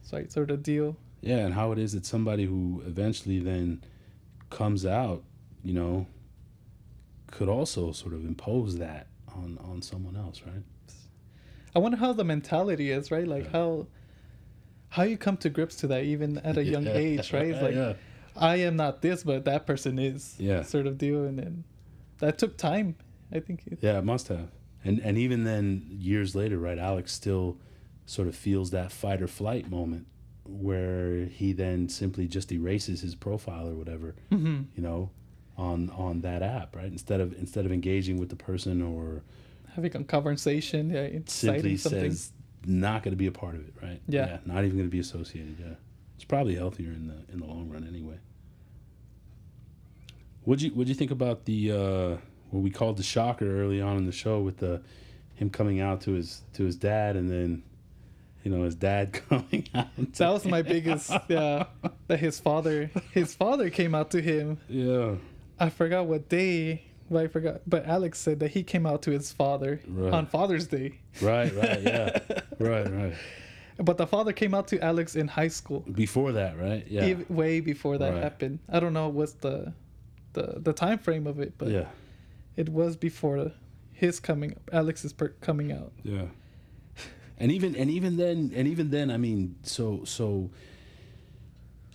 So 0.02 0.18
like, 0.18 0.32
sort 0.32 0.50
of 0.50 0.64
deal. 0.64 0.98
Yeah, 1.22 1.46
and 1.46 1.54
how 1.54 1.72
it 1.72 1.78
is 1.78 1.92
that 1.94 2.04
somebody 2.04 2.46
who 2.46 2.82
eventually 2.88 3.38
then 3.38 3.84
comes 4.50 4.84
out, 4.84 5.22
you 5.64 5.74
know, 5.74 6.08
could 7.32 7.50
also 7.50 7.92
sort 7.92 8.14
of 8.14 8.26
impose 8.26 8.78
that 8.78 9.08
on 9.34 9.58
on 9.64 9.82
someone 9.82 10.16
else, 10.16 10.42
right? 10.46 10.64
I 11.76 11.80
wonder 11.80 11.98
how 11.98 12.14
the 12.14 12.24
mentality 12.24 12.92
is, 12.92 13.12
right? 13.12 13.28
Like 13.28 13.52
how 13.52 13.88
how 14.90 15.04
you 15.04 15.18
come 15.18 15.38
to 15.38 15.50
grips 15.50 15.76
to 15.78 15.88
that 15.88 16.04
even 16.04 16.38
at 16.40 16.58
a 16.58 16.64
young 16.64 16.84
Yeah. 16.86 16.94
age, 16.94 17.34
right? 17.34 17.48
It's 17.48 17.62
like 17.68 17.76
yeah, 17.76 17.94
I 18.36 18.58
am 18.58 18.76
not 18.76 19.02
this, 19.02 19.24
but 19.24 19.46
that 19.46 19.66
person 19.66 20.00
is. 20.00 20.36
Yeah. 20.40 20.64
Sort 20.64 20.88
of 20.88 20.98
deal, 20.98 21.26
and 21.26 21.38
then 21.38 21.64
that 22.20 22.38
took 22.38 22.58
time. 22.58 22.96
I 23.32 23.40
think. 23.42 23.64
It, 23.68 23.80
yeah, 23.82 23.98
it 24.00 24.06
must 24.06 24.28
have. 24.30 24.50
And 24.84 25.00
and 25.00 25.18
even 25.18 25.44
then, 25.44 25.86
years 25.90 26.36
later, 26.36 26.58
right? 26.58 26.78
Alex 26.78 27.12
still 27.12 27.58
sort 28.06 28.28
of 28.28 28.36
feels 28.36 28.72
that 28.72 28.92
fight 28.92 29.22
or 29.22 29.28
flight 29.28 29.70
moment 29.70 30.08
where 30.46 31.26
he 31.26 31.52
then 31.52 31.90
simply 31.90 32.26
just 32.26 32.52
erases 32.54 33.02
his 33.02 33.16
profile 33.16 33.68
or 33.68 33.76
whatever, 33.76 34.16
mm-hmm. 34.32 34.62
you 34.76 34.82
know, 34.82 35.10
on 35.58 35.90
on 35.92 36.22
that 36.22 36.42
app, 36.42 36.76
right? 36.76 36.86
Instead 36.86 37.20
of 37.20 37.34
instead 37.34 37.66
of 37.66 37.72
engaging 37.72 38.18
with 38.18 38.30
the 38.30 38.36
person 38.36 38.82
or 38.82 39.24
Having 39.74 39.96
a 39.96 40.04
conversation, 40.06 40.90
yeah, 40.90 41.20
simply 41.28 41.78
something. 41.78 42.12
says 42.12 42.32
not 42.66 43.04
going 43.04 43.12
to 43.12 43.18
be 43.18 43.28
a 43.28 43.32
part 43.32 43.56
of 43.56 43.62
it, 43.62 43.74
right? 43.82 44.02
Yeah. 44.08 44.40
not 44.46 44.64
even 44.64 44.72
going 44.78 44.88
to 44.88 44.92
be 44.92 45.00
associated. 45.00 45.58
Yeah, 45.60 45.76
it's 46.16 46.24
probably 46.24 46.56
healthier 46.56 46.92
in 46.92 47.08
the 47.08 47.32
in 47.32 47.40
the 47.40 47.46
long 47.46 47.70
run 47.70 47.86
anyway. 47.88 48.18
What'd 50.44 50.62
you 50.62 50.72
What'd 50.72 50.90
you 50.90 50.96
think 50.96 51.12
about 51.12 51.46
the 51.46 51.72
uh, 51.72 52.18
what 52.50 52.62
we 52.62 52.70
called 52.72 52.98
the 52.98 53.04
shocker 53.04 53.62
early 53.62 53.82
on 53.82 53.98
in 53.98 54.06
the 54.06 54.12
show 54.12 54.40
with 54.42 54.58
the 54.58 54.82
him 55.36 55.50
coming 55.50 55.80
out 55.80 56.02
to 56.02 56.12
his 56.14 56.42
to 56.54 56.64
his 56.64 56.76
dad 56.76 57.16
and 57.16 57.30
then 57.30 57.62
you 58.44 58.50
know 58.52 58.64
his 58.64 58.76
dad 58.76 59.14
coming 59.30 59.68
out. 59.76 59.88
that 60.14 60.30
was 60.30 60.46
my 60.46 60.62
biggest, 60.62 61.12
yeah. 61.28 61.66
That 62.08 62.20
his 62.20 62.40
father, 62.40 62.90
his 63.12 63.36
father 63.36 63.70
came 63.70 63.94
out 63.94 64.12
to 64.12 64.22
him. 64.22 64.58
yeah 64.70 65.16
I 65.60 65.70
forgot 65.70 66.06
what 66.08 66.30
day. 66.30 66.84
But 67.10 67.24
I 67.24 67.28
forgot. 67.28 67.62
But 67.66 67.86
Alex 67.86 68.20
said 68.20 68.40
that 68.42 68.52
he 68.52 68.64
came 68.64 68.86
out 68.86 69.02
to 69.04 69.12
his 69.12 69.32
father 69.32 69.82
Right. 69.88 70.14
on 70.14 70.26
Father's 70.26 70.68
Day. 70.68 71.00
right 71.22 71.54
right 71.56 71.82
yeah 71.82 72.20
right 72.60 72.92
right 72.92 73.14
But 73.78 73.98
the 73.98 74.06
father 74.08 74.34
came 74.34 74.54
out 74.54 74.68
to 74.70 74.80
Alex 74.84 75.16
in 75.16 75.28
high 75.30 75.48
school. 75.48 75.82
before 75.92 76.34
that 76.34 76.60
right 76.60 76.86
yeah 76.90 77.16
way 77.30 77.62
before 77.62 77.98
that 77.98 78.14
Right. 78.14 78.24
happened. 78.24 78.60
I 78.70 78.80
don't 78.82 78.94
know 78.94 79.08
what's 79.08 79.34
the 79.34 79.74
the 80.34 80.60
the 80.60 80.74
time 80.74 80.98
frame 81.00 81.28
of 81.28 81.40
it, 81.40 81.54
but 81.58 81.70
yeah 81.70 81.86
it 82.58 82.70
was 82.70 82.98
before 82.98 83.52
his 83.94 84.20
coming 84.20 84.56
Alex's 84.74 85.14
per- 85.14 85.36
coming 85.42 85.72
out. 85.72 85.94
Yeah. 86.04 86.26
And 87.40 87.52
even 87.52 87.74
and 87.76 87.90
even 87.90 88.18
then 88.18 88.52
and 88.54 88.68
even 88.68 88.90
then 88.90 89.10
I 89.12 89.18
mean 89.18 89.56
so 89.64 90.04
so 90.04 90.50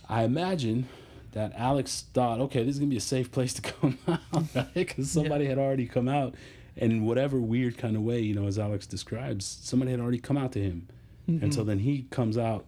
I 0.09 0.23
imagine 0.23 0.87
that 1.33 1.51
Alex 1.55 2.05
thought 2.13 2.39
okay 2.39 2.63
this 2.63 2.75
is 2.75 2.79
going 2.79 2.89
to 2.89 2.93
be 2.93 2.97
a 2.97 3.01
safe 3.01 3.31
place 3.31 3.53
to 3.53 3.61
come 3.73 3.97
out 4.07 4.21
right? 4.55 4.87
Cuz 4.87 5.11
somebody 5.11 5.45
had 5.45 5.57
already 5.57 5.85
come 5.87 6.07
out 6.07 6.35
and 6.77 6.91
in 6.91 7.05
whatever 7.05 7.39
weird 7.39 7.77
kind 7.77 7.95
of 7.95 8.01
way 8.01 8.19
you 8.21 8.33
know 8.33 8.47
as 8.47 8.57
Alex 8.57 8.87
describes 8.87 9.45
somebody 9.61 9.91
had 9.91 9.99
already 9.99 10.19
come 10.19 10.37
out 10.37 10.51
to 10.53 10.61
him. 10.61 10.87
And 11.27 11.53
so 11.53 11.63
then 11.63 11.79
he 11.79 12.05
comes 12.09 12.37
out 12.37 12.65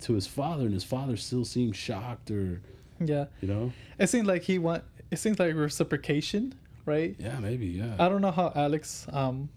to 0.00 0.12
his 0.12 0.26
father 0.26 0.64
and 0.64 0.74
his 0.74 0.84
father 0.84 1.16
still 1.16 1.44
seems 1.46 1.76
shocked 1.76 2.30
or 2.30 2.60
Yeah, 3.00 3.26
you 3.40 3.48
know? 3.48 3.72
It 3.98 4.08
seems 4.08 4.26
like 4.26 4.42
he 4.42 4.58
want. 4.58 4.84
It 5.10 5.18
seems 5.18 5.38
like 5.38 5.54
reciprocation, 5.54 6.54
right? 6.84 7.16
yeah 7.18 7.38
maybe 7.40 7.66
yeah. 7.68 7.94
I 7.98 8.08
don't 8.10 8.20
know 8.20 8.30
how 8.32 8.52
Alex 8.54 9.06
um 9.12 9.48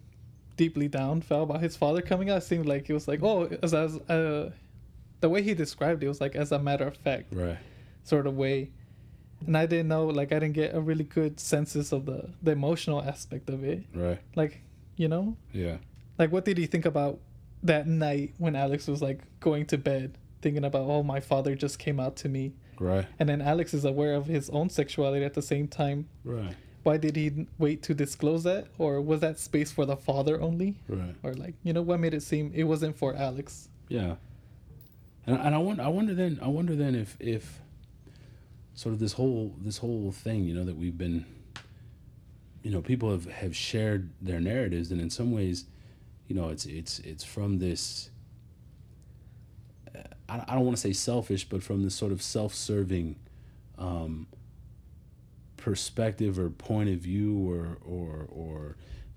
deeply 0.55 0.88
down 0.88 1.22
felt 1.22 1.49
about 1.49 1.61
his 1.61 1.76
father 1.76 2.01
coming 2.01 2.30
out. 2.30 2.38
It 2.38 2.43
seemed 2.43 2.65
like 2.65 2.88
he 2.88 2.93
was 2.93 3.07
like 3.07 3.22
oh 3.24 3.49
as 3.61 3.74
as 3.74 3.97
uh 4.09 4.51
the 5.20 5.30
way 5.30 5.41
he 5.41 5.53
described 5.53 6.01
it 6.03 6.07
was 6.07 6.22
like 6.22 6.36
as 6.36 6.51
a 6.51 6.59
matter 6.59 6.88
of 6.88 6.95
fact. 6.95 7.26
Right 7.34 7.57
sort 8.08 8.26
of 8.28 8.36
way. 8.36 8.72
And 9.45 9.55
I 9.55 9.66
didn't 9.68 9.88
know, 9.89 10.08
like, 10.08 10.32
I 10.32 10.39
didn't 10.39 10.53
get 10.55 10.74
a 10.74 10.82
really 10.82 11.03
good 11.03 11.39
census 11.39 11.91
of 11.91 12.05
the, 12.05 12.30
the 12.41 12.51
emotional 12.51 13.01
aspect 13.03 13.49
of 13.49 13.64
it. 13.64 13.84
right. 13.93 14.20
Like, 14.36 14.62
you 14.95 15.08
know, 15.08 15.38
yeah. 15.53 15.78
Like, 16.18 16.32
what 16.32 16.43
did 16.45 16.58
he 16.58 16.66
think 16.66 16.86
about 16.86 17.20
that 17.62 17.86
night 17.88 18.34
when 18.39 18.55
Alex 18.55 18.88
was 18.88 19.01
like 19.01 19.20
going 19.39 19.66
to 19.68 19.78
bed, 19.78 20.18
thinking 20.41 20.64
about, 20.66 20.86
oh, 20.89 21.03
my 21.03 21.20
father 21.20 21.53
just 21.55 21.78
came 21.78 21.99
out 21.99 22.16
to 22.18 22.30
me, 22.30 22.53
right. 22.80 23.05
And 23.20 23.30
then 23.30 23.41
Alex 23.41 23.74
is 23.74 23.86
aware 23.86 24.14
of 24.16 24.26
his 24.26 24.49
own 24.49 24.70
sexuality 24.70 25.24
at 25.26 25.34
the 25.36 25.41
same 25.41 25.68
time. 25.68 26.08
right. 26.24 26.55
Why 26.84 26.95
did 26.97 27.16
he 27.18 27.47
wait 27.58 27.84
to 27.84 27.93
disclose 27.93 28.43
that, 28.45 28.68
or 28.78 29.01
was 29.01 29.20
that 29.20 29.38
space 29.39 29.72
for 29.74 29.86
the 29.86 29.97
father 29.97 30.39
only, 30.41 30.78
right. 30.88 31.16
Or 31.22 31.34
like, 31.34 31.55
you 31.62 31.74
know, 31.74 31.82
what 31.82 31.99
made 31.99 32.14
it 32.14 32.24
seem 32.24 32.51
it 32.55 32.64
wasn't 32.64 32.95
for 32.97 33.14
Alex? 33.14 33.68
Yeah, 33.89 34.16
and 35.26 35.38
and 35.38 35.53
I 35.53 35.58
wonder, 35.58 35.84
I 35.84 35.89
wonder 35.89 36.14
then, 36.16 36.39
I 36.41 36.47
wonder 36.47 36.76
then 36.76 36.95
if 36.95 37.18
if 37.20 37.60
sort 38.78 38.94
of 38.94 39.00
this 39.00 39.14
whole 39.14 39.56
this 39.60 39.80
whole 39.80 40.12
thing, 40.12 40.44
you 40.46 40.54
know, 40.54 40.64
that 40.64 40.78
we've 40.78 40.98
been, 40.98 41.26
you 42.62 42.70
know, 42.70 42.80
people 42.80 43.10
have 43.10 43.26
have 43.26 43.56
shared 43.56 44.12
their 44.22 44.40
narratives, 44.40 44.92
and 44.92 45.02
in 45.02 45.10
some 45.10 45.32
ways, 45.32 45.66
you 46.28 46.36
know, 46.36 46.50
it's 46.50 46.66
it's 46.68 47.00
it's 47.00 47.24
from 47.24 47.58
this. 47.58 48.12
uh, 49.96 50.02
I, 50.30 50.44
I 50.48 50.56
don't 50.56 50.64
want 50.64 50.78
to 50.78 50.82
say 50.82 50.94
selfish, 50.94 51.50
but 51.50 51.64
from 51.64 51.84
this 51.84 51.96
sort 51.96 52.12
of 52.12 52.22
self-serving 52.22 53.16
um, 53.80 54.28
perspective 55.58 56.38
or 56.38 56.52
point 56.52 56.90
of 56.90 57.00
view 57.00 57.36
or 57.52 57.80
or 57.84 58.28
or 58.30 58.76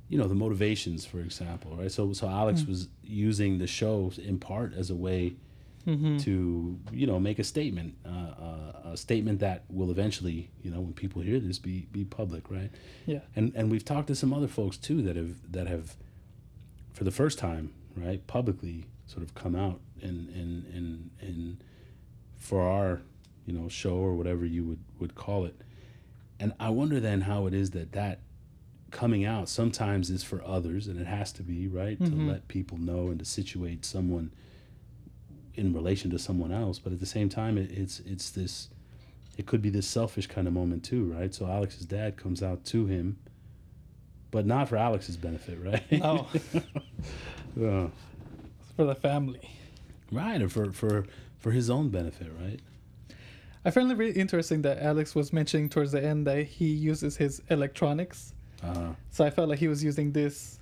you 0.09 0.17
know 0.19 0.27
the 0.27 0.35
motivations 0.35 1.05
for 1.05 1.21
example 1.21 1.77
right 1.77 1.93
so 1.93 2.13
so 2.13 2.27
alex 2.29 2.65
was 2.67 2.89
using 3.05 3.59
the 3.59 3.67
show 3.67 4.11
in 4.19 4.39
part 4.39 4.75
as 4.75 4.91
a 4.91 4.95
way 4.95 5.35
to 6.19 6.79
you 6.93 7.07
know 7.07 7.19
make 7.19 7.39
a 7.39 7.45
statement 7.45 7.95
uh, 8.07 8.09
uh, 8.09 8.93
a 8.93 8.97
statement 8.97 9.41
that 9.41 9.65
will 9.69 9.91
eventually 9.91 10.51
you 10.63 10.71
know 10.71 10.81
when 10.81 10.93
people 10.93 11.23
hear 11.23 11.41
this 11.41 11.59
be 11.59 11.87
be 11.91 12.05
public 12.05 12.51
right? 12.51 12.71
Yeah. 13.07 13.21
and 13.35 13.53
and 13.55 13.71
we've 13.71 13.85
talked 13.85 14.09
to 14.09 14.15
some 14.15 14.33
other 14.33 14.49
folks 14.49 14.77
too 14.77 15.03
that 15.03 15.17
have 15.17 15.53
that 15.53 15.67
have 15.67 15.97
for 16.93 17.05
the 17.05 17.11
first 17.11 17.39
time 17.39 17.73
right 17.97 18.25
publicly 18.27 18.87
sort 19.07 19.23
of 19.23 19.35
come 19.35 19.57
out 19.57 19.81
and 20.03 20.29
and 20.31 20.67
and 20.75 21.11
and 21.21 21.65
for 22.39 22.63
our 22.63 23.03
you 23.47 23.53
know 23.53 23.69
show 23.69 23.95
or 23.97 24.15
whatever 24.15 24.45
you 24.45 24.65
would 24.65 24.81
would 24.99 25.15
call 25.15 25.45
it. 25.45 25.57
And 26.39 26.53
i 26.59 26.71
wonder 26.71 27.01
then 27.01 27.23
how 27.23 27.47
it 27.47 27.55
is 27.55 27.71
that 27.73 27.93
that 27.93 28.21
coming 28.91 29.25
out 29.25 29.49
sometimes 29.49 30.11
is 30.11 30.23
for 30.25 30.45
others 30.45 30.87
and 30.89 31.01
it 31.01 31.07
has 31.07 31.33
to 31.33 31.43
be 31.43 31.69
right 31.69 31.99
to 31.99 32.11
let 32.29 32.49
people 32.49 32.77
know 32.79 33.09
and 33.09 33.19
to 33.19 33.25
situate 33.25 33.85
someone 33.85 34.33
in 35.55 35.73
relation 35.75 36.11
to 36.11 36.19
someone 36.19 36.53
else 36.53 36.79
but 36.79 36.93
at 36.93 37.01
the 37.01 37.07
same 37.07 37.29
time 37.29 37.59
it, 37.59 37.71
it's 37.73 38.01
it's 38.01 38.31
this 38.31 38.69
it 39.37 39.47
could 39.47 39.61
be 39.63 39.71
this 39.71 39.87
selfish 39.87 40.27
kind 40.27 40.47
of 40.47 40.53
moment 40.55 40.83
too 40.85 41.05
right 41.13 41.35
so 41.35 41.47
alex's 41.47 41.87
dad 41.87 42.17
comes 42.17 42.43
out 42.43 42.65
to 42.65 42.87
him 42.87 43.19
but 44.31 44.47
not 44.47 44.69
for 44.69 44.77
alex's 44.77 45.17
benefit 45.17 45.59
right 45.63 45.91
No, 45.93 46.27
Yeah. 47.57 47.89
for 48.77 48.85
the 48.85 48.95
family. 48.95 49.51
right 50.13 50.41
or 50.41 50.49
for 50.49 50.73
for 50.73 51.05
for 51.39 51.51
his 51.51 51.69
own 51.71 51.89
benefit 51.89 52.31
right 52.41 52.61
I 53.63 53.71
found 53.71 53.93
it 53.93 53.97
really 53.99 54.19
interesting 54.19 54.63
that 54.63 54.79
Alex 54.79 55.15
was 55.15 55.35
mentioning 55.35 55.69
towards 55.69 55.93
the 55.93 56.03
end 56.03 56.27
that 56.27 56.47
he 56.47 56.69
uses 56.69 57.19
his 57.19 57.43
electronics. 57.51 58.33
uh 58.63 58.93
So 59.11 59.23
I 59.23 59.29
felt 59.29 59.51
like 59.51 59.59
he 59.59 59.69
was 59.69 59.85
using 59.85 60.13
this 60.13 60.59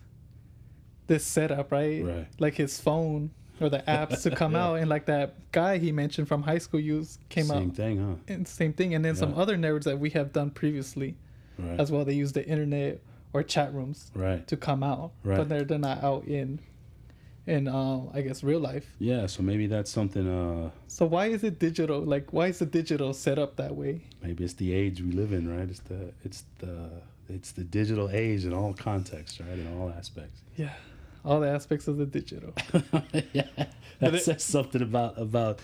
this 1.07 1.25
setup, 1.25 1.71
right? 1.71 2.05
Right. 2.05 2.27
Like 2.41 2.55
his 2.55 2.81
phone 2.81 3.31
or 3.61 3.69
the 3.69 3.79
apps 3.89 4.23
to 4.23 4.31
come 4.35 4.53
Yeah. 4.59 4.65
out 4.67 4.75
and 4.77 4.89
like 4.89 5.07
that 5.07 5.35
guy 5.53 5.79
he 5.79 5.93
mentioned 5.93 6.29
from 6.29 6.43
high 6.43 6.59
school 6.59 6.81
use 6.81 7.19
came 7.29 7.51
out. 7.51 7.59
same 7.59 7.71
thing 7.71 7.99
huh? 7.99 8.15
and 8.35 8.47
same 8.47 8.73
thing 8.73 8.95
and 8.95 9.05
then 9.05 9.17
some 9.17 9.35
other 9.35 9.57
nerds 9.57 9.85
that 9.85 9.99
we 9.99 10.11
have 10.11 10.33
done 10.33 10.51
previously 10.51 11.17
right. 11.59 11.79
as 11.81 11.91
well 11.93 12.05
they 12.05 12.15
use 12.15 12.33
the 12.33 12.47
internet 12.47 13.01
or 13.33 13.43
chat 13.43 13.73
rooms 13.75 14.11
right. 14.15 14.47
to 14.47 14.57
come 14.57 14.83
out 14.83 15.13
Right. 15.25 15.37
but 15.39 15.49
they're, 15.49 15.65
they're 15.65 15.79
not 15.79 16.03
out 16.03 16.25
in 16.25 16.61
in 17.47 17.67
um 17.67 18.11
i 18.13 18.21
guess 18.21 18.43
real 18.45 18.61
life. 18.61 18.87
Yeah 18.99 19.25
so 19.27 19.43
maybe 19.43 19.67
that's 19.67 19.91
something 19.91 20.29
uh 20.29 20.71
so 20.87 21.07
why 21.07 21.27
is 21.27 21.43
it 21.45 21.59
digital 21.59 22.01
like 22.01 22.31
why 22.33 22.49
is 22.49 22.59
the 22.59 22.67
digital 22.67 23.13
set 23.15 23.39
up 23.39 23.57
that 23.57 23.75
way? 23.75 24.03
Maybe 24.23 24.45
it's 24.45 24.55
the 24.55 24.73
age 24.73 25.01
we 25.01 25.13
live 25.13 25.33
in 25.33 25.49
right? 25.49 25.69
It's 25.69 25.81
the 25.81 26.13
it's 26.25 26.45
the 26.59 26.91
it's 27.31 27.53
the 27.53 27.65
digital 27.65 28.11
age 28.11 28.45
in 28.45 28.53
all 28.53 28.75
contexts 28.75 29.41
right? 29.41 29.59
In 29.59 29.67
all 29.79 29.89
aspects. 29.91 30.43
Yeah 30.57 30.73
all 31.29 31.41
the 31.41 31.49
aspects 31.59 31.87
of 31.89 31.97
the 32.03 32.07
digital. 32.19 32.53
Yeah 33.39 33.45
that 34.01 34.15
it- 34.15 34.23
says 34.23 34.43
something 34.57 34.83
about 34.91 35.13
about 35.27 35.57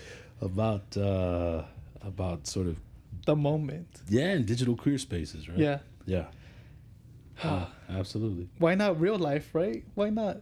about 0.49 0.85
uh 0.97 1.63
about 2.11 2.39
sort 2.55 2.67
of 2.67 2.77
the 3.25 3.35
moment. 3.35 3.87
Yeah 4.17 4.33
in 4.37 4.45
digital 4.45 4.75
queer 4.83 4.97
spaces 4.97 5.41
right? 5.49 5.57
Yeah. 5.67 5.79
Yeah. 6.15 6.25
Yeah, 7.43 7.65
absolutely. 7.89 8.47
Why 8.59 8.75
not 8.75 8.91
real 9.05 9.17
life 9.31 9.47
right? 9.61 9.83
Why 9.95 10.09
not? 10.09 10.37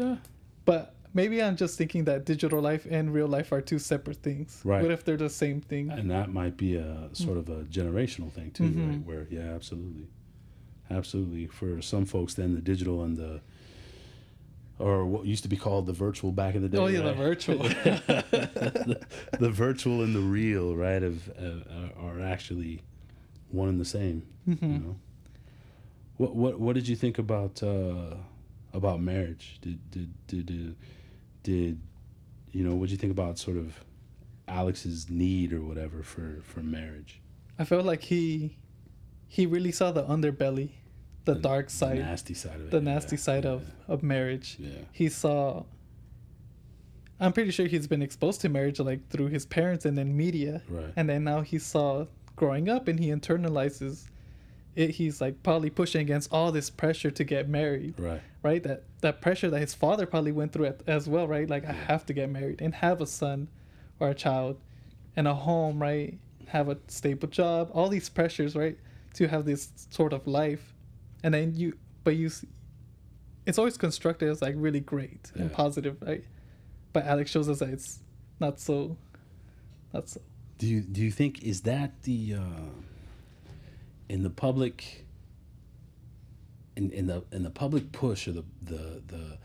Yeah. 0.00 0.16
But 0.64 0.94
maybe 1.20 1.36
i'm 1.46 1.56
just 1.64 1.78
thinking 1.78 2.02
that 2.10 2.20
digital 2.24 2.60
life 2.70 2.84
and 2.96 3.04
real 3.18 3.28
life 3.36 3.48
are 3.52 3.60
two 3.60 3.78
separate 3.78 4.20
things. 4.28 4.48
Right. 4.64 4.82
what 4.82 4.90
if 4.96 5.04
they're 5.04 5.16
the 5.28 5.36
same 5.44 5.60
thing? 5.70 5.84
And 5.90 6.10
that 6.10 6.28
might 6.40 6.56
be 6.56 6.70
a 6.76 7.08
sort 7.12 7.38
of 7.42 7.46
a 7.58 7.60
generational 7.78 8.30
thing 8.36 8.48
too 8.56 8.64
Mhm. 8.64 8.88
right? 8.88 9.02
Where 9.08 9.26
yeah 9.36 9.54
absolutely. 9.58 10.06
Absolutely. 10.90 11.46
For 11.58 11.80
some 11.82 12.04
folks 12.14 12.32
then 12.34 12.54
the 12.54 12.60
digital 12.72 13.02
and 13.06 13.16
the 13.16 13.40
or 14.78 15.06
what 15.06 15.24
used 15.24 15.42
to 15.44 15.48
be 15.48 15.56
called 15.56 15.86
the 15.86 15.92
virtual 15.92 16.32
back 16.32 16.54
in 16.54 16.62
the 16.62 16.68
day 16.68 16.78
oh 16.78 16.86
yeah 16.86 17.00
the 17.02 17.12
virtual. 17.14 17.58
The, 18.84 19.00
the 19.38 19.50
virtual 19.50 20.02
and 20.02 20.14
the 20.14 20.20
real 20.20 20.76
right 20.76 21.02
of 21.02 21.28
uh, 21.38 22.00
are 22.00 22.20
actually 22.20 22.82
one 23.50 23.68
and 23.68 23.80
the 23.80 23.84
same 23.84 24.26
you 24.46 24.56
Mhm. 24.56 24.84
know? 24.84 24.96
What 26.16 26.34
what 26.36 26.60
what 26.60 26.74
did 26.74 26.86
you 26.88 26.96
think 26.96 27.18
about 27.18 27.62
uh 27.62 28.16
about 28.72 29.00
marriage? 29.00 29.58
Did 29.62 29.78
did 29.90 30.12
did 30.26 30.46
did, 30.46 30.76
did 31.42 31.80
you 32.52 32.64
know 32.64 32.74
what 32.74 32.86
did 32.86 32.92
you 32.92 32.98
think 32.98 33.12
about 33.12 33.38
sort 33.38 33.56
of 33.56 33.84
alex's 34.46 35.08
need 35.08 35.52
or 35.52 35.62
whatever 35.62 36.02
for 36.02 36.40
for 36.42 36.60
marriage? 36.60 37.20
I 37.58 37.64
felt 37.64 37.84
like 37.84 38.02
he 38.02 38.56
he 39.26 39.46
really 39.46 39.72
saw 39.72 39.90
the 39.92 40.04
underbelly 40.04 40.70
the 41.24 41.34
The- 41.34 41.40
dark 41.40 41.70
side 41.70 41.98
the 41.98 42.02
nasty 42.02 42.34
side 42.34 42.56
of 42.56 42.60
it 42.66 42.70
the 42.70 42.78
yeah, 42.78 42.82
nasty 42.94 43.16
side 43.16 43.44
yeah, 43.44 43.50
of 43.52 43.70
of 43.88 44.02
marriage. 44.02 44.56
Yeah. 44.58 44.70
He 44.92 45.08
saw 45.08 45.64
i'm 47.20 47.32
pretty 47.32 47.50
sure 47.50 47.66
he's 47.66 47.86
been 47.86 48.02
exposed 48.02 48.40
to 48.40 48.48
marriage 48.48 48.80
like 48.80 49.08
through 49.08 49.28
his 49.28 49.46
parents 49.46 49.84
and 49.84 49.96
then 49.96 50.16
media. 50.16 50.62
Right. 50.68 50.92
And 50.96 51.08
then 51.08 51.24
now 51.24 51.40
he 51.42 51.58
saw 51.58 52.06
growing 52.36 52.68
up 52.68 52.88
and 52.88 52.98
he 52.98 53.08
internalizes 53.08 54.06
it. 54.74 54.90
He's 54.90 55.20
like 55.20 55.42
probably 55.42 55.70
pushing 55.70 56.00
against 56.00 56.32
all 56.32 56.50
this 56.50 56.68
pressure 56.70 57.10
to 57.12 57.24
get 57.24 57.48
married. 57.48 57.94
Right. 57.98 58.20
Right? 58.42 58.62
That 58.62 58.82
that 59.00 59.20
pressure 59.20 59.48
that 59.50 59.60
his 59.60 59.74
father 59.74 60.06
probably 60.06 60.32
went 60.32 60.52
through 60.52 60.66
at, 60.66 60.80
as 60.86 61.08
well 61.08 61.26
right? 61.28 61.48
Like 61.48 61.64
i 61.64 61.72
have 61.72 62.04
to 62.06 62.12
get 62.12 62.28
married 62.30 62.60
and 62.60 62.74
have 62.74 63.00
a 63.00 63.06
son 63.06 63.48
or 64.00 64.10
a 64.10 64.14
child 64.14 64.58
and 65.16 65.28
a 65.28 65.34
home 65.34 65.80
right? 65.80 66.18
Have 66.48 66.68
a 66.68 66.76
stable 66.88 67.28
job. 67.28 67.70
All 67.72 67.88
these 67.88 68.08
pressures 68.08 68.56
right? 68.56 68.76
To 69.14 69.28
have 69.28 69.44
this 69.44 69.70
sort 69.90 70.12
of 70.12 70.26
life 70.26 70.73
and 71.24 71.34
then 71.34 71.54
you 71.56 71.76
but 72.04 72.14
you 72.14 72.30
it's 73.46 73.58
always 73.58 73.76
constructed 73.76 74.28
as 74.28 74.40
like 74.40 74.54
really 74.56 74.80
great 74.80 75.32
and 75.34 75.52
positive 75.52 75.96
right? 76.02 76.24
But 76.92 77.06
alex 77.06 77.32
shows 77.32 77.48
us 77.48 77.58
that 77.58 77.70
it's 77.70 77.98
not 78.38 78.60
so 78.60 78.96
not 79.92 80.08
so. 80.08 80.20
Do 80.58 80.68
you 80.68 80.82
do 80.82 81.00
you 81.00 81.10
think 81.10 81.42
is 81.42 81.62
that 81.62 82.02
the 82.02 82.34
uh, 82.34 82.70
in 84.08 84.22
the 84.22 84.30
public 84.30 85.06
in, 86.76 86.90
in 86.90 87.06
the 87.06 87.24
in 87.32 87.42
the 87.42 87.50
public 87.50 87.90
push 87.90 88.28
or 88.28 88.32
the 88.32 88.44
the 88.62 89.02
the 89.06 89.38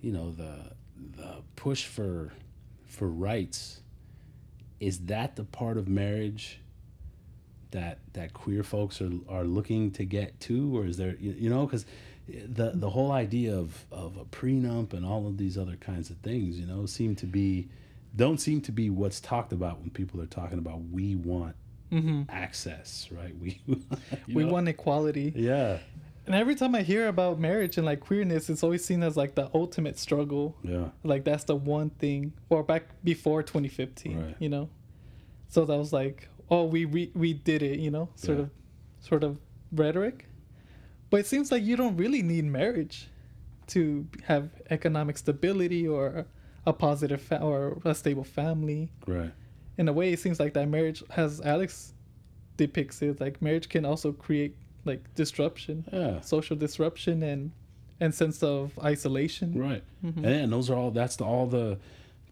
you 0.00 0.12
know 0.12 0.32
the 0.32 0.72
the 1.16 1.42
push 1.56 1.84
for 1.86 2.32
for 2.86 3.08
rights 3.08 3.80
is 4.80 5.06
that 5.06 5.36
the 5.36 5.44
part 5.44 5.76
of 5.78 5.88
marriage 5.88 6.60
that 7.72 7.98
that 8.12 8.32
queer 8.32 8.62
folks 8.62 9.00
are 9.00 9.10
are 9.28 9.44
looking 9.44 9.90
to 9.90 10.04
get 10.04 10.38
to 10.40 10.76
or 10.76 10.86
is 10.86 10.96
there 10.96 11.16
you, 11.18 11.32
you 11.32 11.50
know 11.50 11.66
because 11.66 11.84
the 12.28 12.72
the 12.74 12.90
whole 12.90 13.12
idea 13.12 13.54
of 13.54 13.84
of 13.90 14.16
a 14.16 14.24
prenup 14.24 14.92
and 14.92 15.04
all 15.04 15.26
of 15.26 15.36
these 15.38 15.58
other 15.58 15.76
kinds 15.76 16.08
of 16.10 16.16
things 16.18 16.58
you 16.58 16.66
know 16.66 16.86
seem 16.86 17.14
to 17.16 17.26
be 17.26 17.68
don't 18.14 18.38
seem 18.38 18.60
to 18.60 18.72
be 18.72 18.90
what's 18.90 19.20
talked 19.20 19.52
about 19.52 19.80
when 19.80 19.90
people 19.90 20.20
are 20.20 20.26
talking 20.26 20.58
about 20.58 20.80
we 20.90 21.14
want 21.14 21.56
mm-hmm. 21.90 22.22
access 22.28 23.08
right 23.10 23.36
we 23.38 23.60
we 24.28 24.44
know? 24.44 24.52
want 24.52 24.68
equality 24.68 25.32
yeah 25.34 25.78
and 26.26 26.34
every 26.34 26.54
time 26.54 26.74
i 26.74 26.82
hear 26.82 27.08
about 27.08 27.40
marriage 27.40 27.76
and 27.76 27.86
like 27.86 28.00
queerness 28.00 28.48
it's 28.48 28.62
always 28.62 28.84
seen 28.84 29.02
as 29.02 29.16
like 29.16 29.34
the 29.34 29.50
ultimate 29.54 29.98
struggle 29.98 30.56
yeah 30.62 30.88
like 31.02 31.24
that's 31.24 31.44
the 31.44 31.56
one 31.56 31.90
thing 31.90 32.32
or 32.50 32.62
back 32.62 32.84
before 33.02 33.42
2015 33.42 34.20
Right. 34.20 34.36
you 34.38 34.48
know 34.48 34.68
so 35.48 35.64
that 35.64 35.76
was 35.76 35.92
like 35.92 36.28
oh 36.50 36.64
we 36.64 36.84
re- 36.84 37.12
we 37.14 37.32
did 37.34 37.62
it 37.62 37.78
you 37.78 37.90
know 37.90 38.08
sort 38.16 38.38
Yeah. 38.38 38.44
of 38.44 38.50
sort 39.00 39.24
of 39.24 39.38
rhetoric. 39.72 40.26
But 41.10 41.20
it 41.20 41.26
seems 41.26 41.52
like 41.52 41.62
you 41.62 41.76
don't 41.76 41.96
really 41.96 42.22
need 42.22 42.44
marriage 42.44 43.08
to 43.68 44.06
have 44.24 44.50
economic 44.70 45.18
stability 45.18 45.86
or 45.86 46.26
a 46.66 46.72
positive 46.72 47.20
fa- 47.20 47.40
or 47.42 47.78
a 47.84 47.94
stable 47.94 48.24
family. 48.24 48.90
Right. 49.06 49.32
In 49.78 49.88
a 49.88 49.92
way 49.92 50.12
it 50.12 50.20
seems 50.20 50.38
like 50.40 50.52
that 50.54 50.68
marriage 50.68 51.02
has 51.10 51.40
alex 51.40 51.94
depicts 52.56 53.00
it 53.02 53.20
like 53.20 53.40
marriage 53.40 53.68
can 53.68 53.84
also 53.86 54.12
create 54.12 54.54
like 54.84 55.02
disruption 55.14 55.84
yeah. 55.92 56.20
social 56.20 56.54
disruption 56.56 57.22
and 57.22 57.50
and 58.00 58.14
sense 58.14 58.42
of 58.42 58.78
isolation. 58.82 59.58
Right. 59.58 59.82
Mhm. 60.04 60.16
and, 60.18 60.26
and 60.26 60.52
those 60.52 60.68
are 60.70 60.76
all 60.76 60.90
that's 60.90 61.16
the, 61.16 61.24
all 61.24 61.46
the 61.46 61.78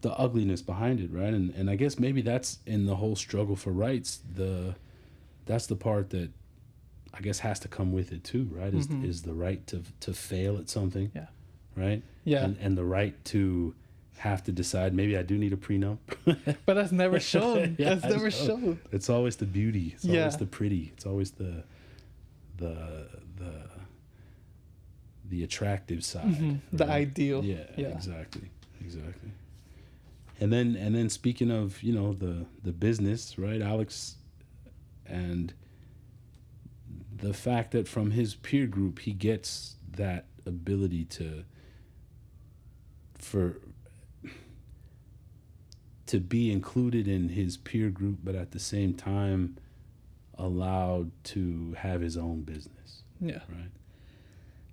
the 0.01 0.11
ugliness 0.17 0.61
behind 0.61 0.99
it 0.99 1.11
right? 1.11 1.33
And 1.33 1.53
and 1.55 1.69
i 1.69 1.75
guess 1.75 1.99
maybe 1.99 2.21
that's 2.21 2.59
in 2.65 2.85
the 2.85 2.95
whole 2.95 3.15
struggle 3.15 3.55
for 3.55 3.71
rights 3.71 4.19
the 4.35 4.75
that's 5.45 5.67
the 5.67 5.75
part 5.75 6.09
that 6.09 6.29
i 7.13 7.21
guess 7.21 7.39
has 7.39 7.59
to 7.59 7.67
come 7.67 7.91
with 7.91 8.11
it 8.11 8.23
too 8.23 8.49
right? 8.51 8.73
Is 8.73 8.87
Mhm. 8.87 9.05
is 9.05 9.21
the 9.21 9.33
right 9.33 9.65
to 9.67 9.83
to 10.01 10.13
fail 10.13 10.57
at 10.57 10.69
something 10.69 11.11
Yeah. 11.15 11.27
right? 11.75 12.01
Yeah. 12.23 12.43
And, 12.45 12.57
and 12.57 12.77
the 12.77 12.85
right 12.85 13.15
to 13.25 13.75
have 14.17 14.43
to 14.43 14.51
decide 14.51 14.93
maybe 14.93 15.17
i 15.17 15.23
do 15.23 15.37
need 15.37 15.53
a 15.53 15.57
prenup. 15.57 15.97
But 16.65 16.73
that's 16.75 16.91
never 16.91 17.19
shown. 17.19 17.75
Yeah, 17.79 17.95
that's 17.95 18.05
I 18.05 18.09
never 18.09 18.25
know. 18.25 18.47
shown. 18.47 18.79
It's 18.91 19.09
always 19.09 19.35
the 19.37 19.45
beauty. 19.47 19.93
It's 19.95 20.05
Yeah. 20.05 20.19
always 20.21 20.37
the 20.37 20.45
pretty. 20.45 20.91
It's 20.93 21.05
always 21.05 21.31
the 21.31 21.63
the 22.57 23.07
the 23.37 23.53
the 25.29 25.43
attractive 25.43 26.03
side 26.03 26.25
Mhm. 26.35 26.59
the 26.73 26.85
ideal. 26.85 27.43
Yeah, 27.43 27.65
yeah. 27.77 27.87
exactly. 27.97 28.49
Exactly 28.81 29.31
and 30.41 30.51
then 30.51 30.75
and 30.75 30.93
then 30.95 31.07
speaking 31.09 31.49
of 31.51 31.81
you 31.83 31.93
know 31.93 32.11
the 32.13 32.45
the 32.63 32.71
business 32.73 33.37
right 33.37 33.61
alex 33.61 34.15
and 35.05 35.53
the 37.15 37.33
fact 37.33 37.71
that 37.71 37.87
from 37.87 38.11
his 38.11 38.35
peer 38.35 38.65
group 38.67 38.99
he 38.99 39.13
gets 39.13 39.75
that 39.95 40.25
ability 40.45 41.05
to 41.05 41.45
for 43.17 43.59
to 46.07 46.19
be 46.19 46.51
included 46.51 47.07
in 47.07 47.29
his 47.29 47.55
peer 47.55 47.89
group, 47.89 48.17
but 48.21 48.35
at 48.35 48.51
the 48.51 48.59
same 48.59 48.93
time 48.93 49.55
allowed 50.37 51.09
to 51.23 51.73
have 51.77 52.01
his 52.01 52.17
own 52.17 52.41
business, 52.41 53.03
Yeah. 53.21 53.39
right? 53.47 53.71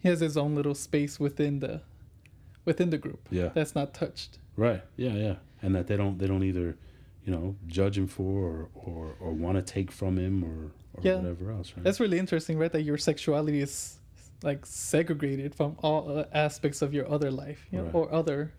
He 0.01 0.09
has 0.09 0.19
his 0.19 0.37
own 0.37 0.57
little 0.57 0.75
space 0.75 1.21
within 1.21 1.61
the 1.61 1.83
within 2.65 2.91
the 2.91 2.99
group. 2.99 3.29
Yeah. 3.31 3.51
That's 3.55 3.75
not 3.77 3.95
touched. 3.95 4.39
Right. 4.57 4.83
Yeah, 4.97 5.13
yeah. 5.13 5.37
And 5.63 5.75
that 5.75 5.87
they 5.87 5.97
don't 5.97 6.19
they 6.19 6.27
don't 6.27 6.45
either, 6.45 6.77
you 7.25 7.33
know, 7.33 7.57
judge 7.67 7.99
him 7.99 8.07
for 8.07 8.39
or 8.49 8.69
or, 8.75 9.15
or 9.21 9.33
want 9.33 9.57
to 9.57 9.63
take 9.63 9.91
from 9.91 10.17
him 10.19 10.45
or 10.45 10.73
or 10.95 11.03
Yeah. 11.03 11.17
whatever 11.17 11.51
else, 11.53 11.73
right? 11.77 11.83
That's 11.85 12.01
really 12.01 12.19
interesting, 12.19 12.59
right? 12.59 12.71
That 12.73 12.83
your 12.83 12.99
sexuality 12.99 13.61
is 13.61 13.99
like 14.43 14.65
segregated 14.67 15.55
from 15.55 15.77
all 15.83 16.19
uh, 16.19 16.25
aspects 16.33 16.81
of 16.83 16.95
your 16.95 17.11
other 17.11 17.31
life, 17.31 17.67
you 17.73 17.79
know, 17.79 17.85
Right. 17.87 17.95
or 17.95 18.13
other 18.13 18.53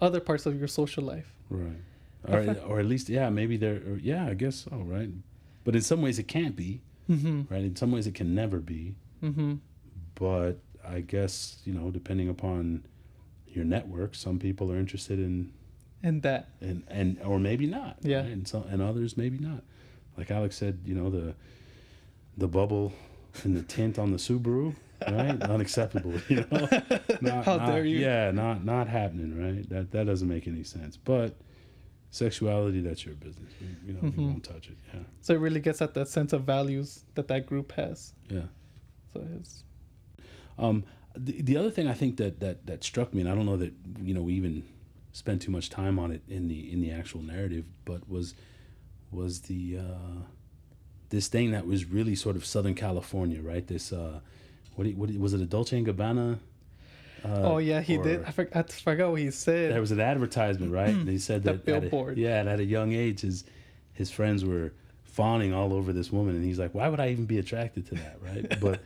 other 0.00 0.20
parts 0.20 0.46
of 0.46 0.58
your 0.58 0.68
social 0.68 1.04
life. 1.04 1.34
right. 1.48 1.76
Or, 2.28 2.38
or 2.68 2.78
at 2.78 2.86
least 2.86 3.08
yeah, 3.08 3.30
maybe 3.30 3.56
they're 3.56 3.98
yeah, 4.00 4.26
I 4.26 4.34
guess 4.34 4.56
so, 4.70 4.76
right? 4.76 5.10
But 5.64 5.74
in 5.74 5.82
some 5.82 6.00
ways 6.02 6.18
it 6.20 6.28
can't 6.28 6.54
be, 6.56 6.80
Mm-hmm. 7.10 7.42
right? 7.52 7.64
In 7.64 7.74
some 7.76 7.90
ways 7.90 8.06
it 8.06 8.14
can 8.14 8.32
never 8.34 8.58
be. 8.60 8.94
Mm-hmm. 9.22 9.54
But 10.14 10.58
I 10.86 11.00
guess, 11.00 11.58
you 11.64 11.72
know, 11.74 11.90
depending 11.90 12.28
upon 12.28 12.84
your 13.48 13.64
network, 13.64 14.14
some 14.14 14.38
people 14.38 14.70
are 14.72 14.76
interested 14.78 15.18
in 15.18 15.52
And 16.02 16.22
that. 16.22 16.48
and 16.60 16.82
and 16.88 17.18
or 17.24 17.38
maybe 17.38 17.66
not. 17.66 17.96
Yeah. 18.02 18.18
right? 18.22 18.26
And 18.26 18.46
so 18.48 18.64
and 18.70 18.82
others 18.82 19.16
maybe 19.16 19.38
not. 19.38 19.62
Like 20.16 20.30
Alex 20.30 20.56
said, 20.56 20.80
you 20.84 20.94
know 20.94 21.10
the 21.10 21.34
the 22.36 22.48
bubble 22.48 22.92
and 23.44 23.56
the 23.56 23.62
tint 23.62 23.98
on 23.98 24.10
the 24.10 24.18
Subaru, 24.18 24.74
right? 25.08 25.40
Unacceptable. 25.56 26.14
You 26.28 26.44
know, 26.50 26.68
not, 27.20 27.44
How 27.44 27.56
not- 27.56 27.66
dare 27.66 27.84
you. 27.84 27.98
Yeah, 27.98 28.30
not 28.30 28.64
not 28.64 28.88
happening. 28.88 29.30
Right? 29.40 29.68
That 29.68 29.90
that 29.92 30.06
doesn't 30.06 30.28
make 30.28 30.46
any 30.48 30.64
sense. 30.64 30.96
But 30.96 31.34
sexuality, 32.10 32.80
that's 32.82 33.04
your 33.06 33.14
business. 33.14 33.52
You 33.86 33.94
know, 33.94 34.00
we 34.02 34.10
Mhm. 34.10 34.16
won't 34.26 34.44
touch 34.44 34.68
it. 34.68 34.76
Yeah, 34.92 35.00
So 35.22 35.34
it 35.34 35.38
really 35.38 35.60
gets 35.60 35.80
at 35.80 35.94
that 35.94 36.08
sense 36.08 36.32
of 36.34 36.42
values 36.44 37.04
that 37.14 37.28
that 37.28 37.46
group 37.46 37.72
has. 37.72 38.12
yeah. 38.28 38.42
So 39.14 39.24
it's 39.38 39.64
Um, 40.58 40.84
the, 41.14 41.40
the 41.42 41.56
other 41.56 41.70
thing 41.70 41.86
I 41.88 41.94
think 41.94 42.16
that, 42.18 42.40
that 42.40 42.66
that 42.66 42.84
struck 42.84 43.14
me, 43.14 43.20
and 43.22 43.30
I 43.30 43.34
don't 43.34 43.46
know 43.46 43.56
that 43.58 43.72
you 44.02 44.14
know 44.14 44.22
we 44.22 44.34
even 44.34 44.62
spent 45.12 45.42
too 45.42 45.50
much 45.50 45.70
time 45.70 45.98
on 45.98 46.10
it 46.10 46.22
in 46.28 46.48
the 46.48 46.72
in 46.72 46.80
the 46.80 46.90
actual 46.90 47.22
narrative, 47.22 47.64
but 47.84 48.08
was 48.08 48.34
was 49.10 49.42
the 49.42 49.78
uh, 49.78 50.22
this 51.10 51.28
thing 51.28 51.50
that 51.52 51.66
was 51.66 51.84
really 51.84 52.14
sort 52.14 52.36
of 52.36 52.44
Southern 52.44 52.74
California, 52.74 53.40
right? 53.42 53.66
This 53.66 53.92
uh, 53.92 54.20
what, 54.74 54.86
what 54.94 55.10
was 55.10 55.34
it 55.34 55.40
a 55.40 55.46
Dolce 55.46 55.76
and 55.76 55.86
Gabbana? 55.86 56.38
Uh, 57.24 57.28
oh 57.42 57.58
yeah, 57.58 57.80
he 57.80 57.98
did. 57.98 58.24
I, 58.24 58.30
for, 58.32 58.48
I 58.52 58.62
forgot 58.62 59.10
what 59.10 59.20
he 59.20 59.30
said. 59.30 59.72
There 59.72 59.80
was 59.80 59.92
an 59.92 60.00
advertisement, 60.00 60.72
right? 60.80 60.88
and 60.88 61.08
he 61.08 61.18
said 61.18 61.44
that 61.44 61.54
at 61.54 61.56
a- 61.56 61.80
billboard. 61.80 62.18
yeah, 62.18 62.40
and 62.40 62.48
at 62.48 62.58
a 62.58 62.64
young 62.64 62.92
age, 62.92 63.20
his 63.20 63.44
his 63.92 64.10
friends 64.10 64.44
were 64.44 64.72
fawning 65.04 65.52
all 65.52 65.74
over 65.74 65.92
this 65.92 66.10
woman, 66.10 66.34
and 66.34 66.44
he's 66.44 66.58
like, 66.58 66.74
"Why 66.74 66.88
would 66.88 66.98
I 66.98 67.10
even 67.10 67.26
be 67.26 67.38
attracted 67.38 67.86
to 67.88 67.94
that?" 67.96 68.18
Right? 68.22 68.58
But 68.60 68.80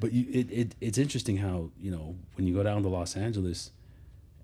but 0.00 0.12
you, 0.12 0.26
it, 0.30 0.50
it 0.50 0.74
it's 0.80 0.98
interesting 0.98 1.36
how 1.36 1.70
you 1.80 1.90
know 1.90 2.16
when 2.34 2.46
you 2.46 2.54
go 2.54 2.62
down 2.62 2.82
to 2.82 2.88
Los 2.88 3.16
Angeles 3.16 3.70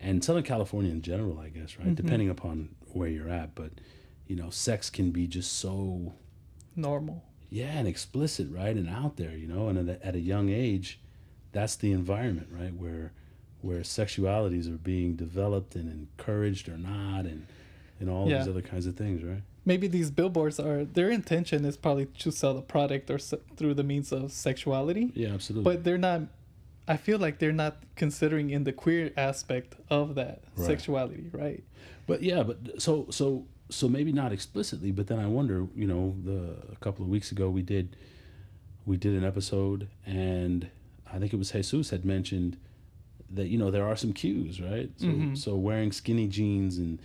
and 0.03 0.23
Southern 0.23 0.43
California 0.43 0.91
in 0.91 1.01
general, 1.03 1.39
I 1.39 1.49
guess, 1.49 1.79
right? 1.79 1.89
Mhm. 1.89 1.95
Depending 1.97 2.29
upon 2.29 2.71
where 2.93 3.09
you're 3.09 3.29
at, 3.29 3.55
but 3.55 3.71
you 4.27 4.37
know, 4.37 4.51
sex 4.51 4.91
can 4.91 5.11
be 5.11 5.27
just 5.27 5.53
so 5.55 6.13
Normal. 6.77 7.23
yeah 7.51 7.79
and 7.79 7.87
explicit, 7.89 8.49
right, 8.51 8.75
and 8.77 8.89
out 8.89 9.17
there, 9.17 9.37
you 9.37 9.47
know, 9.47 9.69
and 9.69 9.79
at 9.89 10.01
a, 10.03 10.07
at 10.07 10.15
a 10.15 10.21
young 10.21 10.49
age, 10.49 10.99
that's 11.53 11.77
the 11.77 11.93
environment, 11.93 12.49
right, 12.51 12.75
where 12.75 13.13
where 13.61 13.81
sexualities 13.83 14.67
are 14.73 14.77
being 14.79 15.15
developed 15.15 15.77
and 15.77 15.89
encouraged 15.91 16.69
or 16.69 16.77
not, 16.79 17.27
and 17.27 17.47
and 18.01 18.11
all 18.11 18.29
Yeah. 18.29 18.39
these 18.39 18.49
other 18.49 18.63
kinds 18.63 18.87
of 18.87 18.97
things, 18.97 19.23
right? 19.23 19.43
Maybe 19.65 19.87
these 19.87 20.11
billboards 20.11 20.59
are 20.59 20.85
their 20.85 21.09
intention 21.11 21.65
is 21.65 21.77
probably 21.77 22.07
to 22.07 22.33
sell 22.33 22.55
the 22.55 22.63
product 22.63 23.09
or 23.11 23.19
se- 23.19 23.39
through 23.57 23.75
the 23.75 23.85
means 23.85 24.11
of 24.11 24.33
sexuality, 24.33 25.13
Yeah, 25.15 25.29
absolutely. 25.35 25.73
but 25.73 25.85
they're 25.85 25.99
not. 25.99 26.23
I 26.89 26.97
feel 26.97 27.19
like 27.19 27.39
they're 27.39 27.53
not 27.53 27.77
considering 27.97 28.51
in 28.51 28.65
the 28.65 28.73
queer 28.73 29.13
aspect 29.17 29.77
of 29.89 30.15
that 30.17 30.43
Right. 30.57 30.67
sexuality, 30.67 31.31
right? 31.33 31.63
But 32.07 32.23
yeah, 32.23 32.43
but 32.43 32.81
so 32.83 33.07
so 33.11 33.47
so 33.71 33.89
maybe 33.89 34.13
not 34.13 34.33
explicitly, 34.33 34.91
but 34.93 35.07
then 35.07 35.19
I 35.19 35.27
wonder, 35.27 35.67
you 35.75 35.87
know, 35.87 36.15
the 36.25 36.57
a 36.73 36.77
couple 36.81 37.05
of 37.05 37.09
weeks 37.11 37.31
ago 37.33 37.49
we 37.51 37.63
did 37.63 37.97
we 38.85 38.97
did 38.97 39.15
an 39.15 39.25
episode 39.25 39.89
and 40.05 40.69
I 41.13 41.19
think 41.19 41.33
it 41.33 41.37
was 41.37 41.53
Jesus 41.53 41.91
had 41.91 42.05
mentioned 42.05 42.57
that 43.31 43.47
you 43.47 43.57
know 43.59 43.71
there 43.71 43.87
are 43.87 43.97
some 43.97 44.13
cues, 44.13 44.61
right? 44.61 44.91
So 44.97 45.07
Mhm. 45.07 45.37
so 45.39 45.55
wearing 45.57 45.93
skinny 45.93 46.27
jeans 46.27 46.79
and 46.79 46.99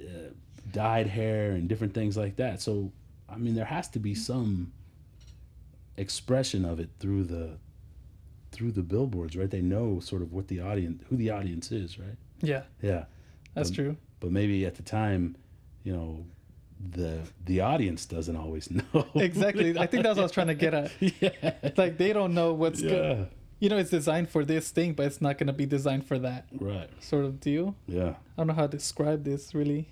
uh, 0.00 0.30
dyed 0.72 1.06
hair 1.06 1.52
and 1.52 1.68
different 1.68 1.94
things 1.94 2.16
like 2.16 2.36
that. 2.36 2.60
So 2.60 2.90
I 3.28 3.36
mean 3.38 3.54
there 3.54 3.66
has 3.66 3.88
to 3.90 3.98
be 4.00 4.14
some 4.14 4.72
expression 5.96 6.64
of 6.64 6.80
it 6.80 6.90
through 6.98 7.24
the 7.24 7.58
through 8.52 8.72
the 8.72 8.82
billboards, 8.82 9.36
right? 9.36 9.50
They 9.50 9.62
know 9.62 9.98
sort 10.00 10.22
of 10.22 10.32
what 10.32 10.46
the 10.48 10.60
audience 10.60 11.02
who 11.08 11.16
the 11.16 11.30
audience 11.30 11.72
is, 11.72 11.98
right? 11.98 12.16
Yeah, 12.42 12.62
Yeah 12.80 13.04
that's 13.54 13.68
Um, 13.70 13.74
true. 13.74 13.96
but 14.20 14.30
maybe 14.32 14.64
at 14.66 14.74
the 14.76 14.82
time, 14.82 15.36
you 15.84 15.92
know, 15.92 16.24
the 16.90 17.20
the 17.44 17.60
audience 17.60 18.06
doesn't 18.06 18.36
always 18.36 18.70
know. 18.76 19.06
Exactly. 19.14 19.76
I 19.78 19.86
think 19.86 20.02
that's 20.04 20.16
what 20.16 20.22
I 20.22 20.28
was 20.30 20.32
trying 20.32 20.48
to 20.48 20.54
get 20.54 20.74
at. 20.74 20.90
yeah. 21.00 21.54
Like 21.76 21.98
they 21.98 22.12
don't 22.12 22.34
know 22.34 22.52
what's 22.54 22.80
yeah. 22.80 22.88
good. 22.90 23.28
You 23.60 23.68
know, 23.68 23.76
it's 23.78 23.90
designed 23.90 24.28
for 24.28 24.44
this 24.44 24.70
thing, 24.70 24.94
but 24.94 25.06
it's 25.06 25.20
not 25.20 25.38
gonna 25.38 25.52
be 25.52 25.66
designed 25.66 26.04
for 26.06 26.18
that 26.18 26.46
Right. 26.52 26.90
sort 27.00 27.24
of 27.24 27.38
deal. 27.40 27.76
Yeah. 27.86 28.10
I 28.10 28.14
don't 28.38 28.48
know 28.48 28.54
how 28.54 28.66
to 28.66 28.76
describe 28.76 29.22
this 29.24 29.54
really, 29.54 29.88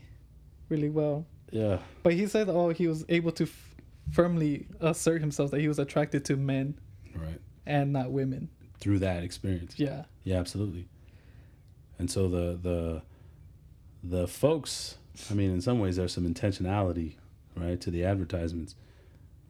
really 0.68 0.88
well. 0.90 1.24
Yeah. 1.52 1.78
But 2.02 2.14
he 2.14 2.26
said, 2.26 2.48
oh, 2.48 2.70
he 2.70 2.86
was 2.88 3.04
able 3.08 3.30
to 3.32 3.44
f- 3.44 3.74
firmly 4.10 4.66
assert 4.80 5.20
himself 5.20 5.50
that 5.52 5.60
he 5.60 5.68
was 5.68 5.78
attracted 5.78 6.24
to 6.26 6.36
men 6.36 6.74
Right. 7.14 7.40
And 7.66 7.92
not 7.92 8.10
women. 8.10 8.48
Through 8.80 9.00
that 9.00 9.22
experience. 9.22 9.74
Yeah. 9.76 10.04
Yeah, 10.24 10.38
absolutely. 10.38 10.88
And 11.98 12.10
so 12.10 12.28
the 12.28 12.58
the 12.60 13.02
the 14.02 14.26
folks, 14.26 14.96
I 15.30 15.34
mean, 15.34 15.50
in 15.50 15.60
some 15.60 15.78
ways, 15.78 15.96
there's 15.96 16.12
some 16.12 16.26
intentionality, 16.26 17.16
right, 17.54 17.80
to 17.80 17.90
the 17.90 18.04
advertisements, 18.04 18.74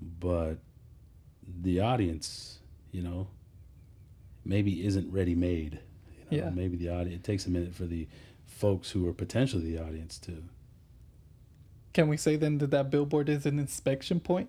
but 0.01 0.57
the 1.62 1.81
audience, 1.81 2.59
you 2.91 3.03
know, 3.03 3.28
maybe 4.45 4.85
isn't 4.85 5.12
ready 5.12 5.35
made. 5.35 5.78
You 6.31 6.39
know? 6.39 6.45
Yeah. 6.45 6.51
Maybe 6.51 6.77
the 6.77 6.89
audience. 6.89 7.20
It 7.20 7.24
takes 7.24 7.47
a 7.47 7.51
minute 7.51 7.74
for 7.74 7.85
the 7.85 8.09
folks 8.47 8.91
who 8.91 9.09
are 9.09 9.12
potentially 9.12 9.74
the 9.74 9.82
audience 9.82 10.19
to. 10.19 10.43
Can 11.93 12.09
we 12.09 12.16
say 12.16 12.37
then 12.37 12.59
that 12.59 12.70
that 12.70 12.91
billboard 12.91 13.28
is 13.28 13.47
an 13.47 13.59
inspection 13.59 14.20
point? 14.20 14.49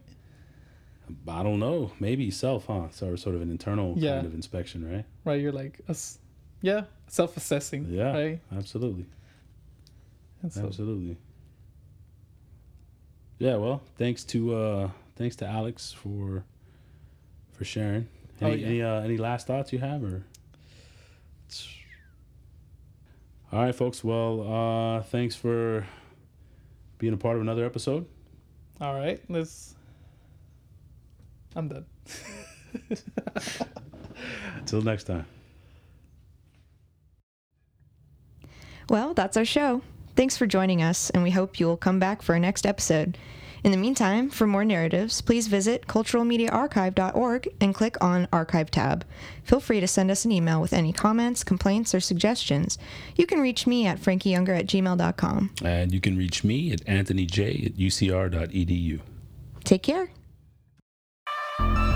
I 1.27 1.43
don't 1.43 1.59
know. 1.59 1.91
Maybe 1.99 2.31
self, 2.31 2.65
huh? 2.67 2.89
So 2.91 3.15
sort 3.15 3.35
of 3.35 3.41
an 3.41 3.49
internal 3.51 3.93
Yeah. 3.97 4.15
kind 4.15 4.27
of 4.27 4.33
inspection, 4.33 4.89
right? 4.89 5.05
Right? 5.25 5.41
You're 5.41 5.51
like, 5.51 5.79
us, 5.87 6.19
yeah, 6.61 6.83
self-assessing. 7.07 7.87
Yeah. 7.89 8.11
Right. 8.11 8.39
Absolutely. 8.55 9.05
So, 10.49 10.65
Absolutely. 10.65 11.17
Yeah, 13.39 13.55
well, 13.57 13.81
thanks 13.97 14.23
to 14.25 14.53
uh 14.55 14.89
thanks 15.15 15.35
to 15.37 15.47
Alex 15.47 15.91
for 15.91 16.43
for 17.53 17.63
sharing. 17.65 18.07
Oh, 18.41 18.47
Any 18.47 18.55
yeah. 18.61 18.67
any 18.67 18.81
uh 18.81 19.01
any 19.01 19.17
last 19.17 19.47
thoughts 19.47 19.71
you 19.73 19.79
have 19.79 20.03
or 20.03 20.23
All 23.51 23.63
right, 23.63 23.75
folks. 23.75 24.03
Well, 24.03 24.41
uh 24.97 25.01
thanks 25.03 25.35
for 25.35 25.85
being 26.97 27.13
a 27.13 27.17
part 27.17 27.35
of 27.35 27.41
another 27.41 27.65
episode. 27.65 28.05
all 28.79 28.93
right, 28.95 29.19
let's. 29.29 29.75
I'm 31.55 31.67
done. 31.67 31.85
Until 34.57 34.81
next 34.81 35.05
time. 35.05 35.25
Well, 38.89 39.13
that's 39.13 39.37
our 39.37 39.45
show. 39.45 39.81
Thanks 40.15 40.37
for 40.37 40.45
joining 40.45 40.81
us, 40.81 41.09
and 41.09 41.23
we 41.23 41.31
hope 41.31 41.59
you'll 41.59 41.77
come 41.77 41.99
back 41.99 42.21
for 42.21 42.33
our 42.33 42.39
next 42.39 42.65
episode. 42.65 43.17
In 43.63 43.71
the 43.71 43.77
meantime, 43.77 44.29
for 44.31 44.47
more 44.47 44.65
narratives, 44.65 45.21
please 45.21 45.47
visit 45.47 45.85
culturalmediaarchive.org 45.87 47.47
and 47.61 47.75
click 47.75 47.95
on 48.03 48.27
Archive 48.33 48.71
tab. 48.71 49.05
Feel 49.43 49.59
free 49.59 49.79
to 49.79 49.87
send 49.87 50.09
us 50.09 50.25
an 50.25 50.31
email 50.31 50.59
with 50.59 50.73
any 50.73 50.91
comments, 50.91 51.43
complaints, 51.43 51.93
or 51.93 51.99
suggestions. 51.99 52.79
You 53.15 53.27
can 53.27 53.39
reach 53.39 53.67
me 53.67 53.85
at 53.85 53.99
frankieyounger 53.99 54.57
at 54.57 54.65
gmail.com. 54.65 55.51
And 55.63 55.93
you 55.93 56.01
can 56.01 56.17
reach 56.17 56.43
me 56.43 56.71
at 56.71 56.83
anthonyj 56.85 57.65
at 57.67 57.73
ucr.edu. 57.75 58.99
Take 59.63 59.83
care. 59.83 60.09
Thank 61.61 61.77
you. 61.77 61.90